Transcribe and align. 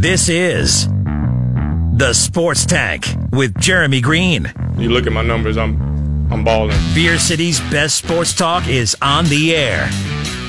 This 0.00 0.30
is 0.30 0.88
the 0.88 2.14
Sports 2.14 2.64
Tank 2.64 3.04
with 3.32 3.60
Jeremy 3.60 4.00
Greene. 4.00 4.50
You 4.78 4.88
look 4.88 5.06
at 5.06 5.12
my 5.12 5.20
numbers, 5.20 5.58
I'm 5.58 6.32
I'm 6.32 6.42
balling. 6.42 6.78
Beer 6.94 7.18
City's 7.18 7.60
best 7.70 7.96
sports 7.96 8.32
talk 8.32 8.66
is 8.66 8.96
on 9.02 9.26
the 9.26 9.54
air. 9.54 9.90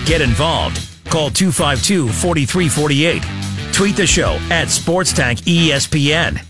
Get 0.06 0.22
involved. 0.22 0.78
Call 1.10 1.30
252 1.32 2.08
4348. 2.08 3.74
Tweet 3.74 3.98
the 3.98 4.08
show 4.08 4.40
at 4.50 4.70
Sports 4.70 5.12
Tank 5.12 5.40
ESPN. 5.42 6.42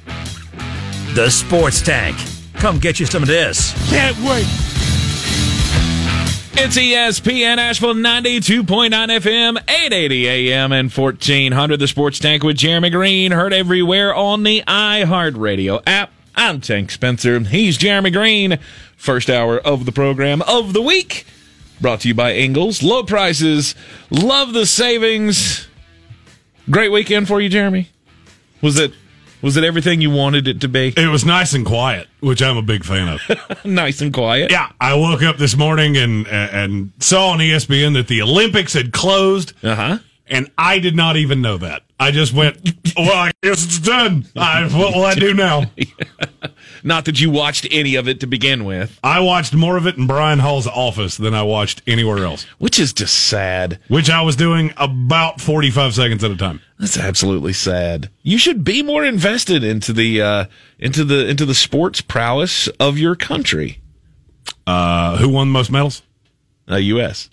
The 1.15 1.31
Sports 1.31 1.81
Tank. 1.81 2.15
Come 2.57 2.77
get 2.77 2.99
you 2.99 3.07
some 3.07 3.23
of 3.23 3.27
this. 3.27 3.73
Can't 3.89 4.15
wait. 4.20 4.45
It's 6.64 6.78
ESPN 6.78 7.57
Asheville 7.57 7.96
92.9 7.96 8.91
FM, 8.91 9.57
880 9.57 10.28
AM, 10.28 10.71
and 10.71 10.91
1400. 10.91 11.80
The 11.80 11.88
Sports 11.88 12.20
Tank 12.20 12.43
with 12.43 12.56
Jeremy 12.56 12.92
Greene. 12.92 13.32
Heard 13.32 13.52
everywhere 13.52 14.14
on 14.14 14.43
the 14.43 14.61
iHeartRadio 14.68 15.82
app. 15.88 16.11
I'm 16.36 16.61
Tank 16.61 16.92
Spencer. 16.92 17.39
He's 17.39 17.78
Jeremy 17.78 18.11
Greene. 18.11 18.60
First 18.96 19.28
hour 19.28 19.57
of 19.57 19.88
the 19.88 19.92
program 19.92 20.43
of 20.43 20.74
the 20.74 20.83
week. 20.83 21.25
Brought 21.82 22.02
to 22.02 22.10
you 22.10 22.14
by 22.14 22.36
Ingles. 22.36 22.83
Low 22.83 23.02
prices. 23.02 23.74
Love 24.11 24.54
the 24.54 24.68
savings. 24.68 25.68
Great 26.69 26.91
weekend 26.91 27.28
for 27.28 27.41
you, 27.41 27.50
Jeremy. 27.50 27.89
Was 28.61 28.78
it 28.78 28.93
was 29.41 29.57
it 29.57 29.63
everything 29.63 30.01
you 30.01 30.09
wanted 30.11 30.47
it 30.47 30.61
to 30.61 30.68
be? 30.68 30.93
It 30.95 31.07
was 31.09 31.25
nice 31.25 31.54
and 31.54 31.65
quiet, 31.65 32.08
which 32.19 32.41
I'm 32.41 32.58
a 32.58 32.61
big 32.61 32.83
fan 32.83 33.08
of. 33.09 33.66
nice 33.66 34.02
and 34.02 34.13
quiet. 34.13 34.52
yeah, 34.52 34.69
I 34.80 34.94
woke 34.95 35.22
up 35.23 35.38
this 35.38 35.55
morning 35.58 35.97
and 35.97 36.27
and 36.27 36.91
saw 36.99 37.30
on 37.30 37.39
ESPN 37.39 37.94
that 37.94 38.08
the 38.08 38.22
Olympics 38.22 38.73
had 38.73 38.91
closed, 38.94 39.53
Uh 39.63 39.75
huh. 39.75 39.97
and 40.27 40.49
I 40.58 40.80
did 40.80 40.95
not 40.95 41.17
even 41.17 41.41
know 41.41 41.58
that. 41.58 41.83
I 42.02 42.09
just 42.09 42.33
went, 42.33 42.58
well, 42.97 43.11
I 43.11 43.31
guess 43.44 43.64
it's 43.64 43.78
done. 43.78 44.25
I, 44.36 44.63
what 44.75 44.95
will 44.95 45.05
I 45.05 45.13
do 45.13 45.35
now? 45.35 45.66
Not 46.83 47.05
that 47.05 47.21
you 47.21 47.30
watched 47.30 47.67
any 47.69 47.94
of 47.94 48.07
it 48.07 48.21
to 48.21 48.27
begin 48.27 48.66
with, 48.66 48.99
I 49.03 49.19
watched 49.19 49.53
more 49.53 49.77
of 49.77 49.85
it 49.85 49.97
in 49.97 50.07
Brian 50.07 50.39
Hall's 50.39 50.66
office 50.66 51.16
than 51.16 51.35
I 51.35 51.44
watched 51.44 51.83
anywhere 51.85 52.25
else, 52.25 52.45
which 52.57 52.79
is 52.79 52.91
just 52.91 53.27
sad. 53.27 53.77
which 53.88 54.09
I 54.09 54.22
was 54.23 54.35
doing 54.35 54.73
about 54.77 55.39
45 55.39 55.94
seconds 55.94 56.23
at 56.23 56.31
a 56.31 56.35
time. 56.35 56.59
That's 56.79 56.97
absolutely 56.97 57.53
sad. 57.53 58.09
You 58.23 58.39
should 58.39 58.63
be 58.63 58.81
more 58.81 59.05
invested 59.05 59.63
into 59.63 59.94
the 59.94 60.23
uh, 60.23 60.45
into 60.79 61.05
the 61.05 61.27
into 61.27 61.45
the 61.45 61.53
sports 61.53 62.02
prowess 62.02 62.67
of 62.79 62.97
your 62.97 63.16
country. 63.16 63.79
Uh, 64.66 65.17
who 65.17 65.29
won 65.29 65.49
the 65.49 65.53
most 65.53 65.69
medals? 65.69 66.02
Uh, 66.67 66.77
U.S. 66.77 67.29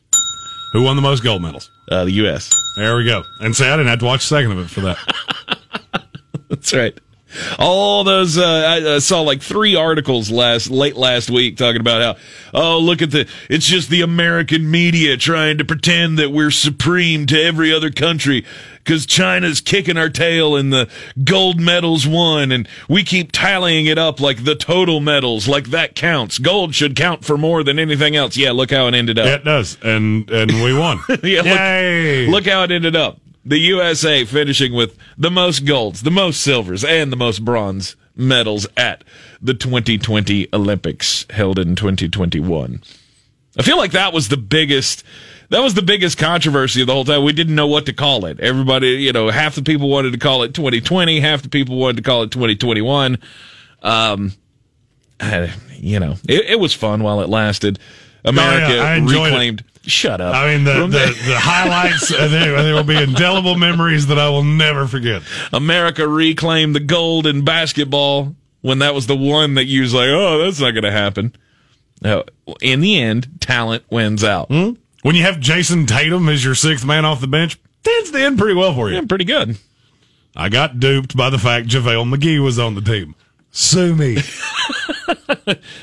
Who 0.73 0.83
won 0.83 0.97
the 0.97 1.03
most 1.03 1.23
gold 1.23 1.43
medals? 1.43 1.71
Uh, 1.91 2.05
the 2.05 2.13
U.S. 2.13 2.51
There 2.77 2.97
we 2.97 3.05
go. 3.05 3.23
And 3.41 3.57
say 3.57 3.69
I 3.69 3.77
didn't 3.77 3.89
have 3.89 4.01
to 4.01 4.05
watch 4.05 4.25
a 4.25 4.27
second 4.27 4.53
of 4.53 4.59
it 4.59 4.71
for 4.71 4.81
that. 4.83 6.07
That's 6.49 6.75
right. 6.75 6.99
All 7.59 8.05
those 8.05 8.39
uh, 8.39 8.43
I 8.43 8.81
uh, 8.81 9.01
saw 9.01 9.21
like 9.21 9.43
three 9.43 9.77
articles 9.77 10.31
last 10.31 10.71
late 10.71 10.97
last 10.97 11.29
week 11.29 11.59
talking 11.59 11.81
about 11.81 12.01
how 12.01 12.23
oh 12.55 12.79
look 12.79 13.03
at 13.03 13.11
the 13.11 13.29
it's 13.51 13.67
just 13.67 13.91
the 13.91 14.01
American 14.01 14.71
media 14.71 15.19
trying 15.19 15.59
to 15.59 15.65
pretend 15.65 16.19
that 16.19 16.31
we're 16.31 16.51
supreme 16.51 17.27
to 17.27 17.41
every 17.41 17.73
other 17.73 17.91
country 17.91 18.47
because 18.89 19.05
China's 19.05 19.61
kicking 19.61 19.99
our 19.99 20.09
tail 20.09 20.57
and 20.57 20.73
the 20.73 20.89
gold 21.23 21.61
medals 21.61 22.07
won 22.07 22.51
and 22.51 22.67
we 22.89 23.05
keep 23.05 23.33
tallying 23.33 23.85
it 23.85 23.99
up 23.99 24.19
like 24.19 24.45
the 24.45 24.55
total 24.55 25.01
medals 25.01 25.47
like 25.47 25.67
that 25.67 25.95
counts 25.95 26.39
gold 26.39 26.75
should 26.75 26.97
count 26.97 27.23
for 27.23 27.37
more 27.37 27.63
than 27.63 27.79
anything 27.79 28.17
else 28.17 28.35
yeah 28.35 28.51
look 28.51 28.71
how 28.71 28.87
it 28.87 28.95
ended 28.95 29.19
up 29.19 29.27
it 29.27 29.45
does, 29.45 29.77
and 29.83 30.31
and 30.31 30.51
we 30.63 30.73
won. 30.73 30.99
yeah, 31.23 31.43
look, 31.43 31.47
Yay! 31.47 32.27
look 32.29 32.47
how 32.47 32.63
it 32.63 32.71
ended 32.71 32.97
up. 32.97 33.21
The 33.45 33.59
USA 33.59 34.25
finishing 34.25 34.73
with 34.73 34.97
the 35.17 35.31
most 35.31 35.65
golds, 35.65 36.03
the 36.03 36.11
most 36.11 36.41
silvers, 36.41 36.85
and 36.85 37.13
the 37.13 37.17
most 37.17 37.45
bronze 37.45 37.95
medals 38.17 38.67
at 38.77 39.05
the 39.41 39.55
2020 39.55 40.49
Olympics 40.53 41.27
held 41.31 41.59
in 41.59 41.77
2021. 41.77 42.83
I 43.59 43.63
feel 43.63 43.77
like 43.77 43.93
that 43.93 44.13
was 44.13 44.29
the 44.29 44.37
biggest 44.37 45.05
that 45.51 45.61
was 45.61 45.75
the 45.75 45.83
biggest 45.83 46.19
controversy 46.19 46.81
of 46.83 46.87
the 46.87 46.93
whole 46.93 47.05
time. 47.05 47.25
We 47.25 47.33
didn't 47.33 47.55
know 47.55 47.67
what 47.67 47.87
to 47.87 47.93
call 47.93 48.27
it. 48.27 48.39
Everybody, 48.41 48.89
you 49.03 49.13
know, 49.13 49.31
half 49.31 49.55
the 49.55 49.63
people 49.63 49.89
wanted 49.89 50.13
to 50.13 50.19
call 50.19 50.43
it 50.43 50.55
2020, 50.55 51.21
half 51.21 51.43
the 51.43 51.49
people 51.49 51.77
wanted 51.77 51.97
to 51.99 52.03
call 52.03 52.23
it 52.23 52.31
2021. 52.31 53.19
Um, 53.83 54.33
I- 55.21 55.53
you 55.81 56.01
know, 56.01 56.17
it, 56.29 56.47
it 56.51 56.61
was 56.61 56.75
fun 56.75 57.03
while 57.05 57.21
it 57.21 57.29
lasted. 57.29 57.79
America 58.25 58.79
Oh, 58.79 58.83
I 58.83 58.95
enjoyed 58.97 59.17
it. 59.21 59.31
reclaimed. 59.31 59.65
Shut 59.85 60.21
up. 60.21 60.35
I 60.35 60.55
mean, 60.55 60.65
the, 60.65 60.73
the, 60.89 61.07
the 61.29 61.39
highlights, 61.39 62.13
uh, 62.13 62.27
there, 62.29 62.61
there 62.63 62.75
will 62.75 62.83
be 62.83 63.01
indelible 63.01 63.55
memories 63.55 64.09
that 64.09 64.19
I 64.19 64.29
will 64.29 64.43
never 64.45 64.87
forget. 64.89 65.23
America 65.53 66.07
reclaimed 66.07 66.75
the 66.75 66.81
gold 66.81 67.27
in 67.29 67.45
basketball 67.45 68.35
when 68.61 68.81
that 68.81 68.93
was 68.93 69.07
the 69.07 69.17
one 69.17 69.55
that 69.55 69.65
you 69.67 69.83
was 69.83 69.95
like, 69.95 70.09
oh, 70.09 70.39
that's 70.45 70.59
not 70.61 70.73
going 70.73 70.83
to 70.83 70.91
happen. 70.91 71.33
No, 72.03 72.25
in 72.61 72.81
the 72.81 72.99
end, 73.01 73.29
talent 73.41 73.85
wins 73.89 74.25
out. 74.25 74.51
When 75.03 75.15
you 75.15 75.23
have 75.23 75.37
Jayson 75.37 75.87
Tatum 75.87 76.29
as 76.29 76.45
your 76.45 76.55
sixth 76.55 76.85
man 76.85 77.05
off 77.05 77.21
the 77.21 77.27
bench, 77.27 77.59
tends 77.83 78.11
to 78.11 78.19
end 78.21 78.39
pretty 78.39 78.55
well 78.55 78.75
for 78.75 78.89
you. 78.89 78.97
Yeah, 78.97 79.03
pretty 79.09 79.25
good. 79.25 79.57
I 80.37 80.49
got 80.49 80.79
duped 80.81 81.17
by 81.17 81.31
the 81.31 81.39
fact 81.39 81.69
JaVale 81.69 82.13
McGee 82.15 82.43
was 82.43 82.59
on 82.59 82.75
the 82.75 82.81
team. 82.81 83.15
Sue 83.51 83.95
me. 83.95 84.19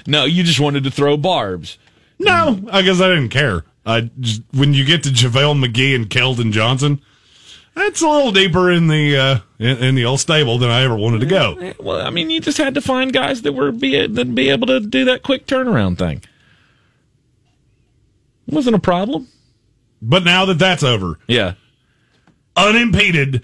No, 0.07 0.25
you 0.25 0.43
just 0.43 0.59
wanted 0.59 0.83
to 0.83 0.91
throw 0.91 1.17
barbs. 1.17 1.77
no, 2.19 2.61
I 2.71 2.81
guess 2.83 3.01
I 3.01 3.07
didn't 3.09 3.29
care. 3.29 3.63
I 3.85 4.09
just, 4.19 4.43
when 4.53 4.73
you 4.73 4.85
get 4.85 5.03
to 5.03 5.09
JaVale 5.09 5.63
McGee 5.63 5.95
and 5.95 6.09
Keldon 6.09 6.51
Johnson, 6.51 7.01
that's 7.73 8.01
a 8.01 8.07
little 8.07 8.31
deeper 8.31 8.71
in 8.71 8.87
the 8.87 9.17
uh, 9.17 9.39
in, 9.59 9.77
in 9.83 9.95
the 9.95 10.05
old 10.05 10.19
stable 10.19 10.57
than 10.57 10.69
I 10.69 10.83
ever 10.83 10.95
wanted 10.95 11.19
to 11.21 11.25
go. 11.25 11.73
Well, 11.79 12.05
I 12.05 12.09
mean, 12.11 12.29
you 12.29 12.39
just 12.39 12.57
had 12.57 12.75
to 12.75 12.81
find 12.81 13.11
guys 13.11 13.41
that 13.41 13.53
were 13.53 13.71
be 13.71 14.05
that 14.07 14.35
be 14.35 14.49
able 14.49 14.67
to 14.67 14.79
do 14.79 15.05
that 15.05 15.23
quick 15.23 15.45
turnaround 15.47 15.97
thing. 15.97 16.23
Wasn't 18.47 18.75
a 18.75 18.79
problem. 18.79 19.27
But 20.01 20.23
now 20.23 20.45
that 20.45 20.59
that's 20.59 20.83
over, 20.83 21.17
Yeah. 21.27 21.53
unimpeded, 22.55 23.41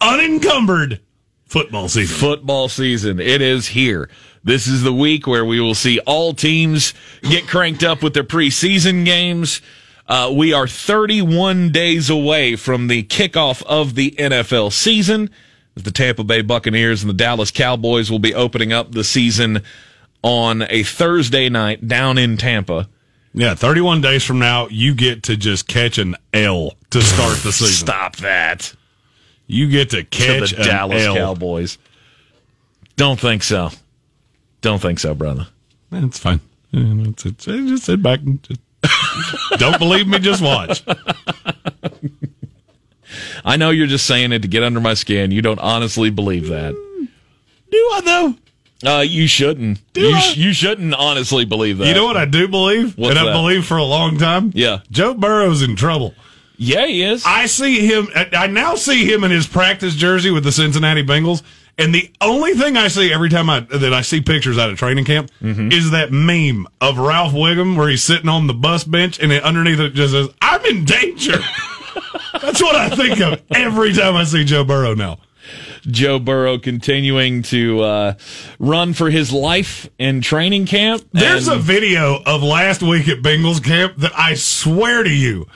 unencumbered 0.00 1.00
football 1.46 1.88
season. 1.88 2.16
football 2.16 2.68
season. 2.68 3.20
It 3.20 3.40
is 3.42 3.68
here. 3.68 4.08
This 4.44 4.66
is 4.66 4.82
the 4.82 4.92
week 4.92 5.26
where 5.26 5.44
we 5.44 5.60
will 5.60 5.74
see 5.74 5.98
all 6.00 6.34
teams 6.34 6.94
get 7.22 7.46
cranked 7.46 7.84
up 7.84 8.02
with 8.02 8.14
their 8.14 8.24
preseason 8.24 9.04
games. 9.04 9.60
Uh, 10.08 10.30
we 10.34 10.52
are 10.52 10.66
31 10.66 11.70
days 11.70 12.10
away 12.10 12.56
from 12.56 12.88
the 12.88 13.04
kickoff 13.04 13.62
of 13.64 13.94
the 13.94 14.10
NFL 14.18 14.70
season. 14.72 15.30
The 15.74 15.92
Tampa 15.92 16.24
Bay 16.24 16.42
Buccaneers 16.42 17.02
and 17.02 17.08
the 17.10 17.14
Dallas 17.14 17.50
Cowboys 17.50 18.10
will 18.10 18.18
be 18.18 18.34
opening 18.34 18.72
up 18.72 18.92
the 18.92 19.04
season 19.04 19.62
on 20.22 20.62
a 20.68 20.82
Thursday 20.82 21.48
night 21.48 21.86
down 21.88 22.18
in 22.18 22.36
Tampa. 22.36 22.88
Yeah, 23.34 23.54
31 23.54 24.02
days 24.02 24.24
from 24.24 24.38
now, 24.38 24.68
you 24.68 24.94
get 24.94 25.22
to 25.24 25.36
just 25.36 25.66
catch 25.66 25.98
an 25.98 26.16
L 26.34 26.72
to 26.90 27.02
start 27.02 27.38
the 27.38 27.52
season. 27.52 27.86
Stop 27.86 28.16
that. 28.16 28.74
You 29.46 29.68
get 29.70 29.90
to 29.90 30.02
To 30.02 30.04
catch 30.04 30.50
the 30.50 30.60
an 30.60 30.66
Dallas 30.66 31.02
L. 31.02 31.14
Cowboys. 31.14 31.78
Don't 32.96 33.18
think 33.18 33.42
so. 33.42 33.70
Don't 34.60 34.80
think 34.80 34.98
so, 34.98 35.14
brother. 35.14 35.46
It's 35.90 36.18
fine. 36.18 36.40
Yeah, 36.70 37.08
It's, 37.08 37.26
it's, 37.26 37.44
just 37.44 37.84
sit 37.84 38.02
back 38.02 38.20
and 38.20 38.42
just 38.42 38.60
don't 39.58 39.78
believe 39.78 40.06
me. 40.06 40.18
Just 40.18 40.42
watch. 40.42 40.82
I 43.44 43.56
know 43.56 43.70
you're 43.70 43.86
just 43.86 44.06
saying 44.06 44.32
it 44.32 44.42
to 44.42 44.48
get 44.48 44.62
under 44.62 44.80
my 44.80 44.94
skin. 44.94 45.30
You 45.30 45.42
don't 45.42 45.58
honestly 45.58 46.10
believe 46.10 46.48
that. 46.48 46.72
Do 46.72 47.76
I 47.76 48.00
though? 48.04 48.34
Uh, 48.84 49.00
you 49.06 49.26
shouldn't. 49.28 49.80
Do 49.92 50.00
you, 50.00 50.20
sh- 50.20 50.36
you 50.36 50.52
shouldn't 50.52 50.94
honestly 50.94 51.44
believe 51.44 51.78
that. 51.78 51.86
You 51.86 51.94
know 51.94 52.04
what 52.04 52.16
I 52.16 52.24
do 52.24 52.48
believe, 52.48 52.96
What's 52.98 53.10
and 53.10 53.18
I 53.18 53.26
that? 53.26 53.32
believe 53.32 53.64
for 53.64 53.76
a 53.76 53.84
long 53.84 54.18
time. 54.18 54.50
Yeah. 54.54 54.80
Joe 54.90 55.14
Burrow's 55.14 55.62
in 55.62 55.76
trouble. 55.76 56.14
Yeah, 56.56 56.86
he 56.86 57.02
is. 57.02 57.24
I 57.26 57.46
see 57.46 57.86
him. 57.86 58.08
I 58.14 58.28
I 58.32 58.46
now 58.46 58.74
see 58.74 59.10
him 59.12 59.24
in 59.24 59.30
his 59.30 59.46
practice 59.46 59.94
jersey 59.94 60.30
with 60.30 60.44
the 60.44 60.52
Cincinnati 60.52 61.04
Bengals. 61.04 61.42
And 61.78 61.94
the 61.94 62.12
only 62.20 62.52
thing 62.52 62.76
I 62.76 62.88
see 62.88 63.12
every 63.12 63.30
time 63.30 63.48
I 63.48 63.60
that 63.60 63.94
I 63.94 64.02
see 64.02 64.20
pictures 64.20 64.58
out 64.58 64.70
of 64.70 64.78
training 64.78 65.04
camp 65.06 65.30
Mm-hmm. 65.40 65.72
is 65.72 65.90
that 65.92 66.12
meme 66.12 66.66
of 66.80 66.98
Ralph 66.98 67.32
Wiggum 67.32 67.76
where 67.76 67.88
he's 67.88 68.04
sitting 68.04 68.28
on 68.28 68.46
the 68.46 68.52
bus 68.54 68.84
bench 68.84 69.18
and 69.20 69.32
it, 69.32 69.42
underneath 69.42 69.80
it 69.80 69.94
just 69.94 70.12
says, 70.12 70.28
"I'm 70.42 70.64
in 70.66 70.84
danger." 70.84 71.38
That's 72.40 72.62
what 72.62 72.76
I 72.76 72.90
think 72.90 73.20
of 73.20 73.42
every 73.54 73.92
time 73.92 74.14
I 74.16 74.24
see 74.24 74.44
Joe 74.44 74.64
Burrow 74.64 74.94
now. 74.94 75.18
Joe 75.90 76.18
Burrow 76.18 76.58
continuing 76.58 77.42
to 77.44 77.80
uh, 77.80 78.14
run 78.58 78.92
for 78.92 79.10
his 79.10 79.32
life 79.32 79.88
in 79.98 80.20
training 80.20 80.66
camp. 80.66 81.02
There's 81.12 81.48
a 81.48 81.56
video 81.56 82.22
of 82.24 82.42
last 82.42 82.82
week 82.82 83.08
at 83.08 83.18
Bengals 83.18 83.62
camp 83.62 83.96
that 83.98 84.12
I 84.16 84.34
swear 84.34 85.02
to 85.02 85.10
you 85.10 85.46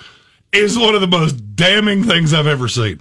is 0.53 0.79
one 0.79 0.95
of 0.95 1.01
the 1.01 1.07
most 1.07 1.55
damning 1.57 2.03
things 2.05 2.33
I've 2.35 2.47
ever 2.47 2.69
seen. 2.69 3.01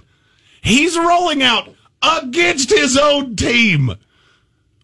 He's 0.62 0.96
rolling 0.96 1.42
out 1.42 1.68
against 2.02 2.70
his 2.70 2.96
own 2.96 3.36
team. 3.36 3.92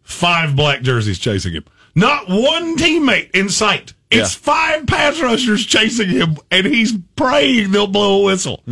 Five 0.03 0.57
black 0.57 0.83
jerseys 0.83 1.19
chasing 1.19 1.53
him. 1.53 1.65
Not 1.95 2.29
one 2.29 2.77
teammate 2.77 3.31
in 3.33 3.49
sight. 3.49 3.93
It's 4.11 4.35
Yeah. 4.35 4.41
five 4.43 4.87
pass 4.87 5.21
rushers 5.21 5.65
chasing 5.65 6.09
him, 6.11 6.37
and 6.51 6.67
he's 6.67 6.93
praying 7.17 7.71
they'll 7.73 7.87
blow 7.87 8.21
a 8.21 8.25
whistle. 8.25 8.63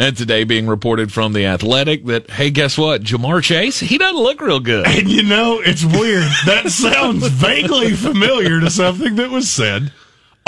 And 0.00 0.16
today 0.16 0.44
being 0.44 0.68
reported 0.68 1.12
from 1.12 1.32
the 1.32 1.46
Athletic 1.46 2.04
that 2.06 2.30
hey, 2.30 2.50
guess 2.50 2.78
what? 2.78 3.02
Ja'Marr 3.02 3.42
Chase, 3.42 3.80
he 3.80 3.98
doesn't 3.98 4.22
look 4.22 4.40
real 4.40 4.60
good. 4.60 4.86
And 4.86 5.08
you 5.08 5.24
know, 5.24 5.60
it's 5.60 5.84
weird. 5.84 6.30
That 6.46 6.68
sounds 6.70 7.26
vaguely 7.28 7.94
familiar 7.94 8.60
to 8.60 8.70
something 8.70 9.16
that 9.16 9.30
was 9.30 9.50
said 9.50 9.92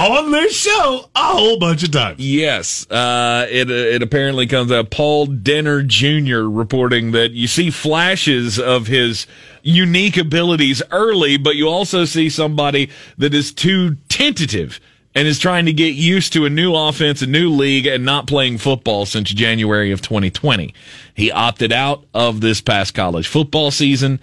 on 0.00 0.30
this 0.30 0.56
show 0.56 1.10
a 1.14 1.20
whole 1.20 1.58
bunch 1.58 1.82
of 1.82 1.90
times. 1.90 2.20
Yes, 2.20 2.90
uh, 2.90 3.46
it 3.50 3.70
it 3.70 4.02
apparently 4.02 4.46
comes 4.46 4.72
out. 4.72 4.90
Paul 4.90 5.26
Dehner 5.26 5.86
Jr. 5.86 6.48
reporting 6.48 7.10
that 7.12 7.32
you 7.32 7.46
see 7.46 7.70
flashes 7.70 8.58
of 8.58 8.86
his 8.86 9.26
unique 9.62 10.16
abilities 10.16 10.82
early, 10.90 11.36
but 11.36 11.56
you 11.56 11.68
also 11.68 12.04
see 12.04 12.30
somebody 12.30 12.88
that 13.18 13.34
is 13.34 13.52
too 13.52 13.96
tentative 14.08 14.80
and 15.14 15.26
is 15.26 15.38
trying 15.38 15.66
to 15.66 15.72
get 15.72 15.94
used 15.94 16.32
to 16.34 16.46
a 16.46 16.50
new 16.50 16.74
offense, 16.74 17.22
a 17.22 17.26
new 17.26 17.50
league, 17.50 17.86
and 17.86 18.04
not 18.04 18.26
playing 18.26 18.58
football 18.58 19.06
since 19.06 19.30
January 19.30 19.90
of 19.90 20.00
2020. 20.00 20.72
He 21.14 21.30
opted 21.32 21.72
out 21.72 22.04
of 22.14 22.40
this 22.40 22.60
past 22.60 22.94
college 22.94 23.26
football 23.26 23.70
season 23.70 24.20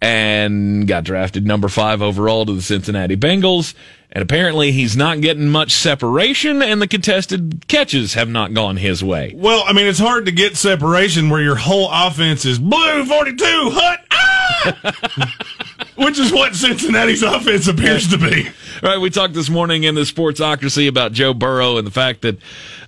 and 0.00 0.86
got 0.86 1.04
drafted 1.04 1.46
number 1.46 1.68
five 1.68 2.02
overall 2.02 2.44
to 2.44 2.52
the 2.52 2.62
Cincinnati 2.62 3.16
Bengals. 3.16 3.74
And 4.12 4.22
apparently 4.22 4.72
he's 4.72 4.96
not 4.96 5.20
getting 5.20 5.48
much 5.48 5.72
separation 5.72 6.62
and 6.62 6.80
the 6.80 6.86
contested 6.86 7.66
catches 7.68 8.14
have 8.14 8.28
not 8.28 8.54
gone 8.54 8.76
his 8.76 9.02
way. 9.02 9.32
Well, 9.34 9.64
I 9.66 9.72
mean, 9.72 9.86
it's 9.86 9.98
hard 9.98 10.26
to 10.26 10.32
get 10.32 10.56
separation 10.56 11.28
where 11.28 11.42
your 11.42 11.56
whole 11.56 11.88
offense 11.90 12.44
is 12.44 12.58
blue 12.58 13.04
42, 13.04 13.44
hut, 13.44 14.00
ah! 14.10 15.36
Which 15.96 16.18
is 16.18 16.32
what 16.32 16.54
Cincinnati's 16.54 17.22
offense 17.22 17.68
appears 17.68 18.08
to 18.08 18.18
be. 18.18 18.48
All 18.82 18.90
right, 18.90 19.00
we 19.00 19.10
talked 19.10 19.34
this 19.34 19.48
morning 19.48 19.84
in 19.84 19.94
the 19.94 20.02
Sportsocracy 20.02 20.88
about 20.88 21.12
Joe 21.12 21.32
Burrow 21.32 21.78
and 21.78 21.86
the 21.86 21.90
fact 21.90 22.22
that, 22.22 22.38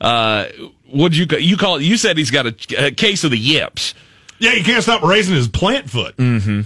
uh, 0.01 0.47
what 0.91 1.13
you, 1.13 1.27
you 1.39 1.57
call 1.57 1.77
it? 1.77 1.83
You 1.83 1.97
said 1.97 2.19
he's 2.19 2.31
got 2.31 2.47
a, 2.47 2.87
a 2.87 2.91
case 2.91 3.25
of 3.25 3.31
the 3.31 3.39
yips. 3.39 3.95
Yeah, 4.39 4.53
he 4.53 4.63
can't 4.63 4.83
stop 4.83 5.03
raising 5.03 5.35
his 5.35 5.49
plant 5.49 5.91
foot. 5.91 6.17
Mm-hmm. 6.17 6.61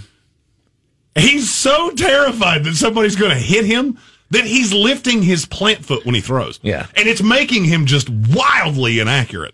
He's 1.15 1.49
so 1.49 1.91
terrified 1.91 2.63
that 2.65 2.75
somebody's 2.75 3.15
going 3.15 3.31
to 3.31 3.37
hit 3.37 3.65
him 3.65 3.97
that 4.31 4.45
he's 4.45 4.73
lifting 4.73 5.21
his 5.21 5.45
plant 5.45 5.85
foot 5.85 6.05
when 6.05 6.15
he 6.15 6.21
throws. 6.21 6.59
Yeah. 6.63 6.87
And 6.95 7.07
it's 7.07 7.21
making 7.21 7.65
him 7.65 7.85
just 7.85 8.09
wildly 8.09 8.99
inaccurate. 8.99 9.53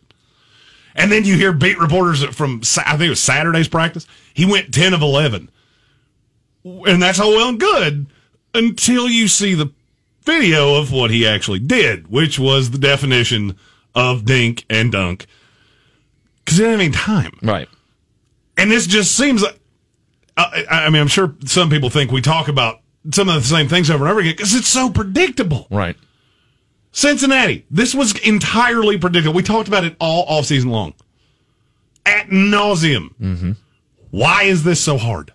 And 0.96 1.12
then 1.12 1.26
you 1.26 1.36
hear 1.36 1.52
beat 1.54 1.78
reporters 1.78 2.24
from, 2.24 2.62
I 2.78 2.92
think 2.92 3.08
it 3.08 3.10
was 3.10 3.20
Saturday's 3.20 3.68
practice. 3.68 4.08
He 4.34 4.46
went 4.46 4.74
10 4.74 4.94
of 4.94 5.02
11. 5.02 5.50
And 6.64 7.02
that's 7.02 7.20
all 7.20 7.32
well 7.32 7.50
and 7.50 7.60
good 7.60 8.08
until 8.54 9.08
you 9.08 9.28
see 9.28 9.54
the 9.54 9.72
video 10.24 10.76
of 10.76 10.92
what 10.92 11.12
he 11.12 11.28
actually 11.28 11.60
did, 11.60 12.10
which 12.10 12.38
was 12.38 12.72
the 12.72 12.78
definition 12.78 13.58
of 13.96 14.26
dink 14.26 14.66
and 14.70 14.92
dunk. 14.92 15.26
Because 16.44 16.58
he 16.58 16.64
didn't 16.64 16.80
have 16.96 17.26
any 17.26 17.32
time. 17.32 17.40
Right. 17.42 17.70
And 18.58 18.70
this 18.70 18.88
just 18.88 19.16
seems 19.16 19.42
like, 19.42 19.58
I, 20.36 20.66
I 20.70 20.90
mean, 20.90 21.02
I'm 21.02 21.08
sure 21.08 21.36
some 21.46 21.70
people 21.70 21.90
think 21.90 22.12
we 22.12 22.22
talk 22.22 22.48
about 22.48 22.82
some 23.14 23.30
of 23.30 23.36
the 23.36 23.48
same 23.48 23.68
things 23.68 23.90
over 23.90 24.04
and 24.04 24.12
over 24.12 24.20
again 24.20 24.34
because 24.36 24.54
it's 24.54 24.68
so 24.68 24.90
predictable. 24.90 25.68
Right. 25.70 25.96
Cincinnati, 26.92 27.66
this 27.70 27.94
was 27.94 28.18
entirely 28.20 28.98
predictable. 28.98 29.36
We 29.36 29.44
talked 29.44 29.68
about 29.68 29.84
it 29.84 29.96
all 30.00 30.26
off 30.28 30.46
season 30.46 30.72
long. 30.72 30.94
At 32.06 32.28
nauseum. 32.28 33.14
Mm-hmm. 33.22 33.52
Why 34.12 34.44
is 34.44 34.64
this 34.64 34.82
so 34.82 34.98
hard? 34.98 35.34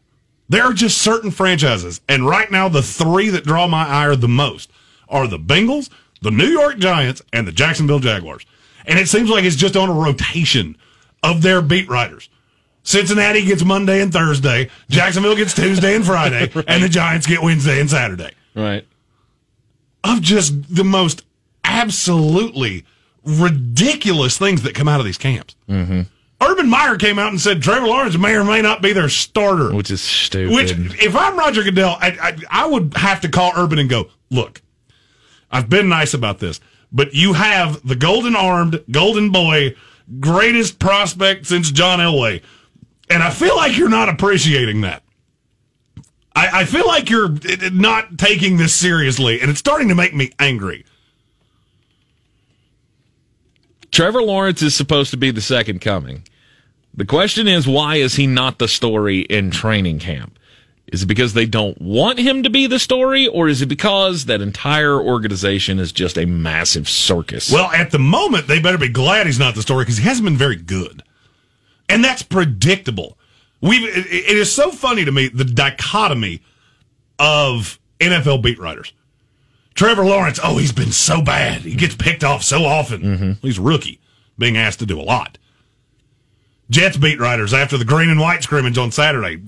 There 0.49 0.65
are 0.65 0.73
just 0.73 0.99
certain 0.99 1.31
franchises, 1.31 2.01
and 2.09 2.27
right 2.27 2.51
now 2.51 2.69
the 2.69 2.83
three 2.83 3.31
that 3.31 3.45
draw 3.45 3.67
my 3.67 3.87
ire 3.87 4.15
the 4.17 4.29
most 4.29 4.71
are 5.09 5.27
the 5.27 5.39
Bengals, 5.39 5.89
the 6.23 6.31
New 6.31 6.47
York 6.47 6.79
Giants, 6.79 7.23
and 7.33 7.47
the 7.47 7.53
Jacksonville 7.53 7.99
Jaguars. 7.99 8.45
And 8.87 8.99
it 8.99 9.09
seems 9.09 9.31
like 9.31 9.45
it's 9.45 9.57
just 9.57 9.77
on 9.77 9.89
a 9.89 9.93
rotation 9.95 10.77
of 11.23 11.41
their 11.43 11.63
beat 11.63 11.89
writers. 11.89 12.29
Cincinnati 12.83 13.43
gets 13.45 13.65
Monday 13.65 14.03
and 14.03 14.13
Thursday, 14.13 14.69
Jacksonville 14.91 15.37
gets 15.37 15.55
Tuesday 15.55 15.97
and 15.97 16.05
Friday, 16.05 16.51
right. 16.55 16.65
and 16.69 16.83
the 16.83 16.89
Giants 16.89 17.27
get 17.27 17.43
Wednesday 17.43 17.81
and 17.81 17.89
Saturday. 17.89 18.33
Right. 18.55 18.87
Of 20.05 20.21
just 20.21 20.75
the 20.75 20.85
most 20.85 21.25
absolutely 21.65 22.85
ridiculous 23.25 24.37
things 24.37 24.63
that 24.63 24.75
come 24.75 24.87
out 24.87 25.01
of 25.01 25.07
these 25.07 25.17
camps. 25.17 25.57
Mm-hmm. 25.69 26.03
Urban 26.45 26.69
Meyer 26.69 26.97
came 26.97 27.19
out 27.19 27.31
and 27.31 27.41
said 27.41 27.63
Trevor 27.63 27.87
Lawrence 27.87 28.17
may 28.17 28.35
or 28.35 28.45
may 28.45 28.61
not 28.61 28.83
be 28.83 28.93
their 28.93 29.09
starter, 29.09 29.75
which 29.75 29.91
is 29.91 30.03
stupid. 30.03 30.55
Which, 30.55 30.73
if 31.03 31.17
I'm 31.17 31.39
Roger 31.39 31.63
Goodell, 31.63 31.97
I, 32.01 32.11
I, 32.21 32.63
I 32.65 32.67
would 32.67 32.95
have 32.97 33.21
to 33.23 33.29
call 33.29 33.53
Urban 33.57 33.79
and 33.79 33.89
go, 33.89 34.09
look, 34.31 34.63
I've 35.51 35.69
been 35.69 35.89
nice 35.89 36.15
about 36.15 36.39
this, 36.39 36.61
but 36.93 37.15
you 37.15 37.33
have 37.35 37.87
the 37.87 37.97
golden 37.97 38.37
armed, 38.37 38.83
golden 38.91 39.31
boy, 39.31 39.75
greatest 40.21 40.79
prospect 40.79 41.47
since 41.47 41.71
John 41.71 41.99
Elway, 41.99 42.43
and 43.09 43.23
I 43.23 43.31
feel 43.31 43.57
like 43.57 43.77
you're 43.77 43.89
not 43.89 44.09
appreciating 44.09 44.83
that. 44.83 45.03
I, 46.35 46.61
I 46.61 46.65
feel 46.65 46.87
like 46.87 47.11
you're 47.11 47.33
eh, 47.33 47.57
eh, 47.63 47.71
not 47.73 48.19
taking 48.19 48.57
this 48.57 48.75
seriously, 48.75 49.41
and 49.41 49.51
it's 49.51 49.61
starting 49.61 49.89
to 49.89 49.95
make 49.95 50.15
me 50.15 50.33
angry. 50.39 50.85
Trevor 53.93 54.23
Lawrence 54.23 54.61
is 54.61 54.75
supposed 54.75 55.13
to 55.13 55.17
be 55.17 55.31
the 55.31 55.41
second 55.41 55.81
coming. 55.81 56.25
The 56.97 57.05
question 57.05 57.49
is, 57.49 57.67
why 57.67 57.97
is 57.97 58.15
he 58.15 58.27
not 58.27 58.59
the 58.59 58.69
story 58.69 59.21
in 59.21 59.51
training 59.51 59.99
camp? 59.99 60.39
Is 60.87 61.03
it 61.03 61.07
because 61.07 61.33
they 61.33 61.47
don't 61.47 61.81
want 61.81 62.19
him 62.19 62.43
to 62.45 62.51
be 62.51 62.67
the 62.67 62.79
story, 62.79 63.27
or 63.27 63.49
is 63.49 63.63
it 63.63 63.67
because 63.67 64.27
that 64.27 64.41
entire 64.41 65.01
organization 65.01 65.81
is 65.81 65.91
just 65.91 66.17
a 66.17 66.27
massive 66.27 66.89
circus? 66.89 67.51
Well, 67.51 67.71
at 67.73 67.91
the 67.91 67.99
moment, 67.99 68.47
they 68.47 68.61
better 68.61 68.79
be 68.79 68.89
glad 68.91 69.27
he's 69.27 69.39
not 69.39 69.55
the 69.55 69.63
story 69.63 69.85
because 69.85 69.97
he 69.97 70.05
hasn't 70.05 70.25
been 70.25 70.37
very 70.37 70.57
good. 70.57 71.03
And 71.89 72.05
that's 72.05 72.23
predictable. 72.23 73.19
we 73.61 73.79
it 73.79 74.37
is 74.37 74.53
so 74.53 74.71
funny 74.71 75.05
to 75.05 75.11
me 75.13 75.29
the 75.29 75.45
dichotomy 75.45 76.43
of 77.19 77.79
NFL 77.99 78.43
beat 78.43 78.59
writers. 78.59 78.93
Trevor 79.75 80.05
Lawrence, 80.05 80.39
oh, 80.43 80.59
he's 80.59 80.73
been 80.73 80.93
so 80.93 81.21
bad. 81.21 81.63
He 81.63 81.75
gets 81.75 81.97
picked 81.97 82.23
off 82.23 82.45
so 82.45 82.65
often. 82.65 83.03
Mm-hmm. 83.03 83.33
He's 83.43 83.59
a 83.59 83.63
rookie, 83.63 84.01
being 84.39 84.57
asked 84.57 84.79
to 84.79 84.87
do 84.87 85.01
a 85.01 85.03
lot. 85.03 85.39
Jets 86.75 86.97
beat 86.97 87.21
writers 87.21 87.55
after 87.55 87.79
the 87.79 87.85
green 87.85 88.11
and 88.11 88.19
white 88.19 88.43
scrimmage 88.43 88.79
on 88.79 88.91
Saturday. 88.91 89.41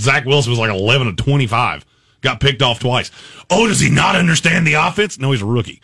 Zach 0.00 0.24
Wilson 0.24 0.50
was 0.50 0.58
like 0.58 0.70
11 0.70 1.06
of 1.06 1.16
25. 1.16 1.84
Got 2.22 2.40
picked 2.40 2.62
off 2.62 2.78
twice. 2.78 3.10
Oh, 3.50 3.66
does 3.68 3.78
he 3.78 3.90
not 3.90 4.16
understand 4.16 4.66
the 4.66 4.72
offense? 4.72 5.18
No, 5.18 5.32
he's 5.32 5.42
a 5.42 5.46
rookie. 5.46 5.82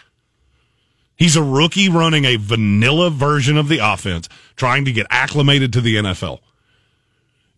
He's 1.14 1.36
a 1.36 1.42
rookie 1.42 1.90
running 1.90 2.24
a 2.24 2.36
vanilla 2.36 3.10
version 3.10 3.58
of 3.58 3.68
the 3.68 3.80
offense, 3.80 4.30
trying 4.56 4.86
to 4.86 4.92
get 4.92 5.06
acclimated 5.10 5.74
to 5.74 5.82
the 5.82 5.96
NFL. 5.96 6.38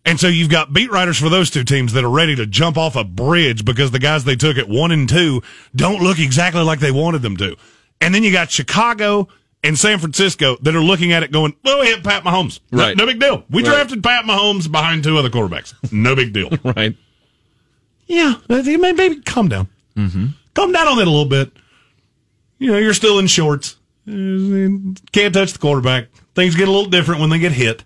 And 0.03 0.19
so 0.19 0.27
you've 0.27 0.49
got 0.49 0.73
beat 0.73 0.91
writers 0.91 1.17
for 1.17 1.29
those 1.29 1.49
two 1.49 1.63
teams 1.63 1.93
that 1.93 2.03
are 2.03 2.09
ready 2.09 2.35
to 2.35 2.45
jump 2.45 2.77
off 2.77 2.97
a 2.97 3.05
bridge 3.05 3.63
because 3.63 3.91
the 3.91 3.97
guys 3.97 4.25
they 4.25 4.35
took 4.35 4.57
at 4.57 4.67
one 4.67 4.91
and 4.91 5.07
two 5.07 5.41
don't 5.73 6.03
look 6.03 6.19
exactly 6.19 6.63
like 6.63 6.79
they 6.79 6.91
wanted 6.91 7.21
them 7.21 7.37
to. 7.37 7.55
And 8.01 8.13
then 8.13 8.23
you 8.23 8.33
got 8.33 8.51
Chicago 8.51 9.29
and 9.65 9.77
San 9.79 9.99
Francisco 9.99 10.57
that 10.61 10.75
are 10.75 10.81
looking 10.81 11.11
at 11.11 11.23
it 11.23 11.31
going, 11.31 11.55
well, 11.63 11.79
we 11.79 11.87
hit 11.87 12.03
Pat 12.03 12.23
Mahomes. 12.23 12.59
No, 12.71 12.83
right. 12.83 12.95
no 12.95 13.05
big 13.05 13.19
deal. 13.19 13.43
We 13.49 13.63
right. 13.63 13.69
drafted 13.69 14.03
Pat 14.03 14.25
Mahomes 14.25 14.71
behind 14.71 15.03
two 15.03 15.17
other 15.17 15.29
quarterbacks. 15.29 15.73
No 15.91 16.15
big 16.15 16.33
deal. 16.33 16.49
right. 16.63 16.95
Yeah. 18.05 18.35
Maybe 18.47 19.21
calm 19.21 19.47
down. 19.49 19.67
Mm-hmm. 19.95 20.27
Calm 20.53 20.71
down 20.71 20.87
on 20.87 20.99
it 20.99 21.07
a 21.07 21.09
little 21.09 21.25
bit. 21.25 21.51
You 22.59 22.71
know, 22.71 22.77
you're 22.77 22.93
still 22.93 23.19
in 23.19 23.27
shorts. 23.27 23.77
Can't 24.05 25.33
touch 25.33 25.53
the 25.53 25.59
quarterback. 25.59 26.09
Things 26.35 26.55
get 26.55 26.67
a 26.67 26.71
little 26.71 26.89
different 26.89 27.21
when 27.21 27.31
they 27.31 27.39
get 27.39 27.51
hit. 27.51 27.83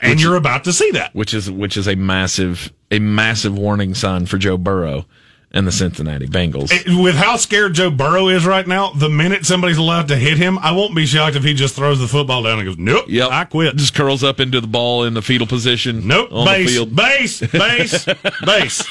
And 0.00 0.12
which, 0.12 0.22
you're 0.22 0.36
about 0.36 0.64
to 0.64 0.72
see 0.72 0.90
that. 0.90 1.14
Which 1.14 1.32
is 1.32 1.50
which 1.50 1.78
is 1.78 1.88
a 1.88 1.94
massive 1.94 2.70
a 2.90 2.98
massive 2.98 3.56
warning 3.56 3.94
sign 3.94 4.26
for 4.26 4.36
Joe 4.36 4.58
Burrow 4.58 5.06
and 5.56 5.66
the 5.66 5.72
Cincinnati 5.72 6.26
Bengals. 6.26 6.70
With 7.02 7.14
how 7.14 7.36
scared 7.36 7.74
Joe 7.74 7.90
Burrow 7.90 8.28
is 8.28 8.44
right 8.44 8.66
now, 8.66 8.90
the 8.90 9.08
minute 9.08 9.46
somebody's 9.46 9.78
allowed 9.78 10.08
to 10.08 10.16
hit 10.16 10.36
him, 10.36 10.58
I 10.58 10.72
won't 10.72 10.94
be 10.94 11.06
shocked 11.06 11.34
if 11.34 11.44
he 11.44 11.54
just 11.54 11.74
throws 11.74 11.98
the 11.98 12.06
football 12.06 12.42
down 12.42 12.58
and 12.58 12.68
goes, 12.68 12.76
"Nope, 12.76 13.06
yep. 13.08 13.30
I 13.30 13.44
quit." 13.44 13.74
Just 13.76 13.94
curls 13.94 14.22
up 14.22 14.38
into 14.38 14.60
the 14.60 14.66
ball 14.66 15.04
in 15.04 15.14
the 15.14 15.22
fetal 15.22 15.46
position. 15.46 16.06
Nope, 16.06 16.28
base, 16.30 16.84
base, 16.84 17.40
base, 17.40 18.04
base. 18.44 18.84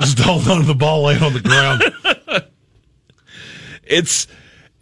just 0.00 0.18
hold 0.18 0.48
on 0.48 0.62
to 0.62 0.66
the 0.66 0.74
ball, 0.74 1.04
lay 1.04 1.18
on 1.18 1.32
the 1.32 1.40
ground. 1.40 2.44
it's 3.84 4.26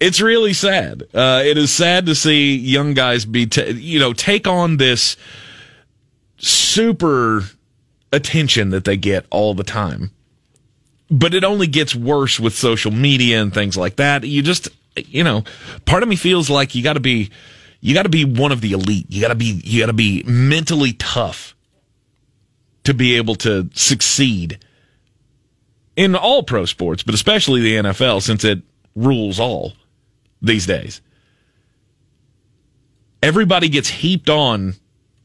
it's 0.00 0.20
really 0.20 0.54
sad. 0.54 1.02
Uh, 1.12 1.42
it 1.44 1.58
is 1.58 1.70
sad 1.70 2.06
to 2.06 2.14
see 2.14 2.56
young 2.56 2.94
guys 2.94 3.26
be, 3.26 3.46
t- 3.46 3.70
you 3.72 4.00
know, 4.00 4.14
take 4.14 4.48
on 4.48 4.78
this 4.78 5.16
super 6.38 7.44
attention 8.12 8.70
that 8.70 8.84
they 8.84 8.96
get 8.96 9.26
all 9.30 9.52
the 9.52 9.62
time. 9.62 10.10
But 11.12 11.34
it 11.34 11.44
only 11.44 11.66
gets 11.66 11.94
worse 11.94 12.40
with 12.40 12.54
social 12.54 12.90
media 12.90 13.42
and 13.42 13.52
things 13.52 13.76
like 13.76 13.96
that. 13.96 14.24
You 14.24 14.42
just, 14.42 14.68
you 14.96 15.22
know, 15.22 15.44
part 15.84 16.02
of 16.02 16.08
me 16.08 16.16
feels 16.16 16.48
like 16.48 16.74
you 16.74 16.82
got 16.82 16.94
to 16.94 17.00
be, 17.00 17.30
you 17.80 17.92
got 17.92 18.04
to 18.04 18.08
be 18.08 18.24
one 18.24 18.50
of 18.50 18.62
the 18.62 18.72
elite. 18.72 19.06
You 19.10 19.20
got 19.20 19.28
to 19.28 19.34
be, 19.34 19.60
you 19.62 19.80
got 19.80 19.86
to 19.86 19.92
be 19.92 20.22
mentally 20.24 20.94
tough 20.94 21.54
to 22.84 22.94
be 22.94 23.16
able 23.16 23.34
to 23.36 23.68
succeed 23.74 24.58
in 25.96 26.16
all 26.16 26.42
pro 26.42 26.64
sports, 26.64 27.02
but 27.02 27.14
especially 27.14 27.60
the 27.60 27.76
NFL 27.76 28.22
since 28.22 28.42
it 28.44 28.62
rules 28.96 29.38
all 29.38 29.74
these 30.40 30.66
days. 30.66 31.00
everybody 33.22 33.68
gets 33.68 33.88
heaped 33.88 34.28
on 34.28 34.74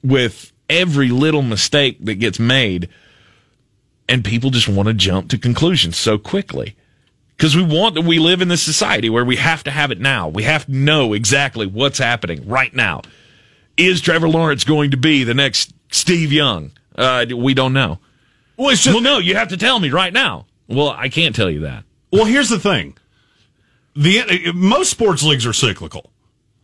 with 0.04 0.52
every 0.70 1.10
little 1.10 1.42
mistake 1.42 1.98
that 2.06 2.16
gets 2.16 2.40
made, 2.40 2.90
and 4.10 4.24
people 4.24 4.50
just 4.50 4.68
want 4.68 4.88
to 4.88 4.94
jump 4.94 5.30
to 5.30 5.38
conclusions 5.38 5.98
so 5.98 6.18
quickly. 6.18 6.76
Because 7.36 7.56
we 7.56 7.64
want 7.64 7.94
that 7.96 8.02
we 8.02 8.18
live 8.18 8.42
in 8.42 8.48
this 8.48 8.64
society 8.64 9.10
where 9.12 9.24
we 9.24 9.36
have 9.36 9.64
to 9.66 9.72
have 9.72 9.92
it 9.92 10.00
now. 10.00 10.28
We 10.28 10.44
have 10.44 10.66
to 10.66 10.72
know 10.72 11.14
exactly 11.14 11.68
what's 11.68 12.00
happening 12.00 12.48
right 12.48 12.74
now. 12.74 13.04
Is 13.78 14.02
Trevor 14.02 14.28
Lawrence 14.28 14.64
going 14.64 14.90
to 14.92 14.98
be 14.98 15.24
the 15.24 15.36
next 15.36 15.72
Steve 15.92 16.32
Young? 16.32 16.72
Uh, 16.96 17.28
we 17.36 17.54
don't 17.54 17.74
know. 17.74 18.00
Well, 18.58 18.70
it's 18.70 18.82
just 18.82 18.96
Well, 18.96 19.04
no, 19.04 19.20
you 19.20 19.36
have 19.36 19.50
to 19.50 19.58
tell 19.58 19.80
me 19.80 19.92
right 19.92 20.12
now. 20.12 20.48
Well, 20.68 20.90
I 20.90 21.10
can't 21.10 21.36
tell 21.36 21.50
you 21.50 21.60
that. 21.62 21.84
Well, 22.12 22.26
here's 22.26 22.50
the 22.50 22.58
thing: 22.60 22.98
the 23.96 24.52
most 24.56 24.90
sports 24.90 25.22
leagues 25.22 25.46
are 25.46 25.54
cyclical. 25.54 26.10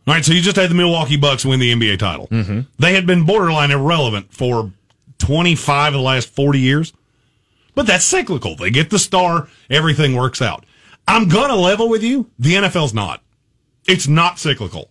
All 0.06 0.14
right, 0.14 0.24
so 0.24 0.32
you 0.32 0.40
just 0.42 0.56
had 0.56 0.70
the 0.70 0.74
Milwaukee 0.74 1.16
Bucks 1.16 1.44
win 1.44 1.60
the 1.60 1.72
NBA 1.72 1.98
title. 1.98 2.26
Mm-hmm. 2.28 2.60
They 2.78 2.94
had 2.94 3.06
been 3.06 3.24
borderline 3.24 3.70
irrelevant 3.70 4.32
for 4.32 4.72
25 5.18 5.94
of 5.94 5.98
the 5.98 6.04
last 6.04 6.28
40 6.28 6.58
years, 6.58 6.92
but 7.74 7.86
that's 7.86 8.04
cyclical. 8.04 8.56
They 8.56 8.70
get 8.70 8.90
the 8.90 8.98
star, 8.98 9.48
everything 9.70 10.14
works 10.14 10.40
out. 10.40 10.64
I'm 11.06 11.28
gonna 11.28 11.56
level 11.56 11.88
with 11.88 12.02
you. 12.02 12.30
The 12.38 12.54
NFL's 12.54 12.94
not. 12.94 13.22
It's 13.86 14.08
not 14.08 14.38
cyclical. 14.38 14.90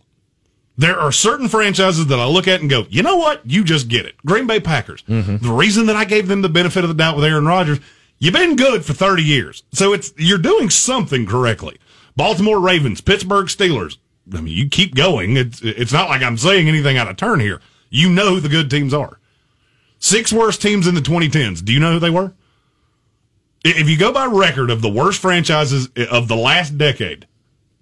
There 0.78 1.00
are 1.00 1.12
certain 1.12 1.48
franchises 1.48 2.08
that 2.08 2.20
I 2.20 2.25
look 2.25 2.48
at 2.48 2.62
and 2.62 2.70
go, 2.70 2.86
you 2.90 3.04
know 3.04 3.18
what? 3.18 3.42
You 3.46 3.63
just 3.63 3.88
get 3.90 4.06
it. 4.06 4.16
Green 4.25 4.48
Bay 4.48 4.60
Packers. 4.60 5.04
Mm-hmm. 5.04 5.38
The 5.38 5.52
reason 5.52 5.86
that 5.86 5.96
I 5.96 6.06
gave 6.06 6.28
them 6.28 6.42
the 6.42 6.50
benefit 6.50 6.84
of 6.84 6.88
the 6.88 6.96
doubt 6.96 7.16
with 7.16 7.25
Aaron 7.25 7.46
Rodgers, 7.46 7.80
you've 8.18 8.34
been 8.34 8.56
good 8.56 8.84
for 8.84 8.94
30 8.94 9.24
years. 9.24 9.63
So 9.72 9.94
it's, 9.94 10.13
you're 10.18 10.40
doing 10.40 10.72
something 10.72 11.28
correctly. 11.28 11.78
Baltimore 12.16 12.60
Ravens, 12.60 13.02
Pittsburgh 13.02 13.48
Steelers. 13.48 13.98
I 14.34 14.42
mean, 14.42 14.56
you 14.56 14.68
keep 14.68 14.96
going. 14.96 15.38
It's, 15.38 15.62
it's 15.62 15.94
not 15.94 16.10
like 16.10 16.24
I'm 16.24 16.38
saying 16.38 16.68
anything 16.68 16.98
out 16.98 17.08
of 17.08 17.18
turn 17.18 17.40
here. 17.40 17.62
You 17.90 18.10
know 18.10 18.36
who 18.36 18.40
the 18.40 18.50
good 18.50 18.72
teams 18.72 18.94
are. 18.96 19.20
Six 20.00 20.34
worst 20.34 20.62
teams 20.62 20.88
in 20.88 20.96
the 20.96 21.02
2010s. 21.02 21.63
Do 21.63 21.72
you 21.72 21.80
know 21.80 21.94
who 21.94 22.00
they 22.00 22.10
were? 22.10 22.34
I- 23.65 23.70
If 23.70 23.89
you 23.89 23.98
go 23.98 24.12
by 24.12 24.25
record 24.25 24.70
of 24.70 24.82
the 24.82 24.89
worst 24.89 25.20
franchises 25.22 25.89
of 26.12 26.27
the 26.27 26.36
last 26.36 26.77
decade, 26.77 27.27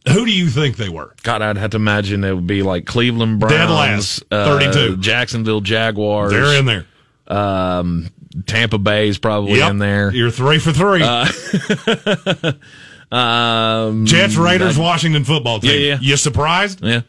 who 0.08 0.26
do 0.26 0.32
you 0.32 0.48
think 0.50 0.78
they 0.78 0.90
were? 0.90 1.14
God, 1.24 1.42
I'd 1.42 1.58
have 1.58 1.72
to 1.72 1.78
imagine 1.78 2.24
it 2.24 2.34
would 2.34 2.48
be 2.48 2.64
like 2.64 2.86
Cleveland 2.86 3.40
Browns, 3.40 3.54
Dead 3.54 3.70
last, 3.70 4.24
uh, 4.32 4.46
32. 4.60 4.98
Jacksonville 4.98 5.62
Jaguars. 5.62 6.32
They're 6.32 6.58
in 6.60 6.66
there. 6.66 6.86
Um, 7.28 8.10
Tampa 8.48 8.78
is 9.04 9.18
probably 9.18 9.58
Yep. 9.60 9.72
in 9.72 9.78
there. 9.80 10.12
You're 10.14 10.32
three 10.32 10.60
for 10.60 10.72
three. 10.72 11.02
Um, 13.12 14.06
Jets, 14.06 14.38
Raiders, 14.38 14.78
Washington 14.78 15.26
football 15.26 15.60
team. 15.60 15.72
Yeah, 15.72 15.78
yeah. 15.96 15.98
You 16.02 16.16
surprised? 16.16 16.82
yeah. 16.82 17.02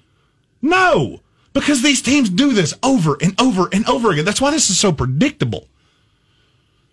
No, 0.60 1.20
because 1.52 1.82
these 1.82 2.02
teams 2.02 2.28
do 2.28 2.52
this 2.52 2.74
over 2.82 3.16
and 3.22 3.40
over 3.40 3.68
and 3.72 3.88
over 3.88 4.10
again. 4.10 4.24
That's 4.24 4.40
why 4.40 4.50
this 4.50 4.68
is 4.68 4.78
so 4.80 4.90
predictable. 4.92 5.68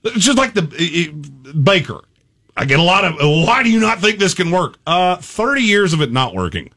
It's 0.04 0.26
just 0.26 0.38
like 0.38 0.54
the 0.54 0.64
uh, 0.64 1.52
Baker. 1.54 2.02
I 2.56 2.66
get 2.66 2.80
a 2.80 2.84
lot 2.84 3.06
of. 3.06 3.16
Why 3.20 3.64
do 3.64 3.70
you 3.70 3.80
not 3.80 4.00
think 4.00 4.20
this 4.20 4.34
can 4.34 4.52
work? 4.52 4.78
Uh, 4.86 5.16
thirty 5.18 5.62
years 5.62 5.94
of 5.94 6.02
it 6.02 6.12
not 6.12 6.34
working. 6.36 6.72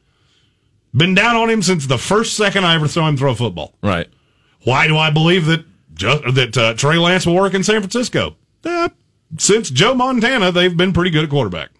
Been 0.94 1.14
down 1.14 1.36
on 1.36 1.48
him 1.48 1.62
since 1.62 1.86
the 1.86 1.98
first 1.98 2.36
second 2.36 2.64
I 2.64 2.74
ever 2.74 2.86
saw 2.86 3.08
him 3.08 3.16
throw 3.16 3.32
a 3.32 3.34
football. 3.34 3.74
Right. 3.82 4.08
Why 4.64 4.86
do 4.86 4.96
I 4.96 5.10
believe 5.10 5.46
that 5.46 5.64
just, 5.94 6.34
that 6.34 6.56
uh, 6.56 6.74
Trey 6.74 6.98
Lance 6.98 7.26
will 7.26 7.34
work 7.34 7.54
in 7.54 7.64
San 7.64 7.80
Francisco? 7.80 8.36
Uh, 8.64 8.90
since 9.38 9.70
Joe 9.70 9.94
Montana, 9.94 10.52
they've 10.52 10.76
been 10.76 10.92
pretty 10.92 11.10
good 11.10 11.24
at 11.24 11.30
quarterback. 11.30 11.70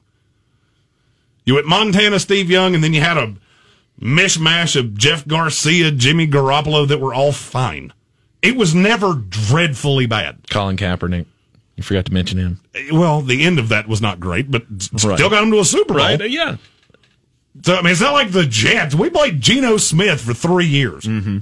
You 1.44 1.54
went 1.56 1.66
Montana, 1.66 2.18
Steve 2.18 2.50
Young, 2.50 2.74
and 2.74 2.82
then 2.82 2.94
you 2.94 3.00
had 3.00 3.18
a 3.18 3.34
mishmash 4.00 4.74
of 4.74 4.96
Jeff 4.96 5.26
Garcia, 5.28 5.90
Jimmy 5.90 6.26
Garoppolo 6.26 6.88
that 6.88 6.98
were 6.98 7.12
all 7.12 7.32
fine. 7.32 7.92
It 8.40 8.56
was 8.56 8.74
never 8.74 9.14
dreadfully 9.14 10.06
bad. 10.06 10.48
Colin 10.50 10.76
Kaepernick. 10.76 11.26
You 11.82 11.86
forgot 11.86 12.04
to 12.04 12.14
mention 12.14 12.38
him. 12.38 12.60
Well, 12.92 13.22
the 13.22 13.42
end 13.42 13.58
of 13.58 13.68
that 13.70 13.88
was 13.88 14.00
not 14.00 14.20
great, 14.20 14.52
but 14.52 14.62
Right. 14.70 15.18
still 15.18 15.28
got 15.28 15.42
him 15.42 15.50
to 15.50 15.58
a 15.58 15.64
Super 15.64 15.94
Bowl. 15.94 15.96
Right. 16.04 16.20
Uh, 16.20 16.24
yeah. 16.24 16.58
So 17.64 17.74
I 17.74 17.82
mean, 17.82 17.90
it's 17.90 18.00
not 18.00 18.12
like 18.12 18.30
the 18.30 18.46
Jets. 18.46 18.94
We 18.94 19.10
played 19.10 19.40
Geno 19.40 19.78
Smith 19.78 20.20
for 20.20 20.32
three 20.32 20.66
years, 20.66 21.04
mm-hmm. 21.04 21.38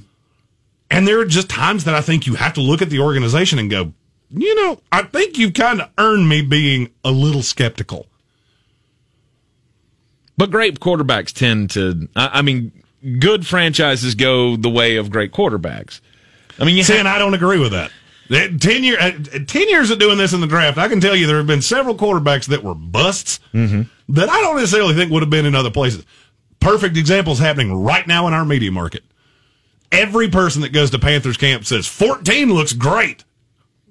and 0.90 1.06
there 1.06 1.20
are 1.20 1.26
just 1.26 1.50
times 1.50 1.85
that 1.85 1.94
I 1.94 2.00
think 2.00 2.26
you 2.26 2.37
have 2.37 2.54
to 2.54 2.62
look 2.62 2.80
at 2.80 2.88
the 2.88 3.00
organization 3.00 3.59
and 3.59 3.70
go, 3.70 3.92
you 4.30 4.54
know, 4.54 4.80
I 4.90 5.02
think 5.02 5.37
you've 5.37 5.52
kind 5.54 5.82
of 5.82 5.90
earned 5.99 6.26
me 6.26 6.40
being 6.40 6.90
a 7.04 7.11
little 7.11 7.42
skeptical. 7.42 8.06
But 10.38 10.50
great 10.50 10.80
quarterbacks 10.80 11.32
tend 11.35 11.70
to. 11.73 12.09
I, 12.16 12.38
I 12.38 12.42
mean, 12.42 12.73
good 13.18 13.47
franchises 13.47 14.14
go 14.14 14.56
the 14.56 14.70
way 14.70 14.97
of 14.97 15.11
great 15.11 15.32
quarterbacks. 15.32 16.00
I 16.59 16.64
mean, 16.64 16.76
you 16.76 16.82
See, 16.82 16.94
have, 16.94 17.00
and 17.00 17.09
I 17.09 17.18
don't 17.18 17.35
agree 17.35 17.59
with 17.59 17.73
that. 17.73 17.90
Ten 18.30 18.84
year, 18.84 18.96
uh, 19.00 19.10
ten 19.46 19.68
years 19.68 19.90
of 19.90 19.99
doing 19.99 20.16
this 20.16 20.32
in 20.32 20.40
the 20.40 20.46
draft, 20.46 20.78
I 20.78 20.87
can 20.88 21.00
tell 21.00 21.16
you 21.16 21.26
there 21.26 21.38
have 21.38 21.46
been 21.49 21.62
several 21.62 21.96
quarterbacks 21.96 22.46
that 22.46 22.62
were 22.62 22.75
busts 22.76 23.40
that 23.52 24.28
I 24.28 24.40
don't 24.40 24.56
necessarily 24.56 24.94
think 24.94 25.10
would 25.10 25.22
have 25.22 25.30
been 25.30 25.46
in 25.46 25.54
other 25.56 25.70
places. 25.70 26.04
Perfect 26.60 26.96
examples 26.96 27.38
happening 27.40 27.75
right 27.82 28.06
now 28.06 28.28
in 28.28 28.34
our 28.34 28.44
media 28.44 28.70
market. 28.70 29.02
Every 29.90 30.28
person 30.28 30.62
that 30.62 30.68
goes 30.72 30.90
to 30.90 30.99
Panthers 31.00 31.37
camp 31.37 31.64
says 31.64 31.87
14 31.88 32.52
looks 32.54 32.72
great. 32.72 33.25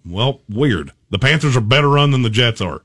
Well, 0.05 0.39
weird. 0.47 0.91
The 1.09 1.19
Panthers 1.19 1.57
are 1.57 1.61
better 1.61 1.89
run 1.89 2.11
than 2.11 2.21
the 2.21 2.29
Jets 2.29 2.61
are. 2.61 2.81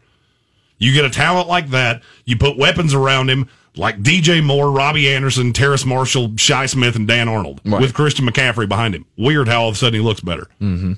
You 0.78 0.92
get 0.92 1.04
a 1.04 1.10
talent 1.10 1.46
like 1.46 1.68
that, 1.70 2.02
you 2.24 2.36
put 2.36 2.58
weapons 2.58 2.92
around 2.94 3.30
him 3.30 3.48
like 3.76 4.02
DJ 4.02 4.42
Moore, 4.42 4.70
Robbie 4.72 5.08
Anderson, 5.12 5.52
Terrace 5.52 5.84
Marshall, 5.84 6.32
Shi 6.36 6.66
Smith, 6.66 6.96
and 6.96 7.06
Dan 7.06 7.28
Arnold 7.28 7.60
Right. 7.64 7.80
with 7.80 7.94
Christian 7.94 8.26
McCaffrey 8.26 8.68
behind 8.68 8.94
him. 8.94 9.06
Weird 9.16 9.46
how 9.46 9.62
all 9.62 9.68
of 9.68 9.76
a 9.76 9.78
sudden 9.78 9.94
he 9.94 10.04
looks 10.04 10.20
better. 10.20 10.48
Mm-hmm. 10.60 10.92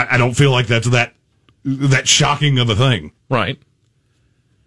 I, 0.00 0.14
I 0.14 0.18
don't 0.18 0.34
feel 0.34 0.50
like 0.50 0.66
that's 0.66 0.88
that 0.90 1.14
that 1.64 2.08
shocking 2.08 2.58
of 2.58 2.68
a 2.70 2.76
thing. 2.76 3.12
right. 3.28 3.58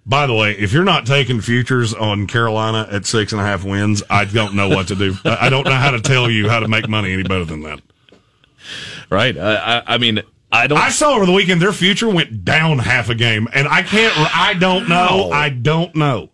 By 0.06 0.28
the 0.28 0.34
way, 0.34 0.52
if 0.52 0.74
you're 0.74 0.84
not 0.84 1.06
taking 1.06 1.40
futures 1.40 1.94
on 1.94 2.28
Carolina 2.28 2.86
at 2.92 3.06
six 3.06 3.32
and 3.32 3.40
a 3.40 3.46
half 3.46 3.64
wins, 3.64 4.04
I 4.10 4.26
don't 4.26 4.54
know 4.54 4.68
what 4.68 4.90
to 4.90 4.96
do. 4.96 5.16
I 5.24 5.48
don't 5.48 5.64
know 5.64 5.72
how 5.72 5.92
to 5.92 6.02
tell 6.02 6.30
you 6.30 6.50
how 6.50 6.60
to 6.60 6.68
make 6.68 6.90
money 6.90 7.14
any 7.14 7.24
better 7.24 7.46
than 7.46 7.62
that. 7.62 7.80
Right. 9.10 9.38
I, 9.38 9.56
I, 9.56 9.84
I 9.94 9.98
mean, 9.98 10.22
I 10.52 10.68
don't. 10.68 10.78
I 10.78 10.90
saw 10.90 11.16
over 11.16 11.26
the 11.26 11.32
weekend 11.32 11.62
their 11.62 11.72
future 11.72 12.10
went 12.10 12.44
down 12.44 12.80
half 12.80 13.08
a 13.10 13.16
game, 13.16 13.48
and 13.54 13.66
I 13.66 13.82
can't. 13.82 14.14
I 14.36 14.56
don't 14.56 14.90
know. 14.90 15.32
I 15.32 15.48
don't 15.48 15.96
know. 15.96 16.32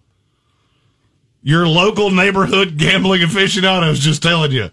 Your 1.44 1.68
local 1.68 2.10
neighborhood 2.10 2.76
gambling 2.78 3.22
aficionados 3.22 4.00
just 4.00 4.24
telling 4.24 4.52
you 4.52 4.72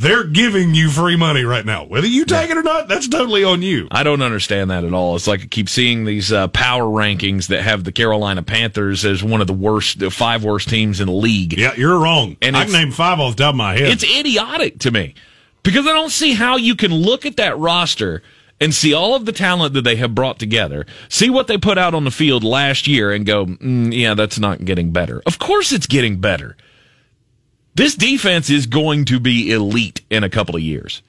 they're 0.00 0.24
giving 0.24 0.74
you 0.74 0.88
free 0.88 1.16
money 1.16 1.44
right 1.44 1.64
now. 1.64 1.84
Whether 1.84 2.06
you 2.06 2.24
take 2.24 2.48
it 2.48 2.56
or 2.56 2.62
not, 2.62 2.88
that's 2.88 3.06
totally 3.06 3.44
on 3.44 3.60
you. 3.60 3.86
I 3.90 4.02
don't 4.02 4.22
understand 4.22 4.70
that 4.70 4.82
at 4.82 4.94
all. 4.94 5.14
It's 5.14 5.26
like 5.26 5.42
I 5.42 5.46
keep 5.46 5.68
seeing 5.68 6.06
these 6.06 6.32
uh, 6.32 6.48
power 6.48 6.84
rankings 6.84 7.48
that 7.48 7.62
have 7.62 7.84
the 7.84 7.92
Carolina 7.92 8.42
Panthers 8.42 9.04
as 9.04 9.22
one 9.22 9.42
of 9.42 9.46
the 9.46 9.52
worst, 9.52 9.98
the 9.98 10.10
five 10.10 10.42
worst 10.42 10.70
teams 10.70 11.00
in 11.00 11.06
the 11.06 11.12
league. 11.12 11.58
Yeah, 11.58 11.74
you're 11.74 11.98
wrong. 11.98 12.38
And 12.40 12.56
I 12.56 12.64
can 12.64 12.72
name 12.72 12.92
five 12.92 13.20
off 13.20 13.36
the 13.36 13.42
top 13.42 13.52
of 13.52 13.56
my 13.56 13.74
head. 13.74 13.90
It's 13.90 14.04
idiotic 14.04 14.78
to 14.80 14.90
me 14.90 15.14
because 15.62 15.86
I 15.86 15.92
don't 15.92 16.10
see 16.10 16.32
how 16.32 16.56
you 16.56 16.74
can 16.76 16.94
look 16.94 17.26
at 17.26 17.36
that 17.36 17.58
roster 17.58 18.22
and 18.58 18.74
see 18.74 18.94
all 18.94 19.14
of 19.14 19.26
the 19.26 19.32
talent 19.32 19.74
that 19.74 19.82
they 19.82 19.96
have 19.96 20.14
brought 20.14 20.38
together, 20.38 20.86
see 21.10 21.28
what 21.28 21.46
they 21.46 21.58
put 21.58 21.76
out 21.76 21.94
on 21.94 22.04
the 22.04 22.10
field 22.10 22.42
last 22.42 22.86
year, 22.86 23.10
and 23.10 23.26
go, 23.26 23.46
mm, 23.46 23.94
yeah, 23.94 24.14
that's 24.14 24.38
not 24.38 24.64
getting 24.64 24.92
better. 24.92 25.22
Of 25.26 25.38
course, 25.38 25.72
it's 25.72 25.86
getting 25.86 26.20
better. 26.20 26.56
This 27.74 27.94
defense 27.94 28.50
is 28.50 28.66
going 28.66 29.04
to 29.06 29.20
be 29.20 29.52
elite 29.52 30.02
in 30.10 30.24
a 30.24 30.28
couple 30.30 30.56
of 30.56 30.62
years. 30.62 31.02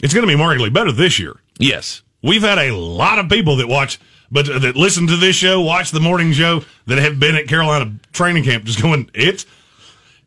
it's 0.00 0.12
going 0.12 0.26
to 0.26 0.32
be 0.32 0.36
markedly 0.36 0.70
better 0.70 0.92
this 0.92 1.18
year. 1.18 1.34
Yes. 1.58 2.02
We've 2.22 2.42
had 2.42 2.58
a 2.58 2.72
lot 2.74 3.18
of 3.18 3.28
people 3.28 3.56
that 3.56 3.68
watch, 3.68 3.98
but 4.30 4.46
that 4.46 4.76
listen 4.76 5.06
to 5.08 5.16
this 5.16 5.36
show, 5.36 5.60
watch 5.60 5.90
the 5.90 6.00
morning 6.00 6.32
show, 6.32 6.62
that 6.86 6.98
have 6.98 7.18
been 7.20 7.34
at 7.36 7.48
Carolina 7.48 7.94
training 8.12 8.44
camp, 8.44 8.64
just 8.64 8.82
going, 8.82 9.10
it's 9.14 9.46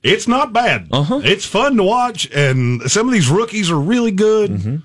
it's 0.03 0.27
not 0.27 0.53
bad. 0.53 0.87
Uh-huh. 0.91 1.21
It's 1.23 1.45
fun 1.45 1.75
to 1.77 1.83
watch, 1.83 2.29
and 2.31 2.83
some 2.89 3.07
of 3.07 3.13
these 3.13 3.29
rookies 3.29 3.69
are 3.71 3.79
really 3.79 4.11
good. 4.11 4.51
Mm-hmm. 4.51 4.75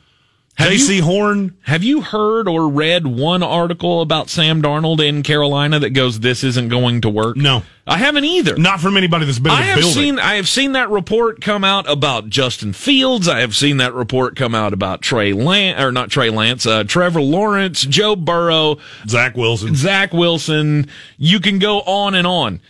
Have 0.63 0.73
Jaycee 0.73 0.97
you- 0.97 1.03
Horn, 1.03 1.55
Have 1.63 1.83
you 1.85 2.01
heard 2.01 2.49
or 2.49 2.69
read 2.69 3.07
one 3.07 3.43
article 3.43 4.01
about 4.01 4.31
Sam 4.31 4.63
Darnold 4.63 5.01
in 5.01 5.23
Carolina 5.23 5.79
that 5.81 5.91
goes, 5.91 6.21
"This 6.21 6.43
isn't 6.45 6.69
going 6.69 7.01
to 7.03 7.09
work"? 7.09 7.37
No. 7.37 7.63
I 7.87 7.99
haven't 7.99 8.25
either. 8.25 8.57
not 8.57 8.81
from 8.81 8.97
anybody 8.97 9.25
that's 9.27 9.41
been 9.41 9.51
in 9.53 9.59
I 9.59 9.63
have 9.63 9.79
building. 9.81 9.93
seen 9.95 10.19
I 10.21 10.35
have 10.37 10.49
seen 10.49 10.73
that 10.73 10.89
report 10.91 11.41
come 11.41 11.65
out 11.65 11.91
about 11.91 12.29
Justin 12.29 12.73
Fields. 12.73 13.29
I 13.29 13.41
have 13.41 13.57
seen 13.57 13.79
that 13.79 13.93
report 13.93 14.37
come 14.37 14.55
out 14.55 14.73
about 14.73 15.03
Trey 15.03 15.33
Lance 15.33 15.81
or 15.81 15.91
not 15.91 16.09
Trey 16.11 16.31
Lance, 16.31 16.65
uh, 16.65 16.85
Trevor 16.85 17.21
Lawrence, 17.21 17.83
Joe 17.83 18.15
Burrow, 18.15 18.79
Zach 19.09 19.37
Wilson. 19.37 19.75
Zach 19.75 20.13
Wilson. 20.13 20.87
You 21.19 21.41
can 21.41 21.59
go 21.59 21.81
on 21.81 22.15
and 22.15 22.27
on. 22.27 22.61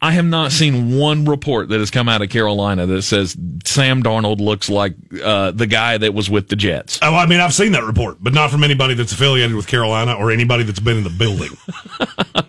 I 0.00 0.12
have 0.12 0.24
not 0.24 0.52
seen 0.52 0.96
one 0.96 1.24
report 1.24 1.70
that 1.70 1.80
has 1.80 1.90
come 1.90 2.08
out 2.08 2.22
of 2.22 2.30
Carolina 2.30 2.86
that 2.86 3.02
says 3.02 3.36
Sam 3.64 4.00
Darnold 4.02 4.40
looks 4.40 4.70
like 4.70 4.94
uh, 5.24 5.50
the 5.50 5.66
guy 5.66 5.98
that 5.98 6.14
was 6.14 6.30
with 6.30 6.48
the 6.48 6.54
Jets. 6.54 7.00
Oh, 7.02 7.14
I 7.16 7.26
mean, 7.26 7.40
I've 7.40 7.52
seen 7.52 7.72
that 7.72 7.82
report, 7.82 8.18
but 8.20 8.32
not 8.32 8.50
from 8.52 8.62
anybody 8.62 8.94
that's 8.94 9.10
affiliated 9.10 9.56
with 9.56 9.66
Carolina 9.66 10.14
or 10.14 10.30
anybody 10.30 10.62
that's 10.62 10.78
been 10.78 10.98
in 10.98 11.04
the 11.04 11.10
building. 11.10 11.50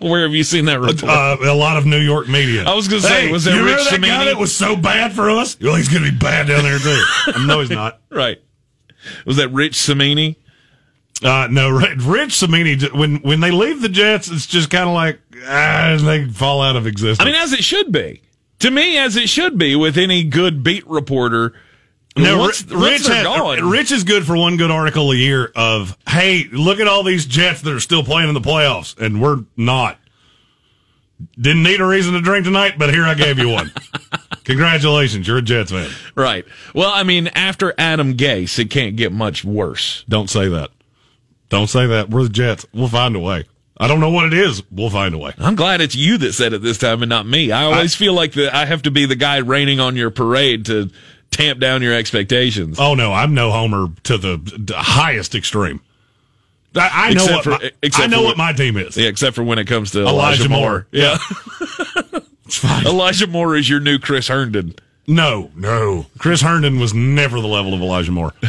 Where 0.00 0.22
have 0.22 0.32
you 0.32 0.44
seen 0.44 0.66
that 0.66 0.78
report? 0.78 1.02
Uh, 1.02 1.36
a 1.42 1.54
lot 1.54 1.76
of 1.76 1.86
New 1.86 1.98
York 1.98 2.28
media. 2.28 2.62
I 2.64 2.74
was 2.74 2.86
gonna 2.86 3.02
say, 3.02 3.26
Hey, 3.26 3.32
was 3.32 3.44
there 3.44 3.54
you 3.54 3.60
remember 3.62 3.82
Rich 3.82 3.90
that 3.90 4.00
guy 4.00 4.24
that 4.26 4.38
was 4.38 4.54
so 4.54 4.76
bad 4.76 5.12
for 5.12 5.28
us? 5.28 5.58
Well, 5.60 5.74
he's 5.74 5.88
going 5.88 6.04
to 6.04 6.12
be 6.12 6.16
bad 6.16 6.46
down 6.46 6.62
there 6.62 6.78
too. 6.78 7.02
no, 7.46 7.60
he's 7.60 7.70
not. 7.70 8.00
right. 8.10 8.40
Was 9.26 9.38
that 9.38 9.48
Rich 9.48 9.74
Cimini? 9.74 10.36
Uh, 11.22 11.48
no, 11.50 11.68
Rich 11.96 12.32
Cimini. 12.32 12.76
When 12.94 13.16
when 13.16 13.40
they 13.40 13.50
leave 13.50 13.82
the 13.82 13.88
Jets, 13.88 14.30
it's 14.30 14.46
just 14.46 14.70
kind 14.70 14.88
of 14.88 14.94
like 14.94 15.20
ah, 15.46 15.98
they 16.00 16.26
fall 16.28 16.62
out 16.62 16.76
of 16.76 16.86
existence. 16.86 17.20
I 17.20 17.24
mean, 17.30 17.40
as 17.40 17.52
it 17.52 17.62
should 17.64 17.92
be. 17.92 18.22
To 18.60 18.70
me, 18.70 18.98
as 18.98 19.16
it 19.16 19.28
should 19.28 19.56
be 19.56 19.74
with 19.74 19.96
any 19.96 20.22
good 20.24 20.62
beat 20.62 20.86
reporter. 20.86 21.54
No, 22.16 22.38
once, 22.38 22.64
Ri- 22.66 22.76
once 22.76 22.90
Rich, 22.90 23.06
they're 23.06 23.16
had- 23.16 23.24
gone, 23.24 23.70
Rich 23.70 23.92
is 23.92 24.04
good 24.04 24.26
for 24.26 24.36
one 24.36 24.56
good 24.56 24.70
article 24.70 25.12
a 25.12 25.14
year 25.14 25.50
of, 25.54 25.96
hey, 26.08 26.44
look 26.52 26.80
at 26.80 26.88
all 26.88 27.02
these 27.04 27.24
Jets 27.24 27.62
that 27.62 27.72
are 27.72 27.80
still 27.80 28.02
playing 28.02 28.28
in 28.28 28.34
the 28.34 28.40
playoffs, 28.40 28.98
and 28.98 29.22
we're 29.22 29.44
not. 29.56 29.96
Didn't 31.40 31.62
need 31.62 31.80
a 31.80 31.86
reason 31.86 32.14
to 32.14 32.20
drink 32.20 32.44
tonight, 32.46 32.74
but 32.78 32.92
here 32.92 33.04
I 33.04 33.14
gave 33.14 33.38
you 33.38 33.48
one. 33.50 33.72
Congratulations, 34.44 35.28
you're 35.28 35.38
a 35.38 35.42
Jets 35.42 35.70
fan. 35.70 35.88
right. 36.14 36.44
Well, 36.74 36.90
I 36.92 37.02
mean, 37.04 37.28
after 37.28 37.72
Adam 37.78 38.14
Gase, 38.16 38.58
it 38.58 38.70
can't 38.70 38.96
get 38.96 39.12
much 39.12 39.44
worse. 39.44 40.04
Don't 40.08 40.28
say 40.28 40.48
that. 40.48 40.70
Don't 41.50 41.66
say 41.68 41.86
that. 41.86 42.08
We're 42.10 42.22
the 42.22 42.28
Jets. 42.30 42.64
We'll 42.72 42.88
find 42.88 43.14
a 43.14 43.20
way. 43.20 43.44
I 43.76 43.86
don't 43.88 44.00
know 44.00 44.10
what 44.10 44.26
it 44.26 44.32
is. 44.34 44.62
We'll 44.70 44.90
find 44.90 45.14
a 45.14 45.18
way. 45.18 45.32
I'm 45.38 45.54
glad 45.54 45.80
it's 45.80 45.94
you 45.94 46.16
that 46.18 46.32
said 46.32 46.52
it 46.52 46.62
this 46.62 46.78
time 46.78 47.02
and 47.02 47.08
not 47.08 47.26
me. 47.26 47.50
I 47.52 47.64
always 47.64 47.94
feel 47.94 48.12
like 48.14 48.32
that 48.32 48.54
I 48.54 48.64
have 48.66 48.82
to 48.82 48.90
be 48.90 49.04
the 49.06 49.16
guy 49.16 49.38
raining 49.38 49.80
on 49.80 49.96
your 49.96 50.10
parade 50.10 50.66
to 50.66 50.90
tamp 51.30 51.60
down 51.60 51.80
your 51.82 51.94
expectations. 51.94 52.78
Oh 52.80 52.94
no, 52.94 53.12
I'm 53.12 53.34
no 53.34 53.50
homer 53.50 53.88
to 54.04 54.18
the, 54.18 54.36
the 54.36 54.76
highest 54.76 55.34
extreme. 55.34 55.80
I, 56.76 56.90
I 57.10 57.14
know 57.14 57.24
what 57.26 57.44
for- 57.44 57.50
my, 57.50 57.70
I 57.94 58.06
know 58.06 58.18
what 58.20 58.26
what- 58.28 58.36
my 58.36 58.52
team 58.52 58.76
is. 58.76 58.96
Yeah, 58.96 59.08
except 59.08 59.34
for 59.34 59.42
when 59.42 59.58
it 59.58 59.66
comes 59.66 59.92
to 59.92 60.00
Elijah 60.00 60.44
Elijah, 60.44 60.48
Moore. 60.48 60.60
Moore. 60.60 60.86
Yeah. 60.92 61.18
It's 62.46 62.56
fine. 62.58 62.84
Elijah 62.84 63.28
Moore 63.28 63.54
is 63.54 63.68
your 63.68 63.78
new 63.78 64.00
Chris 64.00 64.26
Herndon. 64.26 64.74
No, 65.06 65.52
no. 65.54 66.06
Chris 66.18 66.40
Herndon 66.42 66.80
was 66.80 66.92
never 66.92 67.40
the 67.40 67.46
level 67.46 67.74
of 67.74 67.80
Elijah 67.80 68.10
Moore. 68.10 68.32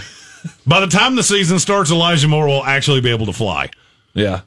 By 0.65 0.79
the 0.79 0.87
time 0.87 1.15
the 1.15 1.23
season 1.23 1.59
starts, 1.59 1.91
Elijah 1.91 2.27
Moore 2.27 2.47
will 2.47 2.63
actually 2.63 3.01
be 3.01 3.09
able 3.09 3.25
to 3.27 3.33
fly. 3.33 3.69
Yeah. 4.13 4.41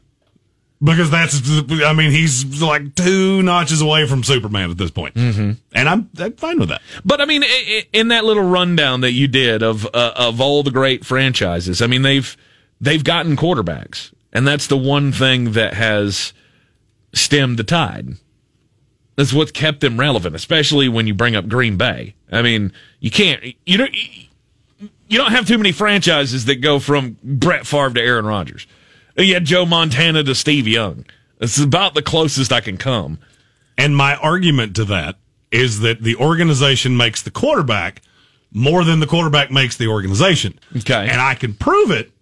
Because 0.83 1.11
that's, 1.11 1.41
I 1.71 1.93
mean, 1.95 2.11
he's 2.11 2.61
like 2.61 2.95
two 2.95 3.43
notches 3.43 3.81
away 3.81 4.07
from 4.07 4.23
Superman 4.23 4.71
at 4.71 4.77
this 4.77 4.91
point. 4.91 5.15
Mm-hmm. 5.15 5.53
And 5.73 5.89
I'm, 5.89 6.11
I'm 6.19 6.33
fine 6.35 6.59
with 6.59 6.69
that. 6.69 6.83
But 7.05 7.21
I 7.21 7.25
mean, 7.25 7.43
in 7.93 8.09
that 8.09 8.25
little 8.25 8.43
rundown 8.43 9.01
that 9.01 9.13
you 9.13 9.27
did 9.27 9.63
of 9.63 9.87
uh, 9.87 10.13
of 10.15 10.41
all 10.41 10.63
the 10.63 10.71
great 10.71 11.07
franchises, 11.07 11.81
I 11.81 11.87
mean 11.87 12.03
they've 12.03 12.37
they've 12.81 13.03
gotten 13.03 13.37
quarterbacks, 13.37 14.13
and 14.33 14.47
that's 14.47 14.67
the 14.67 14.77
one 14.77 15.11
thing 15.11 15.53
that 15.53 15.75
has 15.75 16.35
stemmed 17.15 17.59
the 17.59 17.65
tide. 17.65 18.17
That's 19.17 19.33
what's 19.33 19.53
kept 19.53 19.81
them 19.81 19.99
relevant, 19.99 20.35
especially 20.35 20.89
when 20.89 21.07
you 21.07 21.15
bring 21.15 21.37
up 21.37 21.49
Green 21.49 21.79
Bay. 21.79 22.15
I 22.31 22.43
mean, 22.43 22.73
you 23.01 23.11
can't 23.11 23.43
you 23.65 23.79
don't 23.79 23.95
you 25.09 25.19
don't 25.19 25.33
have 25.33 25.47
too 25.47 25.59
many 25.59 25.73
franchises 25.73 26.45
that 26.47 26.57
go 26.57 26.79
from 26.79 27.17
Brett 27.23 27.67
Favre 27.67 27.95
to 27.95 28.01
Aaron 28.01 28.27
Rodgers. 28.27 28.67
You 29.17 29.35
had 29.35 29.45
Joe 29.45 29.67
Montana 29.67 30.25
to 30.25 30.35
Steve 30.35 30.67
Young. 30.67 31.05
It's 31.41 31.59
about 31.59 31.95
the 31.95 32.03
closest 32.03 32.53
I 32.53 32.61
can 32.61 32.77
come. 32.77 33.19
And 33.77 33.97
my 33.97 34.17
argument 34.17 34.77
to 34.77 34.85
that 34.87 35.17
is 35.51 35.81
that 35.81 36.03
the 36.03 36.17
organization 36.17 36.97
makes 36.97 37.23
the 37.23 37.31
quarterback 37.31 38.03
more 38.53 38.85
than 38.85 39.01
the 39.01 39.07
quarterback 39.07 39.51
makes 39.51 39.77
the 39.77 39.89
organization. 39.89 40.59
Okay. 40.77 41.09
And 41.09 41.21
I 41.21 41.35
can 41.35 41.55
prove 41.55 41.91
it, 41.91 42.13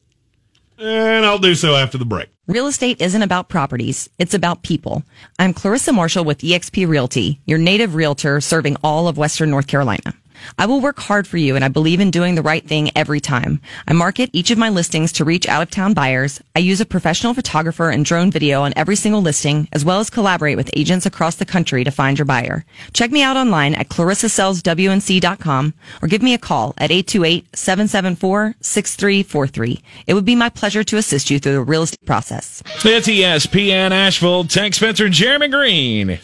and 0.78 1.24
I'll 1.24 1.38
do 1.38 1.54
so 1.54 1.76
after 1.76 1.98
the 1.98 2.04
break. 2.04 2.28
Real 2.48 2.66
estate 2.66 3.00
isn't 3.00 3.22
about 3.22 3.48
properties, 3.48 4.10
it's 4.18 4.34
about 4.34 4.62
people. 4.62 5.04
I'm 5.38 5.54
Clarissa 5.54 5.92
Marshall 5.92 6.24
with 6.24 6.38
eXp 6.38 6.88
Realty, 6.88 7.40
your 7.46 7.58
native 7.58 7.94
realtor 7.94 8.40
serving 8.40 8.76
all 8.82 9.08
of 9.08 9.16
Western 9.16 9.50
North 9.50 9.66
Carolina. 9.66 10.14
I 10.58 10.66
will 10.66 10.80
work 10.80 10.98
hard 10.98 11.26
for 11.26 11.36
you 11.36 11.56
and 11.56 11.64
I 11.64 11.68
believe 11.68 12.00
in 12.00 12.10
doing 12.10 12.34
the 12.34 12.42
right 12.42 12.66
thing 12.66 12.90
every 12.96 13.20
time. 13.20 13.60
I 13.86 13.92
market 13.92 14.30
each 14.32 14.50
of 14.50 14.58
my 14.58 14.68
listings 14.68 15.12
to 15.12 15.24
reach 15.24 15.48
out 15.48 15.62
of 15.62 15.70
town 15.70 15.94
buyers. 15.94 16.40
I 16.56 16.60
use 16.60 16.80
a 16.80 16.86
professional 16.86 17.34
photographer 17.34 17.90
and 17.90 18.04
drone 18.04 18.30
video 18.30 18.62
on 18.62 18.72
every 18.76 18.96
single 18.96 19.22
listing, 19.22 19.68
as 19.72 19.84
well 19.84 20.00
as 20.00 20.10
collaborate 20.10 20.56
with 20.56 20.70
agents 20.74 21.06
across 21.06 21.36
the 21.36 21.44
country 21.44 21.84
to 21.84 21.90
find 21.90 22.18
your 22.18 22.26
buyer. 22.26 22.64
Check 22.92 23.10
me 23.10 23.22
out 23.22 23.36
online 23.36 23.74
at 23.74 23.88
clarissasellswnc.com 23.88 25.74
or 26.00 26.08
give 26.08 26.22
me 26.22 26.34
a 26.34 26.38
call 26.38 26.74
at 26.78 26.90
828-774-6343. 26.90 29.82
It 30.06 30.14
would 30.14 30.24
be 30.24 30.34
my 30.34 30.48
pleasure 30.48 30.84
to 30.84 30.96
assist 30.96 31.30
you 31.30 31.38
through 31.38 31.52
the 31.52 31.62
real 31.62 31.82
estate 31.82 32.06
process. 32.06 32.62
It's 32.84 33.08
ESPN 33.08 33.90
Asheville. 33.90 34.44
Tank 34.44 34.74
Spencer, 34.74 35.08
Jeremy 35.08 35.48
Greene. 35.48 36.18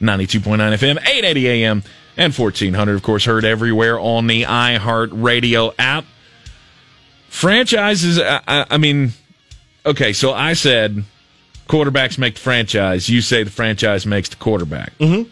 92.9 0.00 0.58
FM, 0.58 0.96
880 0.98 1.48
AM, 1.48 1.82
and 2.16 2.36
1400, 2.36 2.94
of 2.94 3.02
course, 3.02 3.24
heard 3.24 3.44
everywhere 3.44 3.98
on 3.98 4.26
the 4.26 4.42
iHeart 4.42 5.10
Radio 5.12 5.72
app. 5.78 6.04
Franchises, 7.28 8.18
I, 8.18 8.40
I, 8.46 8.66
I 8.70 8.78
mean, 8.78 9.12
okay, 9.84 10.12
so 10.12 10.32
I 10.32 10.52
said 10.52 11.04
quarterbacks 11.68 12.18
make 12.18 12.34
the 12.34 12.40
franchise. 12.40 13.08
You 13.08 13.20
say 13.20 13.42
the 13.42 13.50
franchise 13.50 14.06
makes 14.06 14.28
the 14.28 14.36
quarterback. 14.36 14.96
Mm-hmm. 14.98 15.30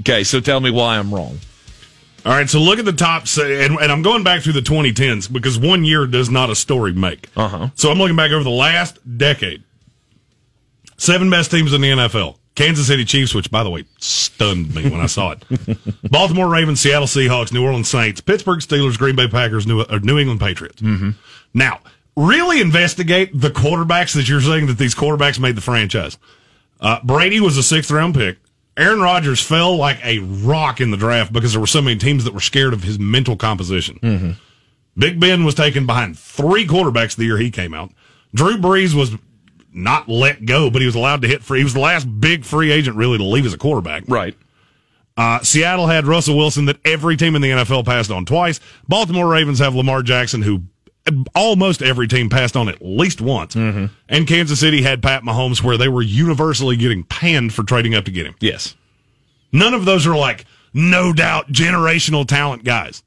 Okay, 0.00 0.24
so 0.24 0.40
tell 0.40 0.60
me 0.60 0.70
why 0.70 0.98
I'm 0.98 1.12
wrong. 1.12 1.38
All 2.24 2.32
right, 2.32 2.48
so 2.48 2.58
look 2.60 2.78
at 2.78 2.84
the 2.84 2.92
top, 2.92 3.24
and, 3.38 3.78
and 3.78 3.92
I'm 3.92 4.02
going 4.02 4.24
back 4.24 4.42
through 4.42 4.54
the 4.54 4.60
2010s 4.60 5.32
because 5.32 5.58
one 5.58 5.84
year 5.84 6.06
does 6.06 6.28
not 6.28 6.50
a 6.50 6.56
story 6.56 6.92
make. 6.92 7.28
Uh-huh. 7.36 7.68
So 7.76 7.90
I'm 7.90 7.98
looking 7.98 8.16
back 8.16 8.32
over 8.32 8.42
the 8.42 8.50
last 8.50 8.98
decade. 9.16 9.62
Seven 10.96 11.30
best 11.30 11.50
teams 11.50 11.72
in 11.72 11.80
the 11.80 11.90
NFL. 11.90 12.36
Kansas 12.56 12.86
City 12.86 13.04
Chiefs, 13.04 13.34
which 13.34 13.50
by 13.50 13.62
the 13.62 13.70
way 13.70 13.84
stunned 13.98 14.74
me 14.74 14.88
when 14.88 15.00
I 15.00 15.06
saw 15.06 15.32
it. 15.32 15.44
Baltimore 16.10 16.48
Ravens, 16.48 16.80
Seattle 16.80 17.06
Seahawks, 17.06 17.52
New 17.52 17.64
Orleans 17.64 17.88
Saints, 17.88 18.20
Pittsburgh 18.20 18.60
Steelers, 18.60 18.98
Green 18.98 19.14
Bay 19.14 19.28
Packers, 19.28 19.66
New, 19.66 19.80
uh, 19.80 20.00
New 20.02 20.18
England 20.18 20.40
Patriots. 20.40 20.82
Mm-hmm. 20.82 21.10
Now, 21.54 21.80
really 22.16 22.60
investigate 22.60 23.30
the 23.32 23.50
quarterbacks 23.50 24.14
that 24.14 24.28
you're 24.28 24.40
saying 24.40 24.66
that 24.66 24.78
these 24.78 24.94
quarterbacks 24.94 25.38
made 25.38 25.54
the 25.54 25.60
franchise. 25.60 26.18
Uh, 26.80 26.98
Brady 27.04 27.40
was 27.40 27.56
a 27.56 27.62
sixth 27.62 27.90
round 27.90 28.14
pick. 28.14 28.38
Aaron 28.76 29.00
Rodgers 29.00 29.40
fell 29.40 29.76
like 29.76 30.04
a 30.04 30.18
rock 30.18 30.80
in 30.80 30.90
the 30.90 30.98
draft 30.98 31.32
because 31.32 31.52
there 31.52 31.60
were 31.60 31.66
so 31.66 31.80
many 31.80 31.98
teams 31.98 32.24
that 32.24 32.34
were 32.34 32.40
scared 32.40 32.74
of 32.74 32.82
his 32.82 32.98
mental 32.98 33.36
composition. 33.36 34.36
Big 34.98 35.18
Ben 35.20 35.44
was 35.44 35.54
taken 35.54 35.86
behind 35.86 36.18
three 36.18 36.66
quarterbacks 36.66 37.16
the 37.16 37.24
year 37.24 37.38
he 37.38 37.50
came 37.50 37.72
out. 37.72 37.90
Drew 38.34 38.58
Brees 38.58 38.94
was 38.94 39.16
not 39.76 40.08
let 40.08 40.44
go, 40.46 40.70
but 40.70 40.80
he 40.80 40.86
was 40.86 40.94
allowed 40.94 41.22
to 41.22 41.28
hit 41.28 41.42
free. 41.42 41.58
He 41.58 41.64
was 41.64 41.74
the 41.74 41.80
last 41.80 42.04
big 42.20 42.44
free 42.44 42.72
agent 42.72 42.96
really 42.96 43.18
to 43.18 43.24
leave 43.24 43.46
as 43.46 43.52
a 43.52 43.58
quarterback. 43.58 44.04
Right. 44.08 44.36
Uh, 45.16 45.40
Seattle 45.40 45.86
had 45.86 46.06
Russell 46.06 46.36
Wilson 46.36 46.64
that 46.66 46.78
every 46.84 47.16
team 47.16 47.36
in 47.36 47.42
the 47.42 47.50
NFL 47.50 47.84
passed 47.84 48.10
on 48.10 48.24
twice. 48.24 48.60
Baltimore 48.88 49.28
Ravens 49.28 49.58
have 49.58 49.74
Lamar 49.74 50.02
Jackson, 50.02 50.42
who 50.42 50.62
almost 51.34 51.82
every 51.82 52.08
team 52.08 52.28
passed 52.28 52.56
on 52.56 52.68
at 52.68 52.82
least 52.82 53.20
once. 53.20 53.54
And 53.54 54.26
Kansas 54.26 54.60
City 54.60 54.82
had 54.82 55.02
Pat 55.02 55.22
Mahomes, 55.22 55.62
where 55.62 55.76
they 55.76 55.88
were 55.88 56.02
universally 56.02 56.76
getting 56.76 57.04
panned 57.04 57.54
for 57.54 57.62
trading 57.62 57.94
up 57.94 58.04
to 58.06 58.10
get 58.10 58.26
him. 58.26 58.34
Yes. 58.40 58.74
None 59.52 59.72
of 59.72 59.84
those 59.84 60.06
are 60.06 60.16
like, 60.16 60.44
no 60.74 61.12
doubt, 61.12 61.48
generational 61.48 62.26
talent 62.26 62.64
guys. 62.64 63.02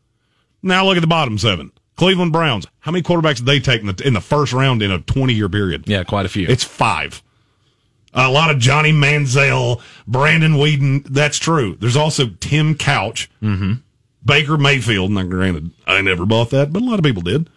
Now 0.64 0.86
look 0.86 0.98
at 0.98 1.02
the 1.02 1.08
bottom 1.08 1.38
seven. 1.38 1.72
Cleveland 2.00 2.32
Browns. 2.32 2.66
How 2.80 2.92
many 2.92 3.04
quarterbacks 3.04 3.36
did 3.38 3.46
they 3.46 3.60
take 3.60 3.82
in 3.82 3.88
the, 3.88 4.08
in 4.08 4.14
the 4.14 4.22
first 4.22 4.54
round 4.54 4.82
in 4.82 4.90
a 4.90 5.00
20 5.00 5.34
year 5.34 5.50
period? 5.50 5.84
Yeah, 5.86 6.06
quite 6.06 6.26
a 6.26 6.30
few. 6.30 6.48
It's 6.48 6.64
five. 6.64 7.22
A 8.14 8.32
lot 8.32 8.50
of 8.50 8.58
Johnny 8.58 8.94
Manziel, 8.94 9.82
Brandon 10.08 10.54
Weeden. 10.54 11.04
That's 11.04 11.38
true. 11.38 11.76
There's 11.76 11.98
also 11.98 12.30
Tim 12.40 12.76
Couch, 12.76 13.30
mm-hmm. 13.44 13.74
Baker 14.24 14.58
Mayfield. 14.58 15.12
Now, 15.12 15.24
granted, 15.24 15.72
I 15.86 16.00
never 16.00 16.26
bought 16.26 16.52
that, 16.52 16.72
but 16.72 16.82
a 16.82 16.86
lot 16.86 17.00
of 17.00 17.04
people 17.04 17.22
did. 17.22 17.50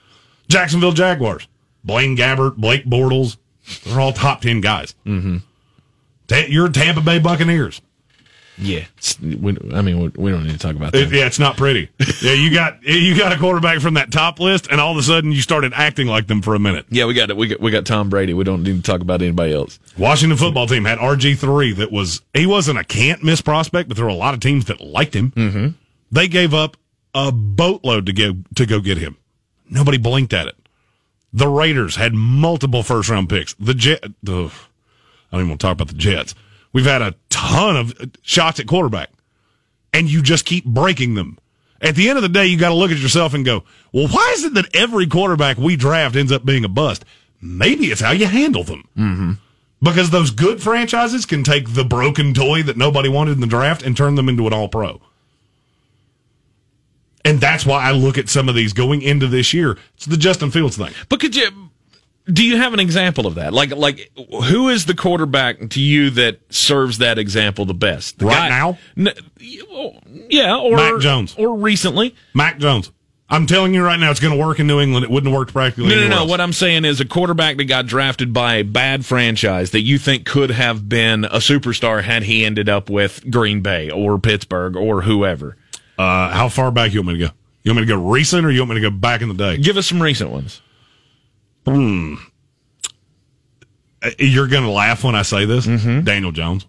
Jacksonville 0.49 0.91
Jaguars, 0.93 1.47
Blaine 1.85 2.17
Gabbert, 2.17 2.57
Blake 2.57 2.85
Bortles. 2.85 3.37
They're 3.85 4.01
all 4.01 4.13
top 4.13 4.41
10 4.41 4.61
guys. 4.61 4.97
Mm-hmm. 5.07 5.37
Ta- 6.27 6.47
you're 6.49 6.69
Tampa 6.69 7.01
Bay 7.01 7.21
Buccaneers. 7.21 7.81
Yeah. 8.59 8.85
We, 9.21 9.57
I 9.73 9.83
mean, 9.83 10.01
we, 10.01 10.09
we 10.17 10.31
don't 10.31 10.45
need 10.45 10.53
to 10.53 10.59
talk 10.59 10.77
about 10.77 10.95
It- 10.95 11.11
that. 11.11 11.17
yeah, 11.17 11.27
it's 11.27 11.39
not 11.39 11.57
pretty. 11.57 11.89
yeah, 12.21 12.33
you 12.33 12.53
got 12.53 12.83
you 12.83 13.17
got 13.17 13.33
a 13.33 13.39
quarterback 13.39 13.81
from 13.81 13.95
that 13.95 14.11
top 14.13 14.39
list, 14.41 14.69
and 14.71 14.81
all 14.81 14.93
of 14.93 14.99
a 14.99 15.03
sudden 15.03 15.33
you 15.33 15.41
started 15.41 15.73
acting 15.75 16.07
like 16.07 16.27
them 16.27 16.43
for 16.43 16.55
a 16.55 16.59
minute. 16.59 16.87
Yeah, 16.91 17.07
we 17.07 17.15
got 17.15 17.31
it. 17.31 17.37
We 17.37 17.49
got 17.49 17.61
we 17.61 17.71
got 17.71 17.87
Tom 17.87 18.09
Brady. 18.11 18.35
We 18.35 18.45
don't 18.45 18.63
need 18.63 18.77
to 18.77 18.83
talk 18.83 19.01
about 19.01 19.23
anybody 19.23 19.53
else. 19.55 19.79
Washington 19.99 20.37
football 20.39 20.67
team 20.67 20.85
had 20.85 20.99
RG 20.99 21.39
three. 21.39 21.73
That 21.73 21.91
was 21.91 22.21
he 22.35 22.47
wasn't 22.47 22.79
a 22.79 22.85
can't 22.85 23.23
miss 23.25 23.41
prospect, 23.41 23.89
but 23.89 23.97
there 23.97 24.05
were 24.05 24.11
a 24.11 24.15
lot 24.15 24.35
of 24.35 24.41
teams 24.41 24.67
that 24.67 24.81
liked 24.81 25.15
him. 25.15 25.31
Mm-hmm. 25.33 25.69
They 26.11 26.29
gave 26.29 26.53
up 26.55 26.77
a 27.15 27.33
boatload 27.33 28.07
to 28.07 28.13
go 28.13 28.37
to 28.55 28.67
go 28.67 28.81
get 28.81 28.99
him. 28.99 29.17
Nobody 29.71 29.97
blinked 29.99 30.33
at 30.35 30.47
it. 30.47 30.57
The 31.33 31.49
Raiders 31.49 31.97
had 31.97 32.13
multiple 32.13 32.83
first 32.83 33.09
round 33.09 33.31
picks. 33.31 33.55
The 33.55 33.73
Jet, 33.73 34.01
I 34.05 34.09
don't 34.27 34.51
even 35.33 35.49
want 35.49 35.61
to 35.63 35.67
talk 35.67 35.73
about 35.73 35.89
the 35.89 35.95
Jets. 35.95 36.35
We've 36.73 36.87
had 36.87 37.03
a 37.03 37.15
ton 37.31 37.77
of 37.77 37.95
shots 38.23 38.61
at 38.61 38.67
quarterback, 38.67 39.11
and 39.93 40.11
you 40.11 40.23
just 40.23 40.45
keep 40.45 40.65
breaking 40.65 41.15
them. 41.15 41.39
At 41.81 41.97
the 41.97 42.09
end 42.09 42.17
of 42.17 42.23
the 42.23 42.29
day, 42.29 42.47
you 42.47 42.57
got 42.57 42.69
to 42.69 42.75
look 42.75 42.93
at 42.93 42.99
yourself 42.99 43.35
and 43.35 43.45
go, 43.45 43.65
well, 43.93 44.09
why 44.09 44.33
is 44.37 44.45
it 44.45 44.55
that 44.55 44.75
every 44.75 45.07
quarterback 45.07 45.59
we 45.59 45.77
draft 45.77 46.15
ends 46.15 46.31
up 46.31 46.45
being 46.45 46.65
a 46.65 46.69
bust? 46.69 47.05
Maybe 47.41 47.87
it's 47.87 48.01
how 48.01 48.13
you 48.13 48.27
handle 48.27 48.63
them. 48.63 48.89
Mm-hmm. 48.97 49.33
Because 49.83 50.11
those 50.11 50.31
good 50.31 50.63
franchises 50.63 51.27
can 51.27 51.43
take 51.43 51.75
the 51.75 51.85
broken 51.85 52.35
toy 52.35 52.63
that 52.63 52.77
nobody 52.77 53.09
wanted 53.09 53.33
in 53.33 53.41
the 53.41 53.49
draft 53.49 53.83
and 53.83 53.97
turn 53.97 54.15
them 54.15 54.29
into 54.29 54.47
an 54.47 54.53
all 54.53 54.69
pro. 54.69 55.01
And 57.25 57.41
that's 57.41 57.67
why 57.67 57.83
I 57.83 57.91
look 57.91 58.17
at 58.17 58.29
some 58.29 58.49
of 58.49 58.55
these 58.55 58.73
going 58.73 59.03
into 59.03 59.27
this 59.27 59.53
year. 59.53 59.77
It's 59.97 60.07
the 60.07 60.17
Justin 60.17 60.53
Fields 60.53 60.77
thing. 60.77 60.93
But 61.09 61.19
could 61.21 61.35
you? 61.35 61.71
Do 62.31 62.45
you 62.45 62.57
have 62.57 62.73
an 62.73 62.81
example 62.81 63.27
of 63.27 63.35
that? 63.37 63.53
Like, 63.53 63.71
like 63.75 64.11
who 64.45 64.69
is 64.69 64.87
the 64.87 64.95
quarterback 64.95 65.71
to 65.71 65.81
you 65.81 66.11
that 66.11 66.41
serves 66.53 66.99
that 66.99 67.19
example 67.19 67.65
the 67.65 67.75
best? 67.75 68.19
The 68.19 68.27
Right 68.27 68.49
now? 68.49 68.79
N- 68.97 69.15
yeah, 70.29 70.57
or 70.57 70.77
Mac 70.77 71.01
Jones. 71.01 71.35
or 71.37 71.57
recently. 71.57 72.15
Mac 72.35 72.59
Jones. 72.59 72.93
I'm 73.29 73.47
telling 73.47 73.73
you 73.73 73.83
right 73.83 73.99
now, 73.99 74.11
it's 74.11 74.21
going 74.21 74.35
to 74.39 74.39
work 74.39 74.61
in 74.61 74.67
New 74.67 74.79
England. 74.79 75.05
It 75.05 75.11
wouldn't 75.11 75.33
have 75.33 75.39
worked 75.39 75.55
practically. 75.55 75.89
No, 75.89 76.01
no, 76.03 76.09
no. 76.09 76.17
else. 76.19 76.31
What 76.31 76.41
I'm 76.41 76.53
saying 76.53 76.85
is 76.85 77.01
a 77.01 77.07
quarterback 77.07 77.57
that 77.57 77.65
got 77.65 77.87
drafted 77.87 78.33
by 78.35 78.57
a 78.57 78.63
bad 78.63 79.07
franchise 79.07 79.71
that 79.71 79.81
you 79.81 79.97
think 79.99 80.27
could 80.27 80.51
have 80.51 80.87
been 80.87 81.25
a 81.25 81.39
superstar 81.39 82.03
had 82.03 82.25
he 82.25 82.45
ended 82.45 82.69
up 82.69 82.91
with 82.91 83.29
Green 83.31 83.63
Bay 83.63 83.91
or 83.91 84.19
Pittsburgh 84.19 84.77
or 84.77 85.01
whoever. 85.01 85.57
Uh, 85.99 86.29
how 86.29 86.51
far 86.51 86.71
back 86.71 86.93
you 86.93 87.01
want 87.01 87.15
me 87.17 87.21
to 87.21 87.29
go? 87.29 87.35
You 87.63 87.71
want 87.71 87.81
me 87.81 87.87
to 87.87 87.95
go 87.95 88.07
recent 88.07 88.45
or 88.45 88.51
you 88.51 88.61
want 88.61 88.71
me 88.71 88.75
to 88.77 88.83
go 88.83 88.91
back 88.91 89.23
in 89.23 89.29
the 89.29 89.35
day? 89.35 89.57
Give 89.57 89.79
us 89.79 89.87
some 89.87 90.03
recent 90.03 90.29
ones. 90.31 90.61
Uh, 94.03 94.11
You're 94.19 94.49
going 94.49 94.65
to 94.65 94.71
laugh 94.71 95.05
when 95.05 95.15
I 95.15 95.23
say 95.23 95.45
this. 95.45 95.67
Daniel 96.03 96.33
Jones. 96.33 96.67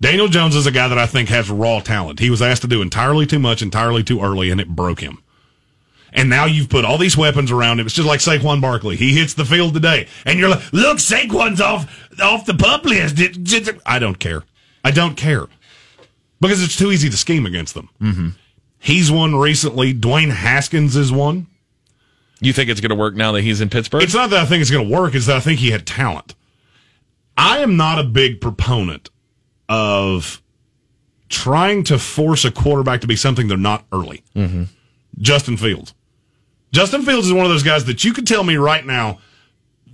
Daniel 0.00 0.28
Jones 0.28 0.56
is 0.56 0.66
a 0.66 0.70
guy 0.70 0.88
that 0.88 0.98
I 0.98 1.06
think 1.06 1.28
has 1.28 1.50
raw 1.50 1.80
talent. 1.80 2.20
He 2.20 2.30
was 2.30 2.40
asked 2.40 2.62
to 2.62 2.68
do 2.68 2.80
entirely 2.80 3.26
too 3.26 3.38
much, 3.38 3.60
entirely 3.60 4.02
too 4.02 4.22
early, 4.22 4.50
and 4.50 4.60
it 4.60 4.68
broke 4.68 5.00
him. 5.00 5.22
And 6.12 6.28
now 6.30 6.44
you've 6.46 6.68
put 6.68 6.84
all 6.84 6.98
these 6.98 7.16
weapons 7.16 7.50
around 7.52 7.78
him. 7.78 7.86
It's 7.86 7.94
just 7.94 8.08
like 8.08 8.20
Saquon 8.20 8.60
Barkley. 8.60 8.96
He 8.96 9.16
hits 9.16 9.34
the 9.34 9.44
field 9.44 9.74
today, 9.74 10.08
and 10.24 10.38
you're 10.40 10.48
like, 10.48 10.72
"Look, 10.72 10.98
Saquon's 10.98 11.60
off 11.60 11.86
off 12.20 12.46
the 12.46 12.54
pup 12.54 12.84
list." 12.84 13.16
I 13.86 13.98
don't 13.98 14.18
care. 14.18 14.42
I 14.82 14.90
don't 14.90 15.16
care 15.16 15.46
because 16.40 16.62
it's 16.62 16.76
too 16.76 16.90
easy 16.90 17.10
to 17.10 17.16
scheme 17.16 17.46
against 17.46 17.74
them. 17.74 17.90
Mm-hmm. 18.00 18.28
He's 18.78 19.12
won 19.12 19.36
recently. 19.36 19.92
Dwayne 19.94 20.30
Haskins 20.32 20.96
is 20.96 21.12
one. 21.12 21.46
You 22.40 22.52
think 22.52 22.70
it's 22.70 22.80
going 22.80 22.90
to 22.90 22.96
work 22.96 23.14
now 23.14 23.32
that 23.32 23.42
he's 23.42 23.60
in 23.60 23.68
Pittsburgh? 23.68 24.02
It's 24.02 24.14
not 24.14 24.30
that 24.30 24.40
I 24.40 24.46
think 24.46 24.62
it's 24.62 24.70
going 24.70 24.88
to 24.88 24.94
work, 24.94 25.14
it's 25.14 25.26
that 25.26 25.36
I 25.36 25.40
think 25.40 25.60
he 25.60 25.70
had 25.70 25.86
talent. 25.86 26.34
I 27.36 27.58
am 27.58 27.76
not 27.76 27.98
a 27.98 28.04
big 28.04 28.40
proponent 28.40 29.10
of 29.68 30.42
trying 31.28 31.84
to 31.84 31.98
force 31.98 32.44
a 32.44 32.50
quarterback 32.50 33.00
to 33.02 33.06
be 33.06 33.16
something 33.16 33.48
they're 33.48 33.56
not 33.56 33.84
early. 33.92 34.22
Mm-hmm. 34.34 34.64
Justin 35.18 35.56
Fields. 35.56 35.94
Justin 36.72 37.02
Fields 37.02 37.26
is 37.26 37.32
one 37.32 37.44
of 37.44 37.50
those 37.50 37.62
guys 37.62 37.84
that 37.86 38.04
you 38.04 38.12
could 38.12 38.26
tell 38.26 38.44
me 38.44 38.56
right 38.56 38.84
now, 38.84 39.20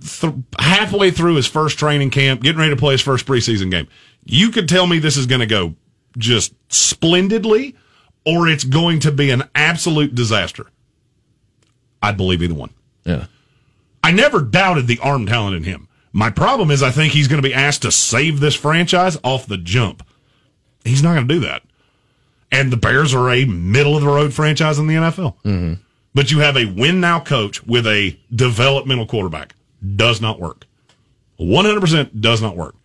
th- 0.01 0.33
halfway 0.59 1.11
through 1.11 1.35
his 1.35 1.47
first 1.47 1.77
training 1.77 2.09
camp, 2.09 2.41
getting 2.41 2.59
ready 2.59 2.71
to 2.73 2.79
play 2.79 2.93
his 2.93 3.01
first 3.01 3.25
preseason 3.25 3.71
game, 3.71 3.87
you 4.25 4.49
could 4.51 4.67
tell 4.67 4.87
me 4.87 4.99
this 4.99 5.17
is 5.17 5.25
going 5.25 5.39
to 5.39 5.47
go 5.47 5.75
just 6.17 6.53
splendidly 6.69 7.75
or 8.25 8.47
it's 8.47 8.63
going 8.63 8.99
to 8.99 9.11
be 9.11 9.29
an 9.29 9.43
absolute 9.55 10.13
disaster. 10.13 10.67
I'd 12.01 12.17
believe 12.17 12.41
either 12.41 12.53
one. 12.53 12.71
yeah. 13.05 13.25
I 14.03 14.11
never 14.11 14.39
doubted 14.39 14.87
the 14.87 14.99
arm 14.99 15.25
talent 15.25 15.57
in 15.57 15.63
him. 15.63 15.89
My 16.13 16.29
problem 16.29 16.71
is 16.71 16.81
I 16.81 16.91
think 16.91 17.11
he's 17.11 17.27
going 17.27 17.41
to 17.41 17.47
be 17.47 17.53
asked 17.53 17.81
to 17.81 17.91
save 17.91 18.39
this 18.39 18.55
franchise 18.55 19.17
off 19.23 19.47
the 19.47 19.57
jump. 19.57 20.01
He's 20.85 21.03
not 21.03 21.15
going 21.15 21.27
to 21.27 21.33
do 21.33 21.39
that. 21.41 21.63
And 22.49 22.71
the 22.71 22.77
Bears 22.77 23.13
are 23.13 23.29
a 23.29 23.43
middle 23.43 23.95
of 23.97 24.01
the 24.03 24.07
road 24.07 24.33
franchise 24.33 24.79
in 24.79 24.87
the 24.87 24.93
NFL. 24.95 25.35
Mm-hmm. 25.43 25.73
But 26.13 26.31
you 26.31 26.39
have 26.39 26.55
a 26.55 26.65
win 26.65 27.01
now 27.01 27.19
coach 27.19 27.65
with 27.67 27.85
a 27.85 28.17
developmental 28.33 29.05
quarterback. 29.05 29.53
Does 29.95 30.21
not 30.21 30.39
work. 30.39 30.65
100% 31.39 32.21
does 32.21 32.41
not 32.41 32.55
work. 32.55 32.75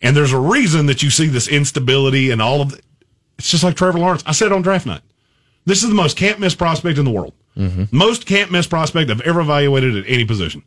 And 0.00 0.16
there's 0.16 0.32
a 0.32 0.38
reason 0.38 0.86
that 0.86 1.02
you 1.02 1.10
see 1.10 1.26
this 1.26 1.48
instability 1.48 2.30
and 2.30 2.40
all 2.40 2.62
of 2.62 2.70
the, 2.70 2.80
it's 3.38 3.50
just 3.50 3.62
like 3.62 3.76
Trevor 3.76 3.98
Lawrence. 3.98 4.22
I 4.26 4.32
said 4.32 4.52
on 4.52 4.62
draft 4.62 4.86
night. 4.86 5.02
This 5.66 5.82
is 5.82 5.88
the 5.90 5.94
most 5.94 6.16
can't 6.16 6.40
miss 6.40 6.54
prospect 6.54 6.98
in 6.98 7.04
the 7.04 7.10
world. 7.10 7.34
Most 7.56 8.26
can't 8.26 8.50
miss 8.50 8.66
prospect 8.66 9.10
I've 9.10 9.20
ever 9.22 9.40
evaluated 9.40 9.96
at 9.96 10.04
any 10.06 10.24
position. 10.24 10.62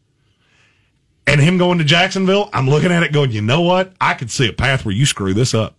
And 1.28 1.41
him 1.41 1.58
going 1.58 1.80
to 1.80 1.84
Jacksonville, 1.84 2.50
I'm 2.54 2.69
looking 2.69 2.91
at 2.91 3.04
it 3.04 3.12
going, 3.12 3.32
you 3.32 3.41
know 3.41 3.62
what? 3.62 3.93
I 4.00 4.13
could 4.13 4.30
see 4.30 4.48
a 4.48 4.54
path 4.54 4.86
where 4.86 4.93
you 4.93 5.06
screw 5.06 5.34
this 5.34 5.54
up. 5.54 5.76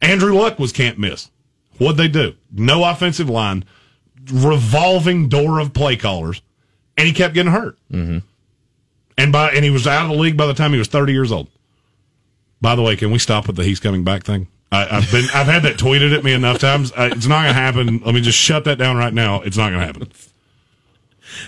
Andrew 0.00 0.32
Luck 0.32 0.58
was 0.58 0.72
can't 0.72 0.98
miss. 0.98 1.30
What'd 1.78 1.96
they 1.96 2.08
do? 2.08 2.34
No 2.50 2.84
offensive 2.84 3.28
line, 3.28 3.64
revolving 4.32 5.28
door 5.28 5.58
of 5.58 5.74
play 5.74 5.96
callers, 5.96 6.42
and 6.96 7.06
he 7.06 7.12
kept 7.12 7.34
getting 7.34 7.52
hurt. 7.52 7.78
Mm-hmm. 7.92 8.18
And 9.16 9.32
by 9.32 9.50
and 9.50 9.64
he 9.64 9.70
was 9.70 9.86
out 9.86 10.04
of 10.04 10.10
the 10.10 10.16
league 10.16 10.36
by 10.36 10.46
the 10.46 10.54
time 10.54 10.72
he 10.72 10.78
was 10.78 10.88
30 10.88 11.12
years 11.12 11.32
old. 11.32 11.48
By 12.60 12.74
the 12.74 12.82
way, 12.82 12.96
can 12.96 13.10
we 13.10 13.18
stop 13.18 13.46
with 13.46 13.56
the 13.56 13.64
he's 13.64 13.80
coming 13.80 14.04
back 14.04 14.24
thing? 14.24 14.48
I, 14.70 14.98
I've 14.98 15.10
been 15.10 15.24
I've 15.34 15.46
had 15.46 15.62
that 15.62 15.76
tweeted 15.76 16.16
at 16.16 16.22
me 16.24 16.32
enough 16.32 16.58
times. 16.58 16.92
Uh, 16.92 17.08
it's 17.12 17.26
not 17.26 17.42
going 17.44 17.54
to 17.54 17.60
happen. 17.60 18.02
Let 18.04 18.14
me 18.14 18.20
just 18.20 18.38
shut 18.38 18.64
that 18.64 18.76
down 18.78 18.96
right 18.96 19.14
now. 19.14 19.40
It's 19.42 19.56
not 19.56 19.70
going 19.70 19.80
to 19.80 19.86
happen. 19.86 20.10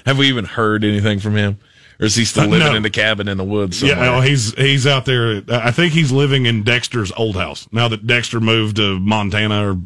Have 0.06 0.18
we 0.18 0.28
even 0.28 0.44
heard 0.44 0.84
anything 0.84 1.18
from 1.20 1.36
him? 1.36 1.58
Or 1.98 2.06
is 2.06 2.14
he 2.16 2.24
still 2.24 2.44
Uh, 2.44 2.48
living 2.48 2.68
no. 2.68 2.74
in 2.76 2.82
the 2.82 2.90
cabin 2.90 3.28
in 3.28 3.36
the 3.36 3.44
woods 3.44 3.78
somewhere? 3.78 3.98
Yeah, 3.98 4.16
oh, 4.16 4.20
he's 4.20 4.54
he's 4.54 4.86
out 4.86 5.04
there. 5.04 5.42
I 5.50 5.70
think 5.70 5.92
he's 5.92 6.10
living 6.12 6.46
in 6.46 6.62
Dexter's 6.62 7.12
old 7.12 7.36
house 7.36 7.68
now 7.72 7.88
that 7.88 8.06
Dexter 8.06 8.40
moved 8.40 8.76
to 8.76 8.98
Montana 8.98 9.70
or 9.72 9.78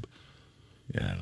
Yeah, 0.94 1.14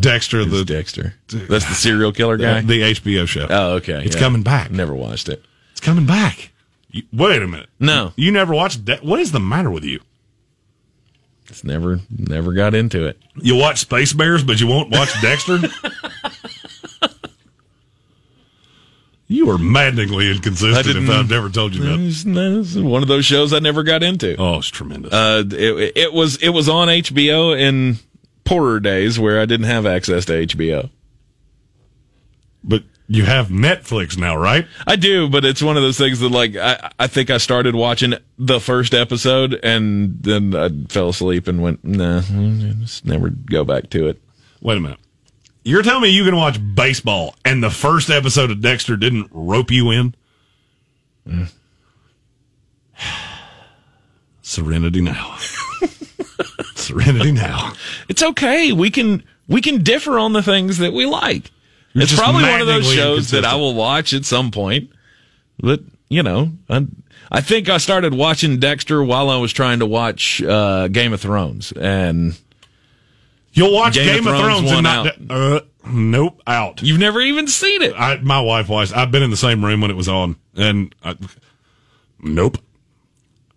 Dexter 0.00 0.44
Who's 0.44 0.50
the 0.60 0.64
Dexter. 0.64 1.14
That's 1.28 1.66
the 1.68 1.74
serial 1.74 2.12
killer 2.12 2.38
guy? 2.38 2.62
the 2.62 2.80
HBO 2.94 3.26
show. 3.28 3.46
oh, 3.50 3.72
okay. 3.76 4.02
It's 4.04 4.16
yeah. 4.16 4.22
coming 4.22 4.42
back. 4.42 4.70
Never 4.70 4.94
watched 4.94 5.28
it. 5.28 5.44
It's 5.72 5.80
coming 5.80 6.06
back. 6.06 6.50
You- 6.90 7.02
wait 7.12 7.42
a 7.42 7.46
minute. 7.46 7.68
No. 7.78 8.12
you 8.16 8.32
never 8.32 8.54
watched. 8.54 8.86
De- 8.86 8.96
what 8.98 9.20
is 9.20 9.32
the 9.32 9.40
matter 9.40 9.70
with 9.70 9.84
you? 9.84 10.00
It's 11.48 11.64
never 11.64 12.00
never 12.10 12.52
got 12.52 12.74
into 12.74 13.06
it. 13.06 13.18
You 13.36 13.56
watch 13.56 13.78
Space 13.78 14.12
Bears, 14.12 14.44
but 14.44 14.60
you 14.60 14.66
won't 14.66 14.90
watch 14.90 15.08
Dexter. 15.22 15.58
you 19.26 19.50
are 19.50 19.58
maddeningly 19.58 20.30
inconsistent. 20.30 20.96
If 20.96 21.10
I've 21.10 21.30
never 21.30 21.48
told 21.50 21.74
you 21.74 21.82
that. 21.84 22.00
It's, 22.00 22.24
it's 22.26 22.76
one 22.76 23.02
of 23.02 23.08
those 23.08 23.24
shows 23.26 23.52
I 23.52 23.58
never 23.58 23.82
got 23.82 24.02
into. 24.02 24.36
Oh, 24.38 24.58
it's 24.58 24.68
tremendous. 24.68 25.12
Uh, 25.12 25.44
it, 25.50 25.92
it 25.96 26.12
was 26.12 26.36
it 26.42 26.50
was 26.50 26.68
on 26.68 26.88
HBO 26.88 27.58
in 27.58 27.96
poorer 28.44 28.80
days 28.80 29.18
where 29.18 29.40
I 29.40 29.46
didn't 29.46 29.66
have 29.66 29.84
access 29.86 30.24
to 30.26 30.32
HBO. 30.46 30.90
but 32.64 32.82
you 33.08 33.24
have 33.24 33.48
Netflix 33.48 34.18
now, 34.18 34.36
right? 34.36 34.66
I 34.86 34.96
do, 34.96 35.30
but 35.30 35.44
it's 35.46 35.62
one 35.62 35.78
of 35.78 35.82
those 35.82 35.96
things 35.96 36.20
that 36.20 36.28
like 36.28 36.56
I 36.56 36.92
I 36.98 37.06
think 37.06 37.30
I 37.30 37.38
started 37.38 37.74
watching 37.74 38.14
the 38.38 38.60
first 38.60 38.92
episode 38.92 39.58
and 39.62 40.22
then 40.22 40.54
I 40.54 40.68
fell 40.92 41.08
asleep 41.08 41.48
and 41.48 41.62
went 41.62 41.82
nah, 41.82 42.20
just 42.20 43.06
never 43.06 43.30
go 43.30 43.64
back 43.64 43.88
to 43.90 44.08
it. 44.08 44.20
Wait 44.60 44.76
a 44.76 44.80
minute. 44.80 44.98
You're 45.64 45.82
telling 45.82 46.02
me 46.02 46.10
you 46.10 46.24
can 46.24 46.36
watch 46.36 46.58
baseball 46.74 47.34
and 47.44 47.62
the 47.62 47.70
first 47.70 48.10
episode 48.10 48.50
of 48.50 48.60
Dexter 48.60 48.96
didn't 48.96 49.28
rope 49.32 49.70
you 49.70 49.90
in? 49.90 50.14
Serenity 54.42 55.00
now. 55.00 55.36
Serenity 56.74 57.32
now. 57.32 57.72
It's 58.08 58.22
okay. 58.22 58.72
We 58.72 58.90
can 58.90 59.24
we 59.46 59.62
can 59.62 59.82
differ 59.82 60.18
on 60.18 60.34
the 60.34 60.42
things 60.42 60.76
that 60.78 60.92
we 60.92 61.06
like. 61.06 61.50
You're 61.98 62.04
it's 62.04 62.14
probably 62.14 62.44
one 62.44 62.60
of 62.60 62.66
those 62.66 62.92
shows 62.92 63.30
that 63.30 63.44
I 63.44 63.56
will 63.56 63.74
watch 63.74 64.12
at 64.12 64.24
some 64.24 64.50
point. 64.50 64.90
But 65.60 65.80
you 66.08 66.22
know, 66.22 66.52
I, 66.70 66.86
I 67.30 67.40
think 67.40 67.68
I 67.68 67.78
started 67.78 68.14
watching 68.14 68.58
Dexter 68.58 69.02
while 69.02 69.30
I 69.30 69.36
was 69.36 69.52
trying 69.52 69.80
to 69.80 69.86
watch 69.86 70.42
uh, 70.42 70.88
Game 70.88 71.12
of 71.12 71.20
Thrones, 71.20 71.72
and 71.72 72.38
You'll 73.58 73.74
watch 73.74 73.94
Game 73.94 74.06
Game, 74.06 74.26
of 74.26 74.34
of 74.34 74.40
Thrones 74.40 74.70
Thrones, 74.70 74.72
and 74.72 75.28
not. 75.28 75.36
Uh, 75.36 75.60
nope, 75.90 76.40
out. 76.46 76.80
you've 76.80 77.00
never 77.00 77.20
even 77.20 77.48
seen 77.48 77.82
it. 77.82 77.92
I, 77.96 78.16
my 78.18 78.40
wife 78.40 78.68
watched. 78.68 78.96
I've 78.96 79.10
been 79.10 79.22
in 79.22 79.30
the 79.30 79.36
same 79.36 79.64
room 79.64 79.80
when 79.80 79.90
it 79.90 79.96
was 79.96 80.08
on, 80.08 80.36
and 80.54 80.94
I, 81.02 81.16
nope. 82.20 82.58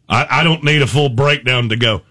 I, 0.10 0.40
I 0.40 0.44
don't 0.44 0.64
need 0.64 0.82
a 0.82 0.88
full 0.88 1.10
breakdown 1.10 1.70
to 1.70 1.76
go. 1.76 2.02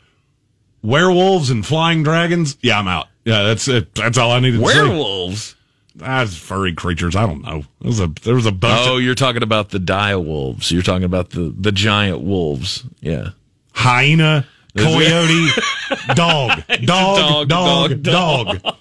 Werewolves 0.82 1.50
and 1.50 1.66
flying 1.66 2.04
dragons. 2.04 2.56
Yeah, 2.62 2.78
I'm 2.78 2.86
out. 2.86 3.08
Yeah, 3.24 3.42
that's 3.42 3.66
it. 3.66 3.94
That's 3.94 4.18
all 4.18 4.30
I 4.30 4.40
needed. 4.40 4.60
Werewolves. 4.60 5.56
Ah, 6.02 6.24
That's 6.24 6.36
furry 6.36 6.74
creatures. 6.74 7.14
I 7.16 7.26
don't 7.26 7.42
know. 7.42 7.64
There 7.80 7.88
was 7.88 8.00
a 8.00 8.06
there 8.22 8.34
was 8.34 8.46
a 8.46 8.52
bunch 8.52 8.86
Oh, 8.88 8.96
of 8.98 9.02
you're 9.02 9.14
talking 9.14 9.42
about 9.42 9.70
the 9.70 9.78
dire 9.78 10.18
wolves. 10.18 10.70
You're 10.72 10.82
talking 10.82 11.04
about 11.04 11.30
the 11.30 11.54
the 11.56 11.72
giant 11.72 12.20
wolves. 12.20 12.84
Yeah. 13.00 13.30
hyena, 13.72 14.46
coyote, 14.76 15.48
dog, 16.14 16.62
dog, 16.84 17.48
dog, 17.48 17.48
dog, 17.48 18.02
dog, 18.02 18.62
dog, 18.62 18.74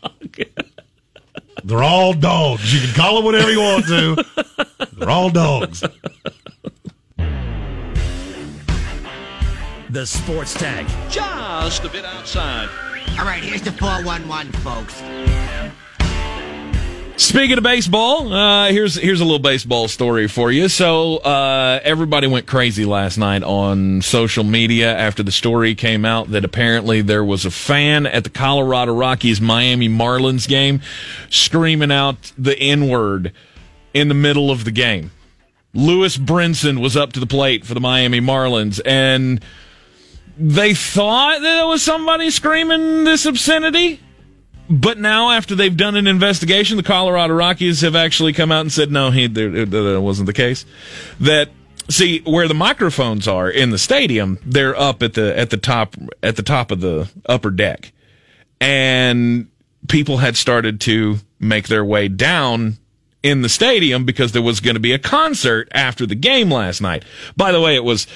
They're 1.63 1.83
all 1.83 2.13
dogs. 2.13 2.73
You 2.73 2.79
can 2.85 2.95
call 2.95 3.15
them 3.17 3.25
whatever 3.25 3.51
you 3.51 3.59
want 3.59 3.85
to. 3.87 4.25
They're 4.93 5.09
all 5.09 5.29
dogs. 5.29 5.83
The 9.89 10.05
Sports 10.05 10.53
tag. 10.53 10.85
Just 11.11 11.83
a 11.83 11.89
bit 11.89 12.05
outside. 12.05 12.69
All 13.17 13.25
right, 13.25 13.43
here's 13.43 13.61
the 13.63 13.71
411, 13.71 14.51
folks. 14.61 15.01
Speaking 17.19 17.57
of 17.57 17.65
baseball, 17.65 18.31
uh, 18.31 18.71
here's 18.71 18.95
here's 18.95 19.19
a 19.19 19.25
little 19.25 19.39
baseball 19.39 19.89
story 19.89 20.29
for 20.29 20.53
you. 20.53 20.69
So 20.69 21.17
uh, 21.17 21.81
everybody 21.83 22.27
went 22.27 22.47
crazy 22.47 22.85
last 22.85 23.17
night 23.17 23.43
on 23.43 24.01
social 24.01 24.45
media 24.45 24.95
after 24.95 25.21
the 25.21 25.31
story 25.31 25.75
came 25.75 26.05
out 26.05 26.31
that 26.31 26.45
apparently 26.45 27.01
there 27.01 27.23
was 27.23 27.43
a 27.43 27.51
fan 27.51 28.05
at 28.05 28.23
the 28.23 28.29
Colorado 28.29 28.93
Rockies 28.93 29.41
Miami 29.41 29.89
Marlins 29.89 30.47
game 30.47 30.81
screaming 31.29 31.91
out 31.91 32.31
the 32.37 32.57
N 32.57 32.87
word 32.87 33.33
in 33.93 34.07
the 34.07 34.15
middle 34.15 34.49
of 34.49 34.63
the 34.63 34.71
game. 34.71 35.11
Lewis 35.73 36.17
Brinson 36.17 36.79
was 36.79 36.95
up 36.95 37.11
to 37.11 37.19
the 37.19 37.27
plate 37.27 37.65
for 37.65 37.73
the 37.73 37.81
Miami 37.81 38.21
Marlins, 38.21 38.79
and 38.85 39.43
they 40.37 40.73
thought 40.73 41.41
that 41.41 41.63
it 41.63 41.67
was 41.67 41.83
somebody 41.83 42.29
screaming 42.29 43.03
this 43.03 43.25
obscenity. 43.25 43.99
But 44.69 44.99
now, 44.99 45.31
after 45.31 45.55
they've 45.55 45.75
done 45.75 45.95
an 45.95 46.05
investigation, 46.05 46.77
the 46.77 46.83
Colorado 46.83 47.33
Rockies 47.33 47.81
have 47.81 47.95
actually 47.95 48.33
come 48.33 48.51
out 48.51 48.61
and 48.61 48.71
said, 48.71 48.91
no, 48.91 49.09
he, 49.09 49.25
that 49.25 49.99
wasn't 50.01 50.27
the 50.27 50.33
case. 50.33 50.63
That 51.19 51.49
see 51.89 52.19
where 52.19 52.47
the 52.47 52.53
microphones 52.53 53.27
are 53.27 53.49
in 53.49 53.71
the 53.71 53.79
stadium, 53.79 54.37
they're 54.45 54.79
up 54.79 55.01
at 55.01 55.15
the 55.15 55.37
at 55.37 55.49
the 55.49 55.57
top 55.57 55.95
at 56.21 56.35
the 56.35 56.43
top 56.43 56.71
of 56.71 56.81
the 56.81 57.09
upper 57.25 57.49
deck, 57.49 57.91
and 58.61 59.47
people 59.87 60.17
had 60.17 60.37
started 60.37 60.79
to 60.81 61.17
make 61.39 61.67
their 61.67 61.83
way 61.83 62.07
down 62.07 62.77
in 63.23 63.41
the 63.41 63.49
stadium 63.49 64.05
because 64.05 64.31
there 64.31 64.41
was 64.41 64.59
going 64.59 64.75
to 64.75 64.79
be 64.79 64.93
a 64.93 64.99
concert 64.99 65.67
after 65.73 66.05
the 66.05 66.15
game 66.15 66.51
last 66.51 66.79
night. 66.79 67.03
By 67.35 67.51
the 67.51 67.59
way, 67.59 67.75
it 67.75 67.83
was. 67.83 68.07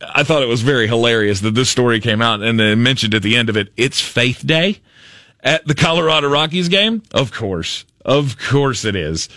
I 0.00 0.22
thought 0.22 0.42
it 0.42 0.48
was 0.48 0.62
very 0.62 0.86
hilarious 0.86 1.40
that 1.40 1.54
this 1.54 1.68
story 1.68 2.00
came 2.00 2.22
out 2.22 2.40
and 2.40 2.58
they 2.58 2.74
mentioned 2.76 3.14
at 3.14 3.22
the 3.22 3.36
end 3.36 3.48
of 3.48 3.56
it, 3.56 3.72
it's 3.76 4.00
Faith 4.00 4.46
Day 4.46 4.80
at 5.42 5.66
the 5.66 5.74
Colorado 5.74 6.28
Rockies 6.28 6.68
game? 6.68 7.02
Of 7.12 7.32
course. 7.32 7.84
Of 8.04 8.38
course 8.38 8.84
it 8.84 8.96
is. 8.96 9.28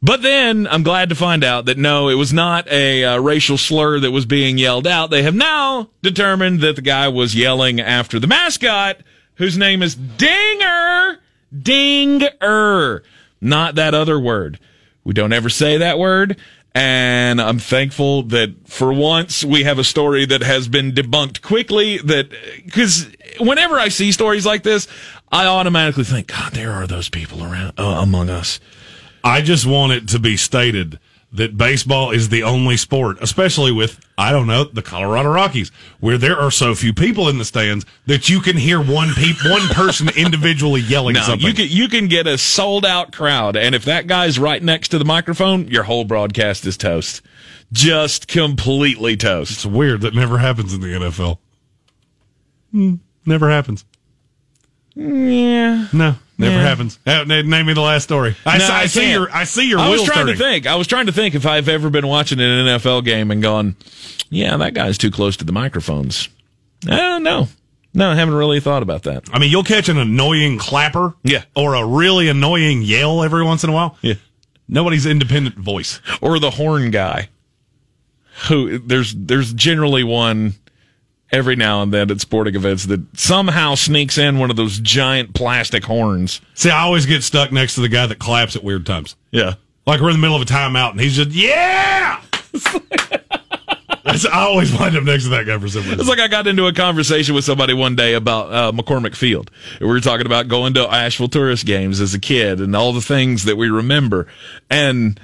But 0.00 0.22
then 0.22 0.68
I'm 0.68 0.84
glad 0.84 1.08
to 1.08 1.16
find 1.16 1.42
out 1.42 1.64
that 1.64 1.76
no, 1.76 2.08
it 2.08 2.14
was 2.14 2.32
not 2.32 2.68
a 2.68 3.04
uh, 3.04 3.18
racial 3.18 3.58
slur 3.58 3.98
that 4.00 4.12
was 4.12 4.26
being 4.26 4.56
yelled 4.56 4.86
out. 4.86 5.10
They 5.10 5.22
have 5.22 5.34
now 5.34 5.90
determined 6.02 6.60
that 6.60 6.76
the 6.76 6.82
guy 6.82 7.08
was 7.08 7.34
yelling 7.34 7.80
after 7.80 8.20
the 8.20 8.28
mascot, 8.28 8.98
whose 9.34 9.58
name 9.58 9.82
is 9.82 9.96
Dinger. 9.96 11.18
Dinger. 11.56 13.02
Not 13.40 13.74
that 13.74 13.94
other 13.94 14.20
word. 14.20 14.60
We 15.02 15.14
don't 15.14 15.32
ever 15.32 15.48
say 15.48 15.78
that 15.78 15.98
word. 15.98 16.36
And 16.74 17.40
I'm 17.40 17.58
thankful 17.58 18.22
that 18.24 18.68
for 18.68 18.92
once 18.92 19.42
we 19.42 19.64
have 19.64 19.80
a 19.80 19.84
story 19.84 20.26
that 20.26 20.42
has 20.42 20.68
been 20.68 20.92
debunked 20.92 21.42
quickly. 21.42 21.98
That 21.98 22.30
because 22.64 23.10
whenever 23.40 23.80
I 23.80 23.88
see 23.88 24.12
stories 24.12 24.46
like 24.46 24.62
this, 24.62 24.86
I 25.30 25.46
automatically 25.46 26.04
think, 26.04 26.28
God, 26.28 26.52
there 26.52 26.72
are 26.72 26.86
those 26.86 27.08
people 27.08 27.42
around 27.42 27.72
uh, 27.78 27.82
among 28.02 28.30
us. 28.30 28.60
I 29.22 29.42
just 29.42 29.66
want 29.66 29.92
it 29.92 30.08
to 30.08 30.18
be 30.18 30.36
stated 30.36 30.98
that 31.30 31.58
baseball 31.58 32.10
is 32.10 32.30
the 32.30 32.42
only 32.42 32.78
sport, 32.78 33.18
especially 33.20 33.70
with, 33.70 34.00
I 34.16 34.32
don't 34.32 34.46
know, 34.46 34.64
the 34.64 34.80
Colorado 34.80 35.28
Rockies, 35.30 35.70
where 36.00 36.16
there 36.16 36.38
are 36.38 36.50
so 36.50 36.74
few 36.74 36.94
people 36.94 37.28
in 37.28 37.36
the 37.36 37.44
stands 37.44 37.84
that 38.06 38.30
you 38.30 38.40
can 38.40 38.56
hear 38.56 38.80
one 38.80 39.12
peop- 39.12 39.36
one 39.44 39.68
person 39.68 40.08
individually 40.16 40.80
yelling 40.80 41.14
No, 41.14 41.20
something. 41.20 41.46
you 41.46 41.52
can 41.52 41.68
you 41.68 41.88
can 41.88 42.08
get 42.08 42.26
a 42.26 42.38
sold 42.38 42.86
out 42.86 43.12
crowd, 43.12 43.56
and 43.56 43.74
if 43.74 43.84
that 43.84 44.06
guy's 44.06 44.38
right 44.38 44.62
next 44.62 44.88
to 44.88 44.98
the 44.98 45.04
microphone, 45.04 45.68
your 45.68 45.82
whole 45.82 46.04
broadcast 46.06 46.64
is 46.64 46.78
toast, 46.78 47.20
just 47.72 48.26
completely 48.26 49.14
toast. 49.14 49.52
it's 49.52 49.66
weird 49.66 50.00
that 50.00 50.14
never 50.14 50.38
happens 50.38 50.72
in 50.72 50.80
the 50.80 50.86
NFL. 50.86 51.36
Hmm, 52.72 52.94
never 53.26 53.50
happens. 53.50 53.84
Yeah. 54.98 55.86
No, 55.92 56.16
never 56.38 56.54
Yeah. 56.56 56.62
happens. 56.62 56.98
Uh, 57.06 57.22
Name 57.24 57.66
me 57.66 57.72
the 57.72 57.80
last 57.80 58.02
story. 58.02 58.34
I, 58.44 58.58
No, 58.58 58.64
s- 58.64 58.70
I 58.70 58.80
I 58.82 58.86
see 58.86 59.10
your 59.12 59.30
I 59.32 59.44
see 59.44 59.68
your 59.68 59.78
I 59.78 59.88
was 59.90 60.02
trying 60.02 60.18
turning. 60.26 60.36
to 60.36 60.42
think. 60.42 60.66
I 60.66 60.74
was 60.74 60.86
trying 60.88 61.06
to 61.06 61.12
think 61.12 61.34
if 61.36 61.46
I've 61.46 61.68
ever 61.68 61.88
been 61.88 62.06
watching 62.08 62.40
an 62.40 62.66
NFL 62.66 63.04
game 63.04 63.30
and 63.30 63.40
gone, 63.40 63.76
yeah, 64.28 64.56
that 64.56 64.74
guy's 64.74 64.98
too 64.98 65.10
close 65.12 65.36
to 65.36 65.44
the 65.44 65.52
microphones. 65.52 66.28
Uh, 66.88 67.18
no, 67.20 67.46
no, 67.94 68.10
I 68.10 68.14
haven't 68.16 68.34
really 68.34 68.58
thought 68.60 68.82
about 68.82 69.04
that. 69.04 69.24
I 69.32 69.38
mean, 69.38 69.50
you'll 69.50 69.62
catch 69.64 69.88
an 69.88 69.98
annoying 69.98 70.58
clapper, 70.58 71.14
Yeah. 71.22 71.44
or 71.54 71.74
a 71.74 71.86
really 71.86 72.28
annoying 72.28 72.82
yell 72.82 73.22
every 73.22 73.44
once 73.44 73.62
in 73.62 73.70
a 73.70 73.72
while. 73.72 73.96
Yeah. 74.02 74.14
Nobody's 74.68 75.06
independent 75.06 75.56
voice. 75.56 76.00
or 76.20 76.38
the 76.40 76.50
horn 76.50 76.90
guy 76.90 77.28
who 78.48 78.78
there's 78.78 79.14
there's 79.16 79.52
generally 79.52 80.02
one 80.04 80.54
every 81.30 81.56
now 81.56 81.82
and 81.82 81.92
then 81.92 82.10
at 82.10 82.20
sporting 82.20 82.54
events 82.54 82.86
that 82.86 83.00
somehow 83.18 83.74
sneaks 83.74 84.16
in 84.18 84.38
one 84.38 84.50
of 84.50 84.56
those 84.56 84.78
giant 84.80 85.34
plastic 85.34 85.84
horns 85.84 86.40
See, 86.54 86.70
I 86.70 86.80
always 86.82 87.04
get 87.06 87.22
stuck 87.22 87.52
next 87.52 87.74
to 87.74 87.80
the 87.82 87.88
guy 87.88 88.06
that 88.06 88.18
claps 88.18 88.56
at 88.56 88.64
weird 88.64 88.86
times. 88.86 89.14
yeah 89.30 89.54
Like 89.86 90.00
we're 90.00 90.08
in 90.10 90.16
the 90.16 90.22
middle 90.22 90.36
of 90.36 90.42
a 90.42 90.46
timeout 90.46 90.92
and 90.92 91.00
he's 91.00 91.16
just, 91.16 91.30
yeah! 91.30 92.20
That's, 94.04 94.24
I 94.24 94.40
always 94.40 94.72
wind 94.72 94.96
up 94.96 95.04
next 95.04 95.24
to 95.24 95.28
that 95.30 95.46
guy 95.46 95.58
for 95.58 95.68
some 95.68 95.82
reason. 95.82 96.00
it's 96.00 96.08
like 96.08 96.18
i 96.18 96.28
got 96.28 96.46
into 96.46 96.66
a 96.66 96.72
conversation 96.72 97.34
with 97.34 97.44
somebody 97.44 97.74
one 97.74 97.94
day 97.94 98.14
about 98.14 98.50
uh, 98.52 98.72
mccormick 98.72 99.14
field 99.14 99.50
we 99.80 99.86
were 99.86 100.00
talking 100.00 100.24
about 100.24 100.48
going 100.48 100.72
to 100.74 100.88
asheville 100.90 101.28
tourist 101.28 101.66
games 101.66 102.00
as 102.00 102.14
a 102.14 102.18
kid 102.18 102.58
and 102.60 102.74
all 102.74 102.92
the 102.94 103.02
things 103.02 103.44
that 103.44 103.56
we 103.56 103.68
remember 103.68 104.26
and 104.70 105.20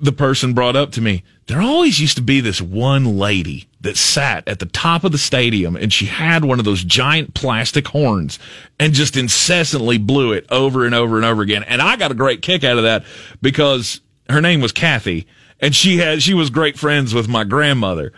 the 0.00 0.10
person 0.12 0.54
brought 0.54 0.74
up 0.74 0.90
to 0.90 1.00
me, 1.00 1.22
there 1.46 1.60
always 1.60 2.00
used 2.00 2.16
to 2.16 2.22
be 2.22 2.40
this 2.40 2.60
one 2.60 3.18
lady 3.18 3.68
that 3.82 3.96
sat 3.96 4.48
at 4.48 4.60
the 4.60 4.66
top 4.66 5.04
of 5.04 5.12
the 5.12 5.18
stadium 5.18 5.76
and 5.76 5.92
she 5.92 6.06
had 6.06 6.44
one 6.44 6.58
of 6.58 6.64
those 6.64 6.82
giant 6.82 7.34
plastic 7.34 7.88
horns 7.88 8.38
and 8.80 8.94
just 8.94 9.16
incessantly 9.16 9.98
blew 9.98 10.32
it 10.32 10.46
over 10.50 10.86
and 10.86 10.94
over 10.94 11.16
and 11.16 11.24
over 11.24 11.42
again. 11.42 11.62
And 11.64 11.82
I 11.82 11.96
got 11.96 12.10
a 12.10 12.14
great 12.14 12.40
kick 12.40 12.64
out 12.64 12.78
of 12.78 12.84
that 12.84 13.04
because 13.42 14.00
her 14.30 14.40
name 14.40 14.62
was 14.62 14.72
Kathy 14.72 15.26
and 15.60 15.74
she 15.74 15.98
had, 15.98 16.22
she 16.22 16.32
was 16.32 16.48
great 16.48 16.78
friends 16.78 17.12
with 17.12 17.28
my 17.28 17.44
grandmother. 17.44 18.12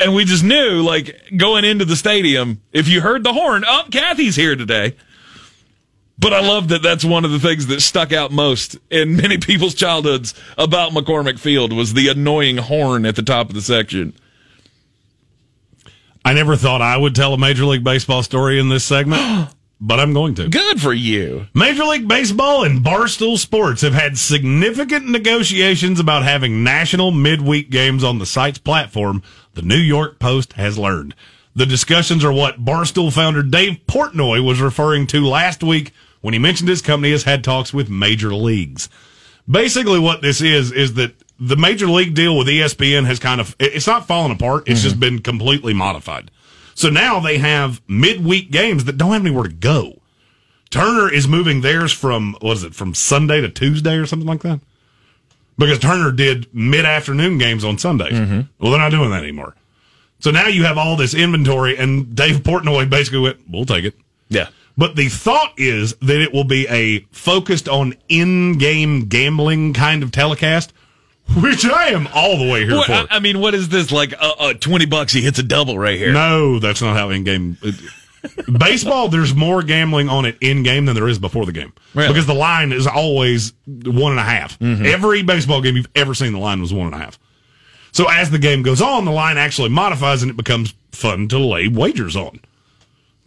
And 0.00 0.14
we 0.14 0.24
just 0.24 0.42
knew, 0.42 0.82
like, 0.82 1.30
going 1.36 1.64
into 1.64 1.84
the 1.84 1.94
stadium, 1.94 2.60
if 2.72 2.88
you 2.88 3.00
heard 3.00 3.22
the 3.22 3.32
horn, 3.32 3.62
up, 3.64 3.86
oh, 3.86 3.90
Kathy's 3.90 4.34
here 4.34 4.56
today. 4.56 4.96
But 6.18 6.32
I 6.32 6.40
love 6.40 6.68
that 6.68 6.82
that's 6.82 7.04
one 7.04 7.24
of 7.24 7.32
the 7.32 7.40
things 7.40 7.66
that 7.66 7.80
stuck 7.80 8.12
out 8.12 8.30
most 8.30 8.76
in 8.90 9.16
many 9.16 9.38
people's 9.38 9.74
childhoods 9.74 10.34
about 10.56 10.92
McCormick 10.92 11.38
Field 11.38 11.72
was 11.72 11.94
the 11.94 12.08
annoying 12.08 12.58
horn 12.58 13.04
at 13.04 13.16
the 13.16 13.22
top 13.22 13.48
of 13.48 13.54
the 13.54 13.60
section. 13.60 14.14
I 16.24 16.32
never 16.32 16.56
thought 16.56 16.80
I 16.80 16.96
would 16.96 17.14
tell 17.14 17.34
a 17.34 17.38
Major 17.38 17.66
League 17.66 17.84
Baseball 17.84 18.22
story 18.22 18.58
in 18.58 18.70
this 18.70 18.84
segment, 18.84 19.50
but 19.80 20.00
I'm 20.00 20.14
going 20.14 20.34
to. 20.36 20.48
Good 20.48 20.80
for 20.80 20.92
you. 20.92 21.48
Major 21.52 21.84
League 21.84 22.08
Baseball 22.08 22.64
and 22.64 22.82
Barstool 22.82 23.36
Sports 23.36 23.82
have 23.82 23.92
had 23.92 24.16
significant 24.16 25.06
negotiations 25.06 26.00
about 26.00 26.22
having 26.22 26.64
national 26.64 27.10
midweek 27.10 27.70
games 27.70 28.02
on 28.02 28.18
the 28.18 28.26
site's 28.26 28.58
platform, 28.58 29.22
the 29.52 29.62
New 29.62 29.76
York 29.76 30.18
Post 30.18 30.54
has 30.54 30.78
learned. 30.78 31.14
The 31.54 31.66
discussions 31.66 32.24
are 32.24 32.32
what 32.32 32.64
Barstool 32.64 33.12
founder 33.12 33.42
Dave 33.42 33.80
Portnoy 33.86 34.44
was 34.44 34.60
referring 34.60 35.06
to 35.08 35.26
last 35.26 35.62
week 35.62 35.92
when 36.24 36.32
he 36.32 36.38
mentioned 36.38 36.70
his 36.70 36.80
company 36.80 37.10
has 37.10 37.24
had 37.24 37.44
talks 37.44 37.74
with 37.74 37.90
major 37.90 38.34
leagues. 38.34 38.88
Basically, 39.46 39.98
what 39.98 40.22
this 40.22 40.40
is, 40.40 40.72
is 40.72 40.94
that 40.94 41.12
the 41.38 41.54
major 41.54 41.86
league 41.86 42.14
deal 42.14 42.38
with 42.38 42.46
ESPN 42.46 43.04
has 43.04 43.18
kind 43.18 43.42
of, 43.42 43.54
it's 43.60 43.86
not 43.86 44.06
fallen 44.06 44.30
apart. 44.30 44.66
It's 44.66 44.80
just 44.80 44.94
mm-hmm. 44.94 45.00
been 45.00 45.18
completely 45.18 45.74
modified. 45.74 46.30
So 46.74 46.88
now 46.88 47.20
they 47.20 47.36
have 47.36 47.82
midweek 47.86 48.50
games 48.50 48.86
that 48.86 48.96
don't 48.96 49.12
have 49.12 49.20
anywhere 49.20 49.44
to 49.44 49.52
go. 49.52 50.00
Turner 50.70 51.12
is 51.12 51.28
moving 51.28 51.60
theirs 51.60 51.92
from 51.92 52.38
what 52.40 52.56
is 52.56 52.64
it 52.64 52.74
from 52.74 52.94
Sunday 52.94 53.42
to 53.42 53.50
Tuesday 53.50 53.96
or 53.96 54.06
something 54.06 54.26
like 54.26 54.40
that? 54.40 54.60
Because 55.58 55.78
Turner 55.78 56.10
did 56.10 56.46
mid 56.54 56.86
afternoon 56.86 57.36
games 57.36 57.66
on 57.66 57.76
Sundays. 57.76 58.14
Mm-hmm. 58.14 58.40
Well, 58.58 58.72
they're 58.72 58.80
not 58.80 58.92
doing 58.92 59.10
that 59.10 59.22
anymore. 59.22 59.54
So 60.20 60.30
now 60.30 60.46
you 60.46 60.64
have 60.64 60.78
all 60.78 60.96
this 60.96 61.12
inventory, 61.12 61.76
and 61.76 62.16
Dave 62.16 62.38
Portnoy 62.38 62.88
basically 62.88 63.18
went, 63.20 63.40
"We'll 63.46 63.66
take 63.66 63.84
it." 63.84 63.94
Yeah. 64.30 64.48
But 64.76 64.96
the 64.96 65.08
thought 65.08 65.52
is 65.56 65.94
that 66.02 66.20
it 66.20 66.32
will 66.32 66.44
be 66.44 66.66
a 66.68 67.00
focused 67.12 67.68
on 67.68 67.94
in-game 68.08 69.06
gambling 69.06 69.72
kind 69.72 70.02
of 70.02 70.10
telecast, 70.10 70.72
which 71.40 71.64
I 71.64 71.88
am 71.90 72.08
all 72.12 72.36
the 72.38 72.50
way 72.50 72.64
here 72.66 72.76
What, 72.76 72.86
for. 72.86 72.92
I, 72.92 73.06
I 73.10 73.18
mean, 73.20 73.38
what 73.40 73.54
is 73.54 73.68
this? 73.68 73.92
Like, 73.92 74.12
uh, 74.20 74.32
uh, 74.38 74.54
20 74.54 74.86
bucks, 74.86 75.12
he 75.12 75.20
hits 75.22 75.38
a 75.38 75.42
double 75.44 75.78
right 75.78 75.96
here. 75.96 76.12
No, 76.12 76.58
that's 76.58 76.82
not 76.82 76.96
how 76.96 77.10
in-game. 77.10 77.56
Baseball, 78.58 79.08
there's 79.08 79.34
more 79.34 79.62
gambling 79.62 80.08
on 80.08 80.24
it 80.24 80.36
in-game 80.40 80.86
than 80.86 80.94
there 80.94 81.08
is 81.08 81.18
before 81.18 81.44
the 81.46 81.52
game 81.52 81.72
Really? 81.94 82.08
because 82.08 82.26
the 82.26 82.34
line 82.34 82.72
is 82.72 82.86
always 82.86 83.52
one 83.66 84.12
and 84.12 84.20
a 84.20 84.24
half. 84.24 84.60
Every 84.62 85.22
baseball 85.22 85.60
game 85.60 85.76
you've 85.76 85.90
ever 85.94 86.14
seen, 86.14 86.32
the 86.32 86.38
line 86.38 86.60
was 86.60 86.72
one 86.72 86.86
and 86.86 86.94
a 86.94 86.98
half. 86.98 87.18
So 87.92 88.06
as 88.10 88.30
the 88.30 88.38
game 88.38 88.62
goes 88.62 88.80
on, 88.80 89.04
the 89.04 89.12
line 89.12 89.36
actually 89.36 89.68
modifies 89.68 90.22
and 90.22 90.30
it 90.30 90.36
becomes 90.36 90.74
fun 90.92 91.28
to 91.28 91.38
lay 91.38 91.68
wagers 91.68 92.16
on. 92.16 92.40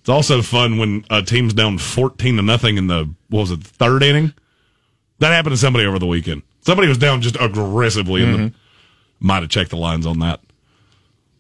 It's 0.08 0.13
also 0.13 0.41
fun 0.41 0.78
when 0.78 1.04
a 1.10 1.22
team's 1.22 1.54
down 1.54 1.80
fourteen 1.80 2.38
to 2.38 2.41
nothing 2.41 2.78
in 2.78 2.88
the 2.88 3.13
what 3.28 3.41
was 3.41 3.52
it 3.52 3.62
third 3.62 4.04
inning. 4.04 4.34
That 5.20 5.34
happened 5.34 5.52
to 5.52 5.58
somebody 5.58 5.86
over 5.86 6.00
the 6.00 6.08
weekend. 6.08 6.43
Somebody 6.62 6.88
was 6.88 6.98
down 6.98 7.22
just 7.22 7.36
aggressively 7.38 8.24
and 8.24 8.54
might 9.20 9.41
have 9.41 9.50
checked 9.50 9.72
the 9.72 9.76
lines 9.76 10.06
on 10.06 10.20
that. 10.20 10.39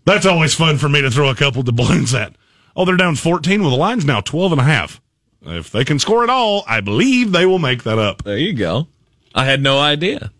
That's 0.03 0.25
always 0.25 0.53
fun 0.53 0.77
for 0.79 0.89
me 0.89 1.01
to 1.01 1.09
throw 1.09 1.29
a 1.29 1.35
couple 1.35 1.61
of 1.61 1.65
doubloons 1.67 2.13
at. 2.13 2.35
Oh, 2.75 2.83
they're 2.83 2.97
down 2.97 3.15
14. 3.15 3.61
Well, 3.61 3.69
the 3.69 3.77
line's 3.77 4.03
now 4.03 4.19
12 4.19 4.51
and 4.51 4.59
a 4.59 4.65
half. 4.65 4.99
If 5.45 5.71
they 5.71 5.85
can 5.85 5.97
score 5.97 6.25
at 6.25 6.29
all, 6.29 6.65
I 6.67 6.81
believe 6.81 7.31
they 7.31 7.45
will 7.45 7.59
make 7.59 7.83
that 7.83 7.99
up. 7.99 8.25
There 8.25 8.37
you 8.37 8.51
go. 8.51 8.89
I 9.33 9.45
had 9.45 9.61
no 9.61 9.79
idea. 9.79 10.33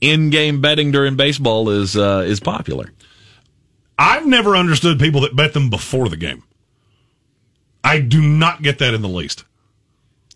In-game 0.00 0.62
betting 0.62 0.90
during 0.90 1.16
baseball 1.16 1.68
is 1.68 1.98
uh, 1.98 2.24
is 2.26 2.40
popular. 2.40 2.94
I've 3.98 4.24
never 4.24 4.56
understood 4.56 4.98
people 4.98 5.20
that 5.20 5.36
bet 5.36 5.52
them 5.52 5.68
before 5.68 6.08
the 6.08 6.16
game. 6.16 6.44
I 7.84 8.00
do 8.00 8.20
not 8.20 8.62
get 8.62 8.78
that 8.80 8.94
in 8.94 9.02
the 9.02 9.08
least. 9.08 9.44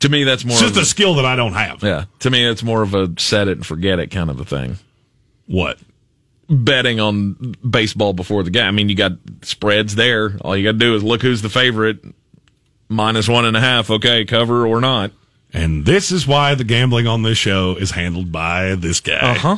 To 0.00 0.08
me, 0.08 0.24
that's 0.24 0.44
more. 0.44 0.52
It's 0.52 0.60
just 0.62 0.76
of 0.76 0.82
a 0.82 0.86
skill 0.86 1.14
that 1.16 1.24
I 1.24 1.36
don't 1.36 1.52
have. 1.52 1.82
yeah. 1.82 2.04
To 2.20 2.30
me, 2.30 2.44
it's 2.44 2.62
more 2.62 2.82
of 2.82 2.94
a 2.94 3.12
set 3.18 3.48
it 3.48 3.58
and 3.58 3.66
forget 3.66 3.98
it 3.98 4.08
kind 4.10 4.30
of 4.30 4.40
a 4.40 4.44
thing. 4.44 4.78
What? 5.46 5.78
Betting 6.48 6.98
on 6.98 7.54
baseball 7.68 8.12
before 8.12 8.42
the 8.42 8.50
game. 8.50 8.66
I 8.66 8.70
mean, 8.72 8.88
you 8.88 8.94
got 8.96 9.12
spreads 9.42 9.94
there. 9.94 10.36
All 10.40 10.56
you 10.56 10.64
got 10.64 10.72
to 10.72 10.78
do 10.78 10.94
is 10.96 11.04
look 11.04 11.22
who's 11.22 11.40
the 11.42 11.48
favorite. 11.48 12.04
Minus 12.88 13.28
one 13.28 13.44
and 13.44 13.56
a 13.56 13.60
half. 13.60 13.90
Okay, 13.90 14.24
cover 14.24 14.66
or 14.66 14.80
not. 14.80 15.12
And 15.52 15.84
this 15.86 16.10
is 16.10 16.26
why 16.26 16.54
the 16.54 16.64
gambling 16.64 17.06
on 17.06 17.22
this 17.22 17.38
show 17.38 17.76
is 17.76 17.92
handled 17.92 18.32
by 18.32 18.74
this 18.74 19.00
guy. 19.00 19.18
Uh 19.20 19.34
huh. 19.34 19.56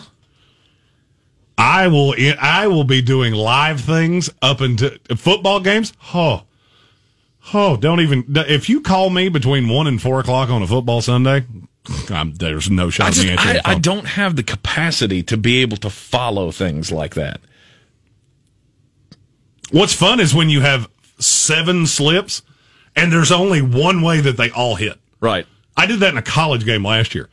I 1.57 1.87
will 1.89 2.15
I 2.41 2.67
will 2.67 2.85
be 2.85 3.01
doing 3.01 3.33
live 3.33 3.81
things 3.81 4.29
up 4.43 4.61
into 4.61 4.99
football 5.17 5.61
games. 5.61 5.93
Oh, 6.13 6.43
oh, 7.53 7.77
don't 7.77 8.01
even 8.01 8.25
if 8.37 8.69
you 8.69 8.81
call 8.81 9.11
me 9.11 9.29
between 9.29 9.69
one 9.69 9.87
and 9.87 10.01
four 10.01 10.21
o'clock 10.21 10.49
on 10.49 10.63
a 10.63 10.67
football 10.67 11.03
Sunday, 11.03 11.45
I'm, 12.09 12.35
there's 12.35 12.71
no 12.71 12.91
shot 12.91 13.09
I, 13.09 13.11
just, 13.11 13.25
me 13.25 13.33
answering 13.33 13.61
I, 13.65 13.73
I 13.73 13.79
don't 13.79 14.07
have 14.07 14.37
the 14.37 14.43
capacity 14.43 15.23
to 15.25 15.37
be 15.37 15.61
able 15.63 15.77
to 15.79 15.91
follow 15.91 16.51
things 16.51 16.91
like 16.91 17.15
that. 17.15 17.41
What's 19.71 19.93
fun 19.93 20.21
is 20.21 20.35
when 20.35 20.49
you 20.49 20.61
have 20.61 20.89
seven 21.19 21.87
slips 21.87 22.43
and 22.97 23.13
there's 23.13 23.33
only 23.33 23.61
one 23.61 24.03
way 24.03 24.21
that 24.21 24.37
they 24.37 24.51
all 24.51 24.77
hit. 24.77 24.99
Right. 25.21 25.47
I 25.77 25.87
did 25.87 26.01
that 26.01 26.13
in 26.13 26.19
a 26.19 26.23
college 26.23 26.65
game 26.65 26.85
last 26.85 27.15
year. 27.15 27.29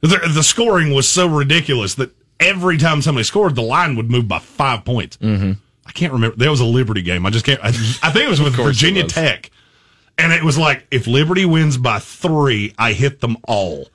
The, 0.00 0.30
the 0.32 0.42
scoring 0.42 0.94
was 0.94 1.08
so 1.08 1.26
ridiculous 1.26 1.94
that 1.96 2.10
every 2.38 2.78
time 2.78 3.02
somebody 3.02 3.24
scored, 3.24 3.54
the 3.54 3.62
line 3.62 3.96
would 3.96 4.10
move 4.10 4.28
by 4.28 4.38
five 4.38 4.84
points. 4.84 5.16
Mm-hmm. 5.18 5.52
I 5.86 5.92
can't 5.92 6.12
remember. 6.12 6.36
There 6.36 6.50
was 6.50 6.60
a 6.60 6.64
Liberty 6.64 7.02
game. 7.02 7.24
I 7.24 7.30
just 7.30 7.44
can't. 7.44 7.60
I, 7.62 7.68
I 7.68 7.70
think 7.70 8.16
it 8.16 8.28
was 8.28 8.40
with 8.40 8.54
Virginia 8.56 9.04
was. 9.04 9.12
Tech. 9.12 9.50
And 10.18 10.32
it 10.32 10.42
was 10.42 10.56
like, 10.56 10.86
if 10.90 11.06
Liberty 11.06 11.44
wins 11.44 11.76
by 11.76 11.98
three, 11.98 12.74
I 12.78 12.92
hit 12.92 13.20
them 13.20 13.36
all. 13.46 13.88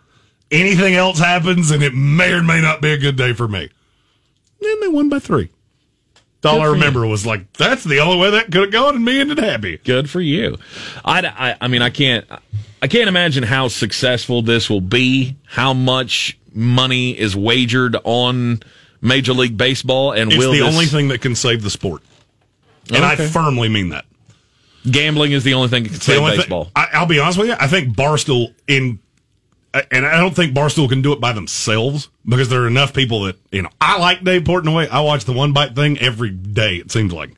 Anything 0.52 0.94
else 0.96 1.18
happens, 1.18 1.72
and 1.72 1.82
it 1.82 1.94
may 1.94 2.32
or 2.34 2.44
may 2.44 2.62
not 2.62 2.82
be 2.82 2.92
a 2.92 2.98
good 2.98 3.16
day 3.16 3.34
for 3.34 3.48
me. 3.48 3.70
And 4.62 4.84
they 4.84 4.88
won 4.88 5.10
by 5.10 5.20
three. 5.20 5.50
All 6.44 6.62
I 6.62 6.66
remember 6.66 7.06
was 7.06 7.26
like, 7.26 7.54
that's 7.54 7.84
the 7.84 8.00
only 8.00 8.20
way 8.20 8.32
that 8.32 8.46
could 8.46 8.62
have 8.62 8.72
gone, 8.72 8.96
and 8.96 9.06
me 9.06 9.20
ended 9.20 9.38
happy. 9.38 9.78
Good 9.78 10.10
for 10.10 10.22
you. 10.22 10.58
I, 11.06 11.26
I, 11.28 11.56
I 11.62 11.68
mean, 11.68 11.82
I 11.82 11.90
can't, 11.92 12.26
I 12.82 12.88
can't 12.88 13.08
imagine 13.08 13.44
how 13.44 13.68
successful 13.68 14.42
this 14.42 14.70
will 14.70 14.82
be. 14.82 15.38
How 15.46 15.74
much 15.74 16.38
money 16.54 17.18
is 17.18 17.36
wagered 17.36 17.96
on 18.04 18.62
Major 19.02 19.34
League 19.34 19.58
Baseball, 19.58 20.12
and 20.12 20.32
It's 20.32 20.38
will 20.40 20.52
the 20.52 20.60
this- 20.60 20.74
only 20.74 20.86
thing 20.86 21.08
that 21.10 21.22
can 21.22 21.36
save 21.36 21.62
the 21.64 21.70
sport. 21.70 22.04
And 22.94 23.04
I 23.06 23.16
firmly 23.16 23.70
mean 23.70 23.90
that. 23.90 24.06
gambling 24.90 25.32
is 25.32 25.44
the 25.44 25.54
only 25.54 25.68
thing 25.70 25.84
that 25.84 25.90
can 25.90 26.02
save 26.02 26.18
thing- 26.20 26.38
baseball. 26.38 26.72
I, 26.76 26.88
I'll 26.94 27.06
be 27.06 27.20
honest 27.20 27.38
with 27.38 27.48
you. 27.48 27.56
I 27.60 27.68
think 27.68 27.96
Barstool 27.96 28.54
in, 28.68 29.00
and 29.74 30.06
I 30.06 30.18
don't 30.20 30.36
think 30.36 30.54
Barstool 30.54 30.90
can 30.90 31.02
do 31.02 31.14
it 31.14 31.20
by 31.22 31.32
themselves 31.34 32.10
because 32.28 32.50
there 32.50 32.64
are 32.64 32.68
enough 32.68 32.94
people 32.94 33.24
that 33.24 33.38
you 33.52 33.62
know. 33.62 33.70
I 33.80 33.98
like 34.00 34.24
Dave 34.24 34.44
Portnoy. 34.44 34.90
I 34.90 35.02
watch 35.02 35.26
the 35.26 35.34
one 35.34 35.54
bite 35.54 35.76
thing 35.76 35.98
every 36.00 36.32
day. 36.32 36.76
It 36.78 36.92
seems 36.92 37.14
like. 37.14 37.32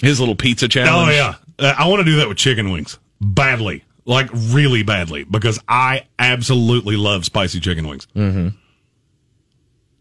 His 0.00 0.20
little 0.20 0.36
pizza 0.36 0.68
challenge. 0.68 1.10
Oh 1.10 1.12
yeah, 1.12 1.34
uh, 1.58 1.74
I 1.76 1.88
want 1.88 2.00
to 2.00 2.04
do 2.04 2.16
that 2.16 2.28
with 2.28 2.38
chicken 2.38 2.70
wings 2.70 2.98
badly, 3.20 3.84
like 4.04 4.30
really 4.32 4.82
badly, 4.84 5.24
because 5.24 5.58
I 5.68 6.04
absolutely 6.18 6.96
love 6.96 7.24
spicy 7.24 7.58
chicken 7.60 7.86
wings. 7.88 8.06
Mm-hmm. 8.16 8.48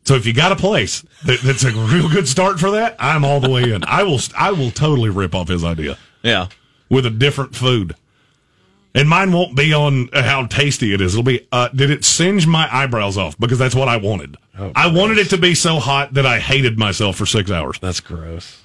So 0.07 0.15
if 0.15 0.25
you 0.25 0.31
got 0.33 0.53
a 0.53 0.55
place 0.55 1.01
that, 1.25 1.41
that's 1.41 1.65
a 1.65 1.71
real 1.71 2.07
good 2.09 2.29
start 2.29 2.59
for 2.61 2.71
that, 2.71 2.95
I'm 2.97 3.25
all 3.25 3.41
the 3.41 3.49
way 3.49 3.71
in. 3.73 3.83
I 3.83 4.03
will. 4.03 4.19
I 4.37 4.51
will 4.51 4.71
totally 4.71 5.09
rip 5.09 5.35
off 5.35 5.49
his 5.49 5.65
idea. 5.65 5.97
yeah. 6.23 6.47
with 6.89 7.05
a 7.05 7.09
different 7.09 7.55
food. 7.55 7.93
And 8.95 9.09
mine 9.09 9.33
won't 9.33 9.55
be 9.57 9.73
on 9.73 10.09
uh, 10.13 10.23
how 10.23 10.45
tasty 10.45 10.93
it 10.93 11.01
is. 11.01 11.13
It'll 11.13 11.23
be, 11.23 11.45
uh, 11.51 11.67
did 11.67 11.91
it 11.91 12.05
singe 12.05 12.47
my 12.47 12.73
eyebrows 12.73 13.17
off? 13.17 13.37
Because 13.37 13.59
that's 13.59 13.75
what 13.75 13.89
I 13.89 13.97
wanted. 13.97 14.37
I 14.75 14.87
wanted 14.87 15.17
it 15.19 15.29
to 15.31 15.37
be 15.37 15.53
so 15.53 15.77
hot 15.79 16.13
that 16.15 16.25
I 16.25 16.39
hated 16.39 16.79
myself 16.79 17.15
for 17.17 17.25
six 17.27 17.51
hours. 17.51 17.77
That's 17.79 17.99
gross. 17.99 18.63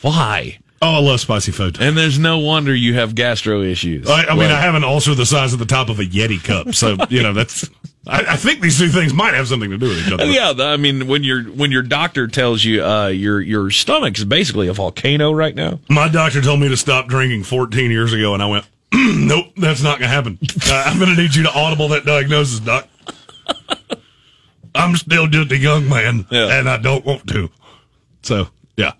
Why? 0.00 0.58
Oh, 0.80 0.94
I 0.94 0.98
love 0.98 1.20
spicy 1.20 1.52
food. 1.52 1.80
And 1.80 1.96
there's 1.96 2.18
no 2.18 2.38
wonder 2.38 2.74
you 2.74 2.94
have 2.94 3.14
gastro 3.14 3.62
issues. 3.62 4.08
I, 4.10 4.24
I 4.24 4.30
mean, 4.30 4.38
Like, 4.38 4.50
I 4.50 4.60
have 4.60 4.74
an 4.74 4.82
ulcer 4.82 5.14
the 5.14 5.26
size 5.26 5.52
of 5.52 5.60
the 5.60 5.66
top 5.66 5.88
of 5.88 6.00
a 6.00 6.04
Yeti 6.04 6.42
cup. 6.42 6.74
So, 6.74 6.96
you 7.08 7.22
know, 7.22 7.32
that's, 7.32 7.70
I, 8.06 8.32
I 8.32 8.36
think 8.36 8.60
these 8.60 8.78
two 8.78 8.88
things 8.88 9.14
might 9.14 9.34
have 9.34 9.46
something 9.46 9.70
to 9.70 9.78
do 9.78 9.88
with 9.88 10.06
each 10.06 10.12
other. 10.12 10.26
Yeah, 10.26 10.52
I 10.58 10.76
mean, 10.76 11.06
when 11.06 11.22
your 11.22 11.44
when 11.44 11.70
your 11.70 11.82
doctor 11.82 12.26
tells 12.26 12.64
you 12.64 12.84
uh, 12.84 13.06
your 13.08 13.40
your 13.40 13.70
stomach 13.70 14.18
is 14.18 14.24
basically 14.24 14.66
a 14.68 14.72
volcano 14.72 15.30
right 15.32 15.54
now. 15.54 15.78
My 15.88 16.08
doctor 16.08 16.42
told 16.42 16.58
me 16.60 16.68
to 16.68 16.76
stop 16.76 17.06
drinking 17.06 17.44
14 17.44 17.90
years 17.92 18.12
ago, 18.12 18.34
and 18.34 18.42
I 18.42 18.46
went, 18.46 18.66
nope, 18.92 19.52
that's 19.56 19.82
not 19.82 20.00
going 20.00 20.08
to 20.10 20.14
happen. 20.14 20.38
Uh, 20.68 20.82
I'm 20.86 20.98
going 20.98 21.14
to 21.14 21.22
need 21.22 21.34
you 21.36 21.44
to 21.44 21.52
audible 21.52 21.88
that 21.88 22.04
diagnosis, 22.04 22.58
doc. 22.60 22.88
I'm 24.74 24.96
still 24.96 25.26
just 25.26 25.52
a 25.52 25.58
young 25.58 25.88
man, 25.88 26.26
Yeah. 26.30 26.58
and 26.58 26.68
I 26.68 26.78
don't 26.78 27.04
want 27.04 27.26
to. 27.28 27.50
So, 28.22 28.48
yeah. 28.76 28.92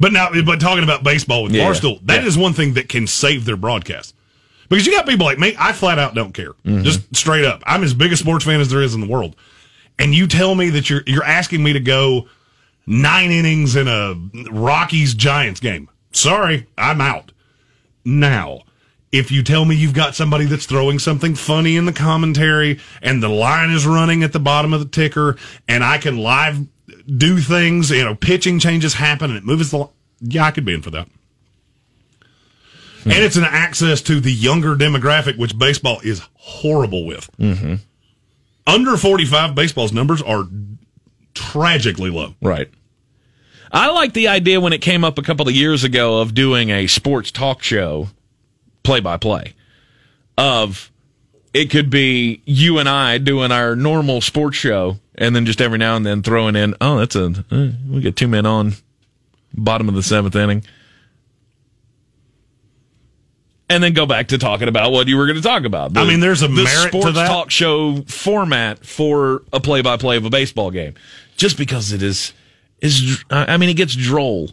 But 0.00 0.12
now, 0.12 0.30
but 0.44 0.60
talking 0.60 0.82
about 0.82 1.04
baseball 1.04 1.44
with 1.44 1.52
Yeah. 1.52 1.64
Barstool, 1.70 2.00
that 2.06 2.24
is 2.24 2.36
Yeah. 2.36 2.42
one 2.42 2.52
thing 2.54 2.74
that 2.74 2.88
can 2.88 3.06
save 3.06 3.44
their 3.44 3.56
broadcast. 3.56 4.14
Because 4.70 4.86
you 4.86 4.92
got 4.92 5.04
people 5.04 5.26
like 5.26 5.38
me, 5.38 5.54
I 5.58 5.72
flat 5.72 5.98
out 5.98 6.14
don't 6.14 6.32
care. 6.32 6.52
Mm-hmm. 6.64 6.84
Just 6.84 7.14
straight 7.14 7.44
up. 7.44 7.62
I'm 7.66 7.82
as 7.82 7.92
big 7.92 8.12
a 8.12 8.16
sports 8.16 8.44
fan 8.44 8.60
as 8.60 8.70
there 8.70 8.80
is 8.80 8.94
in 8.94 9.00
the 9.00 9.08
world. 9.08 9.36
And 9.98 10.14
you 10.14 10.26
tell 10.26 10.54
me 10.54 10.70
that 10.70 10.88
you're 10.88 11.02
you're 11.06 11.24
asking 11.24 11.62
me 11.62 11.74
to 11.74 11.80
go 11.80 12.28
nine 12.86 13.30
innings 13.32 13.76
in 13.76 13.88
a 13.88 14.14
Rockies 14.50 15.14
Giants 15.14 15.60
game. 15.60 15.90
Sorry, 16.12 16.66
I'm 16.78 17.00
out. 17.00 17.32
Now, 18.04 18.60
if 19.12 19.32
you 19.32 19.42
tell 19.42 19.64
me 19.64 19.74
you've 19.74 19.92
got 19.92 20.14
somebody 20.14 20.44
that's 20.44 20.66
throwing 20.66 21.00
something 21.00 21.34
funny 21.34 21.76
in 21.76 21.84
the 21.84 21.92
commentary 21.92 22.78
and 23.02 23.22
the 23.22 23.28
line 23.28 23.70
is 23.70 23.86
running 23.86 24.22
at 24.22 24.32
the 24.32 24.38
bottom 24.38 24.72
of 24.72 24.80
the 24.80 24.86
ticker 24.86 25.36
and 25.68 25.82
I 25.82 25.98
can 25.98 26.16
live 26.16 26.66
do 27.06 27.38
things, 27.38 27.90
you 27.90 28.04
know, 28.04 28.14
pitching 28.14 28.60
changes 28.60 28.94
happen 28.94 29.30
and 29.30 29.38
it 29.38 29.44
moves 29.44 29.72
the 29.72 29.88
yeah, 30.20 30.44
I 30.44 30.50
could 30.52 30.64
be 30.64 30.74
in 30.74 30.82
for 30.82 30.90
that. 30.90 31.08
And 33.04 33.24
it's 33.24 33.36
an 33.36 33.44
access 33.44 34.02
to 34.02 34.20
the 34.20 34.32
younger 34.32 34.76
demographic, 34.76 35.38
which 35.38 35.58
baseball 35.58 36.00
is 36.04 36.22
horrible 36.34 37.06
with. 37.06 37.30
Mm-hmm. 37.38 37.76
Under 38.66 38.96
45, 38.96 39.54
baseball's 39.54 39.92
numbers 39.92 40.20
are 40.22 40.44
tragically 41.34 42.10
low. 42.10 42.34
Right. 42.42 42.70
I 43.72 43.90
like 43.90 44.12
the 44.12 44.28
idea 44.28 44.60
when 44.60 44.72
it 44.72 44.80
came 44.80 45.04
up 45.04 45.18
a 45.18 45.22
couple 45.22 45.48
of 45.48 45.54
years 45.54 45.84
ago 45.84 46.20
of 46.20 46.34
doing 46.34 46.70
a 46.70 46.86
sports 46.86 47.30
talk 47.30 47.62
show, 47.62 48.08
play 48.82 49.00
by 49.00 49.16
play, 49.16 49.54
of 50.36 50.90
it 51.54 51.70
could 51.70 51.90
be 51.90 52.42
you 52.44 52.78
and 52.78 52.88
I 52.88 53.18
doing 53.18 53.52
our 53.52 53.76
normal 53.76 54.20
sports 54.20 54.56
show, 54.56 54.98
and 55.14 55.34
then 55.34 55.46
just 55.46 55.60
every 55.60 55.78
now 55.78 55.96
and 55.96 56.04
then 56.04 56.22
throwing 56.22 56.56
in, 56.56 56.74
oh, 56.80 56.98
that's 56.98 57.16
a 57.16 57.44
uh, 57.50 57.68
we 57.88 58.00
get 58.00 58.16
two 58.16 58.28
men 58.28 58.46
on, 58.46 58.74
bottom 59.54 59.88
of 59.88 59.94
the 59.94 60.02
seventh 60.02 60.34
inning. 60.34 60.64
And 63.70 63.82
then 63.82 63.92
go 63.92 64.04
back 64.04 64.28
to 64.28 64.38
talking 64.38 64.66
about 64.66 64.90
what 64.90 65.06
you 65.06 65.16
were 65.16 65.26
going 65.26 65.36
to 65.36 65.42
talk 65.42 65.64
about. 65.64 65.96
I 65.96 66.04
mean, 66.04 66.18
there's 66.18 66.42
a 66.42 66.48
the 66.48 66.64
merit 66.64 66.90
to 66.90 67.00
sports 67.00 67.14
that. 67.14 67.28
talk 67.28 67.50
show 67.52 68.02
format 68.02 68.84
for 68.84 69.42
a 69.52 69.60
play-by-play 69.60 70.16
of 70.16 70.24
a 70.24 70.30
baseball 70.30 70.72
game, 70.72 70.94
just 71.36 71.56
because 71.56 71.92
it 71.92 72.02
is 72.02 72.32
is. 72.80 73.24
I 73.30 73.56
mean, 73.56 73.68
it 73.70 73.74
gets 73.74 73.94
droll. 73.94 74.50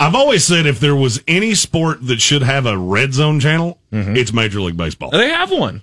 I've 0.00 0.14
always 0.14 0.44
said 0.44 0.66
if 0.66 0.80
there 0.80 0.96
was 0.96 1.22
any 1.28 1.54
sport 1.54 2.04
that 2.06 2.20
should 2.20 2.42
have 2.42 2.66
a 2.66 2.76
red 2.76 3.12
zone 3.12 3.38
channel, 3.38 3.78
mm-hmm. 3.92 4.16
it's 4.16 4.32
Major 4.32 4.60
League 4.62 4.76
Baseball. 4.76 5.10
They 5.10 5.28
have 5.28 5.50
one. 5.50 5.82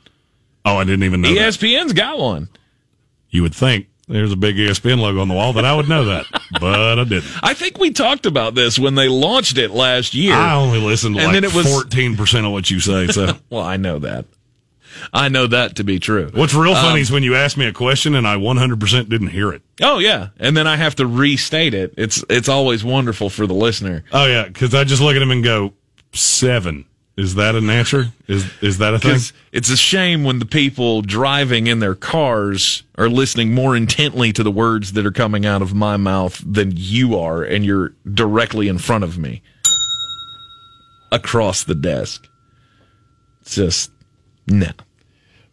Oh, 0.66 0.78
I 0.78 0.84
didn't 0.84 1.04
even 1.04 1.22
know 1.22 1.34
that. 1.34 1.54
ESPN's 1.54 1.94
got 1.94 2.18
one. 2.18 2.50
You 3.30 3.44
would 3.44 3.56
think 3.56 3.88
there's 4.12 4.32
a 4.32 4.36
big 4.36 4.56
ESPN 4.58 4.99
logo 4.99 5.22
on 5.22 5.28
the 5.28 5.34
wall 5.34 5.53
that 5.53 5.66
I 5.66 5.74
would 5.76 5.88
know 5.89 6.05
that, 6.05 6.26
but 6.59 6.99
I 6.99 7.03
didn't. 7.03 7.26
I 7.43 7.53
think 7.53 7.78
we 7.80 7.91
talked 7.91 8.26
about 8.26 8.55
this 8.55 8.78
when 8.78 8.95
they 8.95 9.07
launched 9.07 9.57
it 9.57 9.72
last 9.72 10.14
year. 10.14 10.34
I 10.34 10.55
only 10.55 10.80
listened 10.80 11.16
to 11.16 11.22
And 11.22 11.28
like 11.34 11.41
then 11.41 11.43
it 11.43 11.55
was- 11.55 11.66
14% 11.66 12.45
of 12.45 12.51
what 12.51 12.70
you 12.70 12.80
say. 12.80 13.07
So 13.07 13.38
well, 13.49 13.64
I 13.64 13.78
know 13.78 13.99
that. 13.99 14.26
I 15.14 15.30
know 15.30 15.47
that 15.47 15.78
to 15.78 15.84
be 15.84 15.99
true. 15.99 16.30
what's 16.34 16.53
real 16.53 16.76
funny 16.76 16.91
um, 16.91 16.97
is 16.97 17.12
when 17.12 17.24
you 17.24 17.36
ask 17.36 17.57
me 17.57 17.66
a 17.66 17.74
question 17.74 18.14
and 18.14 18.28
I 18.28 18.36
100% 18.36 19.09
didn't 19.09 19.30
hear 19.30 19.51
it. 19.51 19.62
Oh 19.82 19.97
yeah, 19.99 20.28
and 20.38 20.55
then 20.55 20.68
I 20.68 20.76
have 20.76 20.95
to 20.97 21.07
restate 21.07 21.74
it. 21.74 21.93
It's 21.97 22.24
it's 22.30 22.49
always 22.49 22.84
wonderful 22.84 23.30
for 23.30 23.47
the 23.47 23.53
listener. 23.53 24.03
Oh 24.12 24.26
yeah, 24.28 24.43
because 24.43 24.76
I 24.76 24.84
just 24.84 25.01
look 25.01 25.16
at 25.16 25.22
him 25.22 25.32
and 25.32 25.43
go 25.43 25.74
seven. 26.14 26.86
Is 27.22 27.36
that 27.36 27.53
an 27.53 27.69
answer? 27.69 28.07
Is 28.28 28.49
is 28.61 28.80
that 28.80 28.95
a 28.95 28.99
thing? 28.99 29.19
It's 29.51 29.69
a 29.69 29.78
shame 29.78 30.24
when 30.24 30.39
the 30.39 30.45
people 30.45 31.03
driving 31.03 31.67
in 31.67 31.78
their 31.78 31.93
cars 31.93 32.82
are 32.97 33.09
listening 33.09 33.53
more 33.53 33.76
intently 33.76 34.34
to 34.34 34.41
the 34.41 34.49
words 34.49 34.93
that 34.93 35.05
are 35.05 35.11
coming 35.11 35.45
out 35.45 35.61
of 35.61 35.72
my 35.72 35.97
mouth 35.97 36.41
than 36.43 36.74
you 36.76 37.19
are, 37.19 37.43
and 37.43 37.63
you're 37.63 37.93
directly 38.11 38.67
in 38.67 38.80
front 38.80 39.03
of 39.03 39.19
me 39.19 39.43
across 41.11 41.63
the 41.63 41.76
desk. 41.76 42.28
It's 43.41 43.53
just, 43.53 43.91
no. 44.47 44.72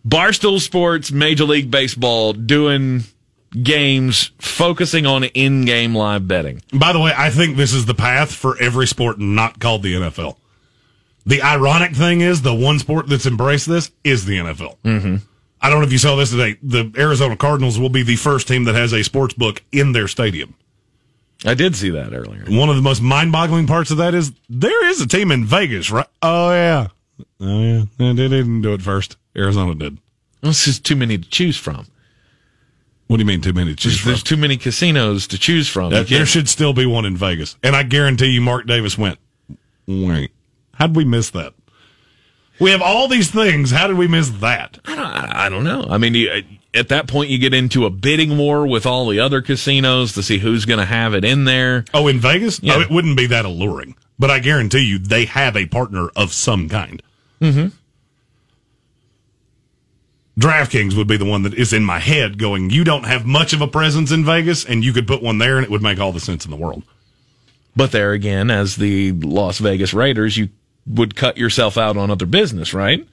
Barstool 0.06 0.60
Sports, 0.60 1.12
Major 1.12 1.44
League 1.44 1.70
Baseball 1.70 2.32
doing 2.32 3.02
games, 3.62 4.30
focusing 4.38 5.04
on 5.04 5.24
in 5.24 5.66
game 5.66 5.94
live 5.94 6.26
betting. 6.26 6.62
By 6.72 6.94
the 6.94 7.00
way, 7.00 7.12
I 7.14 7.28
think 7.28 7.58
this 7.58 7.74
is 7.74 7.84
the 7.84 7.94
path 7.94 8.32
for 8.32 8.58
every 8.58 8.86
sport 8.86 9.18
not 9.18 9.60
called 9.60 9.82
the 9.82 9.92
NFL. 9.92 10.36
The 11.28 11.42
ironic 11.42 11.94
thing 11.94 12.22
is, 12.22 12.40
the 12.40 12.54
one 12.54 12.78
sport 12.78 13.06
that's 13.06 13.26
embraced 13.26 13.68
this 13.68 13.90
is 14.02 14.24
the 14.24 14.38
NFL. 14.38 14.78
Mm-hmm. 14.82 15.16
I 15.60 15.68
don't 15.68 15.80
know 15.80 15.86
if 15.86 15.92
you 15.92 15.98
saw 15.98 16.16
this 16.16 16.30
today. 16.30 16.56
The 16.62 16.90
Arizona 16.96 17.36
Cardinals 17.36 17.78
will 17.78 17.90
be 17.90 18.02
the 18.02 18.16
first 18.16 18.48
team 18.48 18.64
that 18.64 18.74
has 18.74 18.94
a 18.94 19.02
sports 19.04 19.34
book 19.34 19.62
in 19.70 19.92
their 19.92 20.08
stadium. 20.08 20.54
I 21.44 21.52
did 21.52 21.76
see 21.76 21.90
that 21.90 22.14
earlier. 22.14 22.44
One 22.48 22.70
of 22.70 22.76
the 22.76 22.82
most 22.82 23.02
mind 23.02 23.30
boggling 23.30 23.66
parts 23.66 23.90
of 23.90 23.98
that 23.98 24.14
is 24.14 24.32
there 24.48 24.86
is 24.88 25.02
a 25.02 25.06
team 25.06 25.30
in 25.30 25.44
Vegas, 25.44 25.90
right? 25.90 26.06
Oh, 26.22 26.50
yeah. 26.50 26.88
Oh, 27.40 27.60
yeah. 27.62 27.84
They 27.98 28.14
didn't 28.14 28.62
do 28.62 28.72
it 28.72 28.80
first. 28.80 29.18
Arizona 29.36 29.74
did. 29.74 29.98
It's 30.42 30.64
just 30.64 30.86
too 30.86 30.96
many 30.96 31.18
to 31.18 31.28
choose 31.28 31.58
from. 31.58 31.86
What 33.06 33.18
do 33.18 33.20
you 33.20 33.26
mean, 33.26 33.42
too 33.42 33.52
many 33.52 33.72
to 33.72 33.76
choose 33.76 33.92
There's, 33.92 34.00
from? 34.00 34.08
there's 34.08 34.22
too 34.22 34.36
many 34.38 34.56
casinos 34.56 35.26
to 35.26 35.38
choose 35.38 35.68
from. 35.68 35.90
There 35.90 36.24
should 36.24 36.48
still 36.48 36.72
be 36.72 36.86
one 36.86 37.04
in 37.04 37.18
Vegas. 37.18 37.56
And 37.62 37.76
I 37.76 37.82
guarantee 37.82 38.28
you, 38.28 38.40
Mark 38.40 38.66
Davis 38.66 38.96
went, 38.96 39.18
wait, 39.86 40.30
how'd 40.78 40.96
we 40.96 41.04
miss 41.04 41.30
that? 41.30 41.54
We 42.60 42.70
have 42.70 42.82
all 42.82 43.06
these 43.06 43.30
things. 43.30 43.70
How 43.70 43.86
did 43.86 43.96
we 43.96 44.08
miss 44.08 44.30
that? 44.30 44.78
I 44.84 44.96
don't, 44.96 45.06
I 45.06 45.46
I 45.46 45.48
don't 45.48 45.64
know. 45.64 45.86
I 45.88 45.98
mean, 45.98 46.14
you, 46.14 46.42
at 46.74 46.88
that 46.88 47.06
point, 47.06 47.30
you 47.30 47.38
get 47.38 47.54
into 47.54 47.86
a 47.86 47.90
bidding 47.90 48.36
war 48.36 48.66
with 48.66 48.84
all 48.84 49.08
the 49.08 49.20
other 49.20 49.40
casinos 49.40 50.12
to 50.14 50.22
see 50.22 50.38
who's 50.38 50.64
going 50.64 50.80
to 50.80 50.84
have 50.84 51.14
it 51.14 51.24
in 51.24 51.44
there. 51.44 51.84
Oh, 51.94 52.08
in 52.08 52.18
Vegas? 52.18 52.60
Yeah. 52.62 52.74
Oh, 52.76 52.80
it 52.80 52.90
wouldn't 52.90 53.16
be 53.16 53.26
that 53.26 53.44
alluring. 53.44 53.94
But 54.18 54.30
I 54.30 54.40
guarantee 54.40 54.80
you, 54.80 54.98
they 54.98 55.26
have 55.26 55.56
a 55.56 55.66
partner 55.66 56.08
of 56.16 56.32
some 56.32 56.68
kind. 56.68 57.02
Mm-hmm. 57.40 57.68
DraftKings 60.40 60.96
would 60.96 61.08
be 61.08 61.16
the 61.16 61.24
one 61.24 61.42
that 61.42 61.54
is 61.54 61.72
in 61.72 61.84
my 61.84 61.98
head 61.98 62.38
going, 62.38 62.70
you 62.70 62.84
don't 62.84 63.04
have 63.04 63.26
much 63.26 63.52
of 63.52 63.60
a 63.60 63.66
presence 63.66 64.12
in 64.12 64.24
Vegas, 64.24 64.64
and 64.64 64.84
you 64.84 64.92
could 64.92 65.06
put 65.06 65.22
one 65.22 65.38
there, 65.38 65.56
and 65.56 65.64
it 65.64 65.70
would 65.70 65.82
make 65.82 65.98
all 65.98 66.12
the 66.12 66.20
sense 66.20 66.44
in 66.44 66.50
the 66.50 66.56
world. 66.56 66.84
But 67.74 67.92
there 67.92 68.12
again, 68.12 68.50
as 68.50 68.76
the 68.76 69.12
Las 69.12 69.58
Vegas 69.58 69.94
Raiders, 69.94 70.36
you 70.36 70.48
would 70.88 71.14
cut 71.14 71.36
yourself 71.36 71.76
out 71.76 71.96
on 71.96 72.10
other 72.10 72.26
business, 72.26 72.72
right? 72.72 73.06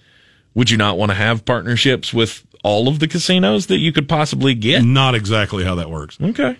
Would 0.53 0.69
you 0.69 0.77
not 0.77 0.97
want 0.97 1.11
to 1.11 1.15
have 1.15 1.45
partnerships 1.45 2.13
with 2.13 2.45
all 2.63 2.87
of 2.87 2.99
the 2.99 3.07
casinos 3.07 3.67
that 3.67 3.77
you 3.77 3.91
could 3.91 4.07
possibly 4.07 4.55
get? 4.55 4.83
Not 4.83 5.13
exactly 5.13 5.63
how 5.63 5.75
that 5.75 5.89
works. 5.89 6.17
Okay. 6.21 6.57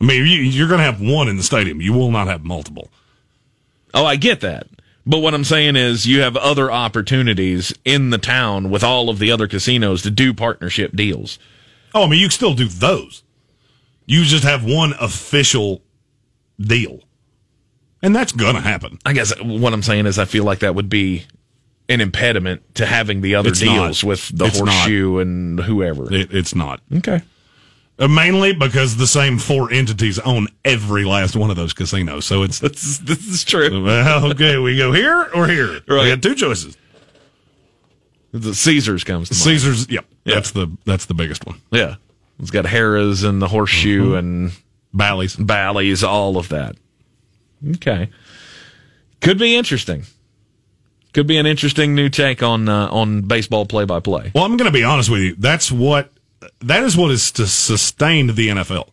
I 0.00 0.04
mean, 0.04 0.26
you, 0.26 0.38
you're 0.38 0.68
going 0.68 0.78
to 0.78 0.84
have 0.84 1.00
one 1.00 1.28
in 1.28 1.36
the 1.36 1.42
stadium. 1.42 1.80
You 1.80 1.92
will 1.92 2.10
not 2.10 2.28
have 2.28 2.44
multiple. 2.44 2.88
Oh, 3.92 4.04
I 4.04 4.16
get 4.16 4.40
that. 4.40 4.66
But 5.06 5.18
what 5.18 5.34
I'm 5.34 5.44
saying 5.44 5.76
is 5.76 6.06
you 6.06 6.20
have 6.20 6.36
other 6.36 6.70
opportunities 6.70 7.74
in 7.84 8.10
the 8.10 8.18
town 8.18 8.70
with 8.70 8.82
all 8.82 9.10
of 9.10 9.18
the 9.18 9.30
other 9.30 9.46
casinos 9.46 10.02
to 10.02 10.10
do 10.10 10.32
partnership 10.32 10.92
deals. 10.96 11.38
Oh, 11.94 12.04
I 12.04 12.08
mean, 12.08 12.20
you 12.20 12.26
can 12.26 12.32
still 12.32 12.54
do 12.54 12.68
those. 12.68 13.22
You 14.06 14.24
just 14.24 14.44
have 14.44 14.64
one 14.64 14.94
official 15.00 15.82
deal. 16.58 17.00
And 18.04 18.14
that's 18.14 18.32
going 18.32 18.54
to 18.54 18.60
happen. 18.60 18.98
I 19.06 19.14
guess 19.14 19.32
what 19.40 19.72
I'm 19.72 19.82
saying 19.82 20.06
is 20.06 20.18
I 20.18 20.26
feel 20.26 20.44
like 20.44 20.58
that 20.60 20.74
would 20.74 20.88
be 20.88 21.24
an 21.88 22.00
impediment 22.00 22.62
to 22.76 22.86
having 22.86 23.20
the 23.20 23.34
other 23.34 23.48
It's 23.50 23.60
deals 23.60 24.02
not. 24.02 24.08
with 24.08 24.28
the 24.28 24.44
It's 24.46 24.60
not. 24.60 24.68
horseshoe 24.68 25.18
and 25.18 25.58
whoever. 25.60 26.12
It, 26.12 26.32
it's 26.34 26.54
not. 26.54 26.80
okay. 26.96 27.22
Uh, 27.98 28.08
mainly 28.08 28.52
because 28.52 28.96
the 28.96 29.06
same 29.06 29.38
four 29.38 29.72
entities 29.72 30.18
own 30.18 30.48
every 30.64 31.04
last 31.04 31.36
one 31.36 31.48
of 31.50 31.56
those 31.56 31.72
casinos. 31.72 32.24
So 32.26 32.42
it's, 32.42 32.58
This 32.60 32.84
is, 32.84 33.00
this 33.00 33.26
is 33.26 33.44
true. 33.44 33.82
well, 33.86 34.30
okay, 34.32 34.58
we 34.58 34.76
go 34.76 34.92
here 34.92 35.28
or 35.34 35.46
here. 35.46 35.80
We 35.88 35.94
Right. 35.94 36.08
got 36.08 36.22
two 36.22 36.34
choices. 36.34 36.76
The 38.32 38.54
Caesars 38.54 39.04
comes 39.04 39.28
to 39.28 39.34
mind. 39.34 39.42
Caesars, 39.44 39.88
yep. 39.88 40.04
Yeah. 40.24 40.34
That's 40.34 40.50
the 40.50 40.76
that's 40.84 41.06
the 41.06 41.14
biggest 41.14 41.46
one. 41.46 41.60
Yeah. 41.70 41.96
It's 42.40 42.50
got 42.50 42.64
Harrah's 42.64 43.22
and 43.22 43.40
the 43.40 43.46
horseshoe 43.48 44.06
Mm-hmm. 44.08 44.14
and 44.16 44.52
Bally's. 44.92 45.36
Bally's, 45.36 46.02
all 46.02 46.36
of 46.36 46.48
that. 46.48 46.76
Okay. 47.72 48.10
Could 49.20 49.38
be 49.38 49.56
interesting. 49.56 50.04
Could 51.12 51.26
be 51.26 51.38
an 51.38 51.46
interesting 51.46 51.94
new 51.94 52.08
take 52.08 52.42
on 52.42 52.68
uh, 52.68 52.88
on 52.88 53.22
baseball 53.22 53.66
play 53.66 53.84
by 53.84 54.00
play. 54.00 54.32
Well, 54.34 54.44
I'm 54.44 54.56
going 54.56 54.70
to 54.70 54.76
be 54.76 54.84
honest 54.84 55.10
with 55.10 55.20
you. 55.20 55.34
That's 55.36 55.70
what 55.70 56.10
that 56.60 56.82
is 56.82 56.96
what 56.96 57.10
has 57.10 57.30
to 57.32 57.46
sustained 57.46 58.30
the 58.30 58.48
NFL. 58.48 58.88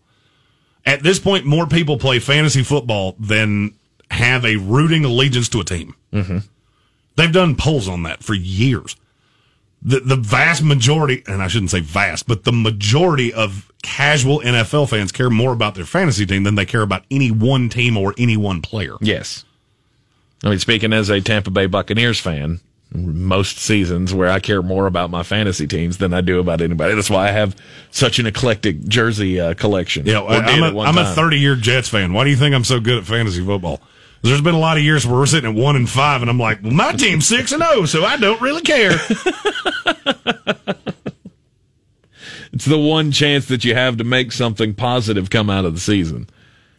At 0.85 1.03
this 1.03 1.19
point, 1.19 1.45
more 1.45 1.67
people 1.67 1.97
play 1.97 2.19
fantasy 2.19 2.63
football 2.63 3.15
than 3.19 3.75
have 4.09 4.45
a 4.45 4.57
rooting 4.57 5.05
allegiance 5.05 5.49
to 5.49 5.59
a 5.59 5.63
team. 5.63 5.95
Mm-hmm. 6.13 6.39
They've 7.15 7.31
done 7.31 7.55
polls 7.55 7.87
on 7.87 8.03
that 8.03 8.23
for 8.23 8.33
years. 8.33 8.95
The 9.83 9.99
the 9.99 10.15
vast 10.15 10.63
majority, 10.63 11.23
and 11.27 11.41
I 11.41 11.47
shouldn't 11.47 11.71
say 11.71 11.79
vast, 11.79 12.27
but 12.27 12.43
the 12.43 12.51
majority 12.51 13.33
of 13.33 13.71
casual 13.81 14.39
NFL 14.41 14.89
fans 14.89 15.11
care 15.11 15.29
more 15.31 15.53
about 15.53 15.73
their 15.75 15.85
fantasy 15.85 16.25
team 16.25 16.43
than 16.43 16.53
they 16.55 16.65
care 16.67 16.83
about 16.83 17.03
any 17.09 17.31
one 17.31 17.67
team 17.69 17.97
or 17.97 18.13
any 18.17 18.37
one 18.37 18.61
player. 18.61 18.95
Yes. 19.01 19.43
I 20.43 20.49
mean, 20.49 20.59
speaking 20.59 20.93
as 20.93 21.09
a 21.09 21.19
Tampa 21.21 21.49
Bay 21.49 21.65
Buccaneers 21.65 22.19
fan, 22.19 22.59
most 22.93 23.57
seasons 23.57 24.13
where 24.13 24.29
I 24.29 24.39
care 24.39 24.61
more 24.61 24.85
about 24.85 25.09
my 25.09 25.23
fantasy 25.23 25.65
teams 25.65 25.97
than 25.97 26.13
I 26.13 26.21
do 26.21 26.39
about 26.39 26.61
anybody. 26.61 26.93
That's 26.93 27.09
why 27.09 27.29
I 27.29 27.31
have 27.31 27.55
such 27.89 28.19
an 28.19 28.25
eclectic 28.27 28.83
jersey 28.87 29.39
uh, 29.39 29.53
collection. 29.55 30.05
Yeah, 30.05 30.21
I- 30.21 30.37
at 30.37 30.73
a, 30.73 30.79
I'm 30.79 30.97
a 30.97 31.05
30 31.13 31.39
year 31.39 31.55
Jets 31.55 31.89
fan. 31.89 32.13
Why 32.13 32.23
do 32.23 32.29
you 32.29 32.35
think 32.35 32.53
I'm 32.53 32.63
so 32.65 32.79
good 32.79 32.97
at 32.99 33.05
fantasy 33.05 33.43
football? 33.43 33.79
There's 34.23 34.41
been 34.41 34.53
a 34.55 34.59
lot 34.59 34.77
of 34.77 34.83
years 34.83 35.05
where 35.05 35.15
we're 35.17 35.25
sitting 35.25 35.49
at 35.49 35.55
one 35.55 35.75
and 35.75 35.89
five, 35.89 36.21
and 36.21 36.29
I'm 36.29 36.37
like, 36.39 36.61
well, 36.61 36.71
my 36.73 36.91
team's 36.93 37.25
six 37.27 37.51
and 37.51 37.61
zero, 37.63 37.85
so 37.85 38.05
I 38.05 38.17
don't 38.17 38.39
really 38.41 38.61
care. 38.61 38.91
It's 42.53 42.65
the 42.65 42.77
one 42.77 43.11
chance 43.13 43.45
that 43.47 43.63
you 43.63 43.73
have 43.75 43.97
to 43.97 44.03
make 44.03 44.31
something 44.33 44.73
positive 44.73 45.29
come 45.29 45.49
out 45.49 45.63
of 45.65 45.73
the 45.73 45.79
season. 45.79 46.27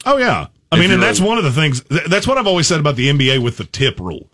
oh 0.04 0.18
yeah, 0.18 0.48
I 0.70 0.76
If 0.76 0.80
mean, 0.80 0.90
and 0.90 1.02
that's 1.02 1.18
a- 1.20 1.24
one 1.24 1.38
of 1.38 1.44
the 1.44 1.50
things. 1.52 1.82
th- 1.84 2.04
That's 2.08 2.26
what 2.26 2.36
I've 2.36 2.46
always 2.46 2.66
said 2.66 2.78
about 2.78 2.96
the 2.96 3.08
NBA 3.08 3.42
with 3.42 3.56
the 3.56 3.64
tip 3.64 3.98
rule. 3.98 4.28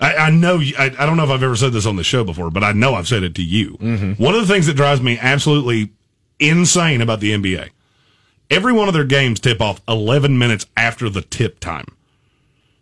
I, 0.00 0.14
I 0.16 0.30
know. 0.30 0.60
I, 0.78 0.86
I 0.98 1.06
don't 1.06 1.16
know 1.16 1.22
if 1.24 1.30
I've 1.30 1.42
ever 1.44 1.54
said 1.56 1.72
this 1.72 1.86
on 1.86 1.94
the 1.96 2.02
show 2.04 2.24
before, 2.24 2.50
but 2.50 2.64
I 2.64 2.72
know 2.72 2.94
I've 2.94 3.06
said 3.08 3.22
it 3.22 3.34
to 3.36 3.42
you. 3.42 3.76
Mm-hmm. 3.80 4.22
One 4.22 4.34
of 4.34 4.40
the 4.46 4.52
things 4.52 4.66
that 4.66 4.74
drives 4.74 5.00
me 5.00 5.16
absolutely 5.20 5.92
insane 6.40 7.00
about 7.02 7.20
the 7.20 7.32
NBA, 7.32 7.70
every 8.50 8.72
one 8.72 8.88
of 8.88 8.94
their 8.94 9.04
games 9.04 9.38
tip 9.40 9.60
off 9.60 9.80
11 9.88 10.38
minutes 10.38 10.66
after 10.76 11.08
the 11.08 11.22
tip 11.22 11.60
time. 11.60 11.86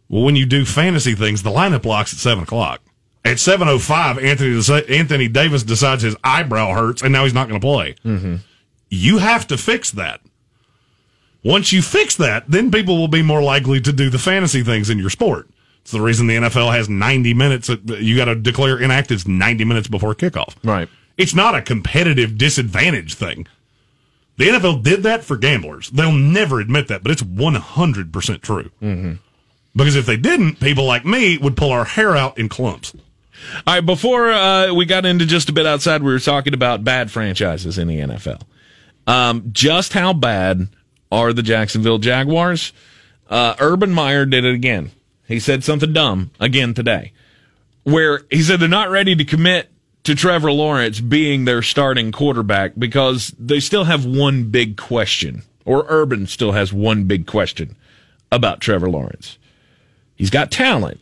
Well, 0.09 0.23
when 0.23 0.37
you 0.37 0.47
do 0.47 0.65
fantasy 0.65 1.15
things, 1.15 1.43
the 1.43 1.51
lineup 1.51 1.85
locks 1.85 2.13
at 2.13 2.19
seven 2.19 2.45
o'clock. 2.45 2.81
At 3.25 3.41
seven 3.41 3.69
oh 3.69 3.79
five, 3.79 4.19
Anthony 4.19 4.61
Anthony 4.89 5.29
Davis 5.29 5.63
decides 5.65 6.03
his 6.03 6.17
eyebrow 6.23 6.75
hurts, 6.75 7.03
and 7.03 7.13
now 7.13 7.25
he's 7.25 7.35
not 7.35 7.49
going 7.49 7.61
to 7.61 7.67
play. 7.67 7.97
You 8.89 9.19
have 9.19 9.47
to 9.49 9.57
fix 9.59 9.91
that. 9.93 10.21
Once 11.43 11.73
you 11.73 11.83
fix 11.83 12.17
that, 12.17 12.45
then 12.49 12.71
people 12.71 12.97
will 12.97 13.09
be 13.09 13.23
more 13.23 13.43
likely 13.43 13.81
to 13.81 13.93
do 13.93 14.11
the 14.11 14.19
fantasy 14.19 14.63
things 14.63 14.91
in 14.91 14.99
your 14.99 15.11
sport. 15.11 15.49
It's 15.83 15.93
the 15.93 16.01
reason 16.01 16.27
the 16.27 16.37
NFL 16.37 16.73
has 16.73 16.89
ninety 16.89 17.35
minutes. 17.35 17.69
You 17.69 18.17
got 18.17 18.27
to 18.27 18.35
declare 18.37 18.79
inactive 18.79 19.27
ninety 19.27 19.65
minutes 19.65 19.89
before 19.89 20.15
kickoff. 20.15 20.55
Right. 20.63 20.89
It's 21.17 21.35
not 21.35 21.55
a 21.55 21.63
competitive 21.63 22.37
disadvantage 22.37 23.15
thing. 23.15 23.47
The 24.37 24.49
NFL 24.49 24.83
did 24.83 25.03
that 25.05 25.25
for 25.25 25.37
gamblers. 25.37 25.91
They'll 25.91 26.13
never 26.13 26.61
admit 26.61 26.89
that, 26.89 27.03
but 27.03 27.11
it's 27.11 27.23
100% 27.23 28.41
true. 28.43 28.71
Mm-hmm. 28.83 29.13
Because 29.77 29.95
if 29.95 30.07
they 30.07 30.17
didn't, 30.17 30.59
people 30.59 30.85
like 30.85 31.05
me 31.05 31.37
would 31.37 31.57
pull 31.57 31.71
our 31.71 31.85
hair 31.85 32.17
out 32.17 32.39
in 32.39 32.49
clumps. 32.49 32.95
All 33.67 33.75
right, 33.75 33.85
before 33.85 34.33
uh, 34.33 34.73
we 34.73 34.87
got 34.87 35.05
into 35.05 35.27
just 35.27 35.51
a 35.51 35.53
bit 35.53 35.67
outside, 35.67 36.03
we 36.03 36.13
were 36.13 36.19
talking 36.19 36.55
about 36.55 36.83
bad 36.83 37.11
franchises 37.11 37.77
in 37.77 37.87
the 37.87 37.99
NFL. 37.99 38.41
Um, 39.07 39.51
just 39.53 39.93
how 39.93 40.15
bad 40.15 40.69
are 41.13 41.33
the 41.33 41.43
Jacksonville 41.43 41.99
Jaguars? 41.99 42.73
Uh, 43.29 43.55
Urban 43.59 43.93
Meyer 43.93 44.25
did 44.25 44.45
it 44.45 44.55
again. 44.55 44.91
He 45.29 45.39
said 45.39 45.63
something 45.63 45.93
dumb 45.93 46.31
again 46.41 46.73
today, 46.73 47.13
where 47.85 48.23
he 48.31 48.43
said 48.43 48.61
they're 48.61 48.69
not 48.69 48.91
ready 48.91 49.15
to 49.15 49.25
commit 49.25 49.69
to 50.05 50.15
Trevor 50.15 50.53
Lawrence 50.53 51.01
being 51.01 51.45
their 51.45 51.63
starting 51.63 52.13
quarterback 52.13 52.73
because 52.79 53.35
they 53.39 53.61
still 53.61 53.85
have 53.85 54.07
one 54.07 54.45
big 54.51 54.77
question, 54.77 55.43
or 55.65 55.85
Urban 55.89 56.27
still 56.27 56.53
has 56.53 56.73
one 56.73 57.05
big 57.05 57.27
question 57.27 57.77
about 58.31 58.61
Trevor 58.61 58.89
Lawrence. 58.89 59.37
He's 60.17 60.31
got 60.31 60.51
talent, 60.51 61.01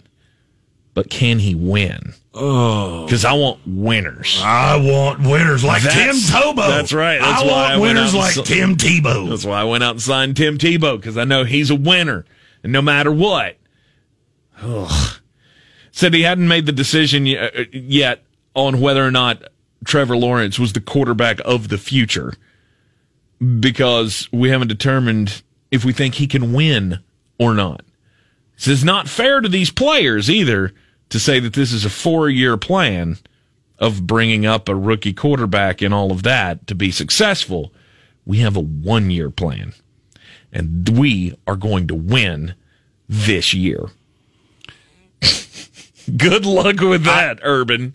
but 0.92 1.08
can 1.08 1.38
he 1.38 1.54
win? 1.54 2.14
Oh, 2.36 3.04
because 3.06 3.24
I 3.24 3.34
want 3.34 3.60
winners. 3.64 4.40
I 4.42 4.76
want 4.76 5.20
winners 5.20 5.62
like 5.62 5.82
That's- 5.82 6.28
Tim 6.30 6.34
Tebow. 6.36 6.68
that's 6.68 6.92
right. 6.92 7.20
That's 7.20 7.42
I 7.42 7.46
why 7.46 7.52
want 7.52 7.72
I 7.72 7.76
winners 7.78 8.12
like 8.14 8.36
and 8.36 8.44
Tim 8.46 8.76
Tebow. 8.76 9.28
That's 9.28 9.44
why 9.44 9.60
I 9.60 9.64
went 9.64 9.84
out 9.84 9.92
and 9.92 10.02
signed 10.02 10.36
Tim 10.36 10.58
Tebow 10.58 10.96
because 10.96 11.16
I 11.16 11.22
know 11.24 11.44
he's 11.44 11.70
a 11.70 11.76
winner, 11.76 12.24
and 12.64 12.72
no 12.72 12.82
matter 12.82 13.12
what, 13.12 13.56
ugh. 14.60 15.20
said 15.92 16.12
he 16.12 16.22
hadn't 16.22 16.48
made 16.48 16.66
the 16.66 16.72
decision 16.72 17.28
uh, 17.28 17.50
yet 17.72 18.24
on 18.56 18.80
whether 18.80 19.04
or 19.06 19.12
not 19.12 19.42
Trevor 19.84 20.16
Lawrence 20.16 20.58
was 20.58 20.72
the 20.72 20.80
quarterback 20.80 21.38
of 21.44 21.68
the 21.68 21.78
future 21.78 22.32
because 23.60 24.28
we 24.32 24.48
haven't 24.50 24.68
determined 24.68 25.42
if 25.70 25.84
we 25.84 25.92
think 25.92 26.14
he 26.14 26.26
can 26.26 26.52
win 26.52 26.98
or 27.38 27.54
not. 27.54 27.82
So 28.56 28.70
is 28.70 28.84
not 28.84 29.08
fair 29.08 29.40
to 29.40 29.48
these 29.48 29.70
players 29.70 30.30
either 30.30 30.72
to 31.08 31.18
say 31.18 31.40
that 31.40 31.54
this 31.54 31.72
is 31.72 31.84
a 31.84 31.90
four 31.90 32.28
year 32.28 32.56
plan 32.56 33.18
of 33.78 34.06
bringing 34.06 34.46
up 34.46 34.68
a 34.68 34.74
rookie 34.74 35.12
quarterback 35.12 35.82
and 35.82 35.92
all 35.92 36.12
of 36.12 36.22
that 36.22 36.66
to 36.68 36.74
be 36.74 36.90
successful. 36.90 37.72
We 38.24 38.38
have 38.38 38.56
a 38.56 38.60
one 38.60 39.10
year 39.10 39.30
plan 39.30 39.74
and 40.52 40.88
we 40.88 41.36
are 41.46 41.56
going 41.56 41.88
to 41.88 41.94
win 41.94 42.54
this 43.08 43.52
year. 43.52 43.86
Good 46.16 46.46
luck 46.46 46.80
with 46.80 47.04
that, 47.04 47.40
Urban. 47.42 47.94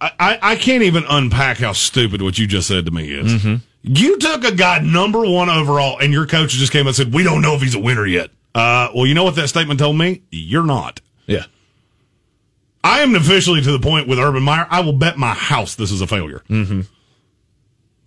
I, 0.00 0.38
I 0.42 0.56
can't 0.56 0.82
even 0.82 1.04
unpack 1.08 1.58
how 1.58 1.72
stupid 1.72 2.20
what 2.20 2.38
you 2.38 2.46
just 2.46 2.68
said 2.68 2.84
to 2.84 2.90
me 2.90 3.10
is. 3.10 3.32
Mm-hmm. 3.32 3.54
You 3.82 4.18
took 4.18 4.44
a 4.44 4.54
guy 4.54 4.80
number 4.80 5.20
one 5.20 5.48
overall, 5.48 5.98
and 5.98 6.12
your 6.12 6.26
coach 6.26 6.50
just 6.50 6.72
came 6.72 6.82
out 6.82 6.88
and 6.88 6.96
said, 6.96 7.14
"We 7.14 7.22
don't 7.22 7.40
know 7.40 7.54
if 7.54 7.62
he's 7.62 7.74
a 7.74 7.78
winner 7.78 8.04
yet." 8.04 8.30
Uh, 8.54 8.88
well, 8.94 9.06
you 9.06 9.14
know 9.14 9.24
what 9.24 9.34
that 9.36 9.48
statement 9.48 9.80
told 9.80 9.96
me? 9.96 10.22
You're 10.30 10.64
not. 10.64 11.00
Yeah. 11.26 11.44
I 12.84 13.00
am 13.00 13.14
officially 13.14 13.62
to 13.62 13.72
the 13.72 13.80
point 13.80 14.06
with 14.06 14.18
Urban 14.18 14.42
Meyer. 14.42 14.66
I 14.70 14.80
will 14.80 14.92
bet 14.92 15.16
my 15.16 15.32
house 15.32 15.74
this 15.74 15.90
is 15.90 16.00
a 16.00 16.06
failure. 16.06 16.42
Mm-hmm. 16.48 16.82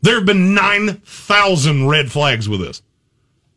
There 0.02 0.16
have 0.16 0.26
been 0.26 0.54
nine 0.54 0.98
thousand 1.04 1.88
red 1.88 2.12
flags 2.12 2.48
with 2.48 2.62
this. 2.62 2.82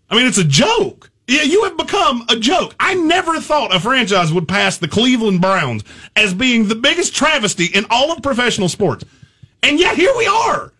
I 0.08 0.16
mean, 0.16 0.26
it's 0.26 0.38
a 0.38 0.44
joke. 0.44 1.10
Yeah, 1.28 1.42
you 1.42 1.62
have 1.64 1.76
become 1.76 2.24
a 2.28 2.36
joke. 2.36 2.74
I 2.80 2.94
never 2.94 3.40
thought 3.40 3.72
a 3.74 3.78
franchise 3.78 4.32
would 4.32 4.48
pass 4.48 4.78
the 4.78 4.88
Cleveland 4.88 5.40
Browns 5.40 5.84
as 6.16 6.34
being 6.34 6.66
the 6.66 6.74
biggest 6.74 7.14
travesty 7.14 7.66
in 7.66 7.86
all 7.88 8.10
of 8.10 8.22
professional 8.22 8.68
sports. 8.68 9.04
And 9.62 9.78
yet 9.78 9.96
here 9.96 10.12
we 10.16 10.26
are. 10.26 10.72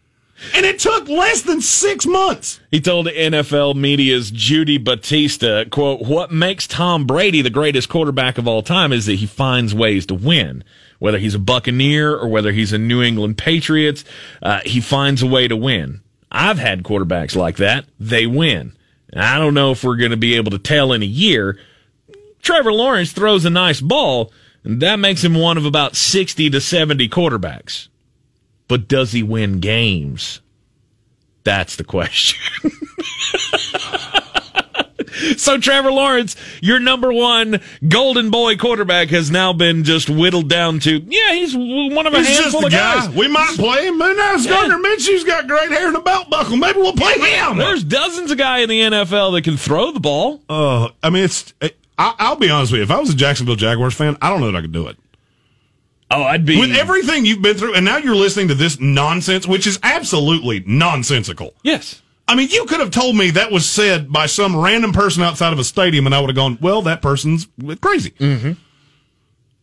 And 0.55 0.65
it 0.65 0.79
took 0.79 1.09
less 1.09 1.43
than 1.43 1.61
six 1.61 2.07
months. 2.07 2.61
He 2.71 2.81
told 2.81 3.07
NFL 3.07 3.75
media's 3.75 4.31
Judy 4.31 4.79
Batista, 4.79 5.65
quote, 5.67 6.03
what 6.03 6.33
makes 6.33 6.67
Tom 6.67 7.07
Brady 7.07 7.43
the 7.43 7.51
greatest 7.51 7.89
quarterback 7.89 8.39
of 8.39 8.49
all 8.49 8.63
time 8.63 8.93
is 8.93 9.07
that 9.07 9.17
he 9.17 9.27
finds 9.27 9.75
ways 9.75 10.07
to 10.07 10.15
win. 10.15 10.65
Whether 10.99 11.19
he's 11.19 11.35
a 11.35 11.39
Buccaneer 11.39 12.15
or 12.15 12.29
whether 12.29 12.53
he's 12.53 12.73
a 12.73 12.79
New 12.79 13.03
England 13.03 13.39
Patriots, 13.39 14.05
uh, 14.43 14.61
he 14.65 14.81
finds 14.81 15.23
a 15.23 15.27
way 15.27 15.49
to 15.49 15.57
win. 15.57 16.03
I've 16.31 16.59
had 16.59 16.83
quarterbacks 16.83 17.35
like 17.35 17.57
that. 17.57 17.87
They 17.99 18.27
win. 18.27 18.77
I 19.15 19.39
don't 19.39 19.55
know 19.55 19.73
if 19.73 19.83
we're 19.83 19.97
going 19.97 20.13
to 20.13 20.17
be 20.17 20.37
able 20.37 20.53
to 20.53 20.59
tell 20.59 20.93
in 20.93 21.03
a 21.03 21.07
year. 21.07 21.59
Trevor 22.43 22.73
Lawrence 22.73 23.13
throws 23.13 23.45
a 23.45 23.51
nice 23.51 23.81
ball, 23.81 24.33
and 24.63 24.81
that 24.81 24.97
makes 24.97 25.25
him 25.25 25.35
one 25.35 25.57
of 25.57 25.65
about 25.65 25.97
60 25.97 26.51
to 26.51 26.61
70 26.61 27.09
quarterbacks. 27.09 27.89
But 28.71 28.87
does 28.89 29.11
he 29.13 29.23
win 29.25 29.59
games? 29.61 30.41
That's 31.43 31.75
the 31.75 31.83
question. 31.83 32.39
so 35.37 35.59
Trevor 35.59 35.91
Lawrence, 35.91 36.37
your 36.63 36.79
number 36.79 37.13
one 37.13 37.61
golden 37.89 38.31
boy 38.31 38.57
quarterback, 38.57 39.09
has 39.09 39.29
now 39.31 39.53
been 39.53 39.83
just 39.83 40.09
whittled 40.09 40.49
down 40.49 40.79
to 40.81 40.99
yeah, 41.01 41.33
he's 41.35 41.55
one 41.57 42.07
of 42.07 42.15
a 42.15 42.19
He's 42.19 42.39
handful 42.39 42.65
of 42.65 42.71
guy. 42.71 43.07
guys. 43.07 43.09
We 43.15 43.27
might 43.27 43.55
play 43.57 43.89
him, 43.89 43.99
but 43.99 44.13
now 44.13 44.37
Gardner 44.45 44.79
Minshew's 44.79 45.25
got 45.25 45.49
great 45.49 45.71
hair 45.71 45.89
and 45.89 45.97
a 45.97 46.01
belt 46.01 46.31
buckle. 46.31 46.57
Maybe 46.57 46.79
we'll 46.79 46.93
play 46.93 47.15
him. 47.19 47.59
There's 47.59 47.83
dozens 47.83 48.31
of 48.31 48.39
guys 48.39 48.63
in 48.65 48.69
the 48.69 48.81
NFL 48.81 49.33
that 49.33 49.43
can 49.43 49.57
throw 49.57 49.91
the 49.93 50.01
ball. 50.01 50.41
Uh, 50.49 50.91
I 51.03 51.11
mean, 51.11 51.25
it's. 51.25 51.53
I, 51.61 51.73
I'll 51.99 52.37
be 52.37 52.49
honest 52.49 52.71
with 52.71 52.79
you. 52.79 52.85
If 52.85 52.91
I 52.93 53.01
was 53.01 53.11
a 53.11 53.17
Jacksonville 53.17 53.57
Jaguars 53.57 53.95
fan, 53.95 54.17
I 54.23 54.31
don't 54.31 54.41
know 54.41 54.47
that 54.53 54.57
I 54.57 54.61
could 54.63 54.73
do 54.73 54.87
it. 54.87 54.97
Oh, 56.11 56.23
I'd 56.25 56.45
be 56.45 56.59
With 56.59 56.73
everything 56.73 57.25
you've 57.25 57.43
been 57.43 57.57
through, 57.57 57.75
and 57.75 57.85
now 57.85 57.99
you're 57.99 58.17
listening 58.17 58.49
to 58.49 58.55
this 58.55 58.81
nonsense, 58.81 59.47
which 59.47 59.67
is 59.67 59.79
absolutely 59.83 60.63
nonsensical. 60.67 61.55
yes. 61.63 62.03
I 62.29 62.37
mean, 62.37 62.49
you 62.51 62.65
could 62.67 62.79
have 62.79 62.93
told 62.93 63.17
me 63.17 63.31
that 63.31 63.51
was 63.51 63.69
said 63.69 64.13
by 64.13 64.27
some 64.27 64.57
random 64.57 64.93
person 64.93 65.25
outside 65.25 65.53
of 65.53 65.59
a 65.59 65.65
stadium, 65.65 66.07
and 66.07 66.15
I 66.15 66.21
would 66.21 66.31
have 66.31 66.37
gone, 66.37 66.59
well, 66.61 66.81
that 66.83 67.03
person's 67.03 67.49
crazy. 67.81 68.11
Mm-hmm. 68.11 68.53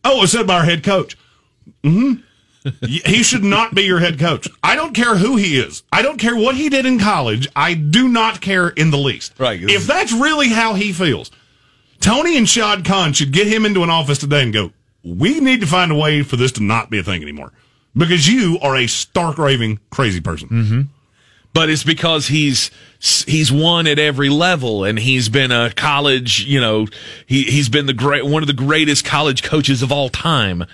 Oh, 0.04 0.18
it 0.18 0.20
was 0.20 0.32
said 0.32 0.46
by 0.46 0.58
our 0.58 0.64
head 0.64 0.84
coach. 0.84 1.16
Mm-hmm. 1.82 2.20
he 2.86 3.22
should 3.22 3.42
not 3.42 3.74
be 3.74 3.84
your 3.84 4.00
head 4.00 4.18
coach. 4.18 4.50
I 4.62 4.74
don't 4.74 4.92
care 4.92 5.16
who 5.16 5.36
he 5.36 5.58
is. 5.58 5.82
I 5.90 6.02
don't 6.02 6.18
care 6.18 6.36
what 6.36 6.56
he 6.56 6.68
did 6.68 6.84
in 6.84 6.98
college. 6.98 7.48
I 7.56 7.72
do 7.72 8.06
not 8.06 8.42
care 8.42 8.68
in 8.68 8.90
the 8.90 8.98
least. 8.98 9.32
Right. 9.38 9.62
If 9.62 9.86
that's 9.86 10.12
really 10.12 10.48
how 10.48 10.74
he 10.74 10.92
feels, 10.92 11.30
Tony 12.00 12.36
and 12.36 12.46
Shad 12.46 12.84
Khan 12.84 13.14
should 13.14 13.32
get 13.32 13.46
him 13.46 13.64
into 13.64 13.82
an 13.82 13.88
office 13.88 14.18
today 14.18 14.42
and 14.42 14.52
go, 14.52 14.72
we 15.04 15.40
need 15.40 15.60
to 15.60 15.66
find 15.66 15.92
a 15.92 15.94
way 15.94 16.22
for 16.22 16.36
this 16.36 16.52
to 16.52 16.62
not 16.62 16.90
be 16.90 16.98
a 16.98 17.02
thing 17.02 17.22
anymore. 17.22 17.52
Because 17.96 18.28
you 18.28 18.58
are 18.62 18.76
a 18.76 18.86
stark 18.86 19.38
raving 19.38 19.80
crazy 19.90 20.20
person. 20.20 20.48
Mm-hmm. 20.48 20.80
but 21.54 21.70
it's 21.70 21.82
because 21.84 22.28
he's 22.28 22.70
he's 23.26 23.50
won 23.50 23.86
at 23.86 23.98
every 23.98 24.28
level 24.28 24.84
and 24.84 24.98
he's 24.98 25.28
been 25.28 25.50
a 25.50 25.70
college 25.74 26.44
you 26.44 26.60
know 26.60 26.86
he 27.26 27.44
he's 27.44 27.68
been 27.68 27.86
the 27.86 27.92
great 27.92 28.24
one 28.26 28.42
of 28.42 28.46
the 28.46 28.52
greatest 28.52 29.04
college 29.04 29.42
coaches 29.42 29.82
of 29.82 29.90
all 29.90 30.08
time 30.08 30.64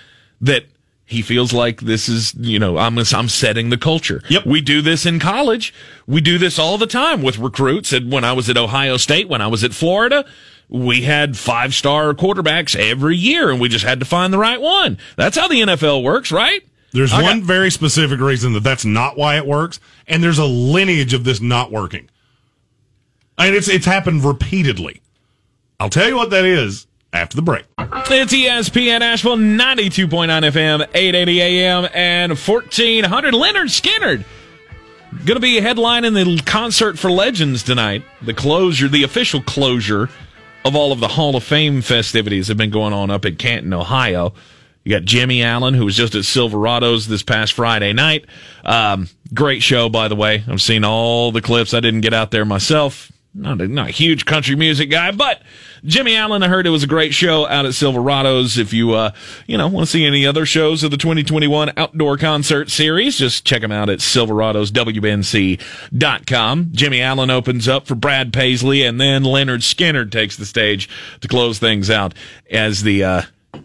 that 0.41 0.65
he 1.07 1.23
feels 1.23 1.53
like 1.53 1.81
this 1.83 2.09
is 2.09 2.35
you 2.35 2.59
know 2.59 2.77
I'm 2.79 2.99
I'm 2.99 3.29
setting 3.29 3.71
the 3.71 3.77
culture. 3.79 4.23
Yep. 4.29 4.47
We 4.47 4.61
do 4.61 4.83
this 4.83 5.07
in 5.07 5.21
college. 5.21 5.73
We 6.07 6.21
do 6.21 6.39
this 6.39 6.59
all 6.59 6.77
the 6.79 6.87
time 6.87 7.23
with 7.23 7.39
recruits 7.39 7.93
and 7.93 8.11
when 8.11 8.25
I 8.25 8.33
was 8.33 8.49
at 8.51 8.57
Ohio 8.57 8.97
State, 8.97 9.29
when 9.29 9.41
I 9.41 9.47
was 9.47 9.63
at 9.65 9.73
Florida, 9.73 10.25
we 10.69 11.03
had 11.03 11.37
five-star 11.37 12.15
quarterbacks 12.15 12.75
every 12.77 13.17
year 13.17 13.51
and 13.51 13.61
we 13.61 13.69
just 13.69 13.85
had 13.85 14.01
to 14.01 14.07
find 14.07 14.33
the 14.33 14.39
right 14.39 14.61
one. 14.61 14.99
That's 15.17 15.37
how 15.37 15.49
the 15.49 15.61
NFL 15.61 16.03
works, 16.03 16.33
right? 16.33 16.63
There's 16.93 17.13
I 17.13 17.23
one 17.23 17.41
got- 17.41 17.47
very 17.47 17.71
specific 17.71 18.21
reason 18.21 18.53
that 18.53 18.63
that's 18.63 18.85
not 18.85 19.17
why 19.19 19.37
it 19.37 19.47
works, 19.47 19.81
and 20.07 20.23
there's 20.23 20.39
a 20.39 20.45
lineage 20.45 21.13
of 21.13 21.25
this 21.25 21.41
not 21.41 21.73
working. 21.73 22.09
And 23.37 23.55
it's 23.55 23.69
it's 23.69 23.85
happened 23.87 24.25
repeatedly. 24.25 25.01
I'll 25.81 25.91
tell 25.91 26.07
you 26.09 26.15
what 26.15 26.31
that 26.31 26.45
is 26.45 26.87
after 27.13 27.35
the 27.35 27.43
break. 27.43 27.65
It's 27.79 28.33
ESPN 28.33 29.01
Asheville, 29.01 29.37
92.9 29.37 30.09
FM, 30.53 30.83
880 30.95 31.41
AM, 31.43 31.89
and 31.93 32.39
1400. 32.39 33.35
Lynyrd 33.35 33.71
Skynyrd 33.71 34.25
going 35.25 35.35
to 35.37 35.41
be 35.41 35.61
headlining 35.61 36.15
the 36.15 36.41
concert 36.45 36.97
for 36.99 37.11
legends 37.11 37.65
tonight. 37.65 38.05
The 38.23 38.35
closure, 38.35 38.87
the 38.89 39.03
official 39.03 39.43
closure 39.43 40.11
of 40.65 40.75
all 40.75 40.93
of 40.93 41.01
the 41.01 41.09
Hall 41.09 41.37
of 41.37 41.45
Fame 41.45 41.83
festivities 41.83 42.49
have 42.49 42.57
been 42.57 42.71
going 42.71 42.93
on 42.93 43.11
up 43.11 43.25
at 43.25 43.39
Canton, 43.39 43.73
Ohio. 43.73 44.35
You 44.85 44.93
got 44.97 45.05
Jimmy 45.05 45.43
Allen, 45.43 45.75
who 45.75 45.85
was 45.85 45.97
just 45.97 46.15
at 46.15 46.25
Silverado's 46.25 47.09
this 47.09 47.23
past 47.23 47.55
Friday 47.55 47.93
night. 47.93 48.27
Um, 48.65 49.09
great 49.33 49.63
show, 49.63 49.89
by 49.89 50.09
the 50.09 50.17
way. 50.17 50.45
I've 50.47 50.61
seen 50.61 50.85
all 50.85 51.33
the 51.33 51.41
clips. 51.41 51.73
I 51.73 51.81
didn't 51.81 52.03
get 52.03 52.13
out 52.13 52.31
there 52.31 52.45
myself. 52.45 53.11
Not 53.37 53.61
a, 53.61 53.67
not 53.67 53.89
a 53.89 53.93
huge 53.93 54.27
country 54.27 54.55
music 54.55 54.91
guy, 54.91 55.11
but 55.11 55.43
Jimmy 55.85 56.15
Allen, 56.15 56.45
I 56.45 56.49
heard 56.49 56.69
it 56.69 56.71
was 56.71 56.85
a 56.85 56.87
great 56.87 57.13
show 57.13 57.49
out 57.49 57.67
at 57.67 57.75
Silverado's. 57.75 58.59
If 58.59 58.73
you, 58.73 58.93
uh, 58.93 59.11
you 59.49 59.59
know, 59.59 59.67
want 59.67 59.89
to 59.89 59.91
see 59.91 60.07
any 60.07 60.25
other 60.25 60.47
shows 60.47 60.85
of 60.85 60.93
the 60.93 60.97
2021 60.97 61.73
outdoor 61.77 62.17
concert 62.17 62.71
series, 62.71 63.19
just 63.19 63.45
check 63.45 63.61
them 63.61 63.73
out 63.73 63.91
at 63.91 63.99
silveradoswnc.com. 63.99 66.69
Jimmy 66.73 67.03
Allen 67.03 67.31
opens 67.31 67.67
up 67.67 67.89
for 67.89 67.97
Brad 67.97 68.33
Paisley, 68.33 68.85
and 68.85 69.01
then 69.01 69.25
Lynyrd 69.25 69.63
Skynyrd 69.63 70.13
takes 70.13 70.37
the 70.37 70.47
stage 70.47 70.89
to 71.21 71.27
close 71.27 71.59
things 71.59 71.91
out 71.91 72.15
as 72.53 72.85
the, 72.85 73.03
uh, 73.03 73.23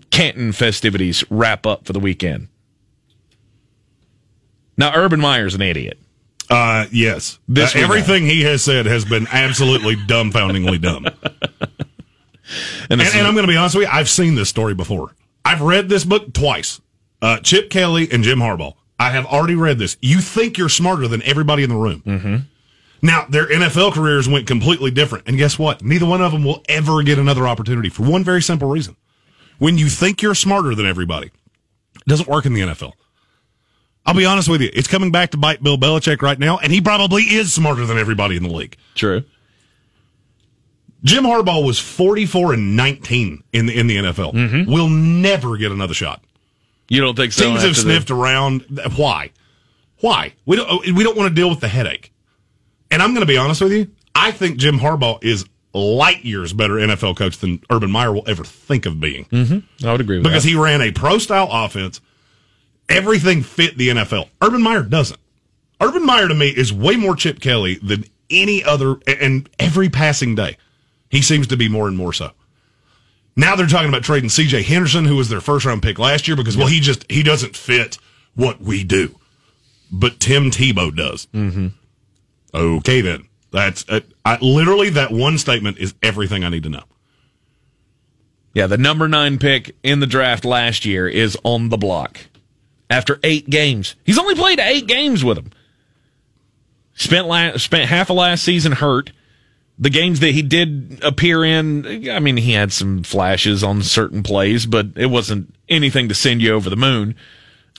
Canton 0.09 0.51
festivities 0.51 1.23
wrap 1.29 1.65
up 1.65 1.85
for 1.85 1.93
the 1.93 1.99
weekend. 1.99 2.47
Now, 4.77 4.93
Urban 4.95 5.19
Meyer's 5.19 5.55
an 5.55 5.61
idiot. 5.61 5.99
Uh, 6.49 6.85
yes, 6.91 7.37
This 7.47 7.75
Uh, 7.75 7.79
know. 7.79 7.83
everything 7.85 8.25
he 8.25 8.41
has 8.43 8.63
said 8.63 8.85
has 8.85 9.05
been 9.05 9.27
absolutely 9.31 9.95
dumbfoundingly 10.07 10.81
dumb. 10.81 11.05
And, 12.89 12.99
And, 13.01 13.01
and 13.01 13.27
I'm 13.27 13.33
going 13.33 13.45
to 13.45 13.51
be 13.51 13.57
honest 13.57 13.75
with 13.75 13.87
you, 13.87 13.91
I've 13.93 14.09
seen 14.09 14.35
this 14.35 14.49
story 14.49 14.73
before. 14.73 15.13
I've 15.45 15.61
read 15.61 15.89
this 15.89 16.03
book 16.05 16.33
twice. 16.33 16.81
Uh, 17.21 17.37
Chip 17.39 17.69
Kelly 17.69 18.07
and 18.11 18.23
Jim 18.23 18.39
Harbaugh. 18.39 18.73
I 18.99 19.11
have 19.11 19.25
already 19.27 19.55
read 19.55 19.77
this. 19.77 19.97
You 20.01 20.19
think 20.19 20.57
you're 20.57 20.69
smarter 20.69 21.07
than 21.07 21.21
everybody 21.23 21.63
in 21.63 21.69
the 21.69 21.75
room. 21.75 22.01
Mm-hmm. 22.05 22.35
Now, 23.01 23.25
their 23.29 23.47
NFL 23.47 23.93
careers 23.93 24.27
went 24.27 24.45
completely 24.47 24.91
different. 24.91 25.27
And 25.27 25.37
guess 25.37 25.57
what? 25.59 25.81
Neither 25.83 26.05
one 26.05 26.21
of 26.21 26.31
them 26.31 26.43
will 26.43 26.63
ever 26.67 27.01
get 27.03 27.17
another 27.19 27.47
opportunity 27.47 27.89
for 27.89 28.03
one 28.03 28.23
very 28.23 28.41
simple 28.41 28.69
reason. 28.69 28.97
When 29.57 29.77
you 29.77 29.87
think 29.87 30.21
you're 30.21 30.35
smarter 30.35 30.73
than 30.75 30.85
everybody, 30.85 31.27
it 31.27 32.07
doesn't 32.07 32.27
work 32.27 32.45
in 32.45 32.53
the 32.53 32.61
NFL. 32.61 32.93
I'll 34.09 34.15
be 34.15 34.25
honest 34.25 34.49
with 34.49 34.61
you. 34.61 34.69
It's 34.73 34.87
coming 34.87 35.11
back 35.11 35.31
to 35.31 35.37
bite 35.37 35.61
Bill 35.61 35.77
Belichick 35.77 36.21
right 36.21 36.37
now, 36.37 36.57
and 36.57 36.71
he 36.71 36.81
probably 36.81 37.23
is 37.23 37.53
smarter 37.53 37.85
than 37.85 37.97
everybody 37.97 38.35
in 38.35 38.43
the 38.43 38.49
league. 38.49 38.75
true. 38.95 39.23
Jim 41.03 41.23
Harbaugh 41.23 41.65
was 41.65 41.79
44 41.79 42.53
and 42.53 42.75
19 42.75 43.43
in 43.53 43.65
the 43.67 43.79
in 43.79 43.87
the 43.87 43.97
NFL. 43.97 44.33
Mm-hmm. 44.33 44.71
We'll 44.71 44.89
never 44.89 45.55
get 45.55 45.71
another 45.71 45.93
shot. 45.93 46.21
You 46.89 46.99
don't 46.99 47.15
think 47.15 47.31
so? 47.31 47.45
Teams 47.45 47.61
have 47.61 47.75
the- 47.75 47.81
sniffed 47.81 48.11
around. 48.11 48.81
Why? 48.97 49.31
Why? 50.01 50.33
We 50.45 50.57
don't 50.57 50.67
oh, 50.69 50.81
we 50.93 51.03
don't 51.03 51.15
want 51.15 51.29
to 51.29 51.35
deal 51.35 51.49
with 51.49 51.61
the 51.61 51.69
headache. 51.69 52.11
And 52.91 53.01
I'm 53.01 53.11
going 53.11 53.21
to 53.21 53.31
be 53.31 53.37
honest 53.37 53.61
with 53.61 53.71
you. 53.71 53.89
I 54.15 54.31
think 54.31 54.57
Jim 54.57 54.79
Harbaugh 54.79 55.23
is 55.23 55.45
light 55.73 56.25
years 56.25 56.51
better 56.51 56.73
NFL 56.73 57.15
coach 57.15 57.37
than 57.37 57.61
Urban 57.69 57.91
Meyer 57.91 58.11
will 58.11 58.27
ever 58.27 58.43
think 58.43 58.85
of 58.87 58.99
being 58.99 59.25
mm-hmm. 59.25 59.87
I 59.87 59.91
would 59.91 60.01
agree 60.01 60.17
with 60.17 60.23
that. 60.23 60.29
because 60.29 60.43
that. 60.43 60.49
he 60.49 60.55
ran 60.55 60.81
a 60.81 60.91
pro 60.91 61.19
style 61.19 61.47
offense. 61.51 62.01
Everything 62.89 63.43
fit 63.43 63.77
the 63.77 63.89
NFL. 63.89 64.29
Urban 64.41 64.61
Meyer 64.61 64.83
doesn't. 64.83 65.19
Urban 65.79 66.05
Meyer 66.05 66.27
to 66.27 66.33
me 66.33 66.49
is 66.49 66.73
way 66.73 66.95
more 66.95 67.15
Chip 67.15 67.39
Kelly 67.39 67.75
than 67.75 68.05
any 68.29 68.63
other, 68.63 68.97
and 69.07 69.49
every 69.59 69.89
passing 69.89 70.35
day, 70.35 70.57
he 71.09 71.21
seems 71.21 71.47
to 71.47 71.57
be 71.57 71.69
more 71.69 71.87
and 71.87 71.95
more 71.95 72.13
so. 72.13 72.31
Now 73.35 73.55
they're 73.55 73.67
talking 73.67 73.89
about 73.89 74.03
trading 74.03 74.29
C.J. 74.29 74.63
Henderson, 74.63 75.05
who 75.05 75.15
was 75.15 75.29
their 75.29 75.39
first 75.39 75.65
round 75.65 75.81
pick 75.81 75.97
last 75.97 76.27
year, 76.27 76.35
because 76.35 76.57
well, 76.57 76.67
he 76.67 76.79
just 76.79 77.09
he 77.09 77.23
doesn't 77.23 77.55
fit 77.55 77.97
what 78.35 78.59
we 78.59 78.83
do, 78.83 79.17
but 79.91 80.19
Tim 80.19 80.51
Tebow 80.51 80.93
does. 80.93 81.27
Mm-hmm. 81.27 81.67
Okay, 82.53 83.01
then 83.01 83.27
that's 83.51 83.85
uh, 83.87 84.01
I, 84.25 84.37
literally 84.41 84.89
that 84.89 85.11
one 85.11 85.37
statement 85.37 85.77
is 85.77 85.93
everything 86.03 86.43
I 86.43 86.49
need 86.49 86.63
to 86.63 86.69
know. 86.69 86.83
Yeah, 88.53 88.67
the 88.67 88.77
number 88.77 89.07
nine 89.07 89.37
pick 89.37 89.75
in 89.83 89.99
the 89.99 90.07
draft 90.07 90.43
last 90.43 90.85
year 90.85 91.07
is 91.07 91.37
on 91.43 91.69
the 91.69 91.77
block 91.77 92.19
after 92.89 93.19
eight 93.23 93.49
games. 93.49 93.95
He's 94.03 94.17
only 94.17 94.35
played 94.35 94.59
eight 94.59 94.87
games 94.87 95.23
with 95.23 95.37
him. 95.37 95.51
Spent 96.93 97.27
la- 97.27 97.57
spent 97.57 97.89
half 97.89 98.09
of 98.09 98.17
last 98.17 98.43
season 98.43 98.73
hurt. 98.73 99.11
The 99.81 99.89
games 99.89 100.19
that 100.19 100.31
he 100.31 100.41
did 100.41 100.99
appear 101.03 101.45
in, 101.45 102.09
I 102.09 102.19
mean, 102.19 102.35
he 102.35 102.51
had 102.51 102.73
some 102.73 103.03
flashes 103.03 103.63
on 103.63 103.81
certain 103.81 104.23
plays, 104.23 104.65
but 104.65 104.87
it 104.97 105.05
wasn't 105.05 105.53
anything 105.69 106.09
to 106.09 106.15
send 106.15 106.41
you 106.41 106.53
over 106.53 106.69
the 106.69 106.75
moon. 106.75 107.15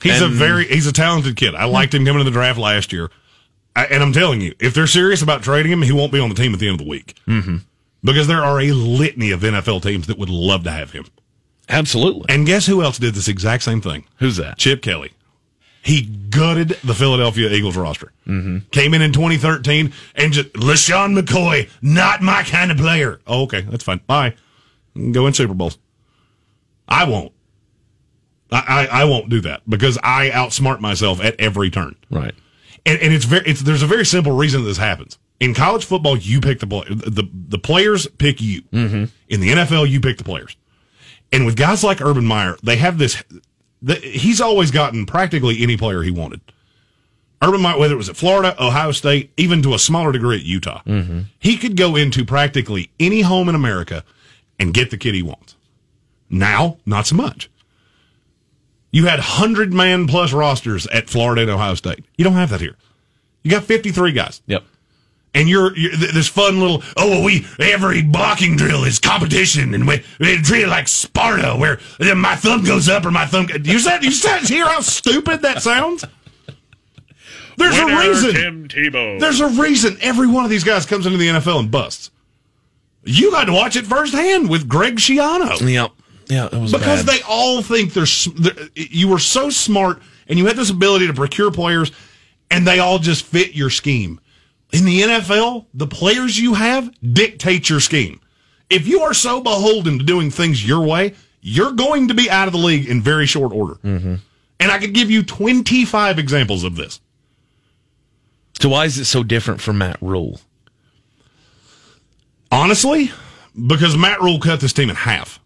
He's 0.01 0.21
a 0.21 0.27
very 0.27 0.65
he's 0.65 0.87
a 0.87 0.93
talented 0.93 1.35
kid. 1.35 1.53
I 1.53 1.65
liked 1.65 1.93
him 1.93 2.03
coming 2.03 2.21
to 2.21 2.23
the 2.23 2.31
draft 2.31 2.57
last 2.57 2.91
year, 2.91 3.11
I, 3.75 3.85
and 3.85 4.03
I'm 4.03 4.13
telling 4.13 4.41
you, 4.41 4.53
if 4.59 4.73
they're 4.73 4.87
serious 4.87 5.21
about 5.21 5.43
trading 5.43 5.71
him, 5.71 5.81
he 5.81 5.91
won't 5.91 6.11
be 6.11 6.19
on 6.19 6.29
the 6.29 6.35
team 6.35 6.53
at 6.53 6.59
the 6.59 6.67
end 6.67 6.79
of 6.79 6.85
the 6.85 6.89
week. 6.89 7.15
Mm-hmm. 7.27 7.57
Because 8.03 8.27
there 8.27 8.43
are 8.43 8.59
a 8.59 8.71
litany 8.71 9.31
of 9.31 9.41
NFL 9.41 9.83
teams 9.83 10.07
that 10.07 10.17
would 10.17 10.29
love 10.29 10.63
to 10.63 10.71
have 10.71 10.91
him. 10.91 11.05
Absolutely. 11.71 12.25
And 12.29 12.45
guess 12.45 12.65
who 12.65 12.83
else 12.83 12.99
did 12.99 13.13
this 13.13 13.27
exact 13.27 13.63
same 13.63 13.81
thing? 13.81 14.05
Who's 14.17 14.37
that? 14.37 14.57
Chip 14.57 14.81
Kelly. 14.81 15.11
He 15.83 16.03
gutted 16.03 16.69
the 16.83 16.93
Philadelphia 16.93 17.49
Eagles 17.49 17.75
roster. 17.75 18.11
Mm-hmm. 18.27 18.69
Came 18.69 18.93
in 18.93 19.01
in 19.01 19.13
2013 19.13 19.91
and 20.15 20.33
just 20.33 20.53
LeSean 20.53 21.19
McCoy, 21.19 21.69
not 21.81 22.21
my 22.21 22.43
kind 22.43 22.69
of 22.71 22.77
player. 22.77 23.19
Oh, 23.25 23.43
okay, 23.43 23.61
that's 23.61 23.83
fine. 23.83 23.99
Bye. 24.05 24.35
Go 25.11 25.25
in 25.25 25.33
Super 25.33 25.55
Bowls. 25.55 25.79
I 26.87 27.05
won't. 27.05 27.31
I, 28.51 28.87
I, 28.91 29.01
I 29.01 29.03
won't 29.05 29.29
do 29.29 29.41
that 29.41 29.61
because 29.67 29.97
I 30.03 30.29
outsmart 30.29 30.81
myself 30.81 31.23
at 31.23 31.39
every 31.39 31.71
turn. 31.71 31.95
Right. 32.11 32.35
And, 32.85 32.99
and 32.99 33.13
it's 33.13 33.25
very 33.25 33.47
it's 33.47 33.61
there's 33.61 33.83
a 33.83 33.87
very 33.87 34.05
simple 34.05 34.33
reason 34.33 34.63
this 34.65 34.77
happens. 34.77 35.17
In 35.39 35.53
college 35.55 35.85
football, 35.85 36.17
you 36.17 36.41
pick 36.41 36.59
the 36.59 36.67
play, 36.67 36.85
the 36.89 37.27
the 37.33 37.57
players 37.57 38.05
pick 38.07 38.41
you. 38.41 38.61
Mm-hmm. 38.73 39.05
In 39.29 39.39
the 39.39 39.49
NFL, 39.49 39.89
you 39.89 40.01
pick 40.01 40.17
the 40.17 40.23
players. 40.23 40.55
And 41.31 41.45
with 41.45 41.55
guys 41.55 41.83
like 41.83 42.01
Urban 42.01 42.25
Meyer, 42.25 42.57
they 42.63 42.75
have 42.77 42.97
this. 42.97 43.23
The, 43.81 43.95
he's 43.95 44.41
always 44.41 44.69
gotten 44.71 45.05
practically 45.05 45.61
any 45.61 45.77
player 45.77 46.03
he 46.03 46.11
wanted. 46.11 46.41
Urban 47.41 47.61
Meyer, 47.61 47.77
whether 47.77 47.93
it 47.95 47.97
was 47.97 48.09
at 48.09 48.17
Florida, 48.17 48.55
Ohio 48.63 48.91
State, 48.91 49.31
even 49.37 49.63
to 49.63 49.73
a 49.73 49.79
smaller 49.79 50.11
degree 50.11 50.37
at 50.37 50.43
Utah, 50.43 50.81
mm-hmm. 50.85 51.21
he 51.39 51.57
could 51.57 51.75
go 51.75 51.95
into 51.95 52.23
practically 52.23 52.91
any 52.99 53.21
home 53.21 53.49
in 53.49 53.55
America 53.55 54.03
and 54.59 54.73
get 54.73 54.91
the 54.91 54.97
kid 54.97 55.15
he 55.15 55.23
wants. 55.23 55.55
Now, 56.29 56.77
not 56.85 57.07
so 57.07 57.15
much. 57.15 57.49
You 58.91 59.07
had 59.07 59.19
hundred 59.19 59.73
man 59.73 60.05
plus 60.05 60.33
rosters 60.33 60.85
at 60.87 61.09
Florida 61.09 61.41
and 61.41 61.51
Ohio 61.51 61.75
State. 61.75 62.05
You 62.17 62.23
don't 62.23 62.33
have 62.33 62.49
that 62.49 62.61
here. 62.61 62.75
You 63.43 63.49
got 63.49 63.63
fifty 63.63 63.91
three 63.91 64.11
guys 64.11 64.41
Yep. 64.47 64.63
And 65.33 65.47
you're, 65.47 65.75
you're 65.77 65.95
this 65.95 66.27
fun 66.27 66.59
little 66.59 66.83
oh 66.97 67.09
well, 67.09 67.23
we 67.23 67.45
every 67.59 68.01
blocking 68.01 68.55
drill 68.55 68.83
is 68.83 68.99
competition 68.99 69.73
and 69.73 69.87
we, 69.87 70.03
we 70.19 70.41
treat 70.41 70.63
it 70.63 70.67
like 70.67 70.87
Sparta 70.87 71.55
where 71.55 71.79
my 72.15 72.35
thumb 72.35 72.63
goes 72.63 72.89
up 72.89 73.05
or 73.05 73.11
my 73.11 73.25
thumb 73.25 73.47
you 73.63 73.79
said 73.79 74.03
you 74.03 74.11
said 74.11 74.39
hear 74.41 74.65
how 74.67 74.81
stupid 74.81 75.41
that 75.41 75.61
sounds 75.61 76.03
there's 77.57 77.77
a 77.77 77.85
reason 77.85 78.33
Tim 78.33 78.67
Tebow. 78.67 79.19
there's 79.19 79.39
a 79.39 79.47
reason 79.47 79.97
every 80.01 80.27
one 80.27 80.43
of 80.43 80.49
these 80.49 80.63
guys 80.63 80.85
comes 80.85 81.05
into 81.05 81.17
the 81.17 81.27
NFL 81.27 81.59
and 81.59 81.71
busts 81.71 82.11
you 83.03 83.31
got 83.31 83.45
to 83.45 83.53
watch 83.53 83.75
it 83.75 83.85
firsthand 83.85 84.49
with 84.49 84.67
Greg 84.67 84.97
Schiano 84.97 85.59
Yep. 85.61 85.91
Yeah, 86.27 86.45
it 86.45 86.53
was 86.53 86.71
because 86.71 87.03
bad. 87.03 87.15
they 87.15 87.21
all 87.27 87.61
think 87.61 87.93
they're, 87.93 88.05
they're 88.35 88.69
you 88.75 89.09
were 89.09 89.19
so 89.19 89.49
smart 89.49 90.01
and 90.27 90.39
you 90.39 90.45
had 90.45 90.55
this 90.55 90.69
ability 90.69 91.07
to 91.07 91.13
procure 91.13 91.51
players 91.51 91.91
and 92.49 92.65
they 92.65 92.79
all 92.79 92.99
just 92.99 93.25
fit 93.25 93.53
your 93.53 93.69
scheme 93.69 94.19
in 94.71 94.85
the 94.85 95.01
NFL 95.01 95.65
the 95.73 95.87
players 95.87 96.39
you 96.39 96.53
have 96.55 96.91
dictate 97.01 97.69
your 97.69 97.79
scheme 97.79 98.19
if 98.69 98.87
you 98.87 99.01
are 99.01 99.13
so 99.13 99.41
beholden 99.41 99.99
to 99.99 100.05
doing 100.05 100.29
things 100.31 100.65
your 100.67 100.81
way 100.85 101.13
you're 101.41 101.71
going 101.73 102.07
to 102.07 102.13
be 102.13 102.29
out 102.29 102.47
of 102.47 102.53
the 102.53 102.59
league 102.59 102.87
in 102.87 103.01
very 103.01 103.25
short 103.25 103.51
order 103.51 103.75
mm-hmm. 103.75 104.15
and 104.59 104.71
I 104.71 104.77
could 104.79 104.93
give 104.93 105.09
you 105.11 105.23
25 105.23 106.19
examples 106.19 106.63
of 106.63 106.75
this 106.75 106.99
So 108.59 108.69
why 108.69 108.85
is 108.85 108.97
it 108.99 109.05
so 109.05 109.23
different 109.23 109.61
from 109.61 109.79
Matt 109.79 109.97
Rhule? 110.01 110.39
Honestly, 112.51 113.11
because 113.67 113.97
Matt 113.97 114.21
Rhule 114.21 114.39
cut 114.39 114.59
this 114.59 114.73
team 114.73 114.89
in 114.89 114.95
half. 114.95 115.39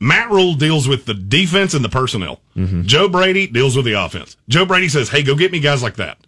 Matt 0.00 0.30
Rhule 0.30 0.54
deals 0.54 0.86
with 0.86 1.06
the 1.06 1.14
defense 1.14 1.74
and 1.74 1.84
the 1.84 1.88
personnel. 1.88 2.40
Mm-hmm. 2.56 2.82
Joe 2.82 3.08
Brady 3.08 3.48
deals 3.48 3.74
with 3.76 3.84
the 3.84 3.94
offense. 3.94 4.36
Joe 4.48 4.64
Brady 4.64 4.88
says, 4.88 5.08
"Hey, 5.08 5.22
go 5.24 5.34
get 5.34 5.50
me 5.50 5.58
guys 5.58 5.82
like 5.82 5.96
that," 5.96 6.18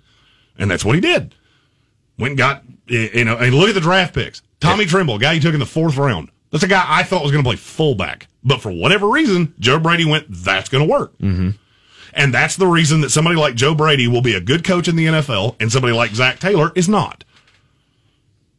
and 0.59 0.69
that's 0.71 0.85
what 0.85 0.97
he 0.97 1.01
did. 1.01 1.35
Went 2.21 2.33
and 2.33 2.39
got 2.39 2.63
you 2.87 3.25
know, 3.25 3.37
and 3.37 3.55
look 3.55 3.69
at 3.69 3.75
the 3.75 3.81
draft 3.81 4.15
picks. 4.15 4.43
Tommy 4.61 4.85
Tremble, 4.85 5.19
guy 5.19 5.35
he 5.35 5.41
took 5.41 5.55
in 5.55 5.61
the 5.61 5.67
fourth 5.67 5.97
round. 5.97 6.31
That's 6.51 6.65
a 6.65 6.69
guy 6.69 6.85
I 6.87 7.03
thought 7.03 7.23
was 7.23 7.33
going 7.33 7.45
to 7.45 7.49
play 7.49 7.57
fullback, 7.57 8.27
but 8.43 8.61
for 8.61 8.73
whatever 8.73 9.09
reason, 9.09 9.55
Joe 9.59 9.79
Brady 9.79 10.05
went, 10.05 10.27
"That's 10.29 10.69
going 10.69 10.87
to 10.87 10.91
work." 10.91 11.17
Mm-hmm. 11.19 11.51
And 12.13 12.35
that's 12.35 12.57
the 12.57 12.67
reason 12.67 13.03
that 13.03 13.11
somebody 13.11 13.37
like 13.37 13.55
Joe 13.55 13.75
Brady 13.75 14.09
will 14.09 14.23
be 14.23 14.35
a 14.35 14.41
good 14.41 14.65
coach 14.65 14.89
in 14.89 14.97
the 14.97 15.07
NFL, 15.07 15.57
and 15.61 15.71
somebody 15.71 15.95
like 15.95 16.11
Zac 16.11 16.41
Taylor 16.41 16.73
is 16.75 16.89
not 16.89 17.25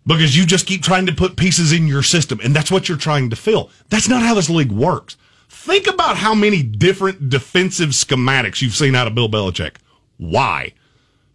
because 0.06 0.36
you 0.36 0.46
just 0.46 0.66
keep 0.66 0.82
trying 0.82 1.06
to 1.06 1.14
put 1.14 1.36
pieces 1.36 1.72
in 1.72 1.88
your 1.88 2.04
system 2.04 2.40
and 2.44 2.56
that's 2.56 2.72
what 2.72 2.90
you're 2.90 2.98
trying 2.98 3.30
to 3.30 3.36
fill. 3.36 3.70
That's 3.90 4.10
not 4.10 4.24
how 4.24 4.34
this 4.34 4.50
league 4.50 4.72
works. 4.72 5.18
Think 5.50 5.88
about 5.88 6.18
how 6.18 6.34
many 6.34 6.64
different 6.64 7.30
defensive 7.30 7.90
schematics 7.90 8.62
you've 8.62 8.76
seen 8.76 8.96
out 8.96 9.08
of 9.08 9.16
Bill 9.16 9.30
Belichick. 9.30 9.76
Why? 10.18 10.74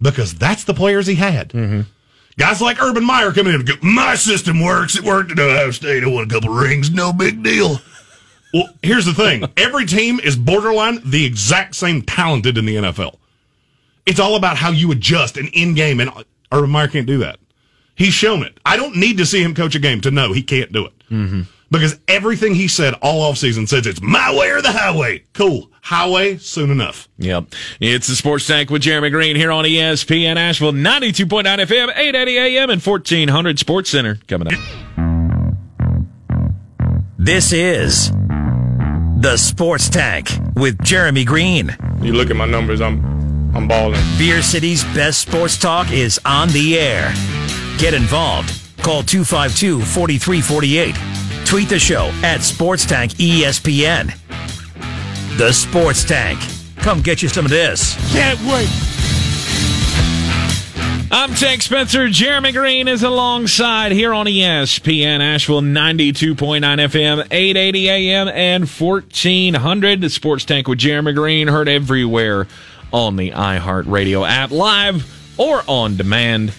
Because 0.01 0.35
that's 0.35 0.64
the 0.64 0.74
players 0.74 1.07
he 1.07 1.14
had. 1.14 1.53
Guys 2.39 2.61
like 2.61 2.82
Urban 2.82 3.05
Meyer 3.05 3.32
coming 3.32 3.55
in 3.55 3.61
and 3.61 3.68
go, 3.68 3.74
my 3.82 4.14
system 4.14 4.61
works. 4.61 4.97
It 4.97 5.05
worked 5.05 5.32
at 5.32 5.39
Ohio 5.39 5.70
State. 5.70 6.05
I 6.05 6.07
won 6.07 6.24
a 6.24 6.28
couple 6.28 6.51
rings. 6.51 6.91
No 6.91 7.12
big 7.12 7.43
deal. 7.43 7.80
Well, 8.53 8.68
here's 8.82 9.07
the 9.07 9.14
thing. 9.14 9.45
Every 9.57 9.87
team 9.87 10.20
is 10.20 10.37
borderline 10.37 11.01
the 11.05 11.24
exact 11.24 11.74
same 11.76 12.03
talented 12.03 12.59
in 12.59 12.66
the 12.66 12.76
NFL. 12.76 13.16
It's 14.05 14.20
all 14.20 14.37
about 14.37 14.59
how 14.59 14.70
you 14.70 14.93
adjust 14.93 15.37
and 15.37 15.49
in 15.55 15.74
game, 15.74 15.99
and 15.99 16.11
Urban 16.53 16.70
Meyer 16.70 16.89
can't 16.89 17.07
do 17.07 17.18
that. 17.18 17.39
He's 17.95 18.12
shown 18.12 18.43
it. 18.43 18.59
I 18.64 18.76
don't 18.76 18.97
need 18.97 19.16
to 19.18 19.26
see 19.26 19.43
him 19.43 19.55
coach 19.55 19.74
a 19.74 19.78
game 19.78 20.03
to 20.03 20.11
know 20.11 20.32
he 20.32 20.43
can't 20.43 20.70
do 20.70 20.87
it. 20.87 20.93
Mm-hmm. 21.11 21.43
Because 21.71 21.99
everything 22.07 22.55
he 22.55 22.69
said 22.69 22.95
all 23.03 23.31
offseason 23.33 23.69
says 23.69 23.87
it's 23.87 24.01
my 24.01 24.35
way 24.35 24.51
or 24.51 24.62
the 24.62 24.73
highway. 24.73 25.25
Cool. 25.33 25.71
Highway 25.83 26.37
soon 26.39 26.71
enough. 26.71 27.09
Yep. 27.19 27.47
It's 27.81 28.07
the 28.07 28.14
Sports 28.14 28.47
Tank 28.47 28.71
with 28.71 28.83
Jeremy 28.83 29.11
Greene 29.11 29.37
here 29.37 29.51
on 29.51 29.64
ESPN 29.64 30.37
Asheville, 30.37 30.73
92.9 30.73 31.45
FM, 31.45 31.89
880 31.97 32.39
AM, 32.39 32.71
and 32.71 32.83
1400 32.83 33.59
Sports 33.59 33.91
Center 33.91 34.19
coming 34.29 34.53
up. 34.53 34.61
This 37.19 37.53
is 37.53 38.11
the 39.19 39.37
Sports 39.37 39.89
Tank 39.89 40.29
with 40.55 40.81
Jeremy 40.85 41.25
Greene. 41.25 41.77
You 42.01 42.12
look 42.12 42.31
at 42.31 42.37
my 42.37 42.47
numbers, 42.47 42.81
I'm 42.81 43.17
I'm 43.57 43.67
balling. 43.67 44.01
Beer 44.19 44.43
City's 44.43 44.85
best 44.85 45.21
sports 45.21 45.57
talk 45.57 45.91
is 45.91 46.21
on 46.27 46.49
the 46.49 46.79
air. 46.79 47.12
Get 47.79 47.95
involved. 47.95 48.51
Call 48.83 49.03
252 49.03 49.81
4348. 49.81 51.26
Tweet 51.47 51.68
the 51.68 51.78
show 51.78 52.11
at 52.24 52.42
Sports 52.42 52.84
Tank 52.84 53.12
ESPN. 53.12 54.12
The 55.38 55.53
Sports 55.53 56.03
Tank. 56.05 56.40
Come 56.78 57.03
get 57.03 57.22
you 57.22 57.28
some 57.28 57.44
of 57.44 57.53
this. 57.53 57.94
Can't 58.12 58.40
wait. 58.40 58.68
I'm 61.12 61.32
Tank 61.34 61.62
Spencer. 61.62 62.09
Jeremy 62.09 62.51
Greene 62.51 62.88
is 62.88 63.05
alongside 63.05 63.92
here 63.92 64.12
on 64.12 64.26
ESPN 64.26 65.20
Asheville 65.20 65.61
92.9 65.61 66.34
FM, 66.34 67.28
880 67.30 67.90
AM, 67.90 68.26
and 68.26 68.68
1400. 68.68 70.01
The 70.01 70.11
Sports 70.11 70.44
Tank 70.44 70.66
with 70.66 70.80
Jeremy 70.80 71.12
Greene, 71.12 71.47
heard 71.47 71.68
everywhere 71.68 72.49
on 72.92 73.14
the 73.14 73.30
iHeartRadio 73.30 74.28
app, 74.28 74.51
live 74.51 75.34
or 75.38 75.62
on 75.68 75.97
demand. 75.97 76.53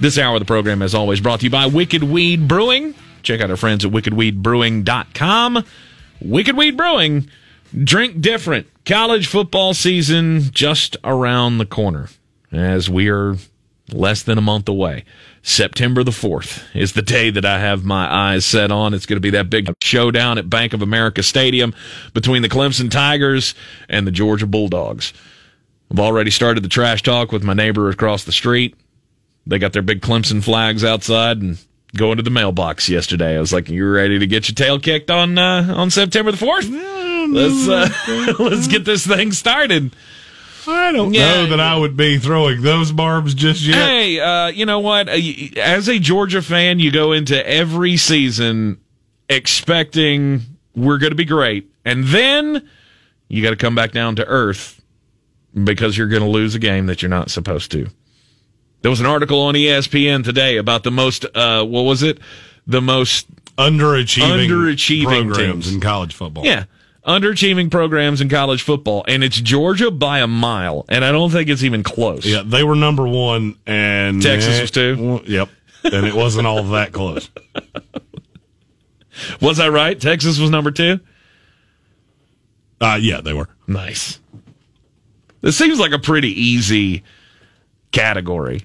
This 0.00 0.18
hour 0.18 0.34
of 0.34 0.40
the 0.40 0.46
program, 0.46 0.82
as 0.82 0.96
always, 0.96 1.20
brought 1.20 1.40
to 1.40 1.46
you 1.46 1.50
by 1.50 1.66
Wicked 1.66 2.02
Weed 2.02 2.48
Brewing. 2.48 2.96
Check 3.22 3.40
out 3.40 3.50
our 3.50 3.56
friends 3.56 3.84
at 3.84 3.92
wickedweedbrewing.com. 3.92 5.64
Wicked 6.20 6.56
Weed 6.56 6.76
Brewing, 6.76 7.28
drink 7.84 8.20
different. 8.20 8.68
College 8.84 9.26
football 9.26 9.74
season 9.74 10.50
just 10.50 10.96
around 11.04 11.58
the 11.58 11.66
corner 11.66 12.08
as 12.50 12.90
we 12.90 13.08
are 13.08 13.36
less 13.90 14.22
than 14.22 14.38
a 14.38 14.42
month 14.42 14.68
away. 14.68 15.04
September 15.42 16.04
the 16.04 16.12
4th 16.12 16.64
is 16.74 16.92
the 16.92 17.02
day 17.02 17.30
that 17.30 17.44
I 17.44 17.58
have 17.58 17.84
my 17.84 18.12
eyes 18.12 18.44
set 18.44 18.70
on. 18.70 18.94
It's 18.94 19.06
going 19.06 19.16
to 19.16 19.20
be 19.20 19.30
that 19.30 19.50
big 19.50 19.68
showdown 19.82 20.38
at 20.38 20.48
Bank 20.48 20.72
of 20.72 20.82
America 20.82 21.22
Stadium 21.22 21.74
between 22.14 22.42
the 22.42 22.48
Clemson 22.48 22.90
Tigers 22.90 23.54
and 23.88 24.06
the 24.06 24.12
Georgia 24.12 24.46
Bulldogs. 24.46 25.12
I've 25.90 26.00
already 26.00 26.30
started 26.30 26.62
the 26.62 26.68
trash 26.68 27.02
talk 27.02 27.32
with 27.32 27.42
my 27.42 27.54
neighbor 27.54 27.88
across 27.90 28.24
the 28.24 28.32
street. 28.32 28.76
They 29.46 29.58
got 29.58 29.72
their 29.72 29.82
big 29.82 30.00
Clemson 30.00 30.42
flags 30.42 30.84
outside 30.84 31.42
and 31.42 31.58
going 31.96 32.16
to 32.16 32.22
the 32.22 32.30
mailbox 32.30 32.88
yesterday. 32.88 33.36
I 33.36 33.40
was 33.40 33.52
like, 33.52 33.68
"You 33.68 33.88
ready 33.90 34.18
to 34.18 34.26
get 34.26 34.48
your 34.48 34.54
tail 34.54 34.78
kicked 34.78 35.10
on 35.10 35.36
uh, 35.38 35.72
on 35.76 35.90
September 35.90 36.32
the 36.32 36.38
4th? 36.38 36.70
Let's 37.32 37.68
uh, 37.68 38.34
let's 38.38 38.66
get 38.68 38.84
this 38.84 39.06
thing 39.06 39.32
started." 39.32 39.94
I 40.64 40.92
don't 40.92 41.12
Yeah. 41.12 41.34
know 41.42 41.46
that 41.46 41.58
I 41.60 41.76
would 41.76 41.96
be 41.96 42.18
throwing 42.18 42.62
those 42.62 42.92
barbs 42.92 43.34
just 43.34 43.62
yet. 43.62 43.74
Hey, 43.74 44.20
uh, 44.20 44.46
you 44.46 44.64
know 44.64 44.78
what? 44.78 45.08
Uh, 45.08 45.18
As 45.56 45.88
a 45.88 45.98
Georgia 45.98 46.40
fan, 46.40 46.78
you 46.78 46.92
go 46.92 47.10
into 47.10 47.44
every 47.44 47.96
season 47.96 48.78
expecting 49.28 50.42
we're 50.76 50.98
going 50.98 51.10
to 51.10 51.16
be 51.16 51.24
great, 51.24 51.68
and 51.84 52.04
then 52.04 52.68
you 53.28 53.42
got 53.42 53.50
to 53.50 53.56
come 53.56 53.74
back 53.74 53.90
down 53.90 54.14
to 54.16 54.24
earth 54.26 54.80
because 55.64 55.98
you're 55.98 56.06
going 56.08 56.22
to 56.22 56.28
lose 56.28 56.54
a 56.54 56.58
game 56.60 56.86
that 56.86 57.02
you're 57.02 57.08
not 57.08 57.28
supposed 57.30 57.72
to. 57.72 57.88
There 58.82 58.90
was 58.90 59.00
an 59.00 59.06
article 59.06 59.40
on 59.42 59.54
ESPN 59.54 60.24
today 60.24 60.56
about 60.56 60.82
the 60.82 60.90
most, 60.90 61.24
uh, 61.34 61.64
what 61.64 61.82
was 61.82 62.02
it? 62.02 62.18
The 62.66 62.80
most, 62.82 63.26
Underachieving, 63.56 64.48
Underachieving 64.48 65.04
programs 65.28 65.66
teams. 65.66 65.74
in 65.74 65.80
college 65.80 66.14
football. 66.14 66.44
yeah, 66.44 66.64
underachieving 67.06 67.70
programs 67.70 68.20
in 68.20 68.28
college 68.28 68.62
football, 68.62 69.04
and 69.06 69.22
it's 69.22 69.40
Georgia 69.40 69.90
by 69.90 70.20
a 70.20 70.26
mile, 70.26 70.84
and 70.88 71.04
I 71.04 71.12
don't 71.12 71.30
think 71.30 71.48
it's 71.48 71.62
even 71.62 71.82
close. 71.82 72.24
Yeah, 72.24 72.42
they 72.44 72.64
were 72.64 72.74
number 72.74 73.06
one, 73.06 73.56
and 73.66 74.20
Texas 74.22 74.60
was 74.60 74.70
two? 74.70 75.20
Yep, 75.26 75.48
and 75.84 76.06
it 76.06 76.14
wasn't 76.14 76.46
all 76.46 76.62
that 76.64 76.92
close. 76.92 77.28
Was 79.40 79.60
I 79.60 79.68
right? 79.68 80.00
Texas 80.00 80.38
was 80.40 80.48
number 80.50 80.70
two? 80.70 80.98
Uh, 82.80 82.98
yeah, 83.00 83.20
they 83.20 83.34
were. 83.34 83.48
Nice. 83.66 84.18
This 85.42 85.56
seems 85.56 85.78
like 85.78 85.92
a 85.92 85.98
pretty 85.98 86.30
easy 86.30 87.02
category. 87.92 88.64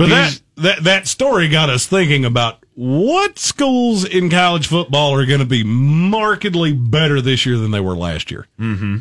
But 0.00 0.08
that, 0.08 0.40
that 0.56 0.84
that 0.84 1.06
story 1.06 1.48
got 1.48 1.70
us 1.70 1.86
thinking 1.86 2.24
about 2.24 2.64
what 2.74 3.38
schools 3.38 4.04
in 4.04 4.30
college 4.30 4.66
football 4.66 5.12
are 5.14 5.26
going 5.26 5.40
to 5.40 5.46
be 5.46 5.62
markedly 5.62 6.72
better 6.72 7.20
this 7.20 7.44
year 7.44 7.58
than 7.58 7.70
they 7.70 7.80
were 7.80 7.96
last 7.96 8.30
year. 8.30 8.46
Mm-hmm. 8.58 8.98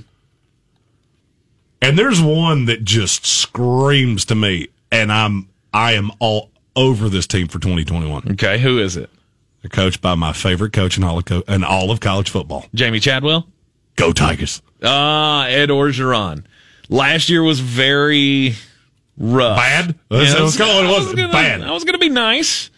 And 1.82 1.98
there's 1.98 2.22
one 2.22 2.66
that 2.66 2.84
just 2.84 3.26
screams 3.26 4.26
to 4.26 4.36
me, 4.36 4.68
and 4.92 5.12
I'm 5.12 5.48
I 5.74 5.94
am 5.94 6.12
all 6.20 6.50
over 6.76 7.10
this 7.10 7.26
team 7.28 7.48
for 7.48 7.60
2021. 7.60 8.34
Okay, 8.34 8.60
who 8.60 8.80
is 8.80 8.98
it? 8.98 9.10
They're 9.62 9.70
coached 9.70 10.02
by 10.02 10.16
my 10.16 10.34
favorite 10.34 10.74
coach 10.74 10.98
in 10.98 11.04
all 11.04 11.18
of 11.18 11.26
co- 11.26 11.44
in 11.48 11.64
all 11.64 11.92
of 11.92 12.00
college 12.00 12.30
football. 12.30 12.66
Jamey 12.76 13.02
Chadwell? 13.02 13.48
Go 13.96 14.12
Tigers! 14.12 14.62
Ah, 14.84 15.46
Ed 15.46 15.70
Orgeron. 15.70 16.46
Last 16.90 17.30
year 17.30 17.44
was 17.44 17.60
very 17.60 18.56
rough. 19.20 19.58
Bad? 19.58 19.96
That's- 20.10 20.58
call 20.58 20.70
it 20.70 20.76
what 20.76 20.86
it 20.86 20.88
was 20.98 21.06
was. 21.08 21.16
gonna- 21.16 21.32
Bad. 21.34 21.62
I 21.62 21.72
was 21.72 21.84
going 21.84 21.94
to 21.94 22.00
be 22.00 22.10
nice. 22.10 22.70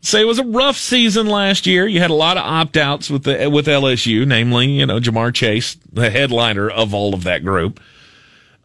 Say 0.00 0.20
it 0.22 0.26
was 0.26 0.40
a 0.40 0.44
rough 0.44 0.76
season 0.76 1.28
last 1.28 1.64
year. 1.64 1.86
You 1.86 2.00
had 2.00 2.10
a 2.10 2.14
lot 2.14 2.36
of 2.36 2.42
opt 2.44 2.76
outs 2.76 3.08
with 3.08 3.22
the 3.22 3.48
with 3.48 3.66
LSU, 3.66 4.26
namely, 4.26 4.68
you 4.70 4.84
know, 4.84 4.98
Ja'Marr 4.98 5.32
Chase, 5.32 5.76
the 5.92 6.10
headliner 6.10 6.68
of 6.68 6.92
all 6.92 7.14
of 7.14 7.22
that 7.22 7.44
group. 7.44 7.78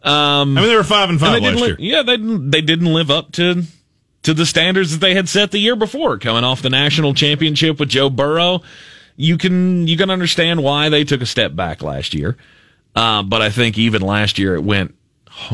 Um, 0.02 0.56
I 0.56 0.60
mean, 0.62 0.68
they 0.70 0.76
were 0.76 0.82
five 0.84 1.10
and 1.10 1.12
And 1.12 1.20
five 1.20 1.40
didn't 1.40 1.54
last 1.60 1.62
li- 1.62 1.68
year. 1.68 1.96
Yeah, 1.96 2.02
they 2.02 2.16
didn't- 2.16 2.50
they 2.50 2.60
didn't 2.60 2.92
live 2.92 3.10
up 3.10 3.30
to 3.32 3.64
to 4.24 4.34
the 4.34 4.44
standards 4.46 4.90
that 4.90 5.00
they 5.00 5.14
had 5.14 5.28
set 5.28 5.52
the 5.52 5.58
year 5.60 5.76
before. 5.76 6.18
Coming 6.18 6.42
off 6.44 6.60
the 6.60 6.70
national 6.70 7.14
championship 7.14 7.78
with 7.78 7.88
Joe 7.88 8.10
Burrow, 8.10 8.62
you 9.16 9.38
can 9.38 9.86
you 9.86 9.96
can 9.96 10.10
understand 10.10 10.62
why 10.62 10.88
they 10.88 11.04
took 11.04 11.22
a 11.22 11.26
step 11.26 11.54
back 11.54 11.82
last 11.82 12.14
year. 12.14 12.36
Uh, 12.96 13.22
but 13.22 13.42
I 13.42 13.50
think 13.50 13.78
even 13.78 14.02
last 14.02 14.38
year 14.40 14.56
it 14.56 14.64
went 14.64 14.94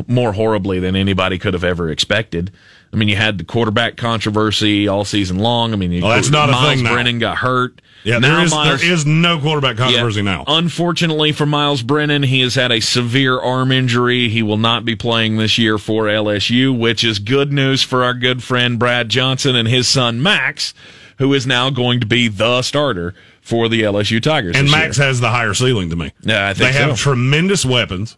more 0.07 0.33
horribly 0.33 0.79
than 0.81 0.97
anybody 0.97 1.39
could 1.39 1.55
have 1.55 1.65
ever 1.65 1.91
expected. 1.91 2.51
I 2.93 2.97
mean, 2.97 3.09
you 3.09 3.17
had 3.17 3.39
the 3.39 3.45
quarterback 3.45 3.97
controversy 3.97 4.87
all 4.87 5.05
season 5.05 5.39
long. 5.39 5.73
I 5.73 5.77
mean, 5.77 5.91
you, 5.91 6.03
Well, 6.03 6.13
that's 6.13 6.31
not 6.31 6.49
a 6.49 6.53
Miles 6.53 6.75
thing 6.75 6.85
now. 6.85 6.93
Brennan 6.93 7.19
got 7.19 7.39
hurt. 7.39 7.81
Yeah, 8.05 8.19
now 8.19 8.37
there 8.37 8.45
is 8.45 8.53
Miles, 8.53 8.81
there 8.81 8.93
is 8.93 9.05
no 9.05 9.41
quarterback 9.41 9.79
controversy 9.79 10.21
yeah. 10.21 10.37
now. 10.37 10.45
Unfortunately 10.47 11.33
for 11.33 11.45
Miles 11.47 11.83
Brennan, 11.83 12.23
he 12.23 12.41
has 12.41 12.55
had 12.55 12.71
a 12.71 12.81
severe 12.81 13.41
arm 13.41 13.73
injury. 13.73 14.29
He 14.29 14.43
will 14.43 14.59
not 14.59 14.85
be 14.85 14.95
playing 14.95 15.39
this 15.39 15.59
year 15.59 15.77
for 15.79 16.05
LSU, 16.05 16.79
which 16.79 17.03
is 17.03 17.19
good 17.19 17.53
news 17.53 17.83
for 17.83 18.05
our 18.05 18.15
good 18.15 18.45
friend 18.45 18.79
Brad 18.79 19.09
Johnson 19.09 19.57
and 19.57 19.67
his 19.67 19.89
son 19.89 20.23
Max, 20.23 20.73
who 21.19 21.33
is 21.33 21.47
now 21.47 21.71
going 21.71 21.99
to 21.99 22.07
be 22.07 22.29
the 22.29 22.63
starter 22.63 23.15
for 23.41 23.69
the 23.69 23.83
LSU 23.83 24.23
Tigers. 24.23 24.57
And 24.57 24.71
Max 24.71 24.99
year. 24.99 25.07
has 25.09 25.21
the 25.21 25.31
higher 25.31 25.55
ceiling 25.55 25.91
to 25.91 25.97
me. 25.97 26.13
Yeah, 26.21 26.49
I 26.49 26.55
think 26.55 26.73
they 26.73 26.79
have 26.79 26.99
tremendous 26.99 27.65
weapons. 27.65 28.17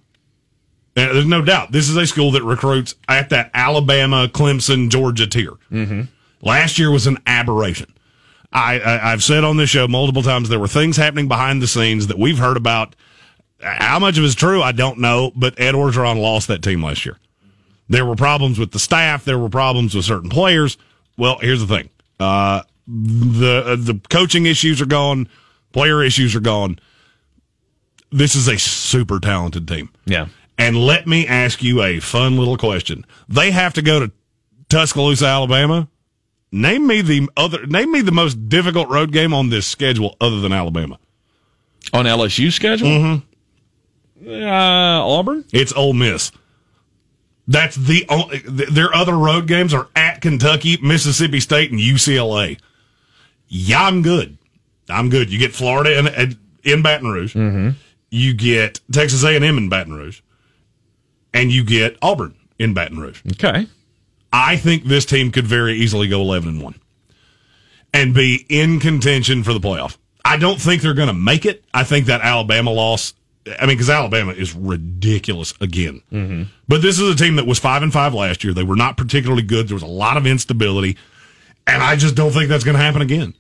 And 0.97 1.15
there's 1.15 1.27
no 1.27 1.43
doubt 1.43 1.73
this 1.73 1.89
is 1.91 1.97
a 1.97 2.07
school 2.07 2.31
that 2.33 2.43
recruits 2.43 2.95
at 3.07 3.29
that 3.31 3.51
Alabama, 3.53 4.29
Clemson, 4.33 4.89
Georgia 4.89 5.27
tier. 5.27 5.53
Mm-hmm. 5.71 6.03
Last 6.41 6.79
year 6.79 6.91
was 6.91 7.07
an 7.07 7.19
aberration. 7.27 7.93
I, 8.53 8.81
I 8.81 9.13
I've 9.13 9.23
said 9.23 9.45
on 9.45 9.59
this 9.59 9.69
show 9.71 9.87
multiple 9.87 10.23
times 10.23 10.49
there 10.49 10.59
were 10.59 10.69
things 10.69 10.97
happening 10.97 11.29
behind 11.29 11.61
the 11.61 11.67
scenes 11.67 12.07
that 12.07 12.19
we've 12.19 12.39
heard 12.39 12.57
about. 12.57 12.97
How 13.61 13.99
much 13.99 14.17
of 14.17 14.25
it 14.25 14.27
is 14.27 14.35
true, 14.35 14.63
I 14.63 14.73
don't 14.73 14.99
know. 14.99 15.33
But 15.35 15.61
Ed 15.61 15.75
Orgeron 15.75 16.21
lost 16.21 16.49
that 16.49 16.63
team 16.63 16.83
last 16.83 17.05
year. 17.05 17.19
There 17.89 18.07
were 18.07 18.17
problems 18.17 18.59
with 18.59 18.73
the 18.73 18.79
staff. 18.79 19.25
There 19.25 19.39
were 19.39 19.49
problems 19.49 19.95
with 19.95 20.05
certain 20.05 20.31
players. 20.31 20.79
Well, 21.17 21.39
here's 21.41 21.61
the 21.61 21.67
thing: 21.67 21.91
uh, 22.19 22.63
the 22.87 23.63
uh, 23.67 23.77
the 23.77 24.01
coaching 24.09 24.47
issues 24.47 24.81
are 24.81 24.87
gone, 24.87 25.29
player 25.73 26.03
issues 26.03 26.35
are 26.35 26.41
gone. 26.41 26.79
This 28.11 28.35
is 28.35 28.49
a 28.49 28.59
super 28.59 29.21
talented 29.21 29.69
team. 29.69 29.91
yeah. 30.07 30.29
And 30.59 30.77
let 30.77 31.07
me 31.07 31.27
ask 31.27 31.63
you 31.63 31.83
a 31.83 32.01
fun 32.01 32.37
little 32.39 32.57
question. 32.57 33.05
They 33.29 33.51
have 33.51 33.75
to 33.75 33.83
go 33.83 34.01
to 34.01 34.11
Tuscaloosa, 34.69 35.27
Alabama. 35.27 35.89
Name 36.51 36.87
me 36.87 37.03
the 37.03 37.29
other. 37.37 37.67
Name 37.67 37.93
me 37.93 38.01
the 38.01 38.13
most 38.13 38.49
difficult 38.49 38.89
road 38.89 39.13
game 39.13 39.35
on 39.35 39.51
this 39.51 39.67
schedule 39.67 40.17
other 40.21 40.41
than 40.41 40.53
Alabama. 40.53 40.99
On 41.93 42.05
LSU 42.05 42.51
schedule? 42.53 42.89
Mm-hmm. 42.89 44.29
Uh, 44.29 45.07
Auburn? 45.07 45.45
It's 45.53 45.73
Ole 45.75 45.93
Miss. 45.93 46.33
That's 47.49 47.77
the 47.77 48.07
only. 48.09 48.39
Their 48.39 48.95
other 48.95 49.15
road 49.17 49.47
games 49.47 49.75
are 49.75 49.89
at 49.95 50.21
Kentucky, 50.21 50.79
Mississippi 50.83 51.39
State, 51.41 51.71
and 51.71 51.79
UCLA. 51.81 52.59
Yeah, 53.49 53.85
I'm 53.85 54.03
good. 54.03 54.39
I'm 54.89 55.11
good. 55.11 55.31
You 55.31 55.39
get 55.39 55.53
Florida 55.53 55.99
in, 55.99 56.37
in- 56.65 56.83
Baton 56.83 57.09
Rouge. 57.09 57.37
Mm-hmm. 57.37 57.71
You 58.11 58.35
get 58.35 58.81
Texas 58.91 59.23
A&M 59.25 59.43
in 59.45 59.69
Baton 59.69 59.93
Rouge, 59.95 60.21
and 61.37 61.53
you 61.53 61.63
get 61.63 61.99
Auburn 62.01 62.35
in 62.59 62.73
Baton 62.73 62.99
Rouge. 62.99 63.21
Okay. 63.33 63.67
I 64.33 64.57
think 64.57 64.85
this 64.85 65.05
team 65.05 65.31
could 65.31 65.47
very 65.47 65.75
easily 65.75 66.09
go 66.09 66.21
11 66.21 66.49
and 66.49 66.63
1 66.63 66.75
and 67.93 68.15
be 68.15 68.45
in 68.49 68.81
contention 68.81 69.45
for 69.45 69.53
the 69.53 69.61
playoff. 69.61 69.99
I 70.25 70.39
don't 70.39 70.61
think 70.61 70.83
they're 70.83 70.95
going 70.95 71.09
to 71.09 71.15
make 71.15 71.47
it. 71.47 71.65
I 71.73 71.85
think 71.85 72.07
that 72.07 72.23
Alabama 72.23 72.71
loss, 72.71 73.15
I 73.61 73.67
mean, 73.67 73.77
because 73.77 73.91
Alabama 73.91 74.33
is 74.33 74.55
ridiculous 74.55 75.55
again. 75.61 76.03
Mm-hmm. 76.11 76.45
But 76.67 76.83
this 76.83 76.99
is 76.99 77.09
a 77.09 77.17
team 77.17 77.37
that 77.37 77.47
was 77.47 77.59
5 77.59 77.83
and 77.83 77.93
5 77.93 78.15
last 78.15 78.43
year. 78.43 78.53
They 78.53 78.65
were 78.65 78.77
not 78.77 78.97
particularly 78.97 79.43
good. 79.43 79.69
There 79.69 79.77
was 79.77 79.83
a 79.83 79.87
lot 79.87 80.17
of 80.17 80.27
instability. 80.27 80.97
And 81.67 81.83
I 81.83 81.97
just 81.97 82.15
don't 82.15 82.33
think 82.33 82.49
that's 82.49 82.65
going 82.65 82.77
to 82.77 82.83
happen 82.83 83.03
again. 83.03 83.35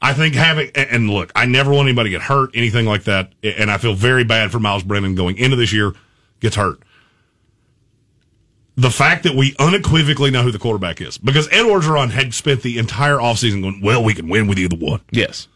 I 0.00 0.12
think 0.12 0.34
having, 0.34 0.70
and 0.74 0.88
and 0.90 1.10
look, 1.10 1.32
I 1.34 1.46
never 1.46 1.72
want 1.72 1.88
anybody 1.88 2.10
to 2.10 2.18
get 2.18 2.22
hurt, 2.22 2.50
anything 2.54 2.86
like 2.86 3.04
that. 3.04 3.32
And 3.42 3.70
I 3.70 3.78
feel 3.78 3.94
very 3.94 4.22
bad 4.22 4.52
for 4.52 4.60
Miles 4.60 4.84
Brennan 4.84 5.16
going 5.16 5.36
into 5.38 5.56
this 5.56 5.72
year, 5.72 5.94
gets 6.40 6.54
hurt 6.54 6.80
the 8.78 8.90
fact 8.90 9.24
that 9.24 9.34
we 9.34 9.56
unequivocally 9.58 10.30
know 10.30 10.44
who 10.44 10.52
the 10.52 10.58
quarterback 10.58 11.00
is 11.00 11.18
because 11.18 11.48
Ed 11.48 11.64
Orgeron 11.64 12.10
had 12.10 12.32
spent 12.32 12.62
the 12.62 12.78
entire 12.78 13.16
offseason 13.16 13.60
going, 13.60 13.80
well, 13.82 14.04
we 14.04 14.14
can 14.14 14.28
win 14.28 14.46
with 14.46 14.56
either 14.56 14.76
one. 14.76 15.00
Yes. 15.10 15.48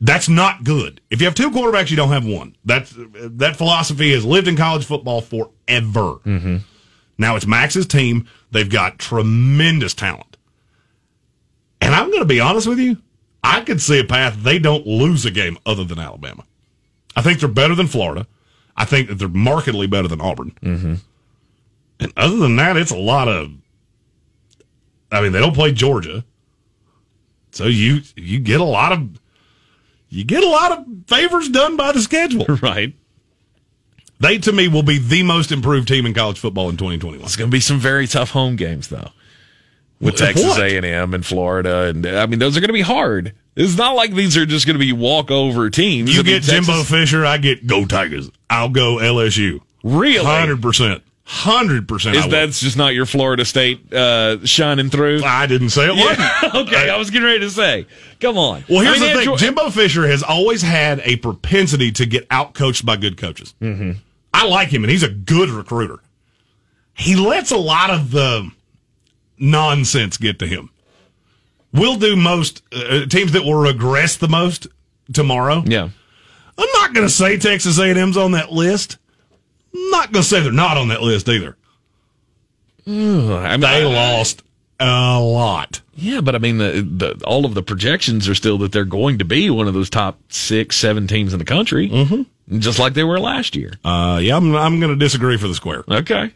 That's 0.00 0.28
not 0.28 0.64
good. 0.64 1.00
If 1.08 1.20
you 1.20 1.26
have 1.26 1.36
two 1.36 1.52
quarterbacks, 1.52 1.88
you 1.90 1.96
don't 1.96 2.08
have 2.08 2.26
one. 2.26 2.56
That's, 2.64 2.92
that 2.96 3.54
philosophy 3.54 4.10
has 4.12 4.24
lived 4.24 4.48
in 4.48 4.56
college 4.56 4.84
football 4.84 5.20
forever. 5.20 6.16
Mm-hmm. 6.26 6.56
Now 7.16 7.36
it's 7.36 7.46
Max's 7.46 7.86
team. 7.86 8.26
They've 8.50 8.68
got 8.68 8.98
tremendous 8.98 9.94
talent. 9.94 10.36
And 11.80 11.94
I'm 11.94 12.08
going 12.08 12.22
to 12.22 12.26
be 12.26 12.40
honest 12.40 12.66
with 12.66 12.80
you. 12.80 12.96
I 13.44 13.60
could 13.60 13.80
see 13.80 14.00
a 14.00 14.04
path 14.04 14.42
they 14.42 14.58
don't 14.58 14.84
lose 14.84 15.24
a 15.24 15.30
game 15.30 15.58
other 15.64 15.84
than 15.84 16.00
Alabama. 16.00 16.44
I 17.14 17.22
think 17.22 17.38
they're 17.38 17.48
better 17.48 17.76
than 17.76 17.86
Florida. 17.86 18.26
I 18.76 18.84
think 18.84 19.08
that 19.08 19.14
they're 19.16 19.28
markedly 19.28 19.86
better 19.86 20.08
than 20.08 20.20
Auburn. 20.20 20.56
Mm-hmm. 20.60 20.94
And 22.00 22.12
other 22.16 22.36
than 22.36 22.56
that, 22.56 22.76
it's 22.76 22.90
a 22.90 22.96
lot 22.96 23.28
of. 23.28 23.52
I 25.10 25.20
mean, 25.20 25.32
they 25.32 25.40
don't 25.40 25.54
play 25.54 25.72
Georgia, 25.72 26.24
so 27.52 27.66
you 27.66 28.00
you 28.16 28.38
get 28.40 28.60
a 28.60 28.64
lot 28.64 28.92
of 28.92 29.20
you 30.08 30.24
get 30.24 30.42
a 30.42 30.48
lot 30.48 30.72
of 30.72 30.86
favors 31.06 31.48
done 31.48 31.76
by 31.76 31.92
the 31.92 32.00
schedule. 32.00 32.46
Right. 32.62 32.94
They 34.20 34.38
to 34.38 34.52
me 34.52 34.68
will 34.68 34.84
be 34.84 34.98
the 34.98 35.24
most 35.24 35.50
improved 35.50 35.88
team 35.88 36.06
in 36.06 36.14
college 36.14 36.38
football 36.38 36.68
in 36.70 36.76
2021. 36.76 37.24
It's 37.24 37.34
going 37.34 37.50
to 37.50 37.54
be 37.54 37.58
some 37.60 37.80
very 37.80 38.06
tough 38.06 38.30
home 38.30 38.54
games, 38.54 38.86
though. 38.86 39.10
with 40.00 40.14
What? 40.14 40.18
Texas 40.18 40.56
A&M 40.58 41.12
and 41.12 41.26
Florida, 41.26 41.88
and 41.88 42.06
I 42.06 42.26
mean 42.26 42.38
those 42.38 42.56
are 42.56 42.60
going 42.60 42.68
to 42.68 42.72
be 42.74 42.82
hard. 42.82 43.34
It's 43.56 43.76
not 43.76 43.96
like 43.96 44.14
these 44.14 44.36
are 44.36 44.46
just 44.46 44.64
going 44.64 44.78
to 44.78 44.84
be 44.84 44.92
walkover 44.92 45.68
teams. 45.70 46.14
You 46.14 46.20
I 46.20 46.22
mean, 46.22 46.34
get 46.40 46.42
Jimbo 46.44 46.84
Fisher, 46.84 47.26
I 47.26 47.36
get 47.38 47.66
Go 47.66 47.84
Tigers. 47.84 48.30
I'll 48.48 48.68
go 48.70 48.96
LSU. 48.96 49.60
Really? 49.82 50.24
Hundred 50.24 50.62
percent. 50.62 51.02
Hundred 51.24 51.86
percent. 51.86 52.16
Is 52.16 52.28
that's 52.28 52.60
just 52.60 52.76
not 52.76 52.94
your 52.94 53.06
Florida 53.06 53.44
State 53.44 53.92
uh, 53.92 54.44
shining 54.44 54.90
through? 54.90 55.22
I 55.24 55.46
didn't 55.46 55.70
say 55.70 55.86
it 55.86 55.94
wasn't. 55.94 56.54
okay, 56.66 56.90
I 56.90 56.96
was 56.96 57.10
getting 57.10 57.26
ready 57.26 57.40
to 57.40 57.50
say. 57.50 57.86
Come 58.20 58.36
on. 58.36 58.64
Well, 58.68 58.80
here's 58.80 59.00
I 59.00 59.06
mean, 59.06 59.16
the 59.16 59.24
thing: 59.24 59.36
Jimbo 59.36 59.70
Fisher 59.70 60.06
has 60.08 60.24
always 60.24 60.62
had 60.62 61.00
a 61.04 61.16
propensity 61.16 61.92
to 61.92 62.06
get 62.06 62.28
outcoached 62.28 62.84
by 62.84 62.96
good 62.96 63.16
coaches. 63.16 63.54
Mm-hmm. 63.60 63.92
I 64.34 64.46
like 64.46 64.68
him, 64.68 64.82
and 64.82 64.90
he's 64.90 65.04
a 65.04 65.08
good 65.08 65.48
recruiter. 65.48 66.00
He 66.94 67.14
lets 67.14 67.52
a 67.52 67.56
lot 67.56 67.90
of 67.90 68.10
the 68.10 68.50
nonsense 69.38 70.16
get 70.16 70.40
to 70.40 70.46
him. 70.46 70.70
We'll 71.72 71.96
do 71.96 72.16
most 72.16 72.62
uh, 72.72 73.06
teams 73.06 73.32
that 73.32 73.44
will 73.44 73.54
regress 73.54 74.16
the 74.16 74.28
most 74.28 74.66
tomorrow. 75.12 75.62
Yeah. 75.64 75.88
I'm 76.58 76.68
not 76.74 76.92
going 76.92 77.06
to 77.06 77.12
say 77.12 77.38
Texas 77.38 77.78
A&M's 77.78 78.16
on 78.16 78.32
that 78.32 78.52
list. 78.52 78.98
Not 79.72 80.12
going 80.12 80.22
to 80.22 80.28
say 80.28 80.40
they're 80.40 80.52
not 80.52 80.76
on 80.76 80.88
that 80.88 81.02
list 81.02 81.28
either. 81.28 81.56
I 82.86 82.90
mean, 82.90 83.60
They 83.60 83.84
lost 83.84 84.42
a 84.80 85.20
lot. 85.20 85.80
Yeah, 85.94 86.20
but 86.20 86.34
I 86.34 86.38
mean, 86.38 86.58
the, 86.58 86.82
the 86.82 87.24
all 87.24 87.44
of 87.44 87.54
the 87.54 87.62
projections 87.62 88.28
are 88.28 88.34
still 88.34 88.58
that 88.58 88.72
they're 88.72 88.84
going 88.84 89.18
to 89.18 89.24
be 89.24 89.50
one 89.50 89.68
of 89.68 89.74
those 89.74 89.90
top 89.90 90.18
six, 90.32 90.76
seven 90.76 91.06
teams 91.06 91.32
in 91.32 91.38
the 91.38 91.44
country, 91.44 91.88
mm-hmm. 91.88 92.58
just 92.58 92.78
like 92.78 92.94
they 92.94 93.04
were 93.04 93.20
last 93.20 93.54
year. 93.54 93.72
Uh, 93.84 94.18
yeah, 94.22 94.36
I'm, 94.36 94.54
I'm 94.56 94.80
going 94.80 94.92
to 94.92 94.98
disagree 94.98 95.36
for 95.36 95.48
the 95.48 95.54
square. 95.54 95.84
Okay. 95.88 96.32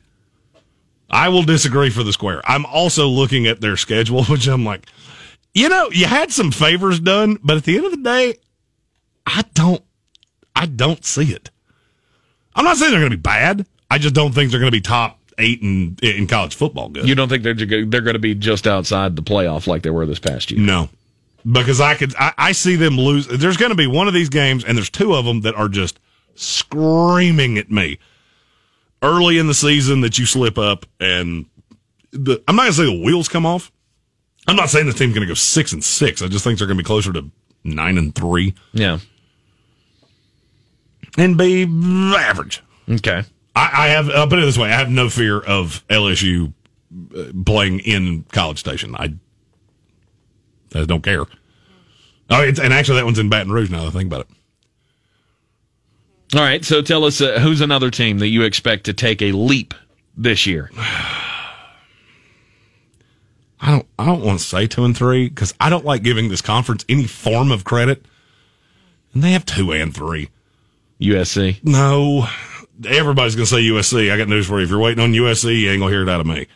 I 1.09 1.29
will 1.29 1.43
disagree 1.43 1.91
for 1.91 2.03
the 2.03 2.13
square. 2.13 2.43
I'm 2.45 2.67
also 2.67 3.07
looking 3.09 3.47
at 3.47 3.61
their 3.61 3.77
schedule, 3.77 4.25
which 4.27 4.47
I'm 4.47 4.65
like, 4.65 4.87
you 5.55 5.69
know, 5.69 5.91
you 5.91 6.07
had 6.07 6.31
some 6.31 6.51
favors 6.51 7.01
done, 7.01 7.39
but 7.43 7.57
at 7.57 7.65
the 7.65 7.77
end 7.77 7.87
of 7.87 7.93
the 7.93 8.03
day, 8.03 8.35
I 9.25 9.45
don't, 9.55 9.83
I 10.55 10.67
don't 10.67 11.05
see 11.05 11.33
it. 11.33 11.51
I'm 12.57 12.65
not 12.65 12.77
saying 12.77 12.91
they're 12.91 13.01
going 13.01 13.13
to 13.13 13.17
be 13.17 13.21
bad. 13.21 13.67
I 13.91 13.99
just 13.99 14.15
don't 14.15 14.33
think 14.35 14.51
they're 14.51 14.59
going 14.61 14.73
to 14.73 14.77
be 14.77 14.81
top 14.81 15.21
eight 15.39 15.63
in 15.63 15.97
in 16.03 16.27
college 16.27 16.55
football. 16.55 16.89
Good. 16.89 17.07
You 17.07 17.15
don't 17.15 17.29
think 17.29 17.43
they're 17.43 17.55
they're 17.55 18.01
going 18.01 18.15
to 18.15 18.19
be 18.19 18.35
just 18.35 18.67
outside 18.67 19.15
the 19.15 19.23
playoff 19.23 19.67
like 19.67 19.83
they 19.83 19.91
were 19.91 20.07
this 20.07 20.19
past 20.19 20.51
year? 20.51 20.61
no, 20.61 20.89
because 21.51 21.81
I 21.81 21.95
could, 21.95 22.15
I, 22.17 22.33
I 22.37 22.53
see 22.53 22.75
them 22.77 22.97
lose. 22.97 23.29
There's 23.29 23.57
going 23.57 23.71
to 23.71 23.77
be 23.77 23.87
one 23.87 24.09
of 24.09 24.15
these 24.15 24.29
games, 24.31 24.65
and 24.65 24.77
there's 24.77 24.91
two 24.91 25.15
of 25.15 25.25
them 25.25 25.43
that 25.43 25.55
are 25.55 25.69
just 25.69 26.01
screaming 26.35 27.59
at 27.59 27.71
me 27.71 27.99
early 29.03 29.39
in 29.39 29.47
the 29.47 29.55
season 29.55 30.01
that 30.01 30.19
you 30.19 30.27
slip 30.27 30.59
up, 30.59 30.87
and 30.99 31.47
the 32.13 32.43
I'm 32.49 32.57
not 32.57 32.63
going 32.63 32.73
to 32.73 32.79
say 32.79 32.85
the 32.87 33.05
wheels 33.05 33.29
come 33.29 33.47
off. 33.47 33.71
I'm 34.49 34.57
not 34.57 34.71
saying 34.71 34.87
the 34.87 34.93
team's 34.93 35.13
going 35.13 35.27
to 35.27 35.31
go 35.31 35.35
six 35.35 35.73
and 35.73 35.83
six. 35.85 36.23
I 36.23 36.29
just 36.29 36.45
think 36.45 36.59
they're 36.59 36.69
going 36.69 36.79
to 36.79 36.83
be 36.83 36.87
closer 36.87 37.13
to 37.13 37.31
nine 37.65 37.99
and 37.99 38.15
three 38.15 38.55
Yeah. 38.73 39.01
And 41.17 41.37
be 41.37 41.63
average. 41.65 42.63
Okay. 42.89 43.25
I, 43.55 43.71
I 43.73 43.89
have. 43.89 44.11
I'll 44.11 44.29
put 44.29 44.39
it 44.39 44.45
this 44.45 44.59
way: 44.59 44.69
I 44.69 44.77
have 44.79 44.91
no 44.91 45.09
fear 45.09 45.41
of 45.41 45.87
LSU 45.89 46.53
uh, 47.17 47.25
playing 47.45 47.81
in 47.81 48.25
College 48.33 48.59
Station. 48.59 48.95
I, 48.95 49.15
I 50.75 50.85
don't 50.85 51.03
care. 51.03 51.25
Oh, 52.29 52.43
it's, 52.43 52.61
and 52.61 52.73
actually, 52.73 52.99
that 52.99 53.05
one's 53.05 53.19
in 53.19 53.29
Baton 53.29 53.53
Rouge. 53.53 53.71
Now 53.71 53.83
that 53.83 53.89
I 53.89 53.91
think 53.91 54.07
about 54.13 54.21
it, 54.23 54.29
All 56.35 56.43
right. 56.43 56.65
So 56.65 56.83
tell 56.83 57.05
us 57.05 57.21
uh, 57.21 57.39
who's 57.41 57.61
another 57.61 57.91
team 57.91 58.19
that 58.19 58.29
you 58.29 58.43
expect 58.43 58.85
to 58.85 58.93
take 58.93 59.23
a 59.23 59.33
leap 59.33 59.75
this 60.17 60.47
year? 60.47 60.71
I 63.59 63.71
don't. 63.71 63.87
I 63.99 64.05
don't 64.05 64.23
want 64.23 64.39
to 64.41 64.45
say 64.45 64.67
two 64.67 64.85
and 64.85 64.95
three 64.97 65.29
because 65.31 65.55
I 65.59 65.71
don't 65.71 65.85
like 65.85 66.03
giving 66.03 66.29
this 66.29 66.43
conference 66.43 66.85
any 66.89 67.07
form 67.07 67.51
of 67.51 67.65
credit. 67.65 68.05
And 69.15 69.23
they 69.23 69.33
have 69.33 69.47
two 69.47 69.73
and 69.73 69.95
three. 69.95 70.29
USC. 71.01 71.63
No, 71.65 72.27
everybody's 72.89 73.35
going 73.35 73.47
to 73.47 73.51
say 73.51 73.63
USC. 73.63 74.11
I 74.13 74.17
got 74.17 74.29
news 74.29 74.47
for 74.47 74.59
you. 74.59 74.65
If 74.65 74.71
you're 74.71 74.81
waiting 74.81 75.03
on 75.03 75.13
USC, 75.13 75.61
you 75.61 75.71
ain't 75.71 75.81
going 75.81 75.91
to 75.91 75.97
hear 75.97 76.03
it 76.03 76.09
out 76.09 76.21
of 76.21 76.27
me. 76.27 76.47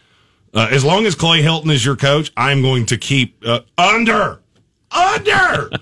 Uh, 0.53 0.69
as 0.71 0.85
long 0.85 1.07
as 1.07 1.15
Clay 1.15 1.43
Helton 1.43 1.71
is 1.71 1.85
your 1.85 1.97
coach, 1.97 2.33
I'm 2.37 2.63
going 2.63 2.87
to 2.87 2.97
keep 2.99 3.43
uh, 3.47 3.61
under, 3.79 4.43
under. 4.91 5.71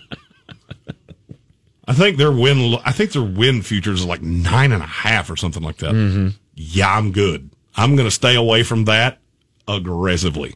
I 1.88 1.94
think 1.94 2.18
their 2.18 2.30
win. 2.30 2.76
I 2.84 2.92
think 2.92 3.12
their 3.12 3.22
win 3.22 3.62
futures 3.62 4.00
is 4.00 4.06
like 4.06 4.20
nine 4.20 4.72
and 4.72 4.82
a 4.82 4.86
half 4.86 5.30
or 5.30 5.36
something 5.36 5.62
like 5.62 5.78
that. 5.78 6.34
Yeah, 6.54 6.94
I'm 6.94 7.12
good. 7.12 7.50
I'm 7.76 7.96
going 7.96 8.06
to 8.06 8.14
stay 8.14 8.34
away 8.34 8.62
from 8.62 8.84
that 8.84 9.18
aggressively. 9.66 10.54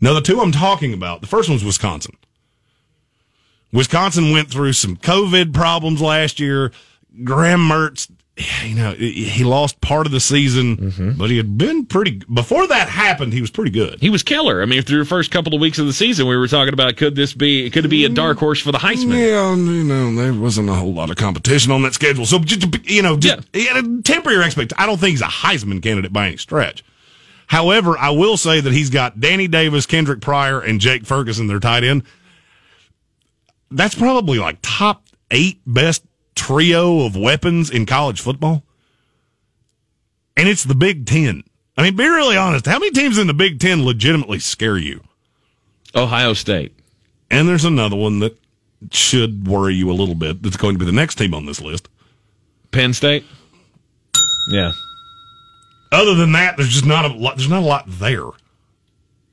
Now, 0.00 0.14
the 0.14 0.20
two 0.20 0.40
I'm 0.40 0.50
talking 0.50 0.92
about, 0.92 1.20
the 1.20 1.28
first 1.28 1.48
one's 1.48 1.64
Wisconsin. 1.64 2.16
Wisconsin 3.72 4.32
went 4.32 4.50
through 4.50 4.72
some 4.72 4.96
COVID 4.96 5.54
problems 5.54 6.00
last 6.00 6.40
year. 6.40 6.72
Graham 7.24 7.60
Mertz, 7.60 8.10
you 8.64 8.74
know, 8.74 8.92
he 8.92 9.44
lost 9.44 9.80
part 9.82 10.06
of 10.06 10.12
the 10.12 10.20
season, 10.20 10.76
mm-hmm. 10.76 11.10
but 11.12 11.28
he 11.28 11.36
had 11.36 11.58
been 11.58 11.84
pretty. 11.84 12.22
Before 12.32 12.66
that 12.66 12.88
happened, 12.88 13.34
he 13.34 13.42
was 13.42 13.50
pretty 13.50 13.70
good. 13.70 14.00
He 14.00 14.08
was 14.08 14.22
killer. 14.22 14.62
I 14.62 14.64
mean, 14.64 14.82
through 14.82 15.00
the 15.00 15.08
first 15.08 15.30
couple 15.30 15.54
of 15.54 15.60
weeks 15.60 15.78
of 15.78 15.86
the 15.86 15.92
season, 15.92 16.26
we 16.26 16.36
were 16.36 16.48
talking 16.48 16.72
about 16.72 16.96
could 16.96 17.14
this 17.14 17.34
be 17.34 17.68
could 17.68 17.84
it 17.84 17.88
be 17.88 18.06
a 18.06 18.08
dark 18.08 18.38
horse 18.38 18.60
for 18.60 18.72
the 18.72 18.78
Heisman? 18.78 19.18
Yeah, 19.18 19.54
you 19.54 19.84
know, 19.84 20.14
there 20.14 20.32
wasn't 20.32 20.70
a 20.70 20.74
whole 20.74 20.94
lot 20.94 21.10
of 21.10 21.16
competition 21.16 21.72
on 21.72 21.82
that 21.82 21.92
schedule. 21.92 22.24
So, 22.24 22.38
just, 22.38 22.88
you 22.88 23.02
know, 23.02 23.18
just, 23.18 23.46
yeah. 23.52 23.82
temper 24.02 24.30
your 24.30 24.42
expectations. 24.42 24.82
I 24.82 24.86
don't 24.86 24.98
think 24.98 25.10
he's 25.10 25.20
a 25.20 25.26
Heisman 25.26 25.82
candidate 25.82 26.12
by 26.12 26.28
any 26.28 26.38
stretch. 26.38 26.82
However, 27.46 27.98
I 27.98 28.10
will 28.10 28.38
say 28.38 28.62
that 28.62 28.72
he's 28.72 28.88
got 28.88 29.20
Danny 29.20 29.46
Davis, 29.46 29.84
Kendric 29.84 30.22
Pryor, 30.22 30.60
and 30.60 30.80
Jake 30.80 31.04
Ferguson, 31.04 31.48
their 31.48 31.60
tight 31.60 31.84
end. 31.84 32.04
That's 33.70 33.94
probably 33.94 34.38
like 34.38 34.58
top 34.62 35.04
eight 35.30 35.60
best 35.66 36.02
trio 36.34 37.04
of 37.04 37.16
weapons 37.16 37.70
in 37.70 37.86
college 37.86 38.20
football. 38.20 38.62
And 40.36 40.48
it's 40.48 40.64
the 40.64 40.74
Big 40.74 41.06
Ten. 41.06 41.44
I 41.76 41.82
mean, 41.82 41.96
be 41.96 42.04
really 42.04 42.36
honest. 42.36 42.66
How 42.66 42.78
many 42.78 42.90
teams 42.90 43.18
in 43.18 43.26
the 43.26 43.34
Big 43.34 43.58
Ten 43.60 43.84
legitimately 43.84 44.38
scare 44.38 44.78
you? 44.78 45.02
Ohio 45.94 46.32
State. 46.32 46.74
And 47.30 47.48
there's 47.48 47.64
another 47.64 47.96
one 47.96 48.18
that 48.20 48.38
should 48.90 49.46
worry 49.46 49.74
you 49.74 49.90
a 49.90 49.94
little 49.94 50.14
bit. 50.14 50.42
That's 50.42 50.56
going 50.56 50.74
to 50.74 50.78
be 50.78 50.86
the 50.86 50.92
next 50.92 51.16
team 51.16 51.34
on 51.34 51.46
this 51.46 51.60
list. 51.60 51.88
Penn 52.70 52.92
State. 52.92 53.24
Yeah. 54.50 54.72
Other 55.90 56.14
than 56.14 56.32
that, 56.32 56.56
there's 56.56 56.70
just 56.70 56.86
not 56.86 57.04
a 57.04 57.14
lot. 57.14 57.36
There's 57.36 57.50
not 57.50 57.62
a 57.62 57.66
lot 57.66 57.84
there 57.86 58.30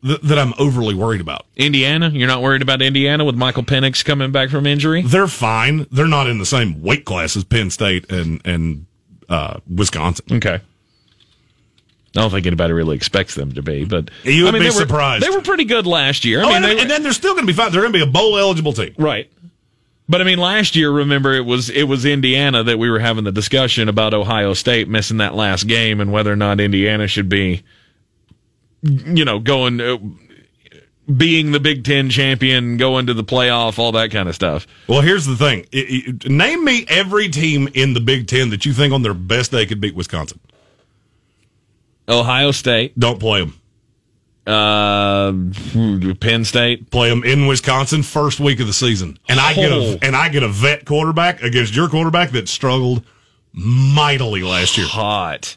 that, 0.04 0.22
that 0.24 0.40
I'm 0.40 0.54
overly 0.58 0.94
worried 0.96 1.22
about. 1.22 1.46
Indiana. 1.56 2.10
You're 2.10 2.28
not 2.28 2.42
worried 2.42 2.62
about 2.62 2.82
Indiana 2.82 3.26
with 3.26 3.36
Michael 3.36 3.64
Penix 3.64 4.04
coming 4.04 4.32
back 4.32 4.50
from 4.50 4.66
injury? 4.66 5.02
They're 5.02 5.28
fine. 5.28 5.88
They're 5.92 6.08
not 6.08 6.28
in 6.28 6.38
the 6.38 6.46
same 6.46 6.82
weight 6.82 7.06
class 7.06 7.36
as 7.36 7.44
Penn 7.44 7.70
State 7.70 8.12
and 8.12 8.42
and 8.46 8.86
uh, 9.28 9.60
Wisconsin. 9.74 10.26
Okay. 10.38 10.60
I 12.16 12.22
don't 12.22 12.32
think 12.32 12.48
anybody 12.48 12.74
really 12.74 12.96
expects 12.96 13.36
them 13.36 13.52
to 13.54 13.62
be, 13.62 13.86
but 13.86 14.10
You 14.24 14.46
would 14.46 14.50
I 14.56 14.60
mean, 14.60 14.64
be 14.64 14.70
they 14.70 14.76
were- 14.76 14.82
surprised. 14.82 15.24
They 15.24 15.30
were 15.30 15.42
pretty 15.42 15.66
good 15.66 15.86
last 15.86 16.26
year. 16.26 16.40
I 16.42 16.44
Oh, 16.44 16.48
mean, 16.48 16.56
and, 16.56 16.64
they 16.66 16.80
and 16.82 16.90
then 16.90 17.04
they're 17.04 17.14
still 17.14 17.34
going 17.34 17.46
to 17.46 17.54
be 17.54 17.56
fine. 17.56 17.72
They're 17.72 17.82
going 17.82 17.94
to 17.94 18.00
be 18.00 18.04
a 18.04 18.12
bowl 18.12 18.38
eligible 18.38 18.74
team. 18.74 18.96
Right. 18.98 19.32
But 20.08 20.20
I 20.22 20.24
mean, 20.24 20.40
last 20.40 20.76
year, 20.76 20.90
remember 20.90 21.34
it 21.34 21.46
was 21.46 21.70
it 21.70 21.84
was 21.84 22.04
Indiana 22.06 22.64
that 22.64 22.80
we 22.80 22.90
were 22.90 22.98
having 22.98 23.26
the 23.26 23.32
discussion 23.32 23.88
about 23.90 24.16
Ohio 24.16 24.56
State 24.56 24.88
missing 24.88 25.18
that 25.18 25.36
last 25.36 25.66
game 25.68 26.02
and 26.02 26.12
whether 26.12 26.34
or 26.34 26.36
not 26.36 26.60
Indiana 26.60 27.06
should 27.08 27.30
be, 27.30 27.62
you 28.82 29.26
know, 29.26 29.40
going 29.40 29.80
uh, 29.82 29.98
being 31.16 31.52
the 31.52 31.60
Big 31.60 31.84
Ten 31.84 32.10
champion, 32.10 32.78
going 32.78 33.08
to 33.08 33.14
the 33.14 33.24
playoff, 33.24 33.80
all 33.80 33.92
that 33.94 34.12
kind 34.12 34.30
of 34.30 34.36
stuff. 34.36 34.68
Well, 34.88 35.02
here's 35.02 35.26
the 35.26 35.36
thing. 35.36 35.66
It- 35.72 36.24
it- 36.26 36.30
name 36.30 36.64
me 36.64 36.86
every 36.88 37.30
team 37.30 37.68
in 37.74 37.94
the 37.94 38.00
Big 38.00 38.28
Ten 38.28 38.50
that 38.52 38.66
you 38.66 38.74
think 38.74 38.94
on 38.94 39.02
their 39.02 39.14
best 39.16 39.52
day 39.52 39.66
could 39.66 39.82
beat 39.82 39.96
Wisconsin. 39.96 40.40
Ohio 42.08 42.52
State, 42.52 42.98
Don't 43.00 43.20
play 43.20 43.40
them. 43.42 43.56
uh, 44.48 45.32
Penn 46.20 46.44
State, 46.44 46.90
Play 46.90 47.10
them 47.10 47.24
in 47.24 47.46
Wisconsin 47.46 48.02
first 48.04 48.40
week 48.40 48.60
of 48.60 48.68
the 48.68 48.74
season, 48.74 49.20
and 49.28 49.40
I 49.40 49.54
get 49.54 49.72
Oh. 49.72 49.98
a 50.02 50.06
and 50.06 50.16
I 50.16 50.30
get 50.30 50.42
a 50.42 50.48
vet 50.48 50.86
quarterback 50.86 51.44
against 51.44 51.76
your 51.76 51.88
quarterback 51.88 52.32
that 52.32 52.50
struggled 52.50 53.04
mightily 53.54 54.42
last 54.42 54.78
year. 54.78 54.88
hot. 54.88 55.56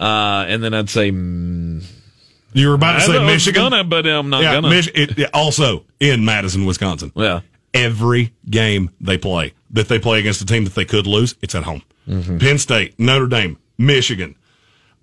Uh, 0.00 0.44
and 0.48 0.64
then 0.64 0.72
I'd 0.74 0.88
say 0.90 1.10
mm, 1.12 1.84
You 2.54 2.68
were 2.68 2.74
about 2.74 2.94
to 2.94 3.00
say 3.02 3.12
know, 3.12 3.20
I 3.20 3.24
was 3.24 3.32
Michigan. 3.34 3.62
gonna, 3.70 3.84
but 3.84 4.06
I'm 4.06 4.28
not 4.30 4.42
yeah, 4.42 4.54
gonna. 4.54 4.68
Mich- 4.68 4.90
it, 4.94 5.18
it- 5.18 5.30
also 5.32 5.84
in 6.00 6.24
Madison, 6.24 6.64
Wisconsin. 6.66 7.12
yeah. 7.14 7.40
Every 7.74 8.34
game 8.50 8.90
they 9.00 9.16
play 9.16 9.54
that 9.70 9.88
they 9.88 9.98
play 9.98 10.18
against 10.18 10.42
a 10.42 10.46
team 10.46 10.64
that 10.64 10.74
they 10.74 10.84
could 10.84 11.06
lose, 11.06 11.34
it's 11.40 11.54
at 11.54 11.62
home. 11.62 11.82
Mm-hmm. 12.06 12.36
Penn 12.38 12.58
State, 12.58 12.98
Notre 13.00 13.26
Dame, 13.26 13.56
Michigan. 13.78 14.34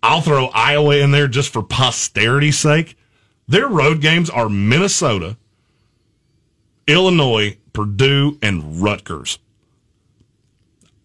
I'll 0.03 0.21
throw 0.21 0.47
Iowa 0.53 0.97
in 0.97 1.09
there 1.11 1.27
just 1.27 1.51
for 1.51 1.63
posterity's 1.63 2.59
sake. 2.59 2.95
Their 3.47 3.67
road 3.67 4.01
games 4.01 4.29
are 4.29 4.47
Minnesota, 4.49 5.35
Illinois, 6.87 7.57
Purdue, 7.73 8.37
and 8.41 8.81
Rutgers. 8.81 9.39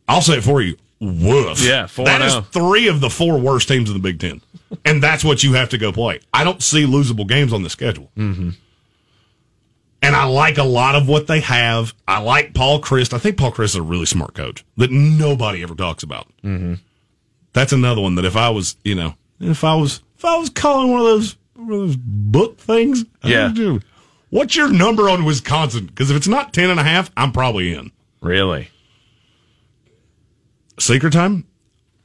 I'll 0.09 0.21
say 0.23 0.39
it 0.39 0.45
for 0.45 0.61
you. 0.61 0.77
Woof. 1.01 1.61
Yeah, 1.61 1.85
4-0. 1.85 2.05
That 2.05 2.23
is 2.23 2.35
three 2.49 2.89
of 2.89 3.01
the 3.01 3.11
four 3.11 3.39
worst 3.39 3.69
teams 3.69 3.91
in 3.91 3.95
the 3.95 4.01
Big 4.03 4.21
Ten, 4.21 4.41
and 4.85 5.03
that's 5.03 5.25
what 5.25 5.43
you 5.43 5.53
have 5.55 5.69
to 5.71 5.79
go 5.79 5.93
play. 5.93 6.21
I 6.33 6.45
don't 6.45 6.63
see 6.63 6.87
losable 6.87 7.27
games 7.27 7.53
on 7.53 7.63
the 7.63 7.71
schedule. 7.71 8.11
Mm-hmm. 8.17 8.51
And 10.03 10.15
I 10.15 10.25
like 10.25 10.59
a 10.59 10.65
lot 10.65 10.95
of 10.97 11.09
what 11.09 11.27
they 11.27 11.41
have. 11.41 11.95
I 12.07 12.21
like 12.21 12.53
Paul 12.53 12.81
Chryst. 12.83 13.15
I 13.15 13.19
think 13.19 13.39
Paul 13.39 13.53
Chryst 13.53 13.65
is 13.71 13.77
a 13.77 13.83
really 13.83 14.05
smart 14.05 14.35
coach 14.35 14.65
that 14.77 14.91
nobody 14.91 15.63
ever 15.63 15.75
talks 15.75 16.03
about. 16.03 16.29
Mm-hmm. 16.43 16.75
That's 17.55 17.73
another 17.73 18.03
one 18.03 18.15
that 18.17 18.25
if 18.27 18.37
I 18.37 18.51
was, 18.51 18.77
you 18.85 18.95
know, 18.95 19.15
if 19.41 19.65
I 19.65 19.75
was, 19.75 20.03
if 20.19 20.25
I 20.25 20.37
was 20.37 20.51
calling 20.51 20.91
one 20.91 21.01
of 21.01 21.07
those, 21.07 21.37
one 21.55 21.73
of 21.73 21.79
those 21.89 21.97
book 21.97 22.59
things, 22.59 23.05
Yeah. 23.25 23.79
What's 24.31 24.57
your 24.57 24.69
number 24.71 25.09
on 25.09 25.25
Wisconsin? 25.25 25.87
Because 25.87 26.11
if 26.11 26.17
it's 26.17 26.27
not 26.29 26.53
ten 26.53 26.69
and 26.69 26.81
a 26.81 26.83
half, 26.83 27.11
I'm 27.17 27.31
probably 27.33 27.73
in. 27.73 27.93
Really? 28.21 28.69
Secret 30.79 31.13
time. 31.13 31.47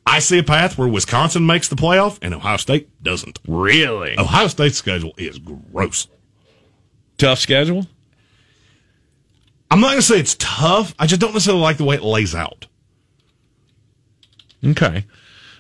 I 0.05 0.19
see 0.19 0.39
a 0.39 0.43
path 0.43 0.77
where 0.77 0.87
Wisconsin 0.87 1.45
makes 1.45 1.67
the 1.67 1.75
playoff 1.75 2.17
and 2.21 2.33
Ohio 2.33 2.57
State 2.57 2.89
doesn't. 3.03 3.39
Really? 3.47 4.17
Ohio 4.17 4.47
State's 4.47 4.77
schedule 4.77 5.13
is 5.17 5.37
gross. 5.37 6.07
Tough 7.17 7.39
schedule? 7.39 7.85
I'm 9.69 9.81
not 9.81 9.89
going 9.89 9.99
to 9.99 10.03
say 10.03 10.19
it's 10.19 10.35
tough. 10.39 10.95
I 10.97 11.05
just 11.05 11.21
don't 11.21 11.33
necessarily 11.33 11.61
like 11.61 11.77
the 11.77 11.83
way 11.83 11.95
it 11.95 12.01
lays 12.01 12.33
out. 12.33 12.65
Okay. 14.65 15.05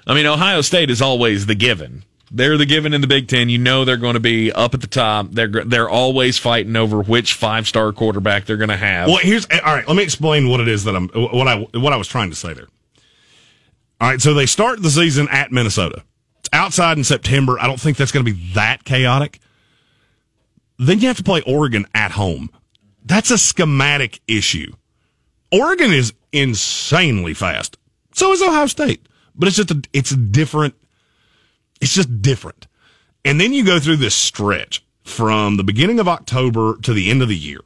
I 0.07 0.13
mean, 0.15 0.25
Ohio 0.25 0.61
State 0.61 0.89
is 0.89 1.01
always 1.01 1.45
the 1.45 1.55
given. 1.55 2.03
They're 2.31 2.57
the 2.57 2.65
given 2.65 2.93
in 2.93 3.01
the 3.01 3.07
Big 3.07 3.27
Ten. 3.27 3.49
You 3.49 3.57
know 3.59 3.85
they're 3.85 3.97
going 3.97 4.15
to 4.15 4.19
be 4.19 4.51
up 4.51 4.73
at 4.73 4.81
the 4.81 4.87
top. 4.87 5.27
They're 5.31 5.47
they're 5.47 5.89
always 5.89 6.37
fighting 6.37 6.75
over 6.75 7.01
which 7.01 7.33
five 7.33 7.67
star 7.67 7.91
quarterback 7.91 8.45
they're 8.45 8.57
going 8.57 8.69
to 8.69 8.77
have. 8.77 9.07
Well, 9.07 9.17
here's 9.17 9.45
all 9.47 9.75
right. 9.75 9.87
Let 9.87 9.95
me 9.95 10.03
explain 10.03 10.47
what 10.47 10.59
it 10.59 10.67
is 10.67 10.83
that 10.83 10.95
I'm 10.95 11.09
what 11.09 11.47
I 11.47 11.61
what 11.77 11.91
I 11.93 11.97
was 11.97 12.07
trying 12.07 12.29
to 12.29 12.35
say 12.35 12.53
there. 12.53 12.67
All 14.01 14.09
right, 14.09 14.21
so 14.21 14.33
they 14.33 14.45
start 14.45 14.81
the 14.81 14.89
season 14.89 15.27
at 15.29 15.51
Minnesota. 15.51 16.03
It's 16.39 16.49
outside 16.53 16.97
in 16.97 17.03
September. 17.03 17.59
I 17.59 17.67
don't 17.67 17.79
think 17.79 17.97
that's 17.97 18.11
going 18.11 18.25
to 18.25 18.31
be 18.33 18.53
that 18.53 18.83
chaotic. 18.85 19.39
Then 20.77 20.99
you 20.99 21.07
have 21.07 21.17
to 21.17 21.23
play 21.23 21.41
Oregon 21.41 21.85
at 21.93 22.11
home. 22.11 22.49
That's 23.03 23.31
a 23.31 23.37
schematic 23.37 24.21
issue. 24.27 24.71
Oregon 25.51 25.91
is 25.91 26.13
insanely 26.31 27.33
fast. 27.33 27.77
So 28.13 28.31
is 28.31 28.41
Ohio 28.41 28.67
State, 28.67 29.05
but 29.35 29.47
it's 29.47 29.57
just 29.57 29.71
a, 29.71 29.81
it's 29.93 30.11
a 30.11 30.17
different. 30.17 30.75
It's 31.81 31.93
just 31.93 32.21
different. 32.21 32.67
And 33.25 33.39
then 33.39 33.53
you 33.53 33.65
go 33.65 33.79
through 33.79 33.97
this 33.97 34.15
stretch 34.15 34.83
from 35.03 35.57
the 35.57 35.63
beginning 35.63 35.99
of 35.99 36.07
October 36.07 36.77
to 36.83 36.93
the 36.93 37.09
end 37.09 37.21
of 37.21 37.27
the 37.29 37.37
year. 37.37 37.59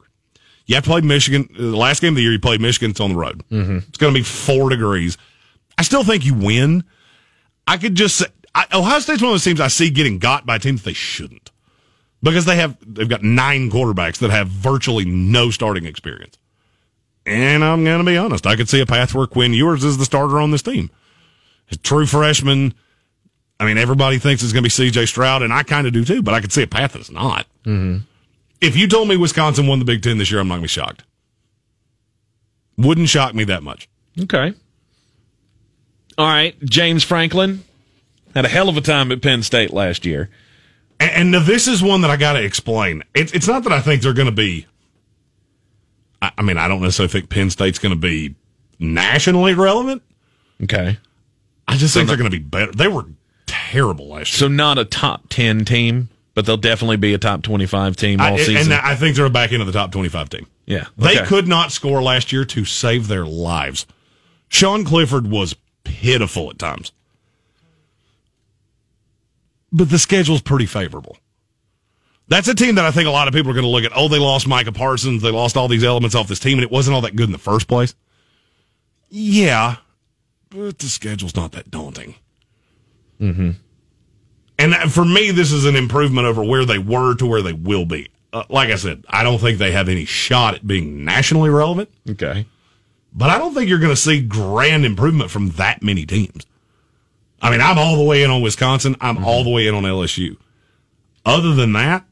You 0.66 0.74
have 0.76 0.84
to 0.84 0.90
play 0.90 1.00
Michigan. 1.02 1.48
uh, 1.54 1.58
The 1.62 1.76
last 1.76 2.00
game 2.00 2.10
of 2.12 2.16
the 2.16 2.22
year, 2.22 2.32
you 2.32 2.40
play 2.40 2.58
Michigan. 2.58 2.90
It's 2.92 3.00
on 3.00 3.10
the 3.10 3.16
road. 3.18 3.42
Mm-hmm. 3.50 3.78
It's 3.88 3.98
going 3.98 4.12
to 4.14 4.18
be 4.18 4.24
four 4.24 4.70
degrees. 4.70 5.18
I 5.78 5.82
still 5.82 6.04
think 6.04 6.24
you 6.24 6.34
win. 6.34 6.84
I 7.66 7.76
could 7.78 7.94
just 7.94 8.16
say 8.16 8.26
I, 8.54 8.66
Ohio 8.72 9.00
State's 9.00 9.22
one 9.22 9.30
of 9.30 9.34
those 9.34 9.44
teams 9.44 9.60
I 9.60 9.68
see 9.68 9.90
getting 9.90 10.18
got 10.18 10.46
by 10.46 10.58
teams 10.58 10.82
they 10.82 10.92
shouldn't 10.92 11.50
because 12.22 12.44
they 12.44 12.56
have 12.56 12.76
they've 12.86 13.08
got 13.08 13.22
nine 13.22 13.70
quarterbacks 13.70 14.18
that 14.18 14.30
have 14.30 14.48
virtually 14.48 15.04
no 15.04 15.50
starting 15.50 15.86
experience. 15.86 16.38
And 17.26 17.64
I'm 17.64 17.84
going 17.84 17.98
to 17.98 18.04
be 18.04 18.18
honest, 18.18 18.46
I 18.46 18.54
could 18.54 18.68
see 18.68 18.80
a 18.80 18.86
path 18.86 19.14
where 19.14 19.26
Quinn 19.26 19.54
Ewers 19.54 19.82
is 19.82 19.96
the 19.96 20.04
starter 20.04 20.38
on 20.38 20.50
this 20.50 20.62
team. 20.62 20.90
True 21.82 22.04
freshman. 22.04 22.74
I 23.58 23.64
mean, 23.64 23.78
everybody 23.78 24.18
thinks 24.18 24.42
it's 24.42 24.52
going 24.52 24.62
to 24.62 24.66
be 24.66 24.70
C.J. 24.70 25.06
Stroud, 25.06 25.42
and 25.42 25.52
I 25.52 25.62
kind 25.62 25.86
of 25.86 25.94
do 25.94 26.04
too. 26.04 26.22
But 26.22 26.34
I 26.34 26.40
could 26.40 26.52
see 26.52 26.62
a 26.62 26.66
path 26.66 26.92
that's 26.92 27.10
not. 27.10 27.46
Mm-hmm. 27.64 28.04
If 28.60 28.76
you 28.76 28.86
told 28.88 29.08
me 29.08 29.16
Wisconsin 29.16 29.66
won 29.66 29.78
the 29.78 29.84
Big 29.86 30.02
Ten 30.02 30.18
this 30.18 30.30
year, 30.30 30.40
I'm 30.40 30.48
not 30.48 30.56
going 30.56 30.62
to 30.62 30.64
be 30.64 30.68
shocked. 30.68 31.04
Wouldn't 32.76 33.08
shock 33.08 33.34
me 33.34 33.44
that 33.44 33.62
much. 33.62 33.88
okay. 34.20 34.54
All 36.16 36.26
right. 36.26 36.58
James 36.64 37.04
Franklin 37.04 37.64
had 38.34 38.44
a 38.44 38.48
hell 38.48 38.68
of 38.68 38.76
a 38.76 38.80
time 38.80 39.10
at 39.12 39.22
Penn 39.22 39.42
State 39.42 39.72
last 39.72 40.04
year. 40.04 40.30
And, 41.00 41.34
and 41.34 41.46
this 41.46 41.66
is 41.68 41.82
one 41.82 42.02
that 42.02 42.10
I 42.10 42.16
got 42.16 42.34
to 42.34 42.42
explain. 42.42 43.02
It's 43.14 43.32
it's 43.32 43.48
not 43.48 43.64
that 43.64 43.72
I 43.72 43.80
think 43.80 44.02
they're 44.02 44.12
going 44.12 44.26
to 44.26 44.32
be. 44.32 44.66
I, 46.22 46.30
I 46.38 46.42
mean, 46.42 46.56
I 46.56 46.68
don't 46.68 46.82
necessarily 46.82 47.10
think 47.10 47.30
Penn 47.30 47.50
State's 47.50 47.78
going 47.78 47.94
to 47.94 48.00
be 48.00 48.34
nationally 48.78 49.54
relevant. 49.54 50.02
Okay. 50.62 50.98
I 51.66 51.76
just 51.76 51.94
think 51.94 52.08
they're 52.08 52.16
going 52.16 52.30
to 52.30 52.36
be 52.36 52.42
better. 52.42 52.72
They 52.72 52.88
were 52.88 53.06
terrible 53.46 54.08
last 54.08 54.32
year. 54.34 54.38
So 54.38 54.48
not 54.48 54.78
a 54.78 54.84
top 54.84 55.28
10 55.30 55.64
team, 55.64 56.10
but 56.34 56.46
they'll 56.46 56.56
definitely 56.56 56.98
be 56.98 57.14
a 57.14 57.18
top 57.18 57.42
25 57.42 57.96
team 57.96 58.20
all 58.20 58.34
I, 58.34 58.36
season. 58.36 58.72
and 58.72 58.74
I 58.74 58.94
think 58.94 59.16
they're 59.16 59.28
back 59.30 59.52
into 59.52 59.64
the 59.64 59.72
top 59.72 59.90
25 59.90 60.28
team. 60.28 60.46
yeah. 60.66 60.86
They 60.96 61.16
could 61.24 61.48
not 61.48 61.72
score 61.72 62.02
last 62.02 62.32
year 62.32 62.44
to 62.44 62.64
save 62.64 63.08
their 63.08 63.24
lives. 63.24 63.86
Sean 64.48 64.84
Clifford 64.84 65.28
was 65.28 65.54
pitiful 65.94 66.50
at 66.50 66.58
times. 66.58 66.92
But 69.72 69.90
the 69.90 69.98
schedule's 69.98 70.42
pretty 70.42 70.66
favorable. 70.66 71.18
That's 72.28 72.48
a 72.48 72.54
team 72.54 72.76
that 72.76 72.84
I 72.84 72.90
think 72.90 73.06
a 73.06 73.10
lot 73.10 73.28
of 73.28 73.34
people 73.34 73.50
are 73.50 73.54
going 73.54 73.64
to 73.64 73.70
look 73.70 73.84
at. 73.84 73.92
Oh, 73.94 74.08
they 74.08 74.18
lost 74.18 74.46
Micah 74.46 74.72
Parsons. 74.72 75.22
They 75.22 75.30
lost 75.30 75.56
all 75.56 75.68
these 75.68 75.84
elements 75.84 76.14
off 76.14 76.28
this 76.28 76.38
team, 76.38 76.58
and 76.58 76.64
it 76.64 76.70
wasn't 76.70 76.94
all 76.94 77.02
that 77.02 77.16
good 77.16 77.26
in 77.26 77.32
the 77.32 77.38
first 77.38 77.68
place. 77.68 77.94
Yeah, 79.10 79.76
but 80.48 80.78
the 80.78 80.86
schedule's 80.86 81.36
not 81.36 81.52
that 81.52 81.70
daunting. 81.70 82.14
Mm-hmm. 83.20 83.50
And 84.58 84.92
for 84.92 85.04
me, 85.04 85.32
this 85.32 85.52
is 85.52 85.64
an 85.64 85.76
improvement 85.76 86.26
over 86.26 86.42
where 86.42 86.64
they 86.64 86.78
were 86.78 87.14
to 87.16 87.26
where 87.26 87.42
they 87.42 87.52
will 87.52 87.84
be. 87.84 88.08
Uh, 88.32 88.44
like 88.48 88.70
I 88.70 88.76
said, 88.76 89.04
I 89.08 89.22
don't 89.22 89.38
think 89.38 89.58
they 89.58 89.72
have 89.72 89.88
any 89.88 90.04
shot 90.04 90.54
at 90.54 90.66
being 90.66 91.04
nationally 91.04 91.50
relevant, 91.50 91.90
Okay. 92.08 92.46
But 93.14 93.30
I 93.30 93.38
don't 93.38 93.54
think 93.54 93.68
you're 93.68 93.78
going 93.78 93.92
to 93.92 93.96
see 93.96 94.20
grand 94.20 94.84
improvement 94.84 95.30
from 95.30 95.50
that 95.50 95.82
many 95.82 96.04
teams. 96.04 96.46
I 97.40 97.50
mean, 97.50 97.60
I'm 97.60 97.78
all 97.78 97.96
the 97.96 98.04
way 98.04 98.22
in 98.22 98.30
on 98.30 98.42
Wisconsin. 98.42 98.96
I'm 99.00 99.24
all 99.24 99.40
mm-hmm. 99.40 99.48
the 99.48 99.54
way 99.54 99.66
in 99.68 99.74
on 99.74 99.84
LSU. 99.84 100.36
Other 101.24 101.54
than 101.54 101.72
that, 101.74 102.04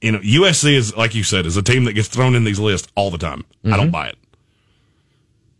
you 0.00 0.12
know, 0.12 0.18
USC 0.18 0.74
is, 0.74 0.96
like 0.96 1.14
you 1.14 1.22
said, 1.22 1.46
is 1.46 1.56
a 1.56 1.62
team 1.62 1.84
that 1.84 1.92
gets 1.92 2.08
thrown 2.08 2.34
in 2.34 2.44
these 2.44 2.58
lists 2.58 2.88
all 2.94 3.10
the 3.10 3.18
time. 3.18 3.44
I 3.64 3.70
don't 3.70 3.80
mm-hmm. 3.80 3.90
buy 3.90 4.08
it. 4.08 4.18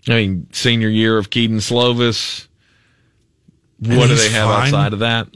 I 0.09 0.15
mean, 0.15 0.49
senior 0.53 0.89
year 0.89 1.19
of 1.19 1.31
Kedon 1.31 1.59
Slovis. 1.59 2.47
And 3.85 3.99
What 3.99 4.09
do 4.09 4.15
they 4.15 4.31
have 4.31 4.49
fine. 4.49 4.67
outside 4.67 4.93
of 4.93 4.99
that? 5.01 5.29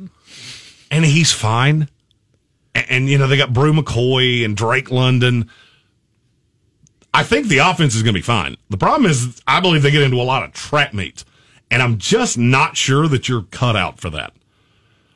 and 0.95 1.05
he's 1.05 1.33
fine. 1.33 1.89
And, 2.75 2.87
and, 2.89 3.09
you 3.09 3.19
know 3.19 3.27
they 3.27 3.37
got 3.37 3.53
Bru 3.53 3.73
McCoy 3.73 4.45
and 4.45 4.57
Drake 4.57 4.91
London. 4.91 5.51
I 7.15 7.23
think 7.23 7.47
the 7.47 7.59
offense 7.59 7.95
is 7.95 8.03
going 8.03 8.13
to 8.13 8.19
be 8.19 8.23
fine. 8.23 8.57
The 8.71 8.77
problem 8.77 9.09
is, 9.09 9.41
I 9.47 9.61
believe 9.61 9.83
they 9.83 9.93
get 9.93 10.03
into 10.03 10.21
a 10.21 10.23
lot 10.25 10.43
of 10.43 10.53
trap 10.53 10.93
meets, 10.93 11.25
and 11.71 11.81
I'm 11.81 11.97
just 11.99 12.37
not 12.37 12.77
sure 12.77 13.07
that 13.09 13.29
you're 13.29 13.43
cut 13.51 13.77
out 13.77 14.01
for 14.01 14.11
that. 14.11 14.33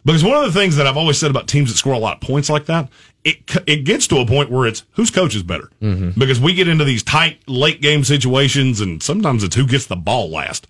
Because 0.05 0.25
one 0.25 0.39
of 0.39 0.45
the 0.45 0.59
things 0.59 0.77
that 0.77 0.87
I've 0.87 0.97
always 0.97 1.19
said 1.19 1.31
about 1.31 1.49
teams 1.49 1.71
that 1.71 1.77
score 1.77 1.93
a 1.93 1.99
lot 1.99 2.15
of 2.15 2.21
points 2.21 2.49
like 2.49 2.67
that, 2.67 2.89
it 3.25 3.39
it 3.67 3.85
gets 3.85 4.07
to 4.07 4.19
a 4.21 4.27
point 4.27 4.51
where 4.51 4.67
it's 4.67 4.85
whose 4.93 5.11
coach 5.11 5.35
is 5.35 5.43
better. 5.43 5.71
Mm-hmm. 5.83 6.19
Because 6.19 6.41
we 6.41 6.55
get 6.55 6.69
into 6.69 6.85
these 6.85 7.03
tight 7.03 7.41
late 7.47 7.83
game 7.83 8.05
situations, 8.05 8.81
and 8.81 9.03
sometimes 9.03 9.43
it's 9.43 9.57
who 9.57 9.67
gets 9.67 9.87
the 9.87 9.97
ball 9.97 10.31
last. 10.31 10.69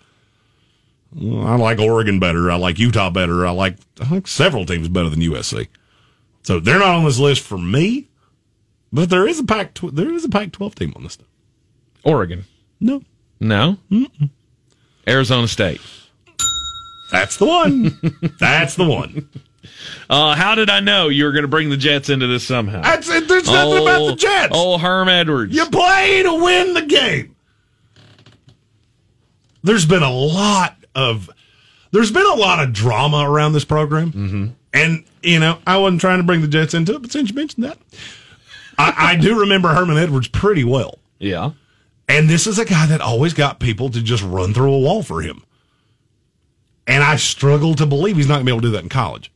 I 1.14 1.57
like 1.57 1.79
Oregon 1.79 2.18
better. 2.18 2.51
I 2.51 2.57
like 2.57 2.79
Utah 2.79 3.11
better. 3.11 3.47
I 3.47 3.51
like 3.51 3.76
I 4.01 4.12
like 4.12 4.26
several 4.26 4.66
teams 4.66 4.89
better 4.89 5.09
than 5.09 5.20
USC. 5.20 5.68
So 6.43 6.59
they're 6.59 6.79
not 6.79 6.97
on 6.97 7.05
this 7.05 7.18
list 7.18 7.43
for 7.43 7.59
me, 7.59 8.09
but 8.93 9.11
there 9.11 9.26
is 9.26 9.39
a 9.39 9.45
Pac 9.45 9.74
tw- 9.74 9.95
there 9.95 10.12
is 10.12 10.24
a 10.24 10.28
Pac 10.28 10.53
twelve 10.53 10.74
team 10.74 10.93
on 10.97 11.03
this. 11.03 11.14
Stuff. 11.14 11.26
Oregon. 12.05 12.45
No, 12.80 13.03
No? 13.41 13.76
Arizona 15.07 15.49
State. 15.49 15.80
that's 17.11 17.36
the 17.36 17.47
one. 17.47 17.99
that's 18.39 18.76
the 18.76 18.84
one. 18.84 19.28
Uh, 20.09 20.34
how 20.34 20.55
did 20.55 20.70
I 20.70 20.80
know 20.80 21.09
you 21.09 21.24
were 21.24 21.32
going 21.32 21.43
to 21.43 21.49
bring 21.49 21.70
the 21.70 21.76
Jets 21.76 22.09
into 22.09 22.26
this 22.26 22.47
somehow? 22.47 22.82
That's 22.82 23.09
it. 23.09 23.28
There's 23.28 23.47
nothing 23.47 23.82
about 23.82 24.07
the 24.07 24.14
Jets. 24.14 24.53
Oh, 24.53 24.78
Herm 24.78 25.09
Edwards. 25.09 25.55
You 25.55 25.66
play 25.66 26.22
to 26.22 26.34
win 26.43 26.74
the 26.74 26.82
game. 26.82 27.34
There's 29.62 29.84
been 29.86 30.03
a 30.03 30.12
lot 30.12 30.76
of 30.95 31.28
there's 31.91 32.12
been 32.12 32.26
a 32.26 32.34
lot 32.34 32.62
of 32.62 32.72
drama 32.72 33.28
around 33.28 33.53
this 33.53 33.64
program, 33.64 34.12
mm-hmm. 34.12 34.47
and 34.72 35.05
you 35.22 35.41
know 35.41 35.59
I 35.66 35.78
wasn't 35.78 36.01
trying 36.01 36.18
to 36.18 36.24
bring 36.24 36.43
the 36.43 36.49
Jets 36.49 36.74
into 36.74 36.95
it, 36.95 37.03
but 37.03 37.12
since 37.12 37.30
you 37.30 37.34
mentioned 37.34 37.64
that, 37.64 37.78
I, 38.79 38.95
I 38.97 39.16
do 39.16 39.41
remember 39.41 39.68
Herman 39.68 39.99
Edwards 39.99 40.29
pretty 40.29 40.64
well. 40.64 40.99
Yeah. 41.18 41.51
And 42.09 42.31
this 42.31 42.47
is 42.47 42.59
a 42.59 42.64
guy 42.64 42.87
that 42.87 43.01
always 43.01 43.35
got 43.35 43.61
people 43.61 43.91
to 43.91 44.01
just 44.01 44.22
run 44.22 44.55
through 44.55 44.72
a 44.72 44.79
wall 44.79 45.03
for 45.03 45.20
him. 45.20 45.43
And 46.87 47.03
I 47.03 47.16
struggle 47.16 47.74
to 47.74 47.85
believe 47.85 48.16
he's 48.16 48.29
not 48.29 48.37
going 48.37 48.47
to 48.47 48.53
be 48.53 48.53
able 48.53 48.62
to 48.62 48.68
do 48.68 48.72
that 48.72 48.83
in 48.85 48.89
college. 48.89 49.31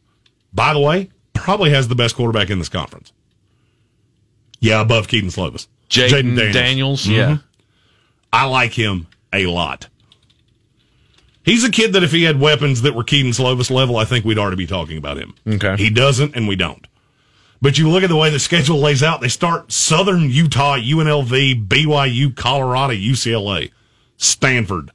By 0.55 0.73
the 0.73 0.81
way, 0.81 1.11
probably 1.35 1.71
has 1.71 1.89
the 1.89 1.95
best 1.95 2.17
quarterback 2.17 2.49
in 2.49 2.59
this 2.59 2.71
conference. 2.71 3.13
Yeah, 4.61 4.81
above 4.81 5.09
Kedon 5.09 5.31
Slovis. 5.31 5.67
Jayden 5.91 6.37
Daniels. 6.53 7.05
Mm-hmm. 7.05 7.13
Yeah. 7.13 7.37
I 8.33 8.47
like 8.47 8.73
him 8.73 9.07
a 9.33 9.47
lot. 9.47 9.89
He's 11.45 11.65
a 11.65 11.71
kid 11.71 11.93
that 11.95 12.05
if 12.05 12.13
he 12.13 12.23
had 12.23 12.41
weapons 12.41 12.83
that 12.83 12.95
were 12.95 13.05
Kedon 13.05 13.33
Slovis 13.33 13.71
level, 13.71 13.97
I 13.97 14.05
think 14.05 14.25
we'd 14.25 14.39
already 14.39 14.57
be 14.57 14.67
talking 14.67 14.97
about 14.97 15.19
him. 15.19 15.35
Okay. 15.47 15.77
He 15.77 15.91
doesn't, 15.91 16.37
and 16.37 16.47
we 16.47 16.57
don't. 16.57 16.87
But 17.63 17.79
you 17.79 17.89
look 17.89 18.03
at 18.03 18.09
the 18.09 18.17
way 18.17 18.29
the 18.29 18.41
schedule 18.41 18.81
lays 18.81 19.05
out, 19.05 19.21
they 19.21 19.29
start 19.29 19.71
Southern 19.71 20.29
Utah, 20.29 20.77
UNLV, 20.77 21.69
BYU, 21.69 22.35
Colorado, 22.35 22.93
UCLA, 22.93 23.71
Stanford. 24.17 24.91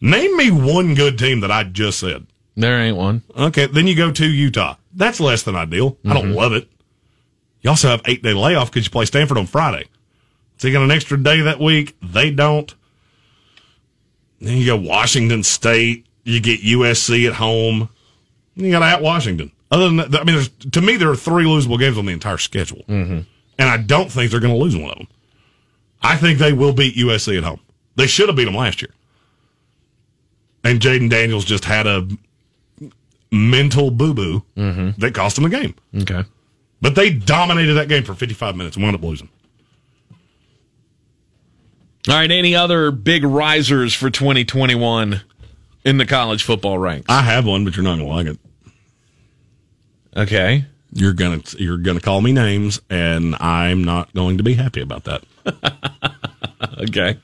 Name 0.00 0.34
me 0.34 0.50
one 0.50 0.94
good 0.94 1.18
team 1.18 1.40
that 1.40 1.50
I 1.50 1.64
just 1.64 2.00
said. 2.00 2.26
There 2.56 2.80
ain't 2.80 2.96
one. 2.96 3.22
Okay, 3.36 3.66
then 3.66 3.86
you 3.86 3.94
go 3.94 4.10
to 4.10 4.26
Utah. 4.26 4.76
That's 4.94 5.20
less 5.20 5.42
than 5.42 5.56
ideal. 5.56 5.98
I 6.06 6.14
don't 6.14 6.28
mm-hmm. 6.28 6.36
love 6.36 6.54
it. 6.54 6.70
You 7.60 7.68
also 7.68 7.88
have 7.88 8.00
eight 8.06 8.22
day 8.22 8.32
layoff 8.32 8.70
because 8.70 8.86
you 8.86 8.90
play 8.90 9.04
Stanford 9.04 9.36
on 9.36 9.46
Friday. 9.46 9.88
So 10.56 10.68
you 10.68 10.72
got 10.72 10.84
an 10.84 10.90
extra 10.90 11.22
day 11.22 11.42
that 11.42 11.60
week. 11.60 11.98
They 12.00 12.30
don't. 12.30 12.74
Then 14.40 14.56
you 14.56 14.64
go 14.64 14.76
Washington 14.76 15.42
State. 15.42 16.06
You 16.24 16.40
get 16.40 16.62
USC 16.62 17.26
at 17.26 17.34
home. 17.34 17.90
You 18.54 18.70
got 18.70 18.82
at 18.82 19.02
Washington. 19.02 19.52
Other 19.70 19.84
than 19.86 19.96
that, 19.96 20.14
I 20.14 20.24
mean, 20.24 20.36
there's, 20.36 20.48
to 20.48 20.80
me, 20.80 20.96
there 20.96 21.10
are 21.10 21.16
three 21.16 21.44
losable 21.44 21.78
games 21.78 21.98
on 21.98 22.06
the 22.06 22.12
entire 22.12 22.38
schedule, 22.38 22.84
mm-hmm. 22.88 23.20
and 23.58 23.68
I 23.68 23.76
don't 23.78 24.10
think 24.10 24.30
they're 24.30 24.40
going 24.40 24.54
to 24.54 24.60
lose 24.60 24.76
one 24.76 24.90
of 24.90 24.98
them. 24.98 25.08
I 26.02 26.16
think 26.16 26.38
they 26.38 26.52
will 26.52 26.72
beat 26.72 26.96
USC 26.96 27.36
at 27.36 27.44
home. 27.44 27.60
They 27.96 28.06
should 28.06 28.28
have 28.28 28.36
beat 28.36 28.44
them 28.44 28.54
last 28.54 28.80
year, 28.80 28.92
and 30.62 30.80
Jayden 30.80 31.10
Daniels 31.10 31.44
just 31.44 31.64
had 31.64 31.86
a 31.86 32.06
mental 33.32 33.90
boo 33.90 34.14
boo 34.14 34.44
that 34.98 35.14
cost 35.14 35.38
him 35.38 35.44
the 35.44 35.50
game. 35.50 35.74
Okay. 35.96 36.24
But 36.80 36.94
they 36.94 37.10
dominated 37.10 37.74
that 37.74 37.88
game 37.88 38.04
for 38.04 38.14
55 38.14 38.54
minutes 38.54 38.76
and 38.76 38.84
wound 38.84 38.96
up 38.96 39.02
losing. 39.02 39.28
All 42.08 42.14
right. 42.14 42.30
Any 42.30 42.54
other 42.54 42.90
big 42.90 43.24
risers 43.24 43.94
for 43.94 44.10
2021 44.10 45.22
in 45.84 45.98
the 45.98 46.06
college 46.06 46.44
football 46.44 46.78
ranks? 46.78 47.06
I 47.08 47.22
have 47.22 47.46
one, 47.46 47.64
but 47.64 47.76
you're 47.76 47.82
not 47.82 47.96
going 47.96 48.08
to 48.08 48.14
like 48.14 48.26
it. 48.26 48.38
Okay. 50.16 50.64
You're 50.92 51.12
gonna 51.12 51.42
you're 51.58 51.76
gonna 51.78 52.00
call 52.00 52.20
me 52.22 52.32
names, 52.32 52.80
and 52.88 53.34
I'm 53.36 53.84
not 53.84 54.14
going 54.14 54.38
to 54.38 54.42
be 54.44 54.54
happy 54.54 54.80
about 54.80 55.04
that. 55.04 55.22
Okay. 56.78 57.18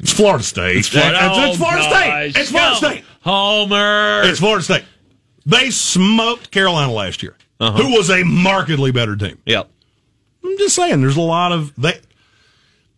It's 0.00 0.12
Florida 0.12 0.42
State. 0.42 0.76
It's 0.78 0.88
Florida- 0.88 1.18
It's, 1.20 1.36
oh, 1.38 1.48
it's 1.48 1.56
Florida 1.58 1.82
Oh, 1.84 1.90
State. 1.90 2.36
It's 2.40 2.50
Florida 2.50 2.76
State. 2.76 3.04
Homer. 3.22 4.22
It's 4.24 4.38
Florida 4.38 4.62
State. 4.64 4.84
They 5.46 5.70
smoked 5.70 6.50
Carolina 6.50 6.92
last 6.92 7.22
year, 7.22 7.36
uh-huh. 7.60 7.80
who 7.82 7.92
was 7.96 8.10
a 8.10 8.24
markedly 8.24 8.90
better 8.92 9.16
team. 9.16 9.38
yep. 9.46 9.70
I'm 10.44 10.56
just 10.58 10.74
saying, 10.74 11.00
there's 11.00 11.16
a 11.16 11.20
lot 11.22 11.52
of 11.52 11.74
they. 11.76 12.00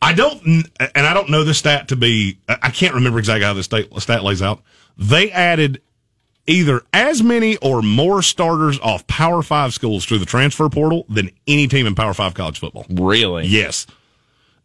I 0.00 0.12
don't, 0.14 0.42
and 0.78 1.06
I 1.06 1.12
don't 1.14 1.28
know 1.30 1.44
the 1.44 1.54
stat 1.54 1.88
to 1.88 1.96
be. 1.96 2.38
I 2.48 2.70
can't 2.70 2.94
remember 2.94 3.18
exactly 3.18 3.44
how 3.44 3.54
the 3.54 3.62
state 3.62 3.88
stat 4.00 4.22
lays 4.24 4.42
out. 4.42 4.62
They 4.96 5.30
added 5.32 5.82
either 6.46 6.82
as 6.92 7.22
many 7.22 7.56
or 7.58 7.82
more 7.82 8.22
starters 8.22 8.78
off 8.80 9.06
Power 9.06 9.42
Five 9.42 9.72
schools 9.74 10.04
through 10.04 10.18
the 10.18 10.26
transfer 10.26 10.68
portal 10.68 11.06
than 11.08 11.30
any 11.46 11.68
team 11.68 11.86
in 11.86 11.94
Power 11.94 12.14
Five 12.14 12.34
college 12.34 12.58
football. 12.58 12.86
Really? 12.90 13.46
Yes, 13.46 13.86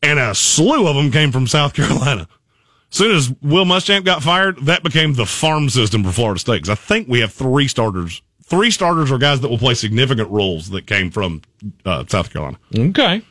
and 0.01 0.19
a 0.19 0.33
slew 0.35 0.87
of 0.87 0.95
them 0.95 1.11
came 1.11 1.31
from 1.31 1.47
South 1.47 1.73
Carolina. 1.75 2.27
As 2.91 2.97
soon 2.97 3.15
as 3.15 3.33
Will 3.41 3.65
Muschamp 3.65 4.05
got 4.05 4.23
fired, 4.23 4.59
that 4.65 4.81
became 4.81 5.13
the 5.13 5.25
farm 5.25 5.69
system 5.69 6.03
for 6.03 6.11
Florida 6.11 6.39
State. 6.39 6.63
'Cause 6.63 6.69
I 6.69 6.75
think 6.75 7.07
we 7.09 7.19
have 7.19 7.33
three 7.33 7.67
starters. 7.67 8.21
Three 8.45 8.71
starters 8.71 9.11
are 9.11 9.17
guys 9.17 9.41
that 9.41 9.49
will 9.49 9.57
play 9.57 9.73
significant 9.73 10.29
roles 10.29 10.69
that 10.69 10.87
came 10.87 11.11
from 11.11 11.41
uh, 11.85 12.05
South 12.07 12.31
Carolina 12.31 12.57
Okay. 12.73 13.21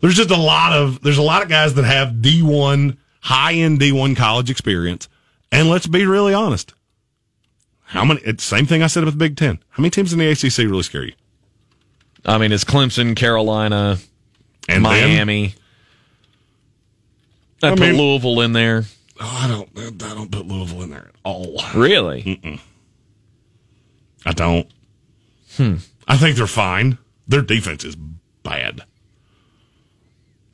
there's 0.00 0.14
just 0.14 0.30
a 0.30 0.36
lot 0.36 0.72
of 0.72 1.02
there's 1.02 1.18
a 1.18 1.22
lot 1.22 1.42
of 1.42 1.48
guys 1.48 1.74
that 1.74 1.84
have 1.84 2.10
D1 2.20 2.96
high 3.20 3.54
end 3.54 3.80
D1 3.80 4.16
college 4.16 4.48
experience. 4.48 5.08
And 5.50 5.68
let's 5.68 5.88
be 5.88 6.06
really 6.06 6.34
honest. 6.34 6.72
How 7.88 8.04
many 8.04 8.20
same 8.38 8.66
thing 8.66 8.82
I 8.82 8.86
said 8.86 9.02
about 9.02 9.12
the 9.12 9.16
Big 9.18 9.36
10. 9.36 9.58
How 9.70 9.80
many 9.80 9.90
teams 9.90 10.12
in 10.12 10.18
the 10.18 10.28
ACC 10.30 10.58
really 10.58 10.82
scare 10.82 11.04
you? 11.04 11.14
I 12.24 12.36
mean, 12.38 12.52
it's 12.52 12.64
Clemson, 12.64 13.16
Carolina, 13.16 13.98
And 14.68 14.76
then- 14.76 14.82
Miami. 14.82 15.54
I, 17.62 17.68
I 17.68 17.70
put 17.70 17.80
mean- 17.80 17.96
Louisville 17.96 18.40
in 18.42 18.52
there. 18.52 18.84
oh, 19.20 19.38
I 19.42 19.48
don't 19.48 20.02
I 20.04 20.14
don't 20.14 20.30
put 20.30 20.46
Louisville 20.46 20.82
in 20.82 20.90
there 20.90 21.06
at 21.08 21.14
all. 21.24 21.60
Really? 21.74 22.60
I 24.24 24.32
don't. 24.32 24.70
Hmm. 25.56 25.76
I 26.06 26.16
think 26.16 26.36
they're 26.36 26.46
fine. 26.46 26.98
Their 27.26 27.42
defense 27.42 27.84
is 27.84 27.96
bad. 28.42 28.82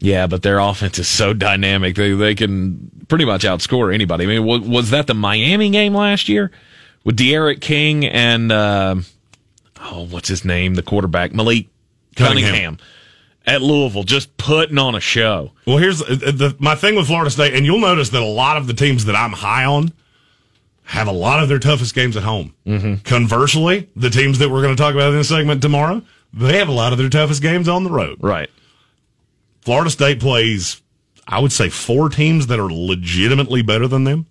Yeah, 0.01 0.27
but 0.27 0.43
their 0.43 0.59
offense 0.59 0.99
is 0.99 1.09
so 1.09 1.33
dynamic. 1.35 1.97
They 1.97 2.13
they 2.13 2.35
can 2.35 2.91
pretty 3.09 3.25
much 3.25 3.43
outscore 3.45 3.93
anybody. 3.93 4.25
I 4.25 4.27
mean, 4.27 4.45
was, 4.45 4.61
was 4.63 4.91
that 4.91 5.07
the 5.07 5.15
Miami 5.15 5.71
game 5.71 5.95
last 5.95 6.29
year 6.29 6.51
with 7.05 7.17
D'Eriq 7.17 7.61
King 7.61 8.05
and 8.07 8.51
uh, 8.51 8.97
oh, 9.81 10.07
what's 10.07 10.29
his 10.29 10.45
name? 10.45 10.75
The 10.75 10.83
quarterback 10.83 11.33
Malik 11.33 11.69
Cunningham. 12.17 12.51
Cunningham. 12.51 12.79
at 13.47 13.63
Louisville, 13.63 14.05
just 14.05 14.37
putting 14.37 14.79
on 14.79 14.95
a 14.95 15.01
show. 15.01 15.53
Well, 15.67 15.79
here's 15.79 15.99
the, 15.99 16.33
the, 16.33 16.57
my 16.59 16.75
thing 16.75 16.97
with 16.97 17.07
Florida 17.07 17.31
State, 17.31 17.55
and 17.55 17.67
you'll 17.67 17.81
notice 17.81 18.11
that 18.11 18.23
a 18.23 18.25
lot 18.25 18.57
of 18.57 18.67
the 18.67 18.75
teams 18.75 19.05
that 19.05 19.15
I'm 19.17 19.33
high 19.33 19.65
on 19.65 19.93
have 20.85 21.09
a 21.09 21.13
lot 21.13 21.43
of 21.43 21.49
their 21.49 21.59
toughest 21.59 21.95
games 21.95 22.17
at 22.17 22.23
home. 22.23 22.55
Mm-hmm. 22.67 22.97
Conversely, 23.05 23.89
the 23.97 24.11
teams 24.11 24.39
that 24.39 24.51
we're 24.51 24.63
going 24.63 24.77
to 24.77 24.83
talk 24.83 24.95
about 24.95 25.11
in 25.11 25.17
this 25.17 25.29
segment 25.29 25.63
tomorrow, 25.63 26.03
they 26.33 26.59
have 26.59 26.69
a 26.69 26.73
lot 26.73 26.93
of 26.93 26.99
their 26.99 27.09
toughest 27.09 27.43
games 27.43 27.69
on 27.69 27.85
the 27.85 27.91
road. 27.91 28.19
Right. 28.21 28.51
Florida 29.63 29.89
State 29.89 30.21
plays, 30.21 30.83
I 31.27 31.39
would 31.41 31.53
say, 31.53 31.71
four 31.71 32.11
teams 32.11 32.49
that 32.49 32.61
are 32.61 32.71
legitimately 32.71 33.63
better 33.63 33.89
than 33.89 34.05
them. 34.05 34.27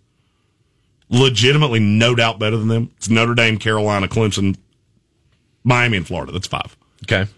Legitimately, 1.09 1.79
no 1.79 2.15
doubt 2.15 2.39
better 2.39 2.57
than 2.57 2.67
them. 2.67 2.91
It's 2.97 3.09
Notre 3.09 3.35
Dame, 3.35 3.57
Carolina, 3.57 4.07
Clemson, 4.07 4.57
Miami, 5.63 5.97
and 5.97 6.07
Florida. 6.07 6.31
That's 6.31 6.47
five. 6.47 6.75
Okay. 7.03 7.29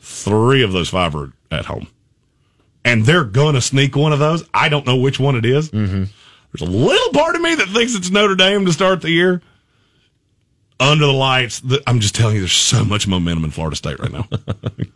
Three 0.00 0.62
of 0.62 0.72
those 0.72 0.88
five 0.88 1.14
are 1.14 1.32
at 1.50 1.66
home. 1.66 1.88
And 2.84 3.04
they're 3.04 3.24
going 3.24 3.54
to 3.54 3.60
sneak 3.60 3.96
one 3.96 4.12
of 4.12 4.18
those. 4.18 4.44
I 4.54 4.68
don't 4.68 4.86
know 4.86 4.96
which 4.96 5.18
one 5.18 5.34
it 5.36 5.44
is. 5.44 5.70
Mm-hmm. 5.70 6.04
There's 6.52 6.68
a 6.68 6.72
little 6.72 7.12
part 7.12 7.34
of 7.34 7.42
me 7.42 7.54
that 7.56 7.68
thinks 7.68 7.94
it's 7.94 8.10
Notre 8.10 8.36
Dame 8.36 8.64
to 8.66 8.72
start 8.72 9.02
the 9.02 9.10
year. 9.10 9.42
Under 10.78 11.06
the 11.06 11.12
lights, 11.12 11.60
the, 11.60 11.82
I'm 11.86 12.00
just 12.00 12.14
telling 12.14 12.34
you, 12.34 12.42
there's 12.42 12.52
so 12.52 12.84
much 12.84 13.08
momentum 13.08 13.44
in 13.44 13.50
Florida 13.50 13.76
State 13.76 13.98
right 13.98 14.12
now. 14.12 14.28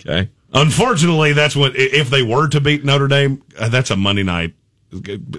Okay. 0.01 0.31
Unfortunately, 0.55 1.33
that's 1.35 1.55
what, 1.55 1.77
if 1.77 2.09
they 2.09 2.23
were 2.23 2.49
to 2.49 2.61
beat 2.61 2.85
Notre 2.85 3.07
Dame, 3.07 3.43
uh, 3.59 3.69
that's 3.69 3.91
a 3.91 3.97
Monday 3.97 4.23
night, 4.23 4.55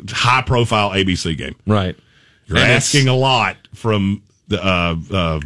high 0.09 0.43
profile 0.43 0.91
ABC 0.91 1.35
game. 1.35 1.55
Right. 1.65 1.97
You're 2.59 2.65
asking 2.65 3.07
a 3.07 3.15
lot 3.15 3.57
from 3.73 4.21
the, 4.47 4.63
uh, 4.65 4.95
uh, 5.11 5.39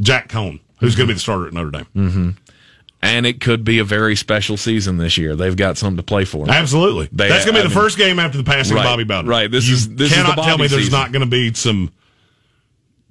Jack 0.00 0.28
Coan, 0.28 0.60
who's 0.80 0.94
going 0.94 1.06
to 1.08 1.12
be 1.12 1.14
the 1.14 1.20
starter 1.20 1.46
at 1.46 1.52
Notre 1.52 1.70
Dame. 1.70 2.36
And 3.04 3.26
it 3.26 3.40
could 3.40 3.64
be 3.64 3.80
a 3.80 3.84
very 3.84 4.14
special 4.14 4.56
season 4.56 4.96
this 4.96 5.18
year. 5.18 5.34
They've 5.34 5.56
got 5.56 5.76
something 5.76 5.96
to 5.96 6.04
play 6.04 6.24
for. 6.24 6.48
Absolutely. 6.48 7.08
They- 7.10 7.28
That's 7.28 7.44
going 7.44 7.56
to 7.56 7.60
be 7.62 7.66
I 7.66 7.68
the 7.68 7.74
mean- 7.74 7.78
first 7.84 7.98
game 7.98 8.18
after 8.20 8.38
the 8.38 8.44
passing 8.44 8.76
Right, 8.76 8.84
of 8.86 8.90
Bobby 8.90 9.02
Bowden. 9.04 9.28
right. 9.28 9.50
This 9.50 9.66
you 9.66 9.74
is- 9.74 9.88
this 9.96 10.10
is 10.12 10.16
the 10.16 10.22
cannot 10.22 10.34
tell 10.36 10.44
Bobby 10.44 10.62
me 10.62 10.68
there's 10.68 10.82
season. 10.84 10.92
not 11.00 11.10
going 11.10 11.20
to 11.20 11.26
be 11.26 11.52
some 11.54 11.90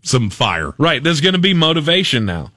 some 0.04 0.30
fire. 0.30 0.74
Right. 0.78 1.04
There's 1.04 1.20
going 1.22 1.34
to 1.34 1.39
be 1.39 1.54
motivation 1.54 2.26
now. 2.26 2.52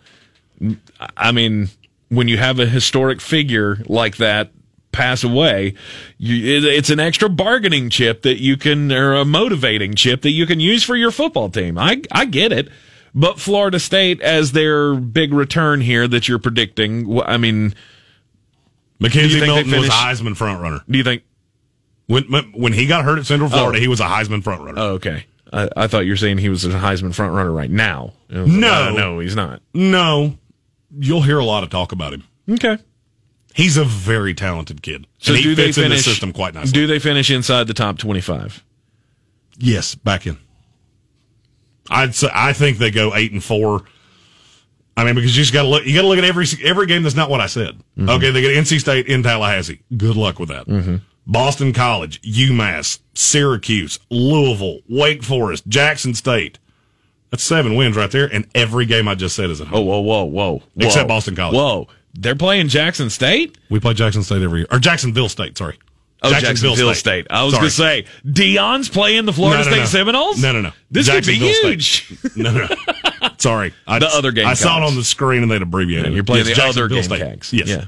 I 1.17 1.33
mean, 1.33 1.69
when 2.09 2.29
you 2.29 2.39
have 2.39 2.59
a 2.61 2.67
historic 2.67 3.21
figure 3.21 3.83
like 3.87 4.17
that 4.19 4.51
pass 4.95 5.25
away, 5.25 5.75
you, 6.17 6.63
it's 6.71 6.89
an 6.89 7.01
extra 7.01 7.29
bargaining 7.29 7.91
chip 7.91 8.23
that 8.23 8.41
you 8.41 8.57
can, 8.57 8.91
or 8.93 9.15
a 9.15 9.25
motivating 9.25 9.95
chip 9.95 10.23
that 10.23 10.31
you 10.31 10.47
can 10.47 10.61
use 10.61 10.83
for 10.85 10.97
your 10.97 11.11
football 11.11 11.51
team. 11.51 11.77
I, 11.77 12.01
I 12.13 12.25
get 12.25 12.53
it. 12.53 12.69
But 13.15 13.39
Florida 13.39 13.79
State, 13.79 14.21
as 14.23 14.53
their 14.53 14.95
big 14.95 15.33
return 15.33 15.81
here 15.81 16.09
that 16.09 16.27
you're 16.29 16.39
predicting, 16.39 17.21
I 17.25 17.37
mean, 17.37 17.75
McKenzie 19.01 19.41
Milton 19.41 19.71
was 19.71 19.89
a 19.89 19.91
Heisman 19.91 20.37
front 20.37 20.63
runner. 20.63 20.81
do 20.89 20.99
you 20.99 21.05
think? 21.05 21.23
When 22.07 22.25
when 22.55 22.73
he 22.73 22.87
got 22.87 23.05
hurt 23.05 23.19
at 23.19 23.27
Central 23.27 23.49
oh. 23.49 23.57
Florida, 23.57 23.79
Oh. 23.79 23.81
he 23.81 23.89
was 23.89 24.01
a 24.01 24.05
Heisman 24.05 24.43
front 24.43 24.63
runner. 24.63 24.81
Oh, 24.81 24.89
okay. 24.95 25.27
I, 25.53 25.69
I 25.77 25.87
thought 25.87 26.01
you 26.01 26.13
were 26.13 26.17
saying 26.17 26.39
he 26.39 26.49
was 26.49 26.65
a 26.65 26.71
Heisman 26.71 27.15
front 27.15 27.33
runner 27.35 27.53
right 27.53 27.71
now. 27.71 28.13
No. 28.29 28.45
like, 28.45 28.95
no, 28.97 29.19
he's 29.21 29.37
not. 29.37 29.63
No, 29.73 30.37
you'll 30.99 31.23
hear 31.23 31.39
a 31.39 31.45
lot 31.45 31.63
of 31.63 31.71
talk 31.71 31.93
about 31.93 32.13
him. 32.13 32.25
Okay. 32.51 32.79
He's 33.55 33.77
a 33.77 33.85
very 33.85 34.35
talented 34.35 34.83
kid. 34.83 35.07
So 35.19 35.33
and 35.33 35.39
he 35.39 35.45
do 35.45 35.55
they 35.55 35.67
in 35.67 35.69
the 35.71 35.75
finish? 35.75 36.05
system 36.05 36.33
quite 36.33 36.55
nicely. 36.55 36.73
Do 36.73 36.87
they 36.89 36.99
finish 36.99 37.31
inside 37.31 37.69
the 37.69 37.75
top 37.75 37.99
twenty-five? 37.99 38.63
Yes, 39.59 39.95
back 39.95 40.27
in. 40.27 40.37
I'd 41.89 42.15
say 42.17 42.29
I 42.35 42.53
think 42.53 42.79
they 42.79 42.91
go 42.91 43.15
eight 43.15 43.31
and 43.33 43.43
four. 43.43 43.85
I 44.97 45.05
mean, 45.05 45.15
because 45.15 45.37
you 45.37 45.43
just 45.43 45.53
got 45.53 45.63
to 45.63 45.69
look. 45.69 45.87
You 45.87 45.95
got 45.95 46.03
to 46.03 46.09
look 46.09 46.19
at 46.19 46.25
every 46.25 46.47
every 46.65 46.87
game. 46.87 47.05
That's 47.05 47.15
not 47.15 47.31
what 47.31 47.41
I 47.41 47.47
said. 47.47 47.79
Mm-hmm. 47.97 48.09
Okay, 48.11 48.31
they 48.31 48.41
get 48.41 48.57
NC 48.57 48.81
State 48.81 49.07
in 49.07 49.23
Tallahassee. 49.23 49.83
Good 49.97 50.17
luck 50.17 50.39
with 50.41 50.49
that. 50.49 51.01
Boston 51.27 51.73
College, 51.73 52.21
UMass, 52.23 52.99
Syracuse, 53.15 53.99
Louisville, 54.11 54.81
Wake 54.89 55.23
Forest, 55.23 55.67
Jackson 55.69 56.13
State. 56.15 56.59
That's 57.31 57.43
seven 57.43 57.77
wins 57.77 57.97
right 57.97 58.11
there, 58.11 58.27
and 58.33 58.47
every 58.55 58.85
game 58.87 59.09
I 59.09 59.15
just 59.15 59.35
said 59.35 59.51
is 59.51 59.61
at 59.61 59.69
home. 59.69 59.79
Oh, 59.79 59.83
whoa, 59.83 60.01
whoa, 60.01 60.25
whoa, 60.25 60.59
whoa. 60.59 60.63
Except 60.87 61.09
Boston 61.09 61.35
College. 61.35 61.57
Whoa. 61.57 61.89
They're 62.15 62.37
playing 62.37 62.69
Jackson 62.69 63.11
State? 63.11 63.59
We 63.71 63.81
play 63.81 63.95
Jackson 63.95 64.23
State 64.23 64.43
every 64.43 64.61
year, 64.61 64.69
or 64.71 64.79
Jacksonville 64.79 65.29
State. 65.29 65.59
Sorry. 65.59 65.79
Oh, 66.23 66.31
Jacksonville, 66.31 66.95
State. 66.95 67.27
I 67.29 67.45
was 67.45 67.53
going 67.53 67.65
to 67.67 67.71
say, 67.71 68.07
Deion's 68.25 68.89
playing 68.89 69.27
the 69.27 69.33
Florida 69.33 69.59
No, 69.63 69.65
no, 69.65 69.71
State 69.73 69.81
no. 69.81 69.87
Seminoles? 69.87 70.43
No, 70.43 70.53
no, 70.53 70.63
no. 70.63 70.73
This 70.91 71.11
could 71.11 71.27
be 71.27 71.39
Jacksonville 71.39 71.71
huge. 71.71 72.19
No, 72.35 72.51
no, 72.51 72.67
no. 72.67 73.29
Sorry. 73.39 73.75
I, 73.87 73.99
The 73.99 74.09
other 74.09 74.33
game. 74.33 74.47
I 74.47 74.55
saw 74.55 74.79
it 74.79 74.85
on 74.87 74.95
the 74.95 75.05
screen 75.05 75.43
and 75.43 75.51
they'd 75.53 75.61
abbreviated 75.61 76.13
it. 76.13 76.15
You're 76.15 76.25
playing 76.25 76.47
Yes, 76.47 76.57
the 76.57 76.63
other 76.65 76.89
Jacksonville 76.89 77.03
State. 77.03 77.19
Gamecocks. 77.27 77.53
Yes. 77.53 77.69
Yeah. 77.69 77.85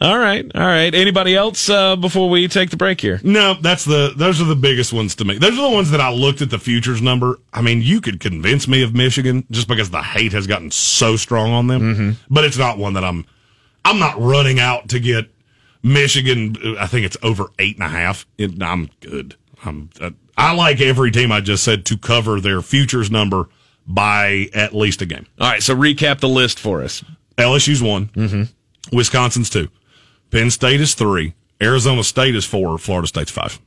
All 0.00 0.18
right, 0.18 0.44
all 0.54 0.66
right. 0.66 0.94
Anybody 0.94 1.34
else 1.36 1.68
uh, 1.68 1.96
before 1.96 2.28
we 2.28 2.48
take 2.48 2.70
the 2.70 2.76
break 2.76 3.00
here? 3.00 3.20
No, 3.22 3.54
that's 3.54 3.84
the 3.84 4.12
those 4.16 4.40
are 4.40 4.44
the 4.44 4.56
biggest 4.56 4.92
ones 4.92 5.14
to 5.16 5.24
me. 5.24 5.38
Those 5.38 5.58
are 5.58 5.68
the 5.68 5.74
ones 5.74 5.90
that 5.90 6.00
I 6.00 6.10
looked 6.12 6.42
at 6.42 6.50
the 6.50 6.58
futures 6.58 7.00
number. 7.00 7.38
I 7.52 7.62
mean, 7.62 7.82
you 7.82 8.00
could 8.00 8.20
convince 8.20 8.66
me 8.68 8.82
of 8.82 8.94
Michigan 8.94 9.44
just 9.50 9.68
because 9.68 9.90
the 9.90 10.02
hate 10.02 10.32
has 10.32 10.46
gotten 10.46 10.70
so 10.70 11.16
strong 11.16 11.52
on 11.52 11.66
them, 11.66 12.16
but 12.30 12.44
it's 12.44 12.58
not 12.58 12.78
one 12.78 12.94
that 12.94 13.04
I'm. 13.04 13.24
I'm 13.84 14.00
not 14.00 14.20
running 14.20 14.58
out 14.58 14.88
to 14.88 14.98
get 14.98 15.30
Michigan. 15.82 16.56
I 16.78 16.86
think 16.88 17.06
it's 17.06 17.16
over 17.22 17.46
eight 17.58 17.76
and 17.76 17.84
a 17.84 17.88
half. 17.88 18.26
It, 18.38 18.60
I'm 18.62 18.90
good. 19.00 19.36
I'm. 19.64 19.90
uh, 20.00 20.10
I 20.36 20.54
like 20.54 20.80
every 20.80 21.10
team 21.10 21.32
I 21.32 21.40
just 21.40 21.64
said 21.64 21.86
to 21.86 21.96
cover 21.96 22.40
their 22.40 22.60
futures 22.60 23.10
number 23.10 23.48
by 23.86 24.48
at 24.52 24.74
least 24.74 25.00
a 25.02 25.06
game. 25.06 25.26
All 25.40 25.48
right, 25.48 25.62
so 25.62 25.74
recap 25.74 26.20
the 26.20 26.28
list 26.28 26.58
for 26.58 26.82
us. 26.82 27.02
LSU's 27.38 27.82
one. 27.82 28.08
Mm-hmm. 28.08 28.42
Wisconsin's 28.92 29.50
two. 29.50 29.68
Penn 30.30 30.50
State 30.50 30.80
is 30.80 30.94
three. 30.94 31.34
Arizona 31.62 32.04
State 32.04 32.34
is 32.34 32.44
four. 32.44 32.76
Florida 32.78 33.08
State's 33.08 33.30
five. 33.30 33.60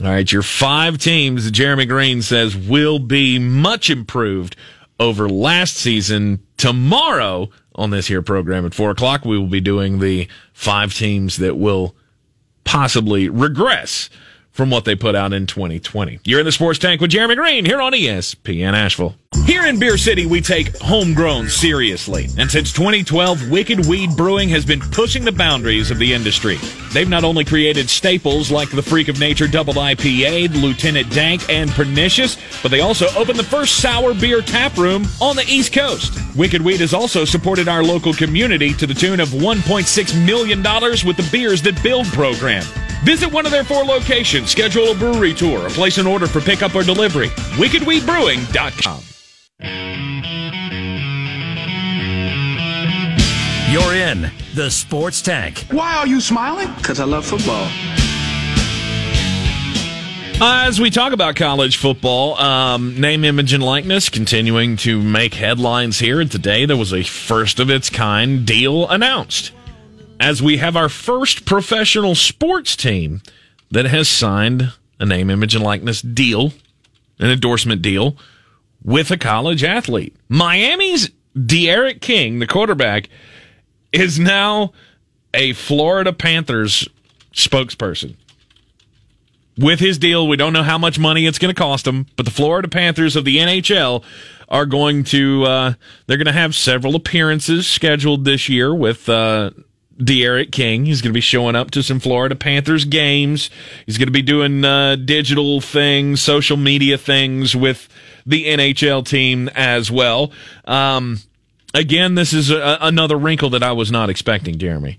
All 0.00 0.08
right, 0.08 0.30
your 0.30 0.42
five 0.42 0.98
teams 0.98 1.50
Jeremy 1.50 1.86
Greene 1.86 2.20
says 2.20 2.56
will 2.56 2.98
be 2.98 3.38
much 3.38 3.88
improved 3.88 4.56
over 5.00 5.28
last 5.28 5.76
season. 5.76 6.42
Tomorrow 6.56 7.50
on 7.74 7.90
this 7.90 8.06
here 8.06 8.22
program 8.22 8.66
at 8.66 8.74
four 8.74 8.90
o'clock, 8.90 9.24
we 9.24 9.38
will 9.38 9.46
be 9.46 9.60
doing 9.60 9.98
the 9.98 10.28
five 10.52 10.92
teams 10.94 11.36
that 11.38 11.56
will 11.56 11.94
possibly 12.64 13.28
regress 13.28 14.10
from 14.50 14.70
what 14.70 14.84
they 14.84 14.94
put 14.96 15.14
out 15.14 15.32
in 15.32 15.46
2020. 15.46 16.20
You're 16.24 16.40
in 16.40 16.46
the 16.46 16.52
sports 16.52 16.78
tank 16.78 17.00
with 17.00 17.10
Jeremy 17.10 17.36
Greene 17.36 17.64
here 17.64 17.80
on 17.80 17.92
ESPN 17.92 18.72
Asheville. 18.72 19.14
Here 19.44 19.66
in 19.66 19.78
Beer 19.78 19.96
City, 19.98 20.26
we 20.26 20.40
take 20.40 20.76
homegrown 20.78 21.48
seriously. 21.48 22.28
And 22.36 22.50
since 22.50 22.72
2012, 22.72 23.48
Wicked 23.48 23.86
Weed 23.86 24.16
Brewing 24.16 24.48
has 24.48 24.64
been 24.64 24.80
pushing 24.80 25.24
the 25.24 25.32
boundaries 25.32 25.90
of 25.90 25.98
the 25.98 26.12
industry. 26.14 26.56
They've 26.92 27.08
not 27.08 27.24
only 27.24 27.44
created 27.44 27.88
staples 27.88 28.50
like 28.50 28.70
the 28.70 28.82
Freak 28.82 29.08
of 29.08 29.20
Nature 29.20 29.46
Double 29.46 29.74
IPA, 29.74 30.60
Lieutenant 30.60 31.10
Dank, 31.10 31.48
and 31.48 31.70
Pernicious, 31.70 32.36
but 32.62 32.70
they 32.70 32.80
also 32.80 33.06
opened 33.16 33.38
the 33.38 33.44
first 33.44 33.80
sour 33.80 34.14
beer 34.14 34.40
tap 34.40 34.76
room 34.76 35.06
on 35.20 35.36
the 35.36 35.44
East 35.46 35.72
Coast. 35.72 36.12
Wicked 36.34 36.62
Weed 36.62 36.80
has 36.80 36.94
also 36.94 37.24
supported 37.24 37.68
our 37.68 37.84
local 37.84 38.14
community 38.14 38.72
to 38.74 38.86
the 38.86 38.94
tune 38.94 39.20
of 39.20 39.28
$1.6 39.28 40.26
million 40.26 40.62
with 41.06 41.16
the 41.16 41.28
Beers 41.30 41.62
That 41.62 41.80
Build 41.82 42.06
program. 42.06 42.64
Visit 43.04 43.30
one 43.32 43.46
of 43.46 43.52
their 43.52 43.64
four 43.64 43.84
locations, 43.84 44.50
schedule 44.50 44.90
a 44.90 44.94
brewery 44.94 45.34
tour, 45.34 45.66
or 45.66 45.70
place 45.70 45.98
an 45.98 46.06
order 46.06 46.26
for 46.26 46.40
pickup 46.40 46.74
or 46.74 46.82
delivery. 46.82 47.28
WickedWeedBrewing.com. 47.58 49.02
You're 53.68 53.94
in 53.94 54.30
the 54.54 54.70
Sports 54.70 55.20
Tank. 55.20 55.66
Why 55.72 55.96
are 55.96 56.06
you 56.06 56.20
smiling? 56.20 56.72
Because 56.76 57.00
I 57.00 57.04
love 57.04 57.26
football. 57.26 57.68
As 60.40 60.80
we 60.80 60.88
talk 60.88 61.12
about 61.12 61.34
college 61.34 61.76
football, 61.76 62.38
um, 62.38 63.00
name, 63.00 63.24
image, 63.24 63.52
and 63.52 63.62
likeness 63.62 64.08
continuing 64.08 64.76
to 64.78 65.02
make 65.02 65.34
headlines 65.34 65.98
here. 65.98 66.24
Today 66.24 66.64
there 66.64 66.76
was 66.76 66.92
a 66.92 67.02
first 67.02 67.58
of 67.58 67.68
its 67.68 67.90
kind 67.90 68.46
deal 68.46 68.88
announced. 68.88 69.50
As 70.20 70.40
we 70.40 70.58
have 70.58 70.76
our 70.76 70.88
first 70.88 71.44
professional 71.44 72.14
sports 72.14 72.76
team 72.76 73.20
that 73.72 73.86
has 73.86 74.08
signed 74.08 74.72
a 75.00 75.04
name, 75.04 75.28
image, 75.28 75.56
and 75.56 75.64
likeness 75.64 76.00
deal, 76.02 76.52
an 77.18 77.30
endorsement 77.30 77.82
deal 77.82 78.16
with 78.86 79.10
a 79.10 79.18
college 79.18 79.64
athlete. 79.64 80.16
Miami's 80.28 81.10
D'Eriq 81.34 82.00
King, 82.00 82.38
the 82.38 82.46
quarterback, 82.46 83.10
is 83.92 84.18
now 84.18 84.72
a 85.34 85.52
Florida 85.52 86.12
Panthers 86.12 86.88
spokesperson 87.34 88.14
with 89.58 89.80
his 89.80 89.98
deal. 89.98 90.26
We 90.26 90.36
don't 90.36 90.52
know 90.52 90.62
how 90.62 90.78
much 90.78 90.98
money 90.98 91.26
it's 91.26 91.38
going 91.38 91.54
to 91.54 91.58
cost 91.58 91.86
him, 91.86 92.06
but 92.16 92.24
the 92.24 92.32
Florida 92.32 92.68
Panthers 92.68 93.16
of 93.16 93.24
the 93.24 93.38
NHL 93.38 94.02
are 94.48 94.64
going 94.64 95.02
to 95.04 95.44
uh, 95.44 95.74
they're 96.06 96.16
going 96.16 96.26
to 96.26 96.32
have 96.32 96.54
several 96.54 96.94
appearances 96.94 97.66
scheduled 97.66 98.24
this 98.24 98.48
year 98.48 98.72
with 98.72 99.08
uh, 99.08 99.50
D'Eriq 99.98 100.52
King. 100.52 100.86
He's 100.86 101.02
going 101.02 101.10
to 101.10 101.16
be 101.16 101.20
showing 101.20 101.56
up 101.56 101.72
to 101.72 101.82
some 101.82 101.98
Florida 101.98 102.36
Panthers 102.36 102.84
games. 102.84 103.50
He's 103.84 103.98
going 103.98 104.06
to 104.06 104.12
be 104.12 104.22
doing 104.22 104.64
uh, 104.64 104.96
digital 104.96 105.60
things, 105.60 106.22
social 106.22 106.56
media 106.56 106.96
things 106.96 107.56
with 107.56 107.88
the 108.26 108.46
NHL 108.46 109.06
team 109.06 109.48
as 109.54 109.90
well. 109.90 110.32
Um, 110.64 111.18
again, 111.72 112.14
this 112.14 112.32
is 112.32 112.50
a, 112.50 112.78
another 112.80 113.16
wrinkle 113.16 113.50
that 113.50 113.62
I 113.62 113.72
was 113.72 113.90
not 113.90 114.10
expecting, 114.10 114.58
Jeremy, 114.58 114.98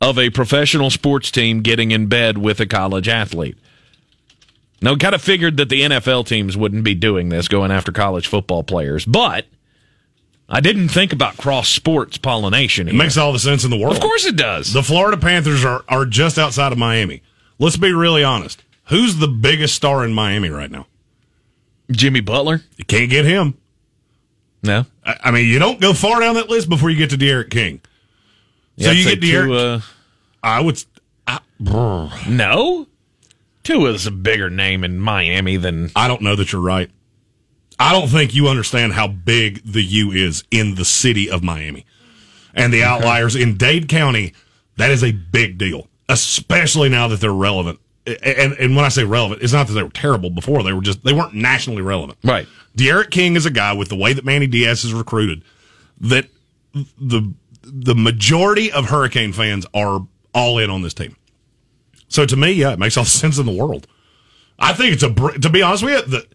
of 0.00 0.18
a 0.18 0.30
professional 0.30 0.90
sports 0.90 1.30
team 1.30 1.62
getting 1.62 1.92
in 1.92 2.06
bed 2.06 2.38
with 2.38 2.60
a 2.60 2.66
college 2.66 3.08
athlete. 3.08 3.56
Now, 4.80 4.94
kind 4.96 5.14
of 5.14 5.22
figured 5.22 5.56
that 5.56 5.68
the 5.68 5.82
NFL 5.82 6.26
teams 6.26 6.56
wouldn't 6.56 6.84
be 6.84 6.94
doing 6.94 7.30
this, 7.30 7.48
going 7.48 7.72
after 7.72 7.90
college 7.90 8.28
football 8.28 8.62
players, 8.62 9.04
but 9.04 9.46
I 10.48 10.60
didn't 10.60 10.88
think 10.88 11.12
about 11.12 11.36
cross 11.36 11.68
sports 11.68 12.16
pollination. 12.16 12.88
It 12.88 12.94
makes 12.94 13.16
all 13.16 13.32
the 13.32 13.38
sense 13.38 13.64
in 13.64 13.70
the 13.70 13.76
world. 13.76 13.96
Of 13.96 14.02
course 14.02 14.24
it 14.24 14.36
does. 14.36 14.72
The 14.72 14.82
Florida 14.82 15.16
Panthers 15.16 15.64
are, 15.64 15.84
are 15.88 16.06
just 16.06 16.38
outside 16.38 16.72
of 16.72 16.78
Miami. 16.78 17.22
Let's 17.58 17.76
be 17.76 17.92
really 17.92 18.22
honest. 18.22 18.62
Who's 18.86 19.16
the 19.16 19.28
biggest 19.28 19.74
star 19.74 20.04
in 20.04 20.14
Miami 20.14 20.48
right 20.48 20.70
now? 20.70 20.86
Jimmy 21.90 22.20
Butler? 22.20 22.62
You 22.76 22.84
can't 22.84 23.10
get 23.10 23.24
him. 23.24 23.56
No. 24.62 24.86
I, 25.04 25.16
I 25.24 25.30
mean, 25.30 25.46
you 25.46 25.58
don't 25.58 25.80
go 25.80 25.92
far 25.92 26.20
down 26.20 26.34
that 26.34 26.48
list 26.48 26.68
before 26.68 26.90
you 26.90 26.96
get 26.96 27.10
to 27.10 27.16
D'Eriq 27.16 27.50
King. 27.50 27.80
So 28.78 28.86
Yeah, 28.86 28.92
you 28.92 29.00
I'd 29.00 29.04
say 29.04 29.16
get 29.16 29.20
D'Eriq. 29.20 29.46
Tua- 29.46 29.82
I 30.42 30.60
would. 30.60 30.84
I, 31.26 31.40
no? 32.28 32.86
Tua 33.64 33.90
is 33.92 34.06
a 34.06 34.10
bigger 34.10 34.50
name 34.50 34.84
in 34.84 34.98
Miami 34.98 35.56
than. 35.56 35.90
I 35.94 36.08
don't 36.08 36.22
know 36.22 36.36
that 36.36 36.52
you're 36.52 36.62
right. 36.62 36.90
I 37.78 37.92
don't 37.92 38.08
think 38.08 38.34
you 38.34 38.48
understand 38.48 38.94
how 38.94 39.06
big 39.06 39.62
the 39.64 39.82
U 39.82 40.10
is 40.10 40.42
in 40.50 40.74
the 40.74 40.84
city 40.84 41.30
of 41.30 41.44
Miami 41.44 41.86
and 42.52 42.72
the 42.72 42.82
outliers 42.82 43.36
in 43.36 43.56
Dade 43.56 43.88
County. 43.88 44.34
That 44.78 44.90
is 44.90 45.04
a 45.04 45.12
big 45.12 45.58
deal, 45.58 45.88
especially 46.08 46.88
now 46.88 47.06
that 47.08 47.20
they're 47.20 47.32
relevant. 47.32 47.78
And, 48.22 48.54
and 48.54 48.76
when 48.76 48.84
I 48.84 48.88
say 48.88 49.04
relevant, 49.04 49.42
it's 49.42 49.52
not 49.52 49.66
that 49.66 49.74
they 49.74 49.82
were 49.82 49.90
terrible 49.90 50.30
before; 50.30 50.62
they 50.62 50.72
were 50.72 50.82
just 50.82 51.04
they 51.04 51.12
weren't 51.12 51.34
nationally 51.34 51.82
relevant. 51.82 52.18
Right. 52.24 52.46
D'Eriq 52.74 53.10
King 53.10 53.36
is 53.36 53.44
a 53.44 53.50
guy 53.50 53.72
with 53.72 53.88
the 53.88 53.96
way 53.96 54.12
that 54.12 54.24
Manny 54.24 54.46
Diaz 54.46 54.84
is 54.84 54.92
recruited 54.92 55.42
that 56.00 56.26
the 56.72 57.32
the 57.62 57.94
majority 57.94 58.72
of 58.72 58.86
Hurricane 58.86 59.32
fans 59.32 59.66
are 59.74 60.06
all 60.34 60.58
in 60.58 60.70
on 60.70 60.82
this 60.82 60.94
team. 60.94 61.16
So 62.08 62.24
to 62.24 62.36
me, 62.36 62.52
yeah, 62.52 62.72
it 62.72 62.78
makes 62.78 62.96
all 62.96 63.04
the 63.04 63.10
sense 63.24 63.38
in 63.38 63.46
the 63.46 63.52
world. 63.52 63.86
I 64.58 64.72
think 64.72 64.94
it's 64.94 65.02
a 65.02 65.40
to 65.40 65.50
be 65.50 65.62
honest 65.62 65.84
with 65.84 66.08
you, 66.08 66.18
the 66.18 66.26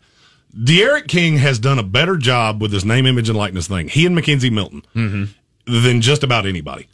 D'Eriq 0.64 1.08
King 1.08 1.38
has 1.38 1.60
done 1.60 1.80
a 1.80 1.84
better 1.84 2.18
job 2.18 2.62
with 2.62 2.72
his 2.72 2.86
name, 2.86 3.06
image, 3.06 3.30
and 3.30 3.38
likeness 3.38 3.68
thing. 3.68 3.88
He 3.88 4.06
and 4.06 4.16
McKenzie 4.16 4.52
Milton 4.52 4.86
mm-hmm. 4.96 5.82
than 5.84 6.02
just 6.02 6.24
about 6.24 6.46
anybody. 6.46 6.88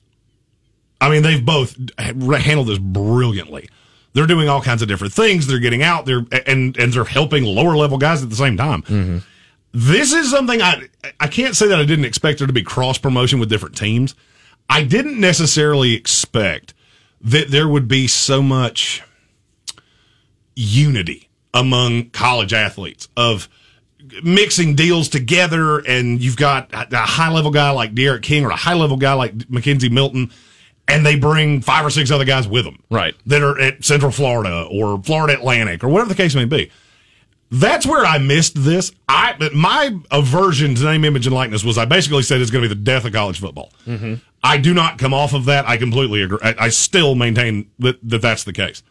I 1.02 1.10
mean, 1.10 1.24
they've 1.24 1.44
both 1.44 1.78
handled 1.98 2.68
this 2.68 2.80
brilliantly. 2.80 3.70
They're 4.14 4.28
doing 4.28 4.50
all 4.50 4.62
kinds 4.62 4.82
of 4.82 4.88
different 4.88 5.14
things. 5.14 5.48
They're 5.48 5.60
getting 5.60 5.84
out 5.84 6.06
there 6.06 6.26
and 6.46 6.78
and 6.78 6.94
they're 6.94 7.04
helping 7.04 7.44
lower 7.44 7.76
level 7.76 7.98
guys 7.98 8.24
at 8.24 8.30
the 8.30 8.36
same 8.36 8.58
time. 8.58 8.82
Mm-hmm. 8.84 9.18
This 9.72 10.14
is 10.14 10.32
something 10.32 10.62
I 10.62 10.90
I 11.20 11.28
can't 11.28 11.56
say 11.56 11.68
that 11.68 11.80
I 11.80 11.86
didn't 11.86 12.06
expect 12.06 12.40
there 12.40 12.48
to 12.48 12.54
be 12.54 12.64
cross 12.64 12.98
promotion 12.98 13.40
with 13.40 13.50
different 13.50 13.78
teams. 13.78 14.16
I 14.70 14.84
didn't 14.84 15.20
necessarily 15.20 15.94
expect 15.94 16.74
that 17.22 17.50
there 17.50 17.68
would 17.68 17.88
be 17.88 18.08
so 18.08 18.42
much 18.42 19.04
unity 20.56 21.30
among 21.54 22.10
college 22.12 22.54
athletes 22.54 23.08
of 23.18 23.50
mixing 24.24 24.76
deals 24.76 25.10
together 25.10 25.80
and 25.80 26.22
you've 26.22 26.38
got 26.38 26.70
a 26.74 26.98
high 26.98 27.32
level 27.32 27.52
guy 27.52 27.70
like 27.72 27.94
D'Eriq 27.94 28.22
King 28.22 28.46
or 28.46 28.50
a 28.50 28.56
high 28.56 28.74
level 28.74 28.98
guy 28.98 29.14
like 29.14 29.36
McKenzie 29.36 29.92
Milton 29.92 30.32
and 30.90 31.06
they 31.06 31.16
bring 31.16 31.62
five 31.62 31.86
or 31.86 31.90
six 31.90 32.12
other 32.12 32.26
guys 32.26 32.48
with 32.48 32.66
them 32.66 32.82
Right. 32.90 33.14
that 33.28 33.42
are 33.44 33.60
at 33.60 33.84
Central 33.86 34.12
Florida 34.12 34.68
or 34.72 35.02
Florida 35.04 35.34
Atlantic 35.34 35.84
or 35.84 35.90
whatever 35.90 36.10
the 36.10 36.16
case 36.16 36.36
may 36.36 36.46
be. 36.46 36.72
That's 37.52 37.86
where 37.88 38.06
I 38.06 38.20
missed 38.20 38.64
this. 38.64 38.92
I 39.08 39.36
my 39.54 39.96
aversion 40.12 40.76
to 40.76 40.84
name, 40.84 41.04
image, 41.06 41.26
and 41.26 41.34
likeness 41.36 41.64
was 41.64 41.78
I 41.80 41.86
basically 41.86 42.22
said 42.24 42.42
it's 42.42 42.52
going 42.52 42.62
to 42.64 42.70
be 42.70 42.76
the 42.76 42.82
death 42.82 43.06
of 43.06 43.14
college 43.14 43.40
football. 43.40 43.72
Mm-hmm. 43.88 44.16
I 44.44 44.58
do 44.58 44.74
not 44.74 45.00
come 45.00 45.14
off 45.16 45.34
of 45.34 45.46
that. 45.46 45.68
I 45.68 45.78
completely 45.78 46.22
agree. 46.22 46.38
I, 46.44 46.56
I 46.60 46.70
still 46.70 47.16
maintain 47.16 47.70
that, 47.80 47.98
that 48.08 48.22
that's 48.22 48.44
the 48.44 48.54
case. 48.54 48.84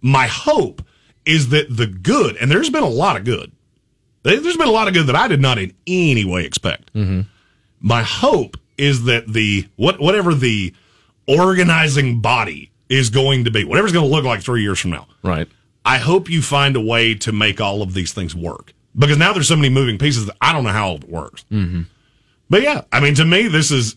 My 0.00 0.26
hope 0.28 0.82
is 1.24 1.48
that 1.50 1.66
the 1.74 1.86
good, 1.86 2.36
and 2.36 2.50
there's 2.50 2.70
been 2.70 2.82
a 2.84 2.88
lot 2.88 3.16
of 3.16 3.24
good. 3.24 3.50
There- 4.22 4.38
There's 4.40 4.56
been 4.56 4.68
a 4.68 4.72
lot 4.72 4.86
of 4.88 4.94
good 4.94 5.06
that 5.08 5.16
I 5.16 5.26
did 5.28 5.40
not 5.40 5.58
in 5.58 5.74
any 5.86 6.24
way 6.24 6.44
expect. 6.44 6.92
Mm-hmm. 6.94 7.22
My 7.80 8.02
hope 8.02 8.56
is 8.78 9.04
that 9.04 9.26
the 9.32 9.66
what 9.76 9.98
whatever 10.00 10.32
the 10.34 10.72
organizing 11.26 12.20
body 12.20 12.70
is 12.88 13.10
going 13.10 13.44
to 13.44 13.50
be, 13.50 13.64
whatever's 13.64 13.92
going 13.92 14.08
to 14.08 14.14
look 14.14 14.24
like 14.24 14.42
three 14.42 14.62
years 14.62 14.78
from 14.78 14.90
now. 14.90 15.06
Right. 15.22 15.48
I 15.84 15.98
hope 15.98 16.30
you 16.30 16.42
find 16.42 16.76
a 16.76 16.80
way 16.80 17.14
to 17.16 17.32
make 17.32 17.60
all 17.60 17.82
of 17.82 17.94
these 17.94 18.12
things 18.12 18.34
work 18.34 18.72
because 18.96 19.18
now 19.18 19.32
there's 19.32 19.48
so 19.48 19.56
many 19.56 19.68
moving 19.68 19.98
pieces 19.98 20.26
that 20.26 20.36
I 20.40 20.52
don't 20.52 20.64
know 20.64 20.70
how 20.70 20.94
it 20.94 21.08
works. 21.08 21.44
Mm-hmm. 21.50 21.82
But 22.48 22.62
yeah, 22.62 22.82
I 22.92 23.00
mean, 23.00 23.14
to 23.16 23.24
me, 23.24 23.48
this 23.48 23.70
is, 23.70 23.96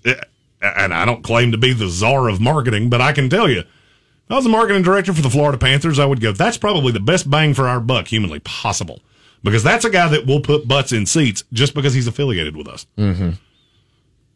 and 0.61 0.93
I 0.93 1.05
don't 1.05 1.23
claim 1.23 1.51
to 1.51 1.57
be 1.57 1.73
the 1.73 1.87
czar 1.87 2.29
of 2.29 2.41
marketing, 2.41 2.89
but 2.89 3.01
I 3.01 3.13
can 3.13 3.29
tell 3.29 3.49
you, 3.49 3.59
if 3.59 4.31
I 4.31 4.35
was 4.35 4.43
the 4.43 4.49
marketing 4.49 4.81
director 4.81 5.13
for 5.13 5.21
the 5.21 5.29
Florida 5.29 5.57
Panthers, 5.57 5.99
I 5.99 6.05
would 6.05 6.19
go, 6.19 6.31
that's 6.31 6.57
probably 6.57 6.91
the 6.91 6.99
best 6.99 7.29
bang 7.29 7.53
for 7.53 7.67
our 7.67 7.79
buck 7.79 8.07
humanly 8.07 8.39
possible. 8.39 9.01
Because 9.43 9.63
that's 9.63 9.85
a 9.85 9.89
guy 9.89 10.09
that 10.09 10.25
will 10.25 10.41
put 10.41 10.67
butts 10.67 10.91
in 10.91 11.05
seats 11.05 11.43
just 11.53 11.73
because 11.73 11.93
he's 11.93 12.07
affiliated 12.07 12.57
with 12.57 12.67
us. 12.67 12.87
Mm-hmm. 12.97 13.31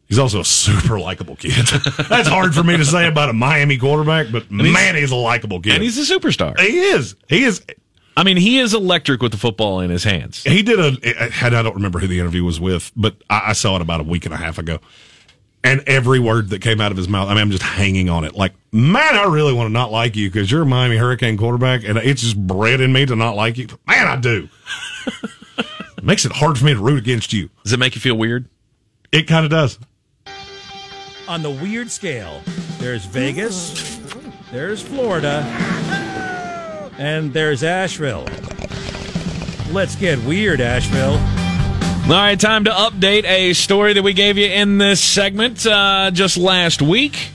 He's 0.08 0.18
also 0.18 0.40
a 0.40 0.44
super 0.44 0.98
likable 0.98 1.36
kid. 1.36 1.52
that's 2.08 2.28
hard 2.28 2.54
for 2.54 2.62
me 2.62 2.76
to 2.76 2.84
say 2.84 3.08
about 3.08 3.30
a 3.30 3.32
Miami 3.32 3.78
quarterback, 3.78 4.26
but 4.30 4.50
man, 4.50 4.94
he's 4.94 5.10
a 5.10 5.16
likable 5.16 5.60
kid. 5.60 5.74
And 5.74 5.82
he's 5.82 5.98
a 5.98 6.14
superstar. 6.14 6.58
he 6.60 6.78
is. 6.80 7.16
He 7.28 7.44
is. 7.44 7.64
I 8.14 8.24
mean, 8.24 8.36
he 8.36 8.58
is 8.58 8.74
electric 8.74 9.22
with 9.22 9.32
the 9.32 9.38
football 9.38 9.80
in 9.80 9.88
his 9.88 10.04
hands. 10.04 10.42
He 10.42 10.62
did 10.62 10.78
a. 10.78 11.44
I 11.44 11.48
don't 11.48 11.74
remember 11.76 11.98
who 11.98 12.06
the 12.08 12.20
interview 12.20 12.44
was 12.44 12.60
with, 12.60 12.92
but 12.94 13.16
I, 13.30 13.42
I 13.48 13.52
saw 13.54 13.76
it 13.76 13.82
about 13.82 14.00
a 14.00 14.04
week 14.04 14.26
and 14.26 14.34
a 14.34 14.36
half 14.36 14.58
ago. 14.58 14.80
And 15.64 15.82
every 15.86 16.18
word 16.18 16.50
that 16.50 16.60
came 16.60 16.80
out 16.80 16.90
of 16.90 16.96
his 16.96 17.08
mouth, 17.08 17.28
I 17.28 17.34
mean, 17.34 17.40
I'm 17.40 17.50
just 17.52 17.62
hanging 17.62 18.10
on 18.10 18.24
it. 18.24 18.34
Like, 18.34 18.52
man, 18.72 19.14
I 19.14 19.24
really 19.26 19.52
want 19.52 19.68
to 19.68 19.72
not 19.72 19.92
like 19.92 20.16
you 20.16 20.28
because 20.28 20.50
you're 20.50 20.62
a 20.62 20.66
Miami 20.66 20.96
Hurricane 20.96 21.38
quarterback, 21.38 21.84
and 21.84 21.96
it's 21.98 22.20
just 22.20 22.36
bred 22.36 22.80
in 22.80 22.92
me 22.92 23.06
to 23.06 23.14
not 23.14 23.36
like 23.36 23.56
you. 23.58 23.68
Man, 23.86 24.08
I 24.08 24.16
do. 24.16 24.48
it 25.96 26.02
makes 26.04 26.24
it 26.24 26.32
hard 26.32 26.58
for 26.58 26.64
me 26.64 26.74
to 26.74 26.80
root 26.80 26.98
against 26.98 27.32
you. 27.32 27.48
Does 27.62 27.72
it 27.72 27.78
make 27.78 27.94
you 27.94 28.00
feel 28.00 28.16
weird? 28.16 28.48
It 29.12 29.28
kind 29.28 29.44
of 29.44 29.50
does. 29.52 29.78
On 31.28 31.40
the 31.40 31.50
weird 31.50 31.90
scale, 31.90 32.42
there's 32.78 33.04
Vegas, 33.04 33.98
there's 34.50 34.82
Florida, 34.82 35.42
and 36.98 37.32
there's 37.32 37.62
Asheville. 37.62 38.26
Let's 39.70 39.94
get 39.94 40.18
weird, 40.24 40.60
Asheville. 40.60 41.12
All 41.12 42.18
right, 42.18 42.38
time 42.38 42.64
to 42.64 42.70
update 42.70 43.24
a 43.24 43.52
story 43.52 43.92
that 43.92 44.02
we 44.02 44.12
gave 44.12 44.36
you 44.36 44.46
in 44.46 44.78
this 44.78 45.00
segment 45.00 45.64
uh, 45.64 46.10
just 46.12 46.36
last 46.36 46.82
week. 46.82 47.30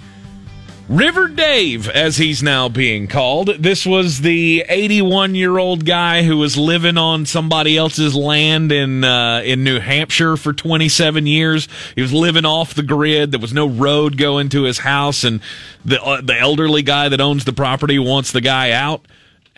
River 0.90 1.28
Dave, 1.28 1.90
as 1.90 2.16
he's 2.16 2.42
now 2.42 2.70
being 2.70 3.08
called. 3.08 3.48
This 3.60 3.86
was 3.86 4.22
the 4.22 4.64
81 4.70 5.36
year 5.36 5.58
old 5.58 5.86
guy 5.86 6.24
who 6.24 6.38
was 6.38 6.56
living 6.56 6.98
on 6.98 7.26
somebody 7.26 7.76
else's 7.76 8.16
land 8.16 8.72
in 8.72 9.04
uh, 9.04 9.42
in 9.44 9.66
New 9.66 9.82
Hampshire 9.82 10.38
for 10.38 10.54
27 10.54 11.28
years. 11.28 11.68
He 11.94 12.02
was 12.02 12.14
living 12.14 12.46
off 12.46 12.74
the 12.74 12.84
grid. 12.84 13.32
There 13.32 13.40
was 13.40 13.52
no 13.52 13.68
road 13.68 14.18
going 14.18 14.48
to 14.50 14.64
his 14.64 14.80
house, 14.80 15.26
and 15.26 15.42
the 15.84 16.02
uh, 16.02 16.22
the 16.22 16.40
elderly 16.40 16.84
guy 16.84 17.10
that 17.10 17.20
owns 17.20 17.44
the 17.44 17.52
property 17.52 18.00
wants 18.00 18.32
the 18.32 18.42
guy 18.42 18.72
out. 18.72 19.06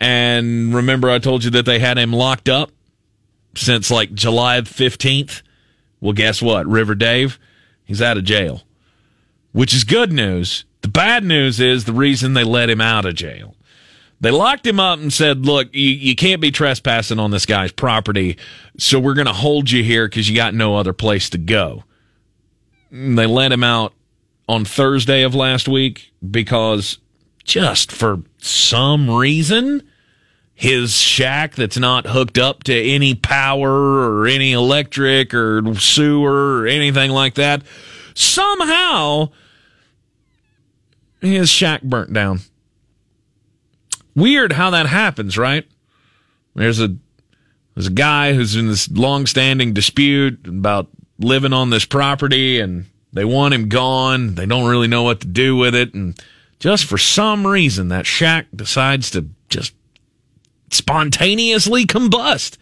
And 0.00 0.74
remember, 0.74 1.10
I 1.10 1.20
told 1.20 1.44
you 1.44 1.50
that 1.50 1.64
they 1.64 1.78
had 1.78 1.96
him 1.96 2.12
locked 2.12 2.48
up 2.48 2.72
since 3.54 3.88
like 3.88 4.14
July 4.14 4.62
15th. 4.62 5.42
Well, 6.00 6.12
guess 6.12 6.42
what? 6.42 6.66
River 6.66 6.96
Dave, 6.96 7.38
he's 7.84 8.02
out 8.02 8.16
of 8.16 8.24
jail, 8.24 8.62
which 9.52 9.72
is 9.72 9.84
good 9.84 10.10
news. 10.10 10.64
The 10.82 10.88
bad 10.88 11.24
news 11.24 11.60
is 11.60 11.84
the 11.84 11.92
reason 11.92 12.34
they 12.34 12.44
let 12.44 12.70
him 12.70 12.80
out 12.80 13.04
of 13.04 13.14
jail. 13.14 13.54
They 14.20 14.30
locked 14.30 14.66
him 14.66 14.78
up 14.78 14.98
and 14.98 15.12
said, 15.12 15.46
look, 15.46 15.74
you, 15.74 15.88
you 15.88 16.14
can't 16.14 16.42
be 16.42 16.50
trespassing 16.50 17.18
on 17.18 17.30
this 17.30 17.46
guy's 17.46 17.72
property, 17.72 18.36
so 18.78 19.00
we're 19.00 19.14
going 19.14 19.26
to 19.26 19.32
hold 19.32 19.70
you 19.70 19.82
here 19.82 20.06
because 20.06 20.28
you 20.28 20.36
got 20.36 20.52
no 20.52 20.76
other 20.76 20.92
place 20.92 21.30
to 21.30 21.38
go. 21.38 21.84
And 22.90 23.18
they 23.18 23.26
let 23.26 23.52
him 23.52 23.64
out 23.64 23.94
on 24.46 24.64
Thursday 24.64 25.22
of 25.22 25.34
last 25.34 25.68
week 25.68 26.12
because 26.28 26.98
just 27.44 27.90
for 27.90 28.22
some 28.38 29.08
reason, 29.08 29.82
his 30.54 30.92
shack 30.98 31.54
that's 31.54 31.78
not 31.78 32.06
hooked 32.06 32.36
up 32.36 32.64
to 32.64 32.74
any 32.74 33.14
power 33.14 33.70
or 33.70 34.26
any 34.26 34.52
electric 34.52 35.32
or 35.32 35.74
sewer 35.76 36.60
or 36.60 36.66
anything 36.66 37.10
like 37.10 37.34
that, 37.34 37.62
somehow 38.14 39.30
his 41.20 41.48
shack 41.48 41.82
burnt 41.82 42.12
down. 42.12 42.40
Weird 44.14 44.52
how 44.52 44.70
that 44.70 44.86
happens, 44.86 45.38
right? 45.38 45.66
There's 46.54 46.80
a 46.80 46.96
there's 47.74 47.86
a 47.86 47.92
guy 47.92 48.34
who's 48.34 48.56
in 48.56 48.66
this 48.66 48.90
long-standing 48.90 49.72
dispute 49.72 50.46
about 50.46 50.88
living 51.18 51.52
on 51.52 51.70
this 51.70 51.84
property 51.84 52.58
and 52.60 52.86
they 53.12 53.24
want 53.24 53.54
him 53.54 53.68
gone. 53.68 54.34
They 54.34 54.46
don't 54.46 54.68
really 54.68 54.88
know 54.88 55.02
what 55.02 55.20
to 55.20 55.26
do 55.26 55.56
with 55.56 55.74
it 55.74 55.94
and 55.94 56.20
just 56.58 56.84
for 56.84 56.98
some 56.98 57.46
reason 57.46 57.88
that 57.88 58.06
shack 58.06 58.46
decides 58.54 59.10
to 59.12 59.28
just 59.48 59.72
spontaneously 60.70 61.86
combust 61.86 62.58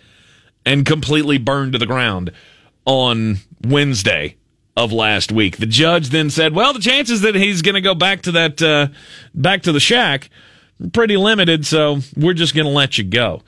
and 0.65 0.87
completely 0.87 1.39
burn 1.39 1.73
to 1.73 1.79
the 1.79 1.87
ground 1.87 2.31
on 2.85 3.39
Wednesday 3.67 4.37
of 4.79 4.93
last 4.93 5.33
week. 5.33 5.59
The 5.59 5.67
judge 5.67 6.09
then 6.09 6.31
said, 6.31 6.55
"Well, 6.55 6.73
the 6.73 6.81
chances 6.81 7.23
that 7.23 7.35
he's 7.35 7.63
going 7.63 7.75
to 7.75 7.81
go 7.81 7.95
back 7.95 8.23
to 8.23 8.33
that 8.33 8.63
uh, 8.63 8.89
back 9.35 9.63
to 9.63 9.73
the 9.73 9.81
shack 9.81 10.31
pretty 10.93 11.17
limited, 11.17 11.67
so 11.67 11.99
we're 12.17 12.35
just 12.35 12.55
going 12.55 12.67
to 12.67 12.73
let 12.73 12.99
you 12.99 13.05
go." 13.05 13.43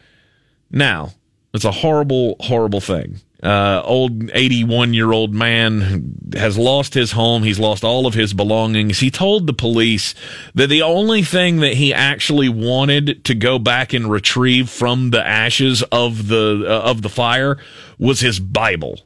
Now, 0.70 1.12
it's 1.52 1.65
a 1.65 1.73
horrible, 1.73 2.36
horrible 2.40 2.81
thing. 2.81 3.20
Uh, 3.43 3.81
old 3.86 4.31
81 4.35 4.93
year 4.93 5.12
old 5.12 5.35
man 5.35 6.15
has 6.35 6.59
lost 6.59 6.93
his 6.93 7.12
home. 7.12 7.43
He's 7.43 7.59
lost 7.59 7.82
all 7.82 8.07
of 8.07 8.12
his 8.12 8.35
belongings. 8.35 8.98
He 8.98 9.11
told 9.11 9.47
the 9.47 9.55
police 9.55 10.15
that 10.55 10.66
the 10.66 10.82
only 10.82 11.23
thing 11.23 11.61
that 11.61 11.74
he 11.74 11.94
actually 11.94 12.51
wanted 12.51 13.24
to 13.24 13.35
go 13.35 13.59
back 13.59 13.94
and 13.94 14.11
retrieve 14.11 14.69
from 14.69 15.09
the 15.09 15.27
ashes 15.27 15.82
of 15.85 16.28
the 16.28 16.65
uh, 16.66 16.90
of 16.90 17.01
the 17.01 17.09
fire 17.09 17.57
was 17.98 18.20
his 18.20 18.39
Bible. 18.39 19.01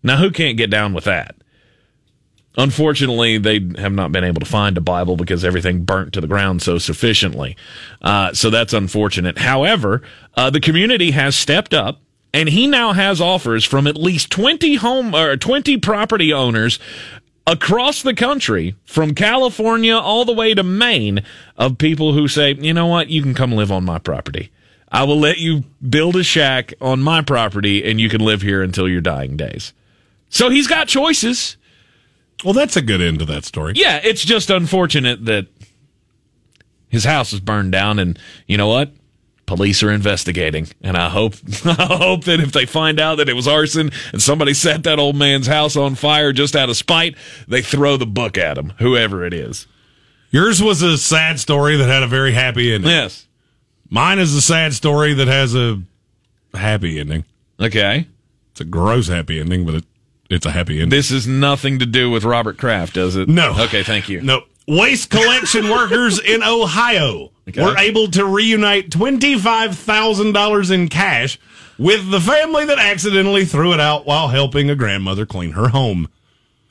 Now, 0.00 0.18
who 0.18 0.30
can't 0.30 0.56
get 0.56 0.70
down 0.70 0.94
with 0.94 1.04
that? 1.04 1.34
Unfortunately, 2.56 3.36
they 3.38 3.60
have 3.78 3.92
not 3.92 4.12
been 4.12 4.24
able 4.24 4.40
to 4.40 4.46
find 4.46 4.78
a 4.78 4.80
Bible 4.80 5.16
because 5.16 5.44
everything 5.44 5.84
burnt 5.84 6.14
to 6.14 6.20
the 6.20 6.26
ground 6.26 6.62
so 6.62 6.78
sufficiently. 6.78 7.56
Uh, 8.00 8.32
so 8.32 8.48
that's 8.48 8.72
unfortunate. 8.72 9.38
However, 9.38 10.02
uh, 10.34 10.48
the 10.48 10.60
community 10.60 11.10
has 11.10 11.36
stepped 11.36 11.74
up 11.74 12.00
and 12.32 12.48
he 12.48 12.66
now 12.66 12.92
has 12.92 13.20
offers 13.20 13.64
from 13.64 13.86
at 13.86 13.96
least 13.96 14.30
20 14.30 14.76
home 14.76 15.14
or 15.14 15.36
20 15.36 15.78
property 15.78 16.32
owners 16.32 16.78
across 17.46 18.02
the 18.02 18.14
country 18.14 18.74
from 18.84 19.14
California 19.14 19.94
all 19.94 20.24
the 20.24 20.32
way 20.32 20.52
to 20.54 20.62
Maine 20.62 21.22
of 21.56 21.78
people 21.78 22.12
who 22.12 22.26
say, 22.26 22.54
"You 22.54 22.74
know 22.74 22.86
what? 22.86 23.08
You 23.08 23.22
can 23.22 23.34
come 23.34 23.52
live 23.52 23.70
on 23.70 23.84
my 23.84 23.98
property. 23.98 24.50
I 24.90 25.04
will 25.04 25.18
let 25.18 25.38
you 25.38 25.64
build 25.86 26.16
a 26.16 26.24
shack 26.24 26.74
on 26.80 27.00
my 27.00 27.20
property 27.22 27.84
and 27.84 28.00
you 28.00 28.08
can 28.08 28.20
live 28.20 28.42
here 28.42 28.62
until 28.62 28.88
your 28.88 29.00
dying 29.00 29.36
days." 29.36 29.72
So 30.28 30.50
he's 30.50 30.66
got 30.66 30.88
choices. 30.88 31.56
Well, 32.44 32.54
that's 32.54 32.76
a 32.76 32.82
good 32.82 33.00
end 33.00 33.18
to 33.20 33.24
that 33.26 33.44
story. 33.44 33.72
Yeah, 33.76 34.00
it's 34.02 34.24
just 34.24 34.50
unfortunate 34.50 35.24
that 35.24 35.46
his 36.88 37.04
house 37.04 37.32
was 37.32 37.40
burned 37.40 37.72
down 37.72 37.98
and 37.98 38.18
you 38.46 38.56
know 38.56 38.68
what? 38.68 38.92
police 39.46 39.80
are 39.84 39.92
investigating 39.92 40.66
and 40.82 40.96
i 40.96 41.08
hope 41.08 41.34
i 41.64 41.86
hope 41.98 42.24
that 42.24 42.40
if 42.40 42.50
they 42.50 42.66
find 42.66 42.98
out 42.98 43.18
that 43.18 43.28
it 43.28 43.32
was 43.34 43.46
arson 43.46 43.92
and 44.12 44.20
somebody 44.20 44.52
set 44.52 44.82
that 44.82 44.98
old 44.98 45.14
man's 45.14 45.46
house 45.46 45.76
on 45.76 45.94
fire 45.94 46.32
just 46.32 46.56
out 46.56 46.68
of 46.68 46.76
spite 46.76 47.16
they 47.46 47.62
throw 47.62 47.96
the 47.96 48.04
book 48.04 48.36
at 48.36 48.58
him 48.58 48.72
whoever 48.80 49.24
it 49.24 49.32
is 49.32 49.68
Yours 50.32 50.60
was 50.60 50.82
a 50.82 50.98
sad 50.98 51.38
story 51.38 51.76
that 51.76 51.88
had 51.88 52.02
a 52.02 52.08
very 52.08 52.32
happy 52.32 52.74
ending. 52.74 52.90
yes 52.90 53.28
Mine 53.88 54.18
is 54.18 54.34
a 54.34 54.40
sad 54.42 54.74
story 54.74 55.14
that 55.14 55.28
has 55.28 55.54
a 55.54 55.80
happy 56.52 56.98
ending. 56.98 57.24
okay 57.60 58.08
It's 58.50 58.60
a 58.60 58.64
gross 58.64 59.06
happy 59.06 59.38
ending, 59.38 59.64
but 59.64 59.76
it, 59.76 59.84
it's 60.30 60.46
a 60.46 60.50
happy 60.50 60.74
ending. 60.74 60.90
this 60.90 61.10
has 61.10 61.26
nothing 61.26 61.78
to 61.78 61.86
do 61.86 62.10
with 62.10 62.24
robert 62.24 62.56
kraft 62.58 62.94
does 62.94 63.16
it 63.16 63.28
No. 63.28 63.54
okay 63.64 63.82
thank 63.82 64.08
you 64.08 64.20
No. 64.22 64.42
Waste 64.68 65.10
collection 65.10 65.68
workers 65.70 66.18
in 66.18 66.42
Ohio 66.42 67.30
Okay. 67.48 67.62
were 67.62 67.78
able 67.78 68.08
to 68.10 68.24
reunite 68.24 68.90
$25,000 68.90 70.70
in 70.72 70.88
cash 70.88 71.38
with 71.78 72.10
the 72.10 72.20
family 72.20 72.64
that 72.64 72.78
accidentally 72.80 73.44
threw 73.44 73.72
it 73.72 73.78
out 73.78 74.04
while 74.06 74.26
helping 74.28 74.68
a 74.68 74.74
grandmother 74.74 75.24
clean 75.26 75.52
her 75.52 75.68
home. 75.68 76.08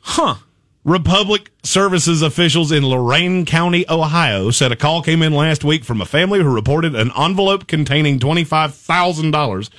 huh 0.01 0.35
Republic 0.83 1.49
Services 1.63 2.21
officials 2.21 2.71
in 2.71 2.83
Lorain 2.83 3.45
County, 3.45 3.85
Ohio 3.89 4.51
said 4.51 4.71
a 4.71 4.75
call 4.75 5.01
came 5.01 5.23
in 5.23 5.33
last 5.33 5.63
week 5.63 5.83
from 5.83 5.99
a 6.01 6.05
family 6.05 6.39
who 6.43 6.53
reported 6.53 6.93
an 6.93 7.11
envelope 7.17 7.65
containing 7.67 8.19
$25,000 8.19 9.69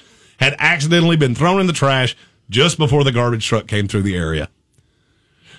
had 0.40 0.56
accidentally 0.58 1.16
been 1.16 1.34
thrown 1.34 1.60
in 1.60 1.66
the 1.68 1.72
trash 1.72 2.16
just 2.48 2.78
before 2.78 3.04
the 3.04 3.12
garbage 3.12 3.46
truck 3.46 3.66
came 3.66 3.88
through 3.88 4.02
the 4.02 4.16
area. 4.16 4.48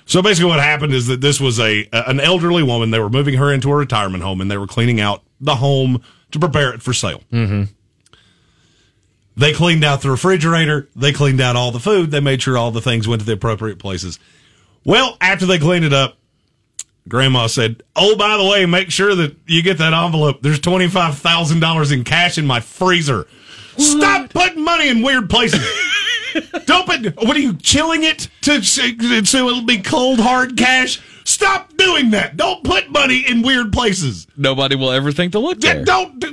So 0.05 0.21
basically 0.21 0.49
what 0.49 0.59
happened 0.59 0.93
is 0.93 1.07
that 1.07 1.19
this 1.19 1.39
was 1.39 1.59
a 1.59 1.87
an 1.91 2.19
elderly 2.21 2.63
woman 2.63 2.91
they 2.91 2.99
were 2.99 3.09
moving 3.09 3.35
her 3.35 3.51
into 3.51 3.69
a 3.71 3.75
retirement 3.75 4.23
home 4.23 4.39
and 4.39 4.49
they 4.49 4.57
were 4.57 4.67
cleaning 4.67 5.01
out 5.01 5.21
the 5.41 5.55
home 5.55 6.01
to 6.31 6.39
prepare 6.39 6.73
it 6.73 6.81
for 6.81 6.93
sale. 6.93 7.21
Mm-hmm. 7.31 7.63
They 9.35 9.53
cleaned 9.53 9.83
out 9.83 10.01
the 10.01 10.09
refrigerator, 10.09 10.89
they 10.95 11.13
cleaned 11.13 11.41
out 11.41 11.55
all 11.55 11.71
the 11.71 11.79
food, 11.79 12.09
they 12.09 12.21
made 12.21 12.41
sure 12.41 12.57
all 12.57 12.71
the 12.71 12.81
things 12.81 13.07
went 13.07 13.21
to 13.21 13.25
the 13.25 13.33
appropriate 13.33 13.79
places. 13.79 14.17
Well, 14.83 15.17
after 15.19 15.45
they 15.45 15.59
cleaned 15.59 15.85
it 15.85 15.93
up, 15.93 16.17
Grandma 17.07 17.47
said, 17.47 17.83
"Oh, 17.95 18.15
by 18.15 18.37
the 18.37 18.43
way, 18.43 18.65
make 18.65 18.89
sure 18.89 19.13
that 19.15 19.35
you 19.45 19.61
get 19.61 19.77
that 19.77 19.93
envelope. 19.93 20.41
There's 20.41 20.59
twenty 20.59 20.87
five 20.87 21.17
thousand 21.17 21.59
dollars 21.59 21.91
in 21.91 22.03
cash 22.03 22.37
in 22.37 22.45
my 22.45 22.59
freezer. 22.59 23.27
Stop 23.77 24.31
putting 24.31 24.63
money 24.63 24.89
in 24.89 25.01
weird 25.01 25.29
places." 25.29 25.61
Don't 26.65 26.85
put. 26.85 27.15
What 27.25 27.35
are 27.35 27.41
you 27.41 27.55
chilling 27.57 28.03
it 28.03 28.29
to 28.41 28.61
so 28.63 29.47
it'll 29.47 29.65
be 29.65 29.79
cold 29.79 30.19
hard 30.19 30.57
cash? 30.57 31.01
Stop 31.25 31.75
doing 31.75 32.11
that. 32.11 32.37
Don't 32.37 32.63
put 32.63 32.89
money 32.89 33.19
in 33.27 33.41
weird 33.41 33.73
places. 33.73 34.27
Nobody 34.37 34.75
will 34.75 34.91
ever 34.91 35.11
think 35.11 35.33
to 35.33 35.39
look 35.39 35.59
there. 35.59 35.83
Don't 35.83 36.23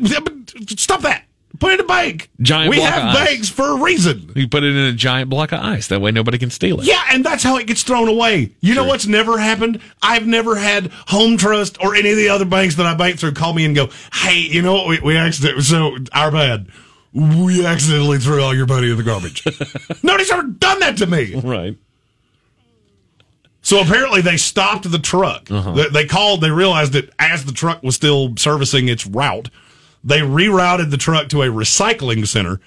stop 0.78 1.01
that. 1.02 1.24
Put 1.60 1.72
it 1.72 1.81
in 1.81 1.86
a 1.86 1.89
bank. 1.89 2.31
Giant 2.40 2.70
We 2.70 2.76
block 2.78 2.93
have 2.93 3.14
banks 3.14 3.48
for 3.48 3.70
a 3.70 3.82
reason. 3.82 4.32
You 4.35 4.48
put 4.48 4.64
it 4.64 4.74
in 4.76 4.85
a 4.85 4.93
giant 4.93 5.31
block 5.31 5.52
of 5.52 5.60
ice. 5.60 5.86
That 5.89 6.01
way 6.01 6.10
nobody 6.10 6.36
can 6.36 6.51
steal 6.51 6.81
it. 6.81 6.86
Yeah, 6.86 7.02
and 7.10 7.24
that's 7.24 7.43
how 7.44 7.56
it 7.56 7.66
gets 7.66 7.82
thrown 7.85 8.09
away. 8.09 8.52
You 8.60 8.74
know 8.74 8.85
what's 8.85 9.06
never 9.06 9.39
happened? 9.39 9.81
I've 10.02 10.26
never 10.26 10.56
had 10.56 10.90
Home 11.09 11.36
Trust 11.36 11.78
or 11.81 11.94
any 11.94 12.10
of 12.10 12.16
the 12.16 12.28
other 12.28 12.44
banks 12.44 12.74
that 12.76 12.86
I 12.86 12.94
bank 12.94 13.18
through 13.20 13.32
call 13.32 13.52
me 13.52 13.64
and 13.64 13.74
go, 13.74 13.89
"Hey, 14.12 14.40
you 14.40 14.62
know 14.62 14.74
what? 14.74 14.89
We, 14.89 15.01
we 15.01 15.16
accidentally 15.16 15.62
so 15.62 15.97
our 16.12 16.32
bad. 16.32 16.66
We 17.14 17.64
accidentally 17.64 18.18
threw 18.18 18.42
all 18.42 18.54
your 18.54 18.66
money 18.66 18.90
in 18.90 18.96
the 18.96 19.02
garbage." 19.02 19.44
Nobody's 20.02 20.30
ever 20.30 20.42
done 20.42 20.80
that 20.80 20.96
to 20.98 21.06
me. 21.06 21.34
Right. 21.36 21.78
So 23.62 23.80
apparently 23.80 24.20
they 24.20 24.36
stopped 24.36 24.90
the 24.90 24.98
truck. 24.98 25.50
Uh-huh. 25.50 25.72
They, 25.72 25.88
they 25.88 26.06
called. 26.06 26.42
They 26.42 26.50
realized 26.50 26.92
that 26.92 27.10
as 27.18 27.46
the 27.46 27.52
truck 27.52 27.82
was 27.82 27.94
still 27.94 28.36
servicing 28.36 28.88
its 28.88 29.06
route, 29.06 29.48
they 30.04 30.20
rerouted 30.20 30.90
the 30.90 30.98
truck 30.98 31.28
to 31.30 31.42
a 31.42 31.46
recycling 31.46 32.26
center. 32.28 32.60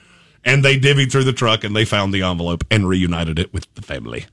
And 0.43 0.63
they 0.63 0.79
divvied 0.79 1.11
through 1.11 1.25
the 1.25 1.33
truck 1.33 1.63
and 1.65 1.75
they 1.75 1.83
found 1.83 2.13
the 2.13 2.23
envelope 2.23 2.63
and 2.71 2.87
reunited 2.87 3.37
it 3.37 3.53
with 3.53 3.71
the 3.75 3.81
family. 3.81 4.27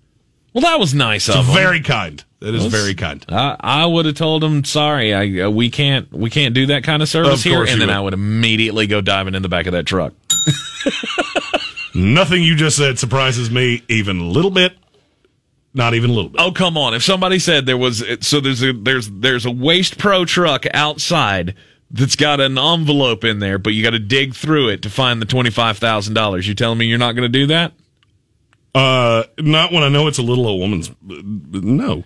Well, 0.53 0.63
that 0.63 0.79
was 0.79 0.95
nice 0.95 1.29
of 1.29 1.47
them. 1.47 1.55
Very 1.55 1.81
kind. 1.81 2.25
That 2.45 2.55
is 2.55 2.67
very 2.67 2.95
kind. 2.95 3.25
I, 3.31 3.57
I 3.59 3.87
would 3.87 4.05
have 4.05 4.17
told 4.17 4.45
him, 4.45 4.65
sorry, 4.65 5.15
I, 5.15 5.45
uh, 5.45 5.51
we 5.51 5.71
can't 5.71 6.13
we 6.13 6.29
can't 6.29 6.55
do 6.55 6.67
that 6.67 6.85
kind 6.85 7.03
of 7.03 7.09
service 7.09 7.37
Of 7.37 7.43
here, 7.43 7.63
and 7.63 7.81
then 7.81 7.89
would. 7.89 7.91
I 7.91 8.01
would 8.01 8.13
immediately 8.13 8.87
go 8.87 9.01
diving 9.01 9.35
in 9.35 9.41
the 9.41 9.49
back 9.49 9.65
of 9.65 9.73
that 9.73 9.87
truck. 9.87 10.13
Nothing 11.95 12.43
you 12.43 12.55
just 12.55 12.77
said 12.77 12.99
surprises 12.99 13.51
me 13.51 13.83
even 13.89 14.21
a 14.21 14.25
little 14.25 14.51
bit. 14.51 14.77
Not 15.73 15.95
even 15.95 16.11
a 16.11 16.13
little 16.13 16.29
bit. 16.29 16.39
Oh 16.39 16.53
come 16.53 16.77
on! 16.77 16.93
If 16.93 17.03
somebody 17.03 17.39
said 17.39 17.65
there 17.65 17.79
was 17.79 18.05
so 18.21 18.41
there's 18.41 18.63
a 18.63 18.75
there's 18.75 19.09
there's 19.09 19.47
a 19.47 19.51
Waste 19.51 19.97
Pro 19.97 20.27
truck 20.27 20.67
outside 20.75 21.55
that's 21.91 22.15
got 22.15 22.41
an 22.41 22.59
envelope 22.59 23.25
in 23.25 23.39
there, 23.39 23.57
but 23.57 23.73
you 23.73 23.83
got 23.83 23.91
to 23.91 23.99
dig 23.99 24.35
through 24.35 24.69
it 24.69 24.83
to 24.83 24.91
find 24.91 25.23
the 25.23 25.27
twenty 25.27 25.51
five 25.51 25.79
thousand 25.79 26.13
dollars. 26.13 26.47
You 26.47 26.55
telling 26.55 26.77
me 26.77 26.85
you're 26.85 26.99
not 26.99 27.13
going 27.13 27.33
to 27.33 27.39
do 27.39 27.47
that? 27.47 27.73
Uh, 28.75 29.23
not 29.39 29.73
when 29.73 29.83
I 29.83 29.89
know 29.89 30.09
it's 30.09 30.19
a 30.19 30.23
little 30.23 30.47
old 30.47 30.61
woman's. 30.61 30.91
No. 31.03 32.05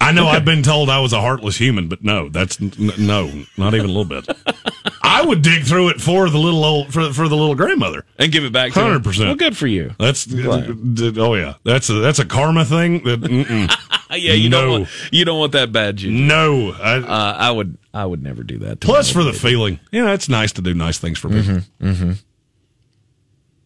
I 0.00 0.12
know 0.12 0.26
I've 0.26 0.44
been 0.44 0.62
told 0.62 0.88
I 0.90 1.00
was 1.00 1.12
a 1.12 1.20
heartless 1.20 1.56
human, 1.58 1.88
but 1.88 2.02
no, 2.04 2.28
that's 2.28 2.60
n- 2.60 2.72
no, 2.98 3.44
not 3.56 3.74
even 3.74 3.86
a 3.90 3.92
little 3.92 4.04
bit. 4.04 4.26
I 5.02 5.24
would 5.24 5.42
dig 5.42 5.64
through 5.64 5.88
it 5.90 6.00
for 6.00 6.30
the 6.30 6.38
little 6.38 6.64
old 6.64 6.92
for, 6.92 7.12
for 7.12 7.28
the 7.28 7.36
little 7.36 7.54
grandmother. 7.54 8.04
And 8.18 8.30
give 8.30 8.44
it 8.44 8.52
back 8.52 8.72
to 8.74 8.80
her. 8.80 8.98
100%. 8.98 9.18
Well, 9.26 9.34
good 9.34 9.56
for 9.56 9.66
you. 9.66 9.94
That's 9.98 10.26
oh 10.32 11.34
yeah, 11.34 11.54
that's 11.64 11.88
a 11.90 11.94
that's 11.94 12.18
a 12.20 12.24
karma 12.24 12.64
thing. 12.64 13.02
That, 13.04 13.76
yeah, 14.12 14.34
you 14.34 14.48
No. 14.48 14.60
don't 14.62 14.70
want 14.70 14.88
you 15.12 15.24
don't 15.24 15.38
want 15.38 15.52
that 15.52 15.72
bad 15.72 15.96
juju. 15.96 16.14
no, 16.14 16.70
I, 16.72 16.96
Uh, 16.98 17.36
I 17.38 17.50
would 17.50 17.76
I 17.92 18.06
would 18.06 18.22
never 18.22 18.42
do 18.42 18.58
that. 18.58 18.80
To 18.80 18.86
plus 18.86 19.10
for 19.10 19.18
the 19.24 19.30
old 19.30 19.34
lady. 19.34 19.38
feeling. 19.48 19.80
Yeah, 19.90 20.12
it's 20.12 20.28
nice 20.28 20.52
to 20.52 20.62
do 20.62 20.74
nice 20.74 20.98
things 20.98 21.18
for 21.18 21.28
people. 21.28 21.62
mm-hmm 21.82 22.12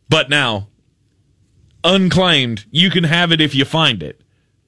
But 0.09 0.30
now, 0.30 0.68
unclaimed, 1.84 2.64
you 2.70 2.90
can 2.90 3.04
have 3.04 3.32
it 3.32 3.40
if 3.40 3.54
you 3.54 3.64
find 3.64 4.02
it. 4.02 4.20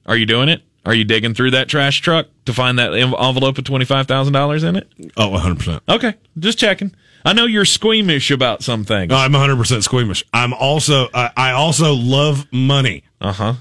Are 0.05 0.15
you 0.17 0.25
doing 0.25 0.49
it? 0.49 0.61
Are 0.85 0.93
you 0.93 1.03
digging 1.03 1.33
through 1.33 1.51
that 1.51 1.67
trash 1.67 1.99
truck 2.01 2.27
to 2.45 2.53
find 2.53 2.77
that 2.79 2.93
envelope 2.93 3.57
with 3.57 3.65
twenty 3.65 3.85
five 3.85 4.07
thousand 4.07 4.33
dollars 4.33 4.63
in 4.63 4.75
it? 4.75 4.87
Oh, 5.17 5.29
100 5.29 5.57
percent. 5.57 5.83
Okay, 5.89 6.13
just 6.37 6.59
checking. 6.59 6.93
I 7.23 7.33
know 7.33 7.45
you're 7.45 7.65
squeamish 7.65 8.29
about 8.29 8.61
some 8.61 8.83
things. 8.83 9.11
I'm 9.11 9.31
100 9.31 9.57
percent 9.57 9.83
squeamish. 9.83 10.23
I'm 10.33 10.53
also 10.53 11.07
I, 11.13 11.31
I 11.35 11.51
also 11.51 11.93
love 11.93 12.45
money. 12.51 13.03
Uh 13.19 13.33
huh. 13.33 13.53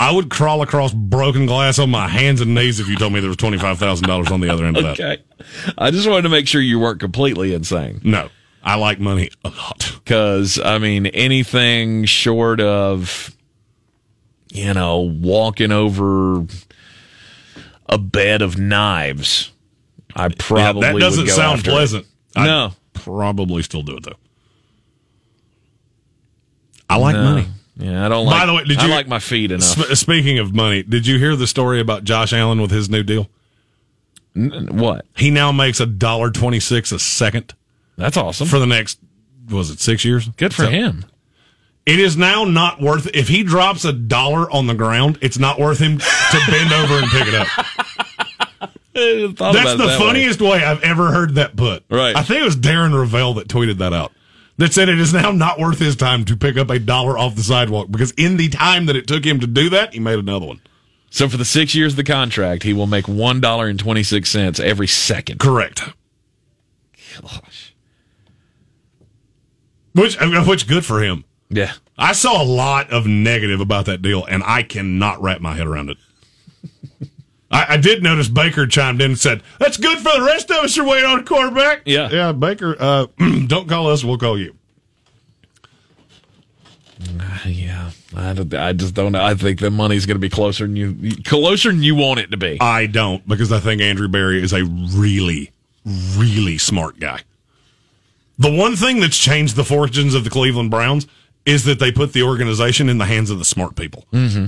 I 0.00 0.12
would 0.12 0.30
crawl 0.30 0.62
across 0.62 0.92
broken 0.92 1.46
glass 1.46 1.80
on 1.80 1.90
my 1.90 2.06
hands 2.06 2.40
and 2.40 2.54
knees 2.54 2.78
if 2.78 2.86
you 2.86 2.94
told 2.96 3.12
me 3.12 3.18
there 3.18 3.28
was 3.28 3.36
twenty 3.36 3.58
five 3.58 3.78
thousand 3.78 4.06
dollars 4.06 4.30
on 4.30 4.40
the 4.40 4.48
other 4.48 4.64
end 4.64 4.76
of 4.76 4.84
that. 4.84 5.00
Okay. 5.00 5.22
I 5.76 5.90
just 5.90 6.08
wanted 6.08 6.22
to 6.22 6.28
make 6.28 6.46
sure 6.46 6.60
you 6.60 6.78
weren't 6.78 7.00
completely 7.00 7.52
insane. 7.52 8.00
No, 8.04 8.28
I 8.62 8.76
like 8.76 9.00
money 9.00 9.30
a 9.44 9.48
lot. 9.50 9.92
Because, 10.04 10.58
I 10.60 10.78
mean, 10.78 11.06
anything 11.06 12.04
short 12.04 12.60
of, 12.60 13.36
you 14.50 14.74
know, 14.74 14.98
walking 15.00 15.72
over 15.72 16.46
a 17.88 17.98
bed 17.98 18.42
of 18.42 18.58
knives, 18.58 19.50
I 20.14 20.28
probably 20.28 20.82
that 20.82 20.98
doesn't 20.98 21.28
sound 21.28 21.58
after 21.58 21.70
it. 21.70 21.72
pleasant. 21.74 22.06
I'd 22.36 22.46
No. 22.46 22.72
probably 22.92 23.62
still 23.62 23.82
do 23.82 23.96
it 23.96 24.04
though. 24.04 24.16
I 26.90 26.96
like 26.96 27.14
No. 27.16 27.22
money. 27.24 27.46
Yeah, 27.76 28.04
I 28.06 28.08
don't 28.08 28.26
By 28.26 28.32
like. 28.38 28.46
the 28.46 28.54
way, 28.54 28.64
did 28.64 28.78
I 28.78 28.86
you 28.86 28.90
like 28.90 29.06
my 29.06 29.20
feet 29.20 29.52
enough. 29.52 29.62
Sp- 29.78 29.94
speaking 29.94 30.38
of 30.38 30.52
money, 30.54 30.82
did 30.82 31.06
you 31.06 31.18
hear 31.18 31.36
the 31.36 31.46
story 31.46 31.80
about 31.80 32.02
Josh 32.04 32.32
Allen 32.32 32.60
with 32.60 32.70
his 32.72 32.90
new 32.90 33.02
deal? 33.04 33.28
N- 34.34 34.68
what? 34.72 35.06
He 35.16 35.30
now 35.30 35.52
makes 35.52 35.78
a 35.80 35.86
dollar 35.86 36.30
twenty 36.30 36.60
six 36.60 36.90
a 36.92 36.98
second 36.98 37.54
That's 37.96 38.16
awesome. 38.16 38.48
for 38.48 38.58
the 38.58 38.66
next 38.66 38.98
was 39.48 39.70
it 39.70 39.80
six 39.80 40.04
years? 40.04 40.28
Good 40.36 40.52
for 40.54 40.64
So- 40.64 40.70
him. 40.70 41.04
It 41.88 42.00
is 42.00 42.18
now 42.18 42.44
not 42.44 42.82
worth. 42.82 43.08
If 43.14 43.28
he 43.28 43.42
drops 43.42 43.86
a 43.86 43.94
dollar 43.94 44.50
on 44.50 44.66
the 44.66 44.74
ground, 44.74 45.18
it's 45.22 45.38
not 45.38 45.58
worth 45.58 45.78
him 45.78 45.98
to 45.98 46.40
bend 46.46 46.70
over 46.70 46.98
and 46.98 47.06
pick 47.10 47.26
it 47.26 47.34
up. 47.34 47.48
That's 48.92 49.76
the 49.78 49.96
funniest 49.98 50.42
way. 50.42 50.62
I've 50.62 50.82
ever 50.82 51.10
heard 51.10 51.36
that 51.36 51.56
put. 51.56 51.84
Right. 51.88 52.14
I 52.14 52.22
think 52.22 52.42
it 52.42 52.44
was 52.44 52.56
Darren 52.56 52.92
Rovell 52.92 53.32
that 53.36 53.48
tweeted 53.48 53.78
that 53.78 53.94
out. 53.94 54.12
That 54.58 54.74
said 54.74 54.90
it 54.90 55.00
is 55.00 55.14
now 55.14 55.30
not 55.30 55.58
worth 55.58 55.78
his 55.78 55.96
time 55.96 56.26
to 56.26 56.36
pick 56.36 56.58
up 56.58 56.68
a 56.68 56.78
dollar 56.78 57.16
off 57.16 57.36
the 57.36 57.42
sidewalk 57.42 57.90
because 57.90 58.10
in 58.18 58.36
the 58.36 58.50
time 58.50 58.84
that 58.84 58.96
it 58.96 59.06
took 59.06 59.24
him 59.24 59.40
to 59.40 59.46
do 59.46 59.70
that, 59.70 59.94
he 59.94 60.00
made 60.00 60.18
another 60.18 60.44
one. 60.44 60.60
So 61.08 61.26
for 61.26 61.38
the 61.38 61.44
six 61.46 61.74
years 61.74 61.94
of 61.94 61.96
the 61.96 62.04
contract, 62.04 62.64
he 62.64 62.74
will 62.74 62.86
make 62.86 63.08
one 63.08 63.40
dollar 63.40 63.66
and 63.66 63.78
twenty 63.78 64.02
six 64.02 64.28
cents 64.28 64.60
every 64.60 64.88
second. 64.88 65.40
Correct. 65.40 65.80
Gosh. 67.22 67.74
Which 69.94 70.20
uh, 70.20 70.44
which 70.44 70.68
good 70.68 70.84
for 70.84 71.02
him. 71.02 71.24
Yeah. 71.50 71.72
I 71.96 72.12
saw 72.12 72.42
a 72.42 72.44
lot 72.44 72.90
of 72.90 73.06
negative 73.06 73.60
about 73.60 73.86
that 73.86 74.02
deal, 74.02 74.24
and 74.24 74.42
I 74.44 74.62
cannot 74.62 75.20
wrap 75.22 75.40
my 75.40 75.54
head 75.54 75.66
around 75.66 75.90
it. 75.90 75.96
I, 77.50 77.74
I 77.74 77.76
did 77.78 78.02
notice 78.02 78.28
Baker 78.28 78.66
chimed 78.66 79.00
in 79.00 79.12
and 79.12 79.18
said, 79.18 79.42
"That's 79.58 79.76
good 79.78 79.98
for 79.98 80.12
the 80.18 80.22
rest 80.24 80.50
of 80.50 80.58
us. 80.58 80.76
You're 80.76 80.86
waiting 80.86 81.08
on 81.08 81.20
a 81.20 81.24
quarterback." 81.24 81.82
Yeah. 81.86 82.08
yeah. 82.10 82.32
Baker, 82.32 82.76
uh, 82.78 83.06
don't 83.46 83.68
call 83.68 83.88
us. 83.88 84.04
We'll 84.04 84.18
call 84.18 84.38
you. 84.38 84.54
Yeah. 87.46 87.90
I, 88.16 88.32
don't- 88.32 88.52
I 88.54 88.72
just 88.72 88.94
don't 88.94 89.12
know. 89.12 89.22
I 89.24 89.34
think 89.34 89.60
the 89.60 89.70
money's 89.70 90.06
going 90.06 90.16
to 90.16 90.20
be 90.20 90.28
closer 90.30 90.66
than 90.66 90.76
you 90.76 91.16
closer 91.24 91.70
than 91.70 91.82
you 91.82 91.94
want 91.94 92.20
it 92.20 92.30
to 92.30 92.36
be. 92.36 92.58
I 92.60 92.86
don't 92.86 93.26
because 93.28 93.52
I 93.52 93.60
think 93.60 93.80
Andrew 93.80 94.08
Berry 94.08 94.42
is 94.42 94.52
a 94.52 94.64
really, 94.64 95.52
really 95.84 96.58
smart 96.58 96.98
guy. 96.98 97.20
The 98.38 98.50
one 98.50 98.76
thing 98.76 99.00
that's 99.00 99.18
changed 99.18 99.56
the 99.56 99.64
fortunes 99.64 100.14
of 100.14 100.24
the 100.24 100.30
Cleveland 100.30 100.70
Browns 100.70 101.06
is 101.48 101.64
that 101.64 101.78
they 101.78 101.90
put 101.90 102.12
the 102.12 102.22
organization 102.22 102.90
in 102.90 102.98
the 102.98 103.06
hands 103.06 103.30
of 103.30 103.38
the 103.38 103.44
smart 103.44 103.74
people. 103.74 104.04
Mm-hmm. 104.12 104.46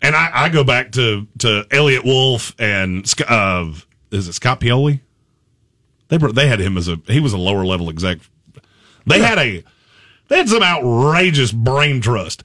And 0.00 0.16
I, 0.16 0.30
I 0.32 0.48
go 0.48 0.64
back 0.64 0.92
to 0.92 1.28
to 1.40 1.66
Eliot 1.70 2.04
Wolf 2.04 2.54
and 2.58 3.04
uh, 3.28 3.70
is 4.10 4.28
it 4.28 4.32
Scott 4.32 4.58
Pioli? 4.58 5.00
They 6.08 6.16
brought, 6.16 6.34
they 6.34 6.48
had 6.48 6.58
him 6.58 6.76
as 6.78 6.88
a 6.88 6.98
he 7.06 7.20
was 7.20 7.34
a 7.34 7.38
lower 7.38 7.64
level 7.64 7.90
exec. 7.90 8.18
They 9.06 9.20
had 9.20 9.38
a 9.38 9.62
they 10.28 10.38
had 10.38 10.48
some 10.48 10.62
outrageous 10.62 11.52
brain 11.52 12.00
trust 12.00 12.42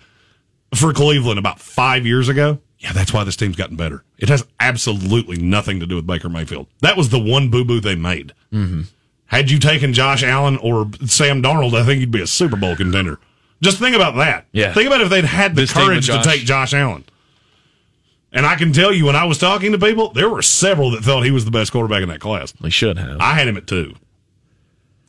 for 0.76 0.92
Cleveland 0.92 1.40
about 1.40 1.60
five 1.60 2.06
years 2.06 2.28
ago. 2.28 2.60
Yeah, 2.80 2.92
that's 2.92 3.14
why 3.14 3.24
this 3.24 3.38
team's 3.38 3.56
gotten 3.56 3.78
better. 3.78 4.04
It 4.18 4.30
has 4.30 4.46
absolutely 4.60 5.38
nothing 5.38 5.80
to 5.80 5.88
do 5.88 5.96
with 5.96 6.06
Baker 6.06 6.30
Mayfield. 6.30 6.68
That 6.82 6.98
was 6.98 7.10
the 7.10 7.20
one 7.20 7.50
boo 7.50 7.64
boo 7.64 7.80
they 7.80 7.96
made. 7.96 8.34
Mm-hmm. 8.52 8.82
Had 9.28 9.50
you 9.50 9.60
taken 9.60 9.94
Josh 9.94 10.24
Allen 10.24 10.58
or 10.58 10.90
Sam 11.06 11.42
Darnold, 11.42 11.74
I 11.74 11.86
think 11.86 12.02
you'd 12.02 12.12
be 12.12 12.22
a 12.22 12.28
Super 12.28 12.58
Bowl 12.58 12.76
contender. 12.76 13.20
Just 13.62 13.80
think 13.80 13.96
about 13.96 14.16
that. 14.18 14.46
Yeah. 14.52 14.74
Think 14.74 14.88
about 14.88 15.02
if 15.02 15.10
they'd 15.10 15.26
had 15.26 15.56
the 15.56 15.62
This 15.62 15.74
team 15.74 15.82
with 15.82 15.90
courage 15.90 16.06
to 16.08 16.12
Josh. 16.14 16.26
take 16.26 16.42
Josh 16.44 16.74
Allen. 16.74 17.04
And 18.32 18.46
I 18.46 18.56
can 18.56 18.72
tell 18.74 18.94
you, 18.94 19.06
when 19.06 19.16
I 19.16 19.24
was 19.26 19.38
talking 19.38 19.72
to 19.72 19.80
people, 19.80 20.10
there 20.12 20.30
were 20.30 20.42
several 20.42 20.92
that 20.92 21.04
thought 21.04 21.24
he 21.24 21.32
was 21.32 21.46
the 21.46 21.52
best 21.52 21.72
quarterback 21.72 22.04
in 22.04 22.10
that 22.10 22.20
class. 22.20 22.52
They 22.62 22.70
should 22.70 22.98
have. 22.98 23.18
I 23.20 23.34
had 23.34 23.48
him 23.48 23.58
at 23.58 23.66
two. 23.68 23.96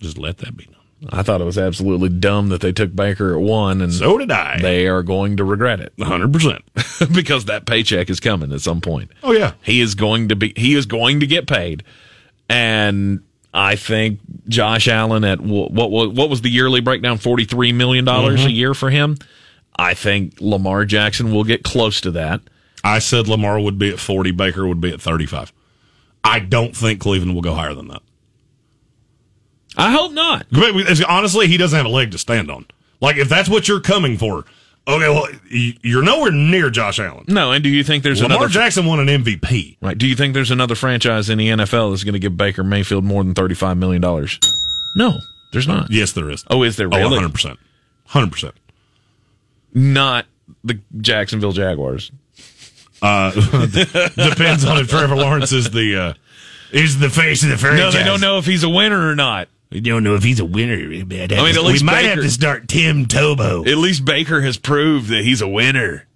Just 0.00 0.16
let 0.16 0.38
that 0.38 0.56
be 0.56 0.66
known. 0.66 1.10
I 1.12 1.22
thought 1.22 1.40
it 1.40 1.44
was 1.44 1.58
absolutely 1.58 2.08
dumb 2.08 2.48
that 2.48 2.60
they 2.60 2.72
took 2.72 2.94
Baker 2.94 3.34
at 3.34 3.40
one, 3.40 3.80
and 3.82 3.92
So 3.92 4.18
did 4.18 4.30
I. 4.32 4.58
they 4.60 4.86
are 4.88 5.02
going 5.02 5.36
to 5.36 5.44
regret 5.44 5.78
it 5.80 5.92
100%. 5.98 7.12
because 7.14 7.44
that 7.44 7.66
paycheck 7.66 8.08
is 8.10 8.18
coming 8.18 8.52
at 8.52 8.60
some 8.62 8.80
point. 8.80 9.10
Oh, 9.22 9.32
yeah. 9.32 9.52
He 9.62 9.80
is 9.80 9.94
going 9.94 10.28
to 10.28 10.36
be. 10.36 10.52
He 10.56 10.74
is 10.74 10.86
going 10.86 11.20
to 11.20 11.26
get 11.26 11.46
paid, 11.46 11.84
and 12.48 13.20
I 13.52 13.76
think 13.76 14.20
Josh 14.46 14.88
Allen 14.88 15.24
at 15.24 15.38
wh- 15.38 15.70
what 15.70 15.90
was 15.90 16.08
what 16.08 16.28
was 16.28 16.42
the 16.42 16.50
yearly 16.50 16.80
breakdown? 16.80 17.18
Forty 17.18 17.44
three 17.44 17.72
million 17.72 18.04
dollars 18.04 18.40
mm-hmm. 18.40 18.48
a 18.48 18.52
year 18.52 18.74
for 18.74 18.90
him. 18.90 19.16
I 19.78 19.94
think 19.94 20.40
Lamar 20.40 20.84
Jackson 20.84 21.32
will 21.32 21.44
get 21.44 21.62
close 21.62 22.00
to 22.00 22.10
that. 22.12 22.40
I 22.82 22.98
said 22.98 23.28
Lamar 23.28 23.60
would 23.60 23.78
be 23.78 23.90
at 23.90 24.00
40, 24.00 24.32
Baker 24.32 24.66
would 24.66 24.80
be 24.80 24.92
at 24.92 25.00
35. 25.00 25.52
I 26.24 26.40
don't 26.40 26.76
think 26.76 27.00
Cleveland 27.00 27.34
will 27.34 27.42
go 27.42 27.54
higher 27.54 27.74
than 27.74 27.88
that. 27.88 28.02
I 29.76 29.92
hope 29.92 30.12
not. 30.12 30.46
Honestly, 31.08 31.46
he 31.46 31.56
doesn't 31.56 31.76
have 31.76 31.86
a 31.86 31.90
leg 31.90 32.10
to 32.10 32.18
stand 32.18 32.50
on. 32.50 32.66
Like 33.00 33.16
if 33.16 33.28
that's 33.28 33.48
what 33.48 33.68
you're 33.68 33.80
coming 33.80 34.18
for, 34.18 34.44
okay, 34.88 35.08
well 35.08 35.28
you're 35.50 36.02
nowhere 36.02 36.32
near 36.32 36.70
Josh 36.70 36.98
Allen. 36.98 37.24
No, 37.28 37.52
and 37.52 37.62
do 37.62 37.68
you 37.70 37.84
think 37.84 38.02
there's 38.02 38.22
Lamar 38.22 38.38
another 38.38 38.52
Jackson 38.52 38.86
won 38.86 38.98
an 39.00 39.06
MVP. 39.22 39.76
right? 39.80 39.96
Do 39.96 40.06
you 40.06 40.16
think 40.16 40.34
there's 40.34 40.50
another 40.50 40.74
franchise 40.74 41.28
in 41.30 41.38
the 41.38 41.48
NFL 41.48 41.92
that's 41.92 42.04
going 42.04 42.14
to 42.14 42.18
give 42.18 42.36
Baker 42.36 42.64
Mayfield 42.64 43.04
more 43.04 43.22
than 43.22 43.34
thirty 43.34 43.54
five 43.54 43.76
million 43.76 44.00
dollars? 44.02 44.38
No, 44.96 45.18
there's 45.52 45.68
not. 45.68 45.90
Yes, 45.90 46.12
there 46.12 46.30
is. 46.30 46.44
Oh, 46.50 46.62
is 46.62 46.76
there 46.76 46.86
Oh, 46.86 46.96
really? 46.96 47.10
100 47.18 47.32
percent, 47.32 47.58
hundred 48.06 48.32
percent. 48.32 48.54
Not 49.74 50.26
the 50.64 50.80
Jacksonville 51.00 51.52
Jaguars. 51.52 52.10
Depends 53.00 54.64
on 54.64 54.78
if 54.78 54.88
Trevor 54.88 55.14
Lawrence 55.16 55.52
is 55.52 55.70
the 55.70 55.96
uh, 55.96 56.14
is 56.72 56.98
the 56.98 57.08
face 57.10 57.42
of 57.44 57.50
the 57.50 57.56
franchise. 57.56 57.94
No, 57.94 57.98
they 57.98 58.04
don't 58.04 58.20
know 58.20 58.38
if 58.38 58.46
he's 58.46 58.64
a 58.64 58.68
winner 58.68 59.08
or 59.10 59.14
not. 59.14 59.48
We 59.70 59.80
don't 59.80 60.02
know 60.02 60.14
if 60.14 60.22
he's 60.22 60.40
a 60.40 60.44
winner. 60.44 60.74
I 60.74 61.04
mean, 61.04 61.30
at 61.30 61.42
least 61.42 61.82
we 61.82 61.86
might 61.86 62.02
Baker- 62.02 62.08
have 62.08 62.24
to 62.24 62.30
start 62.30 62.68
Tim 62.68 63.06
Tebow. 63.06 63.66
At 63.66 63.76
least 63.76 64.04
Baker 64.04 64.40
has 64.40 64.56
proved 64.56 65.08
that 65.08 65.24
he's 65.24 65.42
a 65.42 65.48
winner. 65.48 66.06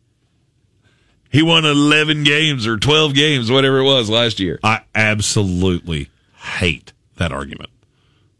He 1.30 1.42
won 1.42 1.64
11 1.64 2.24
games 2.24 2.66
or 2.66 2.76
12 2.76 3.14
games, 3.14 3.50
whatever 3.50 3.78
it 3.78 3.84
was 3.84 4.10
last 4.10 4.38
year. 4.38 4.58
I 4.62 4.82
absolutely 4.94 6.10
hate 6.36 6.92
that 7.16 7.32
argument. 7.32 7.70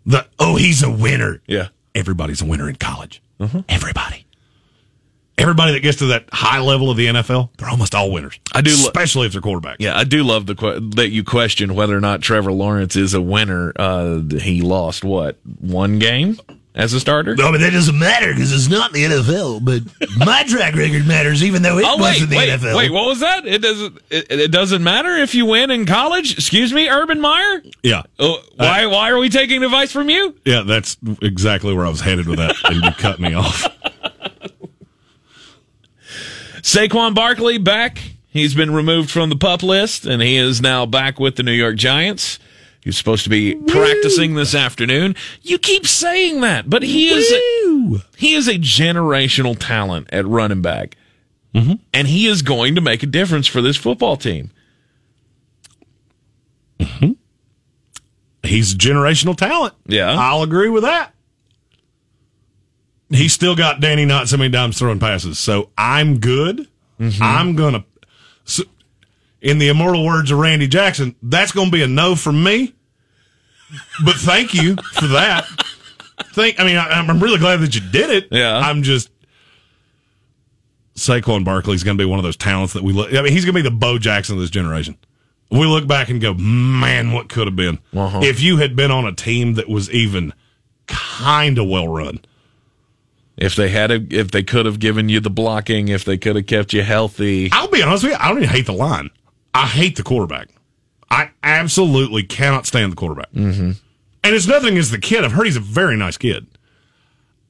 The 0.05 0.27
oh, 0.39 0.57
he's 0.57 0.83
a 0.83 0.91
winner. 0.91 1.41
Yeah. 1.47 1.69
Everybody's 1.95 2.43
a 2.43 2.45
winner 2.45 2.69
in 2.69 2.77
college. 2.77 3.23
Mm-hmm. 3.39 3.61
Everybody. 3.69 4.27
Everybody 5.39 5.73
that 5.73 5.81
gets 5.81 5.99
to 5.99 6.07
that 6.07 6.27
high 6.33 6.61
level 6.61 6.91
of 6.91 6.97
the 6.99 7.07
NFL, 7.07 7.49
they're 7.57 7.69
almost 7.69 7.95
all 7.95 8.11
winners. 8.13 8.39
I 8.55 8.61
do 8.61 8.71
lo- 8.71 8.77
especially 8.85 9.27
if 9.27 9.33
they're 9.33 9.41
quarterbacks. 9.43 9.77
Yeah, 9.79 9.97
I 9.97 10.05
do 10.05 10.23
love 10.23 10.47
the 10.47 10.55
que- 10.55 10.81
that 10.97 11.09
you 11.11 11.25
question 11.25 11.75
whether 11.75 11.97
or 11.97 12.01
not 12.01 12.21
Trevor 12.21 12.53
Lawrence 12.53 12.97
is 12.97 13.15
a 13.15 13.21
winner. 13.21 13.73
Uh, 13.75 14.21
he 14.41 14.61
lost 14.61 15.05
what 15.05 15.39
one 15.59 15.99
game 15.99 16.39
as 16.75 16.93
a 16.93 17.01
starter. 17.01 17.35
No, 17.35 17.51
but 17.51 17.61
that 17.61 17.73
doesn't 17.73 17.99
matter 17.99 18.29
because 18.33 18.53
it's 18.53 18.69
not 18.69 18.93
the 18.93 19.05
NFL. 19.05 19.65
But 19.65 19.83
my 20.19 20.43
track 20.45 20.75
record 20.75 21.07
matters, 21.07 21.43
even 21.43 21.63
though 21.63 21.79
it 21.79 21.85
Oh 21.87 21.97
was 21.97 22.13
wait, 22.13 22.23
in 22.23 22.29
the 22.29 22.37
wait, 22.37 22.49
NFL. 22.51 22.77
wait! 22.77 22.91
What 22.93 23.07
was 23.07 23.21
that? 23.21 23.47
It 23.47 23.63
doesn't. 23.63 23.99
It, 24.11 24.27
it 24.31 24.51
doesn't 24.53 24.85
matter 24.85 25.17
if 25.17 25.35
you 25.35 25.47
win 25.47 25.71
in 25.71 25.87
college. 25.87 26.35
Excuse 26.35 26.75
me, 26.75 26.89
Urban 26.91 27.21
Meyer. 27.23 27.63
yeah, 27.83 28.03
Oh, 28.19 28.39
why? 28.57 28.85
why 28.87 29.11
are 29.11 29.19
we 29.19 29.31
taking 29.31 29.65
advice 29.65 29.93
from 29.93 30.11
you? 30.11 30.37
yeah. 30.45 30.61
That's 30.63 30.99
exactly 31.23 31.73
where 31.75 31.87
I 31.87 31.89
was 31.91 32.03
headed 32.03 32.29
with 32.29 32.39
that, 32.39 32.55
and 32.65 32.85
you 32.85 32.91
cut 32.93 33.19
me 33.19 33.33
off. 33.35 33.67
Saquon 36.63 37.15
Barkley 37.15 37.59
back. 37.59 37.99
He's 38.29 38.55
been 38.55 38.73
removed 38.73 39.11
from 39.11 39.29
the 39.29 39.37
pup 39.37 39.63
list, 39.63 40.07
and 40.07 40.23
he 40.23 40.37
is 40.37 40.63
now 40.63 40.87
back 40.87 41.21
with 41.21 41.37
the 41.37 41.43
New 41.43 41.53
York 41.53 41.77
Giants. 41.77 42.39
He's 42.81 42.97
supposed 42.97 43.25
to 43.25 43.31
be 43.31 43.55
practicing 43.55 44.35
this 44.35 44.55
afternoon. 44.55 45.15
You 45.43 45.59
keep 45.59 45.87
saying 45.87 46.41
that, 46.41 46.71
but 46.71 46.83
he 46.83 47.09
is 47.11 47.31
a, 47.31 48.03
he 48.17 48.35
is 48.35 48.49
a 48.49 48.55
generational 48.55 49.57
talent 49.59 50.09
at 50.13 50.27
running 50.27 50.63
back, 50.63 50.97
mm-hmm. 51.55 51.75
and 51.93 52.09
he 52.09 52.27
is 52.27 52.43
going 52.43 52.75
to 52.75 52.81
make 52.81 53.03
a 53.03 53.07
difference 53.07 53.47
for 53.47 53.61
this 53.61 53.77
football 53.77 54.17
team. 54.17 54.51
Mm-hmm. 56.81 57.13
He's 58.43 58.75
generational 58.75 59.37
talent. 59.37 59.75
Yeah. 59.87 60.17
I'll 60.19 60.43
agree 60.43 60.69
with 60.69 60.83
that. 60.83 61.12
He's 63.13 63.33
still 63.33 63.55
got 63.55 63.81
Danny 63.81 64.05
not 64.05 64.29
so 64.29 64.37
many 64.37 64.51
times 64.53 64.79
throwing 64.79 64.99
passes, 64.99 65.39
so 65.39 65.71
I'm 65.77 66.19
good. 66.19 66.67
I'm 67.21 67.57
gonna, 67.57 67.85
so, 68.45 68.63
in 69.41 69.59
the 69.59 69.69
immortal 69.69 70.05
words 70.05 70.31
of 70.31 70.39
Randy 70.39 70.69
Jackson, 70.69 71.15
that's 71.23 71.51
gonna 71.53 71.71
be 71.71 71.83
a 71.83 71.87
no 71.89 72.15
from 72.17 72.43
me. 72.43 72.75
But 74.05 74.15
thank 74.17 74.55
you 74.55 74.77
for 74.93 75.07
that. 75.09 75.47
Think 76.33 76.61
I 76.61 76.65
mean, 76.65 76.77
I, 76.77 76.89
I'm 76.91 77.21
really 77.21 77.39
glad 77.39 77.61
that 77.61 77.75
you 77.75 77.81
did 77.91 78.11
it. 78.11 78.29
Yeah. 78.31 78.57
I'm 78.59 78.83
just. 78.83 79.11
Saquon 80.95 81.45
Barkley's 81.45 81.83
going 81.83 81.97
to 81.97 82.03
be 82.03 82.09
one 82.09 82.19
of 82.19 82.23
those 82.23 82.37
talents 82.37 82.75
that 82.75 82.83
we 82.83 82.93
look. 82.93 83.15
I 83.15 83.23
mean, 83.23 83.33
he's 83.33 83.45
going 83.47 83.55
to 83.55 83.63
be 83.63 83.69
the 83.69 83.75
Bo 83.75 83.99
Jackson 83.99 84.37
of 84.37 84.41
this 84.43 84.51
generation. 84.51 84.97
We 85.51 85.65
look 85.67 85.87
back 85.87 86.11
and 86.11 86.21
go, 86.21 86.35
man, 86.35 87.13
what 87.13 87.29
could 87.31 87.47
have 87.47 87.57
been 87.57 87.79
Uh-huh. 87.95 88.21
if 88.23 88.41
you 88.43 88.59
had 88.59 88.77
been 88.77 88.91
on 88.91 89.07
a 89.07 89.13
team 89.13 89.55
that 89.55 89.69
was 89.69 89.91
even 89.91 90.35
kind 90.87 91.59
of 91.59 91.67
well 91.67 91.89
run. 91.89 92.21
If 93.37 93.57
they 93.57 93.71
had, 93.71 93.91
a, 93.91 94.07
if 94.11 94.31
they 94.31 94.43
could 94.43 94.67
have 94.67 94.79
given 94.79 95.09
you 95.09 95.19
the 95.21 95.31
blocking, 95.31 95.89
if 95.89 96.05
they 96.05 96.19
could 96.19 96.37
have 96.37 96.47
kept 96.47 96.73
you 96.73 96.83
healthy, 96.83 97.49
I'll 97.53 97.69
be 97.69 97.83
honest 97.83 98.05
with 98.05 98.13
you, 98.13 98.19
I 98.21 98.29
don't 98.29 98.39
even 98.39 98.51
hate 98.51 98.67
the 98.67 98.73
line. 98.73 99.11
I 99.55 99.67
hate 99.67 99.97
the 99.97 100.03
quarterback. 100.03 100.49
I 101.11 101.31
absolutely 101.43 102.23
cannot 102.23 102.67
stand 102.67 102.93
the 102.93 102.97
quarterback. 102.97 103.33
Mm-hmm. 103.33 103.73
And 104.25 104.35
it's 104.35 104.47
nothing 104.47 104.71
against 104.73 104.91
the 104.93 104.99
kid. 104.99 105.25
I've 105.25 105.33
heard 105.33 105.47
he's 105.47 105.57
a 105.57 105.61
very 105.61 105.97
nice 105.97 106.17
kid. 106.17 106.47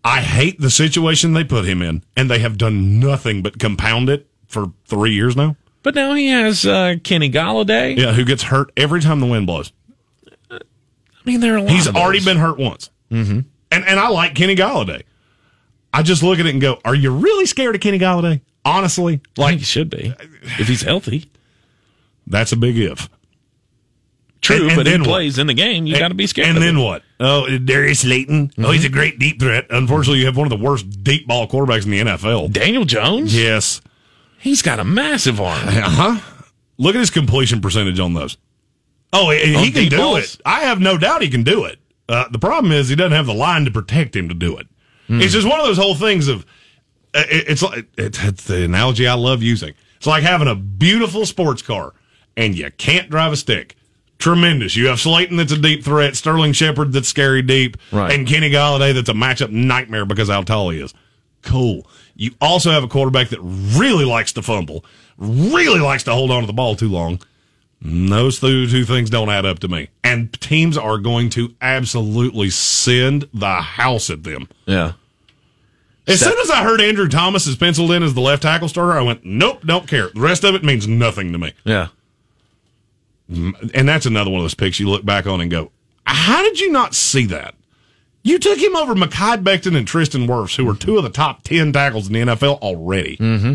I 0.04 0.20
hate 0.20 0.60
the 0.60 0.70
situation 0.70 1.32
they 1.32 1.44
put 1.44 1.64
him 1.64 1.80
in, 1.82 2.02
and 2.16 2.28
they 2.30 2.40
have 2.40 2.58
done 2.58 2.98
nothing 2.98 3.42
but 3.42 3.58
compound 3.60 4.08
it 4.08 4.26
for 4.46 4.72
three 4.86 5.12
years 5.12 5.36
now. 5.36 5.56
but 5.82 5.94
now 5.94 6.14
he 6.14 6.28
has 6.28 6.64
uh, 6.66 6.96
Kenny 7.04 7.30
Golladay. 7.30 7.96
Yeah, 7.96 8.12
who 8.12 8.24
gets 8.24 8.44
hurt 8.44 8.72
every 8.76 9.00
time 9.00 9.20
the 9.20 9.26
wind 9.26 9.46
blows. 9.46 9.72
I 10.50 10.60
mean, 11.24 11.40
there 11.40 11.54
are 11.54 11.58
a 11.58 11.62
lot 11.62 11.70
He's 11.70 11.88
already 11.88 12.24
been 12.24 12.36
hurt 12.38 12.58
once. 12.58 12.90
Mm-hmm. 13.10 13.40
And 13.70 13.84
and 13.86 14.00
I 14.00 14.08
like 14.08 14.34
Kenny 14.34 14.56
Golladay. 14.56 15.02
I 15.92 16.02
just 16.02 16.22
look 16.22 16.38
at 16.38 16.46
it 16.46 16.50
and 16.50 16.60
go, 16.60 16.78
"Are 16.84 16.94
you 16.94 17.10
really 17.10 17.46
scared 17.46 17.74
of 17.74 17.80
Kenny 17.80 17.98
Golladay?" 17.98 18.40
Honestly, 18.64 19.20
like 19.36 19.58
he 19.58 19.64
should 19.64 19.90
be 19.90 20.14
if 20.58 20.68
he's 20.68 20.82
healthy. 20.82 21.30
that's 22.26 22.52
a 22.52 22.56
big 22.56 22.78
if. 22.78 23.08
True, 24.40 24.56
And- 24.56 24.66
and 24.70 24.76
but 24.76 24.86
he 24.86 24.92
then 24.92 25.00
what? 25.02 25.08
plays 25.08 25.38
in 25.38 25.46
the 25.46 25.54
game. 25.54 25.86
You 25.86 25.96
got 25.98 26.08
to 26.08 26.14
be 26.14 26.26
scared. 26.26 26.48
And 26.48 26.58
then 26.58 26.76
him. 26.76 26.82
what? 26.82 27.02
Oh, 27.20 27.46
Darius 27.58 28.00
Slayton. 28.00 28.50
Oh, 28.58 28.72
he's 28.72 28.84
a 28.84 28.88
great 28.88 29.18
deep 29.20 29.38
threat. 29.40 29.66
Unfortunately, 29.70 30.18
you 30.20 30.26
have 30.26 30.36
one 30.36 30.50
of 30.50 30.58
the 30.58 30.64
worst 30.64 31.04
deep 31.04 31.28
ball 31.28 31.46
quarterbacks 31.46 31.84
in 31.84 31.90
the 31.92 32.00
NFL. 32.00 32.50
Daniel 32.52 32.84
Jones, 32.84 33.36
Yes. 33.36 33.80
he's 34.38 34.60
got 34.62 34.80
a 34.80 34.84
massive 34.84 35.40
arm. 35.40 35.68
Uh 35.68 35.80
huh. 35.88 36.20
Look 36.78 36.96
at 36.96 36.98
his 37.00 37.10
completion 37.10 37.60
percentage 37.60 38.00
on 38.00 38.14
those. 38.14 38.36
Oh, 39.12 39.30
he, 39.30 39.54
On 39.54 39.62
he 39.62 39.70
can 39.70 39.88
do 39.88 39.96
balls? 39.98 40.34
it. 40.34 40.40
I 40.44 40.62
have 40.62 40.80
no 40.80 40.98
doubt 40.98 41.22
he 41.22 41.28
can 41.28 41.44
do 41.44 41.64
it. 41.64 41.78
Uh, 42.08 42.24
the 42.30 42.38
problem 42.38 42.72
is 42.72 42.88
he 42.88 42.96
doesn't 42.96 43.12
have 43.12 43.26
the 43.26 43.34
line 43.34 43.64
to 43.66 43.70
protect 43.70 44.16
him 44.16 44.28
to 44.28 44.34
do 44.34 44.56
it. 44.56 44.66
It's 45.08 45.32
just 45.32 45.46
one 45.48 45.60
of 45.60 45.66
those 45.66 45.76
whole 45.78 45.94
things 45.94 46.28
of 46.28 46.46
uh, 47.14 47.22
it, 47.28 47.48
it's 47.48 47.62
like 47.62 47.86
it's, 47.98 48.22
it's 48.24 48.44
the 48.44 48.64
analogy 48.64 49.06
I 49.06 49.14
love 49.14 49.42
using. 49.42 49.74
It's 49.98 50.06
like 50.06 50.22
having 50.22 50.48
a 50.48 50.54
beautiful 50.54 51.26
sports 51.26 51.60
car 51.62 51.92
and 52.36 52.56
you 52.56 52.70
can't 52.78 53.10
drive 53.10 53.32
a 53.32 53.36
stick. 53.36 53.76
Tremendous. 54.18 54.74
You 54.76 54.86
have 54.86 55.00
Slayton 55.00 55.36
that's 55.36 55.52
a 55.52 55.58
deep 55.58 55.84
threat, 55.84 56.16
Sterling 56.16 56.52
Shepard 56.52 56.92
that's 56.92 57.08
scary 57.08 57.42
deep, 57.42 57.76
Right. 57.90 58.12
and 58.12 58.26
Kenny 58.26 58.50
Golladay 58.50 58.94
that's 58.94 59.08
a 59.08 59.12
matchup 59.14 59.50
nightmare 59.50 60.06
because 60.06 60.28
how 60.28 60.42
tall 60.42 60.70
he 60.70 60.80
is. 60.80 60.94
Cool. 61.42 61.86
You 62.14 62.30
also 62.40 62.70
have 62.70 62.84
a 62.84 62.88
quarterback 62.88 63.30
that 63.30 63.40
really 63.42 64.04
likes 64.04 64.32
to 64.34 64.42
fumble, 64.42 64.84
really 65.18 65.80
likes 65.80 66.04
to 66.04 66.12
hold 66.12 66.30
on 66.30 66.42
to 66.42 66.46
the 66.46 66.52
ball 66.52 66.76
too 66.76 66.88
long. 66.88 67.20
Those 67.84 68.38
two, 68.38 68.68
two 68.68 68.84
things 68.84 69.10
don't 69.10 69.28
add 69.28 69.44
up 69.44 69.58
to 69.60 69.68
me. 69.68 69.88
And 70.04 70.32
teams 70.40 70.78
are 70.78 70.98
going 70.98 71.30
to 71.30 71.52
absolutely 71.60 72.48
send 72.50 73.28
the 73.34 73.56
house 73.56 74.08
at 74.08 74.22
them. 74.22 74.48
Yeah, 74.66 74.92
As 76.06 76.20
soon 76.20 76.38
as 76.38 76.48
I 76.50 76.62
heard 76.62 76.80
Andrew 76.80 77.08
Thomas 77.08 77.46
is 77.48 77.56
penciled 77.56 77.90
in 77.90 78.02
as 78.04 78.14
the 78.14 78.20
left 78.20 78.42
tackle 78.42 78.68
starter, 78.68 78.92
I 78.92 79.02
went, 79.02 79.24
nope, 79.24 79.62
don't 79.64 79.88
care. 79.88 80.10
The 80.14 80.20
rest 80.20 80.44
of 80.44 80.54
it 80.54 80.62
means 80.62 80.86
nothing 80.86 81.32
to 81.32 81.38
me. 81.38 81.52
yeah. 81.64 81.88
And 83.28 83.88
that's 83.88 84.04
another 84.06 84.30
one 84.30 84.40
of 84.40 84.44
those 84.44 84.54
picks 84.54 84.78
you 84.78 84.88
look 84.90 85.04
back 85.04 85.26
on 85.26 85.40
and 85.40 85.50
go, 85.50 85.70
how 86.04 86.42
did 86.42 86.60
you 86.60 86.70
not 86.70 86.94
see 86.94 87.24
that? 87.26 87.54
You 88.22 88.38
took 88.38 88.58
him 88.58 88.76
over 88.76 88.94
Mekhi 88.94 89.42
Becton 89.42 89.76
and 89.76 89.88
Tristan 89.88 90.26
Wirfs, 90.26 90.54
who 90.56 90.68
are 90.68 90.74
two 90.74 90.98
of 90.98 91.02
the 91.02 91.10
top 91.10 91.42
10 91.42 91.72
tackles 91.72 92.08
in 92.08 92.12
the 92.12 92.20
NFL 92.20 92.58
already. 92.58 93.16
Mm-hmm. 93.16 93.54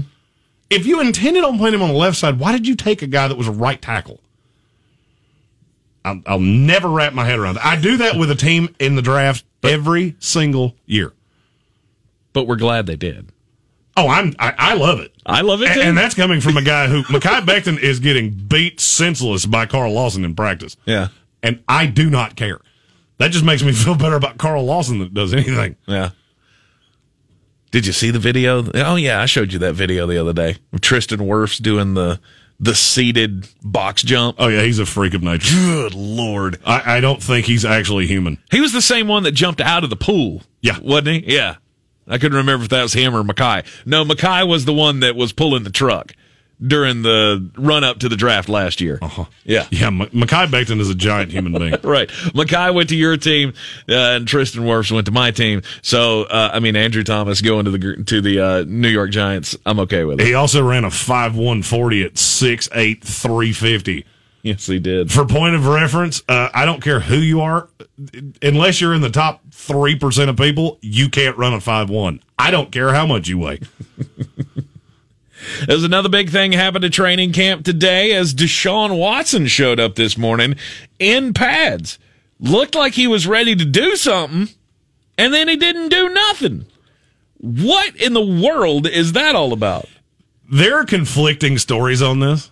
If 0.69 0.85
you 0.85 0.99
intended 1.02 1.44
on 1.44 1.57
playing 1.57 1.76
him 1.76 1.81
on 1.81 1.89
the 1.89 1.95
left 1.95 2.18
side, 2.18 2.39
why 2.39 2.52
did 2.52 2.68
you 2.68 2.76
take 2.76 3.02
a 3.02 3.07
guy 3.07 3.27
that 3.27 3.38
was 3.38 3.48
a 3.48 3.52
right 3.52 3.81
tackle? 3.81 4.19
I'll, 6.03 6.22
I'll 6.26 6.39
never 6.39 6.89
wrap 6.89 7.14
my 7.14 7.26
head 7.26 7.39
around 7.39 7.56
that. 7.56 7.65
I 7.65 7.76
do 7.80 7.98
that 7.98 8.15
with 8.18 8.31
a 8.31 8.35
team 8.35 8.73
in 8.80 8.95
the 8.95 9.02
draft 9.02 9.44
every 9.64 10.15
single 10.19 10.76
year. 10.85 11.14
But 12.34 12.48
we're 12.48 12.56
glad 12.56 12.85
they 12.85 12.95
did. 12.95 13.30
Oh, 13.95 14.07
I'm 14.07 14.34
I, 14.38 14.53
I 14.57 14.73
love 14.76 14.99
it. 14.99 15.11
I 15.26 15.41
love 15.41 15.61
it 15.64 15.69
And, 15.69 15.76
too. 15.76 15.81
and 15.81 15.98
that's 15.98 16.14
coming 16.14 16.39
from 16.39 16.56
a 16.56 16.61
guy 16.61 16.88
who 16.88 17.02
Mekhi 17.03 17.41
Becton 17.41 17.80
is 17.80 17.99
getting 17.99 18.30
beat 18.30 18.80
senseless 18.80 19.45
by 19.45 19.65
Carl 19.65 19.91
Lawson 19.94 20.23
in 20.23 20.35
practice. 20.35 20.77
yeah, 20.85 21.07
And 21.41 21.64
I 21.68 21.88
do 21.88 22.10
not 22.10 22.35
care. 22.35 22.60
That 23.18 23.31
just 23.31 23.44
makes 23.44 23.64
me 23.64 23.72
feel 23.73 23.95
better 23.95 24.15
about 24.15 24.38
Carl 24.38 24.64
Lawson 24.65 24.99
than 24.99 25.07
it 25.07 25.14
does 25.15 25.34
anything. 25.34 25.76
yeah. 25.88 26.11
Did 27.72 27.85
you 27.85 27.94
see 27.94 28.11
the 28.11 28.19
video? 28.19 28.64
Oh 28.73 28.95
yeah, 28.95 29.22
I 29.22 29.26
showed 29.26 29.53
you 29.53 29.60
that 29.60 29.73
video 29.73 30.07
the 30.07 30.18
other 30.18 30.34
day. 30.34 30.57
Tristan 30.81 31.19
Wirfs 31.19 31.61
doing 31.61 31.94
the 31.94 32.19
the 32.60 32.73
seated 32.73 33.48
box 33.61 34.03
jump. 34.03 34.38
Oh 34.39 34.48
yeah, 34.48 34.61
he's 34.61 34.80
a 34.80 34.85
freak 34.85 35.14
of 35.14 35.22
nature. 35.22 35.53
Good 35.53 35.94
lord. 35.94 36.60
I, 36.65 36.98
I 36.98 36.99
don't 37.02 37.22
think 37.22 37.45
he's 37.45 37.65
actually 37.65 38.07
human. 38.07 38.38
He 38.52 38.61
was 38.61 38.73
the 38.73 38.81
same 38.81 39.07
one 39.07 39.23
that 39.23 39.34
jumped 39.34 39.61
out 39.61 39.84
of 39.84 39.89
the 39.89 39.95
pool. 39.95 40.41
Yeah. 40.61 40.80
Wasn't 40.80 41.07
he? 41.07 41.35
Yeah. 41.35 41.57
I 42.07 42.18
couldn't 42.18 42.38
remember 42.38 42.64
if 42.64 42.69
that 42.69 42.84
was 42.84 42.94
him 42.94 43.15
or 43.15 43.23
Mekhi. 43.23 43.65
No, 43.85 44.06
Mekhi 44.06 44.48
was 44.48 44.65
the 44.65 44.73
one 44.73 45.02
that 45.02 45.15
was 45.15 45.34
pulling 45.34 45.64
the 45.64 45.69
truck. 45.69 46.14
During 46.59 47.03
the 47.03 47.51
run 47.55 47.84
up 47.84 47.99
to 47.99 48.09
the 48.09 48.15
draft 48.15 48.49
last 48.49 48.81
year. 48.81 48.97
Uh-huh. 48.99 49.25
Yeah. 49.43 49.67
Yeah, 49.69 49.88
M- 49.88 49.99
Mekhi 49.99 50.47
Becton 50.47 50.79
is 50.79 50.89
a 50.89 50.95
giant 50.95 51.31
human 51.31 51.53
being. 51.53 51.75
Right. 51.84 52.09
Mekhi 52.09 52.73
went 52.73 52.89
to 52.89 52.95
your 52.95 53.15
team, 53.15 53.53
uh, 53.88 53.93
and 53.93 54.27
Tristan 54.27 54.63
Wirfs 54.63 54.91
went 54.91 55.05
to 55.05 55.11
my 55.11 55.29
team. 55.29 55.61
So, 55.84 56.23
uh, 56.23 56.49
I 56.51 56.59
mean, 56.59 56.75
Andrew 56.75 57.03
Thomas 57.03 57.41
going 57.41 57.65
to 57.65 57.71
the 57.71 58.03
to 58.05 58.21
the 58.21 58.39
uh, 58.39 58.63
New 58.67 58.89
York 58.89 59.11
Giants, 59.11 59.55
I'm 59.67 59.79
okay 59.81 60.03
with 60.03 60.19
it. 60.19 60.25
He 60.25 60.34
also 60.34 60.67
ran 60.67 60.84
a 60.84 60.88
5'140 60.89 62.05
at 62.05 62.13
6'8", 62.15 63.03
350. 63.03 64.05
Yes, 64.41 64.65
he 64.65 64.79
did. 64.79 65.11
For 65.11 65.25
point 65.25 65.55
of 65.55 65.67
reference, 65.67 66.23
uh, 66.27 66.49
I 66.53 66.65
don't 66.65 66.81
care 66.81 67.01
who 67.01 67.17
you 67.17 67.41
are, 67.41 67.69
unless 68.41 68.79
you're 68.81 68.93
in 68.95 69.01
the 69.01 69.09
top 69.09 69.41
3% 69.51 70.29
of 70.29 70.38
people, 70.38 70.79
you 70.81 71.09
can't 71.09 71.38
run 71.38 71.53
a 71.53 71.57
5'1". 71.57 72.21
I 72.39 72.49
don't 72.49 72.71
care 72.71 72.93
how 72.93 73.05
much 73.05 73.27
you 73.27 73.38
weigh. 73.39 73.59
There's 75.65 75.84
another 75.84 76.10
big 76.10 76.30
thing 76.30 76.52
happened 76.52 76.86
at 76.86 76.94
training 76.94 77.34
camp 77.34 77.65
today 77.65 78.14
as 78.14 78.34
Deshaun 78.34 78.98
Watson 78.98 79.48
showed 79.48 79.80
up 79.80 79.95
this 79.95 80.18
morning 80.18 80.56
in 80.99 81.34
pads. 81.34 81.99
Looked 82.40 82.76
like 82.76 82.94
he 82.94 83.07
was 83.07 83.26
ready 83.26 83.56
to 83.56 83.65
do 83.65 83.95
something, 83.95 84.49
and 85.18 85.34
then 85.34 85.48
he 85.48 85.56
didn't 85.56 85.90
do 85.90 86.10
nothing. 86.10 86.65
What 87.38 87.95
in 87.95 88.14
the 88.14 88.26
world 88.26 88.88
is 88.88 89.14
that 89.14 89.36
all 89.36 89.53
about? 89.53 89.88
There 90.49 90.80
are 90.80 90.86
conflicting 90.86 91.57
stories 91.57 92.02
on 92.02 92.19
this. 92.19 92.52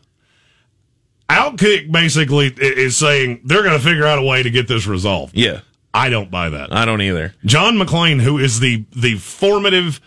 Outkick 1.30 1.92
basically 1.92 2.54
is 2.58 2.98
saying 2.98 3.42
they're 3.44 3.64
going 3.64 3.78
to 3.78 3.84
figure 3.84 4.06
out 4.06 4.20
a 4.20 4.24
way 4.24 4.44
to 4.44 4.50
get 4.50 4.68
this 4.68 4.86
resolved. 4.86 5.36
Yeah, 5.36 5.62
I 5.94 6.10
don't 6.10 6.30
buy 6.30 6.50
that. 6.50 6.72
I 6.72 6.86
don't 6.86 7.02
either. 7.02 7.34
John 7.46 7.78
McClain, 7.78 8.22
who 8.22 8.38
is 8.38 8.60
the 8.60 8.86
the 8.96 9.18
formative, 9.18 10.00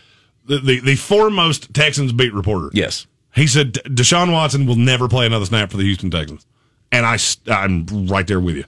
the, 0.49 0.59
the, 0.59 0.81
the 0.81 0.97
foremost 0.97 1.73
Texans 1.75 2.13
beat 2.13 2.33
reporter, 2.35 2.71
Yes. 2.73 3.07
he 3.35 3.47
said 3.47 3.75
Deshaun 3.85 4.33
Watson 4.33 4.67
will 4.67 4.77
never 4.77 5.09
play 5.09 5.27
another 5.27 5.45
snap 5.47 5.71
for 5.71 5.77
the 5.77 5.85
Houston 5.85 6.11
Texans, 6.11 6.45
and 6.91 7.07
I 7.07 7.19
I'm 7.51 7.87
right 8.09 8.27
there 8.27 8.41
with 8.41 8.57
you. 8.57 8.65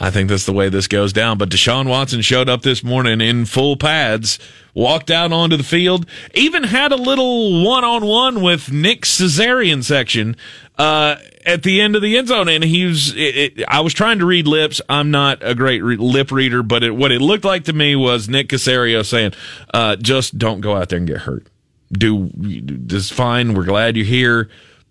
I 0.00 0.10
think 0.10 0.30
that's 0.30 0.46
the 0.46 0.52
way 0.52 0.70
this 0.70 0.88
goes 0.88 1.12
down. 1.12 1.36
But 1.36 1.50
Deshaun 1.50 1.86
Watson 1.86 2.22
showed 2.22 2.48
up 2.48 2.62
this 2.62 2.82
morning 2.82 3.20
in 3.20 3.44
full 3.44 3.76
pads, 3.76 4.38
walked 4.72 5.10
out 5.10 5.30
onto 5.30 5.58
the 5.58 5.62
field, 5.62 6.06
even 6.32 6.64
had 6.64 6.90
a 6.90 6.96
little 6.96 7.62
one 7.62 7.84
on 7.84 8.06
one 8.06 8.40
with 8.40 8.72
Nick 8.72 9.04
Caesarian 9.04 9.82
section 9.82 10.36
uh, 10.78 11.16
at 11.46 11.62
the 11.62 11.80
end 11.80 11.96
of 11.96 12.02
the 12.02 12.16
end 12.16 12.28
zone. 12.28 12.48
And 12.48 12.64
he 12.64 12.84
was, 12.84 13.14
it, 13.14 13.36
it, 13.58 13.64
I 13.68 13.80
was 13.80 13.94
trying 13.94 14.18
to 14.18 14.26
read 14.26 14.46
lips. 14.46 14.80
I'm 14.88 15.10
not 15.10 15.38
a 15.42 15.54
great 15.54 15.82
re- 15.82 15.96
lip 15.96 16.30
reader, 16.30 16.62
but 16.62 16.82
it, 16.82 16.94
what 16.94 17.12
it 17.12 17.20
looked 17.20 17.44
like 17.44 17.64
to 17.64 17.72
me 17.72 17.96
was 17.96 18.28
Nick 18.28 18.48
Caserio 18.48 19.04
saying, 19.04 19.32
uh, 19.72 19.96
just 19.96 20.38
don't 20.38 20.60
go 20.60 20.76
out 20.76 20.88
there 20.88 20.98
and 20.98 21.06
get 21.06 21.18
hurt. 21.18 21.46
Do 21.92 22.30
this 22.34 23.10
fine. 23.10 23.54
We're 23.54 23.64
glad 23.64 23.96
you're 23.96 24.06
here, 24.06 24.48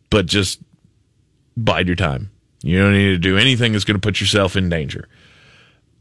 but 0.10 0.26
just 0.26 0.60
bide 1.58 1.88
your 1.88 1.96
time. 1.96 2.32
You 2.62 2.80
don't 2.80 2.94
need 2.94 3.10
to 3.10 3.18
do 3.18 3.38
anything 3.38 3.74
that's 3.74 3.84
going 3.84 4.00
to 4.00 4.06
put 4.06 4.22
yourself 4.22 4.56
in 4.56 4.70
danger. 4.70 5.10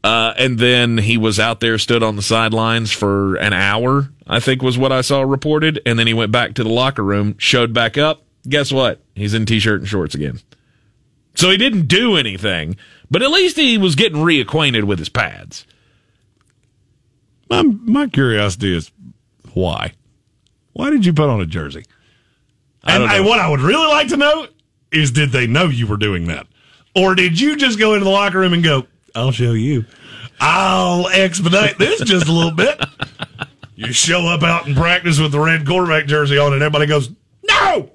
Uh, 0.01 0.33
and 0.37 0.59
then 0.59 0.97
he 0.97 1.17
was 1.17 1.39
out 1.39 1.59
there, 1.59 1.77
stood 1.77 2.03
on 2.03 2.15
the 2.15 2.21
sidelines 2.21 2.91
for 2.91 3.35
an 3.35 3.53
hour, 3.53 4.09
I 4.27 4.39
think 4.39 4.61
was 4.61 4.77
what 4.77 4.91
I 4.91 5.01
saw 5.01 5.21
reported. 5.21 5.81
And 5.85 5.97
then 5.97 6.07
he 6.07 6.13
went 6.13 6.31
back 6.31 6.55
to 6.55 6.63
the 6.63 6.69
locker 6.69 7.03
room, 7.03 7.35
showed 7.37 7.73
back 7.73 7.97
up. 7.97 8.23
Guess 8.47 8.71
what? 8.71 9.01
He's 9.15 9.33
in 9.33 9.45
t 9.45 9.59
shirt 9.59 9.81
and 9.81 9.89
shorts 9.89 10.15
again. 10.15 10.39
So 11.35 11.49
he 11.49 11.57
didn't 11.57 11.87
do 11.87 12.15
anything, 12.15 12.77
but 13.09 13.21
at 13.21 13.31
least 13.31 13.57
he 13.57 13.77
was 13.77 13.95
getting 13.95 14.19
reacquainted 14.19 14.83
with 14.83 14.99
his 14.99 15.09
pads. 15.09 15.65
My 17.49 17.63
my 17.63 18.07
curiosity 18.07 18.75
is 18.75 18.91
why? 19.53 19.93
Why 20.73 20.89
did 20.89 21.05
you 21.05 21.13
put 21.13 21.29
on 21.29 21.41
a 21.41 21.45
jersey? 21.45 21.85
I 22.83 22.95
and 22.95 23.25
what 23.25 23.39
I 23.39 23.49
would 23.49 23.61
really 23.61 23.87
like 23.87 24.09
to 24.09 24.17
know 24.17 24.47
is 24.91 25.11
did 25.11 25.31
they 25.31 25.47
know 25.47 25.65
you 25.65 25.87
were 25.87 25.97
doing 25.97 26.27
that? 26.27 26.47
Or 26.95 27.15
did 27.15 27.39
you 27.39 27.55
just 27.55 27.79
go 27.79 27.93
into 27.93 28.03
the 28.03 28.11
locker 28.11 28.39
room 28.39 28.53
and 28.53 28.63
go, 28.63 28.85
I'll 29.15 29.31
show 29.31 29.53
you. 29.53 29.85
I'll 30.39 31.07
expedite 31.07 31.77
this 31.77 32.01
just 32.01 32.27
a 32.27 32.31
little 32.31 32.51
bit. 32.51 32.83
You 33.75 33.91
show 33.91 34.27
up 34.27 34.43
out 34.43 34.67
in 34.67 34.75
practice 34.75 35.19
with 35.19 35.31
the 35.31 35.39
red 35.39 35.65
quarterback 35.65 36.05
jersey 36.05 36.37
on, 36.37 36.53
and 36.53 36.61
everybody 36.61 36.85
goes, 36.85 37.09
No! 37.43 37.89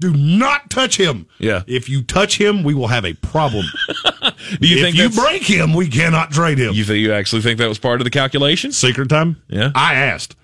Do 0.00 0.12
not 0.14 0.70
touch 0.70 0.96
him. 0.96 1.26
Yeah. 1.38 1.62
If 1.66 1.88
you 1.88 2.02
touch 2.02 2.38
him, 2.38 2.62
we 2.62 2.72
will 2.72 2.86
have 2.86 3.04
a 3.04 3.14
problem. 3.14 3.64
Do 3.90 3.98
you 4.68 4.76
if 4.78 4.82
think 4.82 4.96
you 4.96 5.10
break 5.10 5.42
him, 5.42 5.74
we 5.74 5.88
cannot 5.88 6.30
trade 6.30 6.58
him. 6.58 6.74
you 6.74 6.84
think 6.84 7.00
you 7.00 7.12
actually 7.12 7.42
think 7.42 7.58
that 7.58 7.68
was 7.68 7.78
part 7.80 8.00
of 8.00 8.04
the 8.04 8.10
calculation? 8.10 8.70
Secret 8.70 9.08
time? 9.08 9.42
Yeah. 9.48 9.72
I 9.74 9.94
asked. 9.94 10.36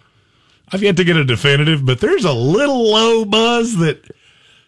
I've 0.72 0.82
yet 0.82 0.96
to 0.96 1.04
get 1.04 1.16
a 1.16 1.24
definitive, 1.24 1.84
but 1.86 2.00
there's 2.00 2.24
a 2.24 2.32
little 2.32 2.90
low 2.90 3.24
buzz 3.24 3.76
that 3.76 4.10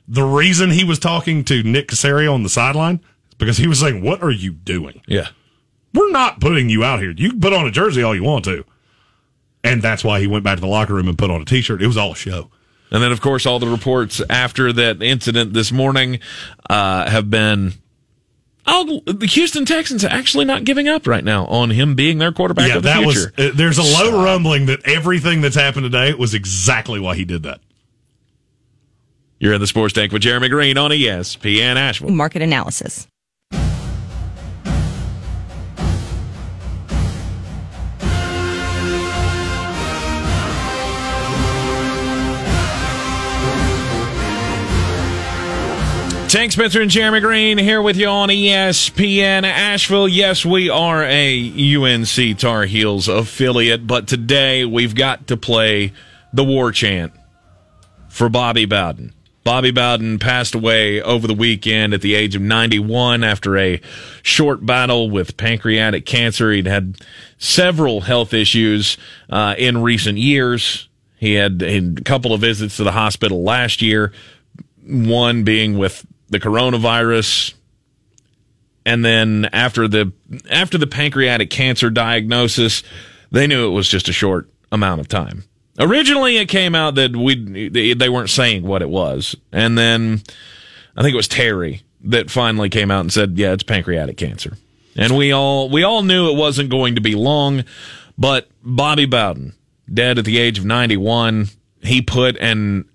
the 0.06 0.22
reason 0.24 0.70
he 0.70 0.84
was 0.84 0.98
talking 1.00 1.42
to 1.44 1.62
Nick 1.64 1.88
Caserio 1.88 2.32
on 2.32 2.44
the 2.44 2.48
sideline 2.48 3.00
is 3.28 3.34
because 3.38 3.56
he 3.56 3.66
was 3.66 3.80
saying, 3.80 4.02
What 4.02 4.22
are 4.22 4.30
you 4.30 4.52
doing? 4.52 5.02
Yeah. 5.08 5.28
We're 5.92 6.10
not 6.12 6.40
putting 6.40 6.68
you 6.68 6.84
out 6.84 7.00
here. 7.00 7.12
You 7.16 7.30
can 7.30 7.40
put 7.40 7.52
on 7.52 7.66
a 7.66 7.70
jersey 7.70 8.02
all 8.02 8.14
you 8.14 8.22
want 8.22 8.44
to. 8.44 8.64
And 9.64 9.82
that's 9.82 10.04
why 10.04 10.20
he 10.20 10.26
went 10.28 10.44
back 10.44 10.56
to 10.56 10.60
the 10.60 10.66
locker 10.68 10.94
room 10.94 11.08
and 11.08 11.18
put 11.18 11.30
on 11.30 11.40
a 11.40 11.44
t 11.44 11.60
shirt. 11.60 11.82
It 11.82 11.86
was 11.88 11.96
all 11.96 12.12
a 12.12 12.16
show. 12.16 12.50
And 12.90 13.02
then, 13.02 13.12
of 13.12 13.20
course, 13.20 13.46
all 13.46 13.58
the 13.58 13.66
reports 13.66 14.20
after 14.30 14.72
that 14.72 15.02
incident 15.02 15.52
this 15.52 15.72
morning 15.72 16.20
uh, 16.70 17.08
have 17.10 17.30
been. 17.30 17.72
Oh, 18.68 19.00
the 19.06 19.26
Houston 19.26 19.64
Texans 19.64 20.04
are 20.04 20.10
actually 20.10 20.44
not 20.44 20.64
giving 20.64 20.88
up 20.88 21.06
right 21.06 21.22
now 21.22 21.46
on 21.46 21.70
him 21.70 21.94
being 21.94 22.18
their 22.18 22.32
quarterback 22.32 22.68
yeah, 22.68 22.76
of 22.76 22.82
the 22.82 22.88
that 22.88 23.02
future. 23.02 23.32
was. 23.36 23.46
Uh, 23.46 23.52
there's 23.54 23.78
a 23.78 23.82
low 23.82 24.24
rumbling 24.24 24.66
that 24.66 24.86
everything 24.86 25.40
that's 25.40 25.54
happened 25.54 25.84
today 25.84 26.14
was 26.14 26.34
exactly 26.34 26.98
why 26.98 27.14
he 27.14 27.24
did 27.24 27.44
that. 27.44 27.60
You're 29.38 29.54
in 29.54 29.60
the 29.60 29.66
Sports 29.66 29.92
Tank 29.92 30.12
with 30.12 30.22
Jeremy 30.22 30.48
Greene 30.48 30.78
on 30.78 30.90
ESPN 30.90 31.76
Asheville. 31.76 32.10
Market 32.10 32.42
analysis. 32.42 33.06
Tank 46.28 46.50
Spencer 46.50 46.82
and 46.82 46.90
Jeremy 46.90 47.20
Greene 47.20 47.56
here 47.56 47.80
with 47.80 47.96
you 47.96 48.08
on 48.08 48.30
ESPN 48.30 49.44
Asheville. 49.44 50.08
Yes, 50.08 50.44
we 50.44 50.68
are 50.68 51.04
a 51.04 51.76
UNC 51.76 52.36
Tar 52.36 52.64
Heels 52.64 53.06
affiliate, 53.06 53.86
but 53.86 54.08
today 54.08 54.64
we've 54.64 54.96
got 54.96 55.28
to 55.28 55.36
play 55.36 55.92
the 56.32 56.42
war 56.42 56.72
chant 56.72 57.12
for 58.08 58.28
Bobby 58.28 58.64
Bowden. 58.64 59.14
Bobby 59.44 59.70
Bowden 59.70 60.18
passed 60.18 60.56
away 60.56 61.00
over 61.00 61.28
the 61.28 61.34
weekend 61.34 61.94
at 61.94 62.00
the 62.00 62.16
age 62.16 62.34
of 62.34 62.42
91 62.42 63.22
after 63.22 63.56
a 63.56 63.80
short 64.22 64.66
battle 64.66 65.08
with 65.08 65.36
pancreatic 65.36 66.06
cancer. 66.06 66.50
He'd 66.50 66.66
had 66.66 66.96
several 67.38 68.00
health 68.00 68.34
issues 68.34 68.98
uh, 69.30 69.54
in 69.56 69.80
recent 69.80 70.18
years. 70.18 70.88
He 71.18 71.34
had 71.34 71.62
a 71.62 72.02
couple 72.02 72.32
of 72.32 72.40
visits 72.40 72.78
to 72.78 72.84
the 72.84 72.92
hospital 72.92 73.44
last 73.44 73.80
year, 73.80 74.12
one 74.84 75.44
being 75.44 75.78
with 75.78 76.04
the 76.28 76.40
coronavirus, 76.40 77.54
and 78.84 79.04
then 79.04 79.48
after 79.52 79.88
the 79.88 80.12
after 80.50 80.78
the 80.78 80.86
pancreatic 80.86 81.50
cancer 81.50 81.90
diagnosis, 81.90 82.82
they 83.30 83.46
knew 83.46 83.66
it 83.66 83.72
was 83.72 83.88
just 83.88 84.08
a 84.08 84.12
short 84.12 84.48
amount 84.72 85.00
of 85.00 85.08
time. 85.08 85.44
Originally, 85.78 86.38
it 86.38 86.48
came 86.48 86.74
out 86.74 86.94
that 86.94 87.14
we 87.14 87.68
they 87.68 88.08
weren't 88.08 88.30
saying 88.30 88.62
what 88.62 88.82
it 88.82 88.88
was, 88.88 89.36
and 89.52 89.76
then 89.76 90.22
I 90.96 91.02
think 91.02 91.12
it 91.12 91.16
was 91.16 91.28
Terry 91.28 91.82
that 92.02 92.30
finally 92.30 92.68
came 92.68 92.90
out 92.90 93.00
and 93.00 93.12
said, 93.12 93.38
"Yeah, 93.38 93.52
it's 93.52 93.62
pancreatic 93.62 94.16
cancer." 94.16 94.56
And 94.96 95.16
we 95.16 95.32
all 95.32 95.68
we 95.68 95.82
all 95.82 96.02
knew 96.02 96.30
it 96.30 96.36
wasn't 96.36 96.70
going 96.70 96.94
to 96.94 97.00
be 97.00 97.14
long, 97.14 97.64
but 98.16 98.48
Bobby 98.62 99.04
Bowden, 99.04 99.54
dead 99.92 100.18
at 100.18 100.24
the 100.24 100.38
age 100.38 100.58
of 100.58 100.64
91, 100.64 101.48
he 101.82 102.00
put 102.00 102.36
an 102.38 102.88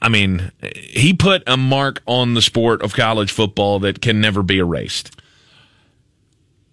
I 0.00 0.08
mean, 0.08 0.52
he 0.74 1.12
put 1.12 1.42
a 1.46 1.56
mark 1.56 2.02
on 2.06 2.34
the 2.34 2.42
sport 2.42 2.82
of 2.82 2.94
college 2.94 3.32
football 3.32 3.80
that 3.80 4.00
can 4.00 4.20
never 4.20 4.42
be 4.42 4.58
erased. 4.58 5.20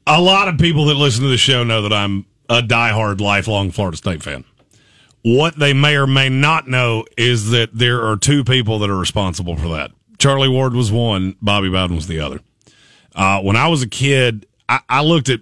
A 0.07 0.22
lot 0.22 0.47
of 0.47 0.60
people 0.60 0.85
that 0.85 0.95
listen 0.95 1.23
to 1.23 1.30
the 1.30 1.38
show 1.38 1.64
know 1.64 1.81
that 1.81 1.93
I'm 1.93 2.26
a 2.49 2.61
diehard, 2.61 3.19
lifelong 3.19 3.72
Florida 3.72 3.97
State 3.97 4.22
fan. 4.22 4.45
What 5.23 5.57
they 5.57 5.73
may 5.73 5.95
or 5.95 6.06
may 6.06 6.30
not 6.30 6.68
know 6.68 7.06
is 7.18 7.49
that 7.49 7.72
there 7.73 8.06
are 8.06 8.15
two 8.15 8.43
people 8.43 8.77
that 8.80 8.89
are 8.91 8.97
responsible 8.97 9.57
for 9.57 9.69
that. 9.69 9.91
Charlie 10.19 10.47
Ward 10.47 10.73
was 10.73 10.91
one, 10.91 11.35
Bobby 11.41 11.69
Bowden 11.69 11.95
was 11.95 12.06
the 12.06 12.19
other. 12.19 12.41
Uh, 13.15 13.41
when 13.41 13.56
I 13.56 13.68
was 13.68 13.81
a 13.81 13.88
kid, 13.88 14.45
I, 14.69 14.81
I 14.88 15.02
looked 15.02 15.30
at 15.30 15.39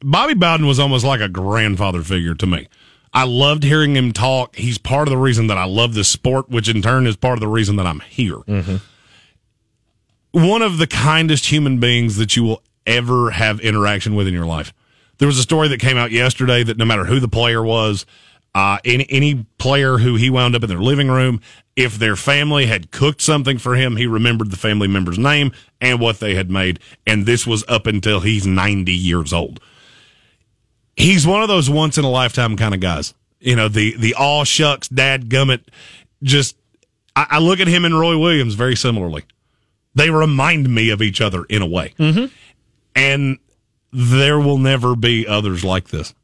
Bobby 0.00 0.34
Bowden 0.34 0.66
was 0.66 0.78
almost 0.78 1.04
like 1.04 1.20
a 1.20 1.28
grandfather 1.28 2.02
figure 2.02 2.34
to 2.34 2.46
me. 2.46 2.68
I 3.12 3.24
loved 3.24 3.64
hearing 3.64 3.96
him 3.96 4.12
talk. 4.12 4.56
He's 4.56 4.78
part 4.78 5.08
of 5.08 5.10
the 5.10 5.18
reason 5.18 5.48
that 5.48 5.58
I 5.58 5.64
love 5.64 5.94
this 5.94 6.08
sport, 6.08 6.48
which 6.48 6.68
in 6.68 6.80
turn 6.82 7.06
is 7.06 7.16
part 7.16 7.34
of 7.34 7.40
the 7.40 7.48
reason 7.48 7.76
that 7.76 7.86
I'm 7.86 8.00
here. 8.00 8.36
One 10.32 10.62
of 10.62 10.78
the 10.78 10.86
kindest 10.86 11.46
human 11.46 11.78
beings 11.80 12.16
that 12.16 12.36
you 12.36 12.44
will 12.44 12.62
ever 12.86 13.30
have 13.32 13.58
interaction 13.60 14.14
with 14.14 14.28
in 14.28 14.34
your 14.34 14.46
life. 14.46 14.72
There 15.18 15.26
was 15.26 15.38
a 15.38 15.42
story 15.42 15.68
that 15.68 15.80
came 15.80 15.96
out 15.96 16.12
yesterday 16.12 16.62
that 16.62 16.78
no 16.78 16.84
matter 16.84 17.04
who 17.04 17.20
the 17.20 17.28
player 17.28 17.62
was, 17.62 18.06
Uh, 18.52 18.78
any, 18.84 19.06
any 19.10 19.46
player 19.58 19.98
who 19.98 20.16
he 20.16 20.28
wound 20.28 20.56
up 20.56 20.62
in 20.64 20.68
their 20.68 20.80
living 20.80 21.06
room, 21.08 21.40
if 21.76 21.96
their 22.00 22.16
family 22.16 22.66
had 22.66 22.90
cooked 22.90 23.22
something 23.22 23.58
for 23.58 23.76
him, 23.76 23.94
he 23.94 24.08
remembered 24.08 24.50
the 24.50 24.56
family 24.56 24.88
member's 24.88 25.20
name 25.20 25.52
and 25.80 26.00
what 26.00 26.18
they 26.18 26.34
had 26.34 26.50
made. 26.50 26.80
And 27.06 27.26
this 27.26 27.46
was 27.46 27.62
up 27.68 27.86
until 27.86 28.18
he's 28.20 28.48
90 28.48 28.92
years 28.92 29.32
old. 29.32 29.60
He's 30.96 31.26
one 31.26 31.42
of 31.42 31.48
those 31.48 31.70
once 31.70 31.98
in 31.98 32.04
a 32.04 32.10
lifetime 32.10 32.56
kind 32.56 32.74
of 32.74 32.80
guys. 32.80 33.14
You 33.38 33.56
know, 33.56 33.68
the, 33.68 33.96
the 33.96 34.14
all 34.14 34.44
shucks, 34.44 34.88
dad 34.88 35.28
gummit. 35.28 35.62
Just, 36.22 36.56
I, 37.16 37.26
I 37.30 37.38
look 37.38 37.60
at 37.60 37.68
him 37.68 37.84
and 37.84 37.98
Roy 37.98 38.18
Williams 38.18 38.54
very 38.54 38.76
similarly. 38.76 39.24
They 39.94 40.10
remind 40.10 40.72
me 40.72 40.90
of 40.90 41.02
each 41.02 41.20
other 41.20 41.44
in 41.44 41.62
a 41.62 41.66
way. 41.66 41.94
Mm-hmm. 41.98 42.26
And 42.94 43.38
there 43.92 44.38
will 44.38 44.58
never 44.58 44.94
be 44.94 45.26
others 45.26 45.64
like 45.64 45.88
this. 45.88 46.14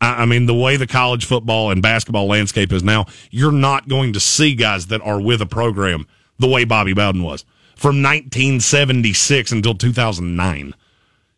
I 0.00 0.22
I 0.22 0.26
mean, 0.26 0.46
the 0.46 0.54
way 0.54 0.76
the 0.76 0.86
college 0.86 1.24
football 1.24 1.70
and 1.70 1.82
basketball 1.82 2.26
landscape 2.26 2.72
is 2.72 2.82
now, 2.82 3.06
you're 3.30 3.52
not 3.52 3.88
going 3.88 4.12
to 4.14 4.20
see 4.20 4.54
guys 4.54 4.88
that 4.88 5.00
are 5.02 5.20
with 5.20 5.40
a 5.40 5.46
program 5.46 6.06
the 6.38 6.48
way 6.48 6.64
Bobby 6.64 6.92
Bowden 6.94 7.22
was 7.22 7.44
from 7.76 8.02
1976 8.02 9.52
until 9.52 9.74
2009. 9.74 10.74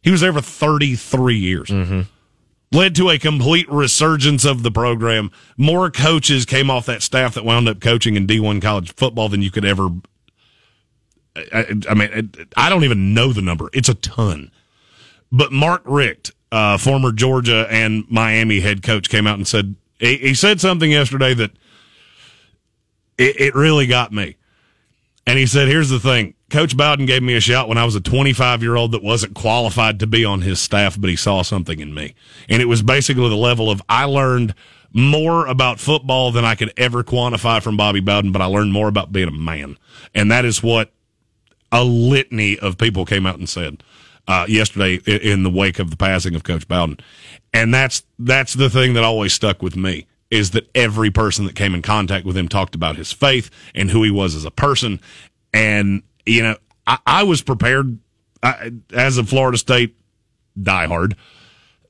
He 0.02 0.10
was 0.10 0.20
there 0.20 0.32
for 0.32 0.42
33 0.42 1.36
years. 1.36 1.70
Led 2.74 2.96
to 2.96 3.08
a 3.08 3.18
complete 3.20 3.70
resurgence 3.70 4.44
of 4.44 4.64
the 4.64 4.70
program. 4.72 5.30
More 5.56 5.90
coaches 5.90 6.44
came 6.44 6.70
off 6.70 6.86
that 6.86 7.02
staff 7.02 7.34
that 7.34 7.44
wound 7.44 7.68
up 7.68 7.80
coaching 7.80 8.16
in 8.16 8.26
D1 8.26 8.60
college 8.60 8.92
football 8.94 9.28
than 9.28 9.42
you 9.42 9.50
could 9.52 9.64
ever. 9.64 9.90
I, 11.36 11.66
I 11.88 11.94
mean, 11.94 12.32
I 12.56 12.68
don't 12.68 12.82
even 12.82 13.14
know 13.14 13.32
the 13.32 13.42
number. 13.42 13.70
It's 13.72 13.88
a 13.88 13.94
ton. 13.94 14.50
But 15.30 15.52
Mark 15.52 15.82
Richt, 15.84 16.32
uh, 16.50 16.76
former 16.78 17.12
Georgia 17.12 17.68
and 17.70 18.04
Miami 18.10 18.58
head 18.58 18.82
coach, 18.82 19.08
came 19.08 19.28
out 19.28 19.38
and 19.38 19.46
said 19.46 19.76
he, 20.00 20.16
he 20.16 20.34
said 20.34 20.60
something 20.60 20.90
yesterday 20.90 21.32
that 21.32 21.52
it, 23.18 23.40
it 23.40 23.54
really 23.54 23.86
got 23.86 24.12
me. 24.12 24.36
And 25.26 25.38
he 25.38 25.46
said, 25.46 25.68
"Here's 25.68 25.90
the 25.90 26.00
thing: 26.00 26.33
Coach 26.54 26.76
Bowden 26.76 27.04
gave 27.04 27.20
me 27.20 27.34
a 27.34 27.40
shot 27.40 27.68
when 27.68 27.78
I 27.78 27.84
was 27.84 27.96
a 27.96 28.00
25 28.00 28.62
year 28.62 28.76
old 28.76 28.92
that 28.92 29.02
wasn't 29.02 29.34
qualified 29.34 29.98
to 29.98 30.06
be 30.06 30.24
on 30.24 30.42
his 30.42 30.60
staff, 30.60 30.96
but 30.96 31.10
he 31.10 31.16
saw 31.16 31.42
something 31.42 31.80
in 31.80 31.92
me, 31.92 32.14
and 32.48 32.62
it 32.62 32.66
was 32.66 32.80
basically 32.80 33.28
the 33.28 33.34
level 33.34 33.70
of 33.70 33.82
I 33.88 34.04
learned." 34.04 34.54
More 34.96 35.46
about 35.46 35.80
football 35.80 36.30
than 36.30 36.44
I 36.44 36.54
could 36.54 36.72
ever 36.76 37.02
quantify 37.02 37.60
from 37.60 37.76
Bobby 37.76 37.98
Bowden, 37.98 38.30
but 38.30 38.40
I 38.40 38.44
learned 38.44 38.72
more 38.72 38.86
about 38.86 39.10
being 39.10 39.26
a 39.26 39.32
man. 39.32 39.76
And 40.14 40.30
that 40.30 40.44
is 40.44 40.62
what 40.62 40.92
a 41.72 41.82
litany 41.82 42.56
of 42.60 42.78
people 42.78 43.04
came 43.04 43.26
out 43.26 43.36
and 43.36 43.48
said 43.48 43.82
uh, 44.28 44.46
yesterday 44.48 45.00
in 45.04 45.42
the 45.42 45.50
wake 45.50 45.80
of 45.80 45.90
the 45.90 45.96
passing 45.96 46.36
of 46.36 46.44
Coach 46.44 46.68
Bowden, 46.68 46.98
and 47.52 47.74
that's 47.74 48.04
that's 48.20 48.54
the 48.54 48.70
thing 48.70 48.94
that 48.94 49.02
always 49.02 49.32
stuck 49.32 49.60
with 49.60 49.74
me 49.74 50.06
is 50.30 50.52
that 50.52 50.70
every 50.76 51.10
person 51.10 51.46
that 51.46 51.56
came 51.56 51.74
in 51.74 51.82
contact 51.82 52.24
with 52.24 52.36
him 52.36 52.46
talked 52.46 52.76
about 52.76 52.94
his 52.94 53.10
faith 53.10 53.50
and 53.74 53.90
who 53.90 54.04
he 54.04 54.12
was 54.12 54.36
as 54.36 54.44
a 54.44 54.52
person, 54.52 55.00
and 55.52 56.04
you 56.26 56.42
know 56.42 56.56
I, 56.86 56.98
I 57.06 57.22
was 57.24 57.42
prepared 57.42 57.98
I, 58.42 58.72
as 58.92 59.18
a 59.18 59.24
Florida 59.24 59.58
State 59.58 59.96
diehard 60.58 61.14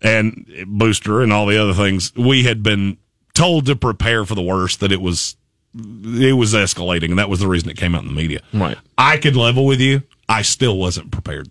and 0.01 0.47
booster 0.67 1.23
and 1.23 1.33
all 1.33 1.47
the 1.47 1.61
other 1.61 1.75
things. 1.75 2.15
We 2.15 2.45
had 2.45 2.63
been 2.63 2.99
told 3.35 3.67
to 3.67 3.77
prepare 3.77 4.25
for 4.25 4.35
the 4.35 4.43
worst 4.43 4.81
that 4.81 4.93
it 4.93 5.01
was 5.01 5.37
it 5.75 6.37
was 6.37 6.55
escalating, 6.55 7.11
and 7.11 7.19
that 7.19 7.29
was 7.29 7.41
the 7.41 7.49
reason 7.49 7.69
it 7.69 7.77
came 7.77 7.95
out 7.95 8.03
in 8.03 8.09
the 8.09 8.15
media. 8.15 8.41
Right. 8.53 8.79
I 8.97 9.17
could 9.17 9.35
level 9.35 9.67
with 9.67 9.81
you. 9.81 10.03
I 10.29 10.43
still 10.43 10.79
wasn't 10.79 11.11
prepared. 11.11 11.51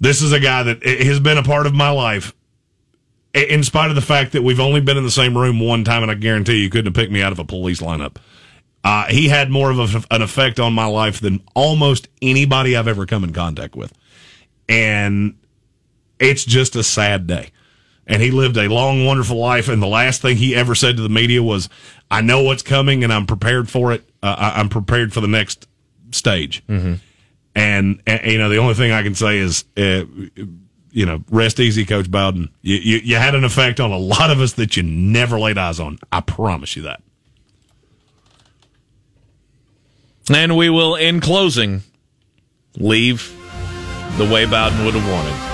This 0.00 0.20
is 0.20 0.32
a 0.32 0.40
guy 0.40 0.64
that 0.64 0.84
has 0.84 1.20
been 1.20 1.38
a 1.38 1.42
part 1.42 1.66
of 1.66 1.74
my 1.74 1.90
life, 1.90 2.34
in 3.32 3.62
spite 3.62 3.90
of 3.90 3.94
the 3.94 4.02
fact 4.02 4.32
that 4.32 4.42
we've 4.42 4.58
only 4.58 4.80
been 4.80 4.96
in 4.96 5.04
the 5.04 5.10
same 5.10 5.38
room 5.38 5.60
one 5.60 5.84
time, 5.84 6.02
and 6.02 6.10
I 6.10 6.14
guarantee 6.14 6.62
you 6.62 6.70
couldn't 6.70 6.86
have 6.86 6.94
picked 6.94 7.12
me 7.12 7.22
out 7.22 7.30
of 7.30 7.38
a 7.38 7.44
police 7.44 7.80
lineup. 7.80 8.16
Uh, 8.84 9.06
he 9.06 9.28
had 9.28 9.50
more 9.50 9.70
of 9.70 9.78
a, 9.78 10.14
an 10.14 10.20
effect 10.22 10.60
on 10.60 10.72
my 10.74 10.84
life 10.84 11.18
than 11.20 11.42
almost 11.54 12.08
anybody 12.20 12.76
I've 12.76 12.86
ever 12.86 13.06
come 13.06 13.24
in 13.24 13.32
contact 13.32 13.74
with, 13.74 13.92
and 14.68 15.36
it's 16.18 16.44
just 16.44 16.76
a 16.76 16.82
sad 16.82 17.26
day. 17.26 17.50
And 18.06 18.20
he 18.20 18.30
lived 18.30 18.58
a 18.58 18.68
long, 18.68 19.06
wonderful 19.06 19.38
life. 19.38 19.68
And 19.70 19.82
the 19.82 19.86
last 19.86 20.20
thing 20.20 20.36
he 20.36 20.54
ever 20.54 20.74
said 20.74 20.96
to 20.98 21.02
the 21.02 21.08
media 21.08 21.42
was, 21.42 21.70
"I 22.10 22.20
know 22.20 22.42
what's 22.42 22.62
coming, 22.62 23.02
and 23.02 23.10
I'm 23.12 23.24
prepared 23.24 23.70
for 23.70 23.92
it. 23.92 24.06
Uh, 24.22 24.34
I- 24.38 24.60
I'm 24.60 24.68
prepared 24.68 25.12
for 25.14 25.20
the 25.22 25.28
next 25.28 25.66
stage." 26.10 26.62
And, 27.56 28.02
and 28.06 28.20
you 28.30 28.36
know, 28.38 28.48
the 28.50 28.58
only 28.58 28.74
thing 28.74 28.92
I 28.92 29.02
can 29.02 29.14
say 29.14 29.38
is, 29.38 29.64
uh, 29.78 30.04
you 30.90 31.06
know, 31.06 31.24
rest 31.30 31.58
easy, 31.60 31.86
Coach 31.86 32.10
Bowden. 32.10 32.50
You, 32.62 32.76
you 32.76 32.96
you 32.98 33.16
had 33.16 33.34
an 33.34 33.44
effect 33.44 33.80
on 33.80 33.90
a 33.90 33.96
lot 33.98 34.30
of 34.30 34.40
us 34.40 34.52
that 34.54 34.76
you 34.76 34.82
never 34.82 35.38
laid 35.40 35.56
eyes 35.56 35.80
on. 35.80 35.98
I 36.12 36.20
promise 36.20 36.76
you 36.76 36.82
that. 36.82 37.02
And 40.30 40.56
we 40.56 40.70
will, 40.70 40.94
in 40.94 41.20
closing, 41.20 41.82
leave 42.76 43.32
the 44.16 44.24
way 44.24 44.46
Bowden 44.46 44.84
would 44.84 44.94
have 44.94 45.10
wanted. 45.10 45.53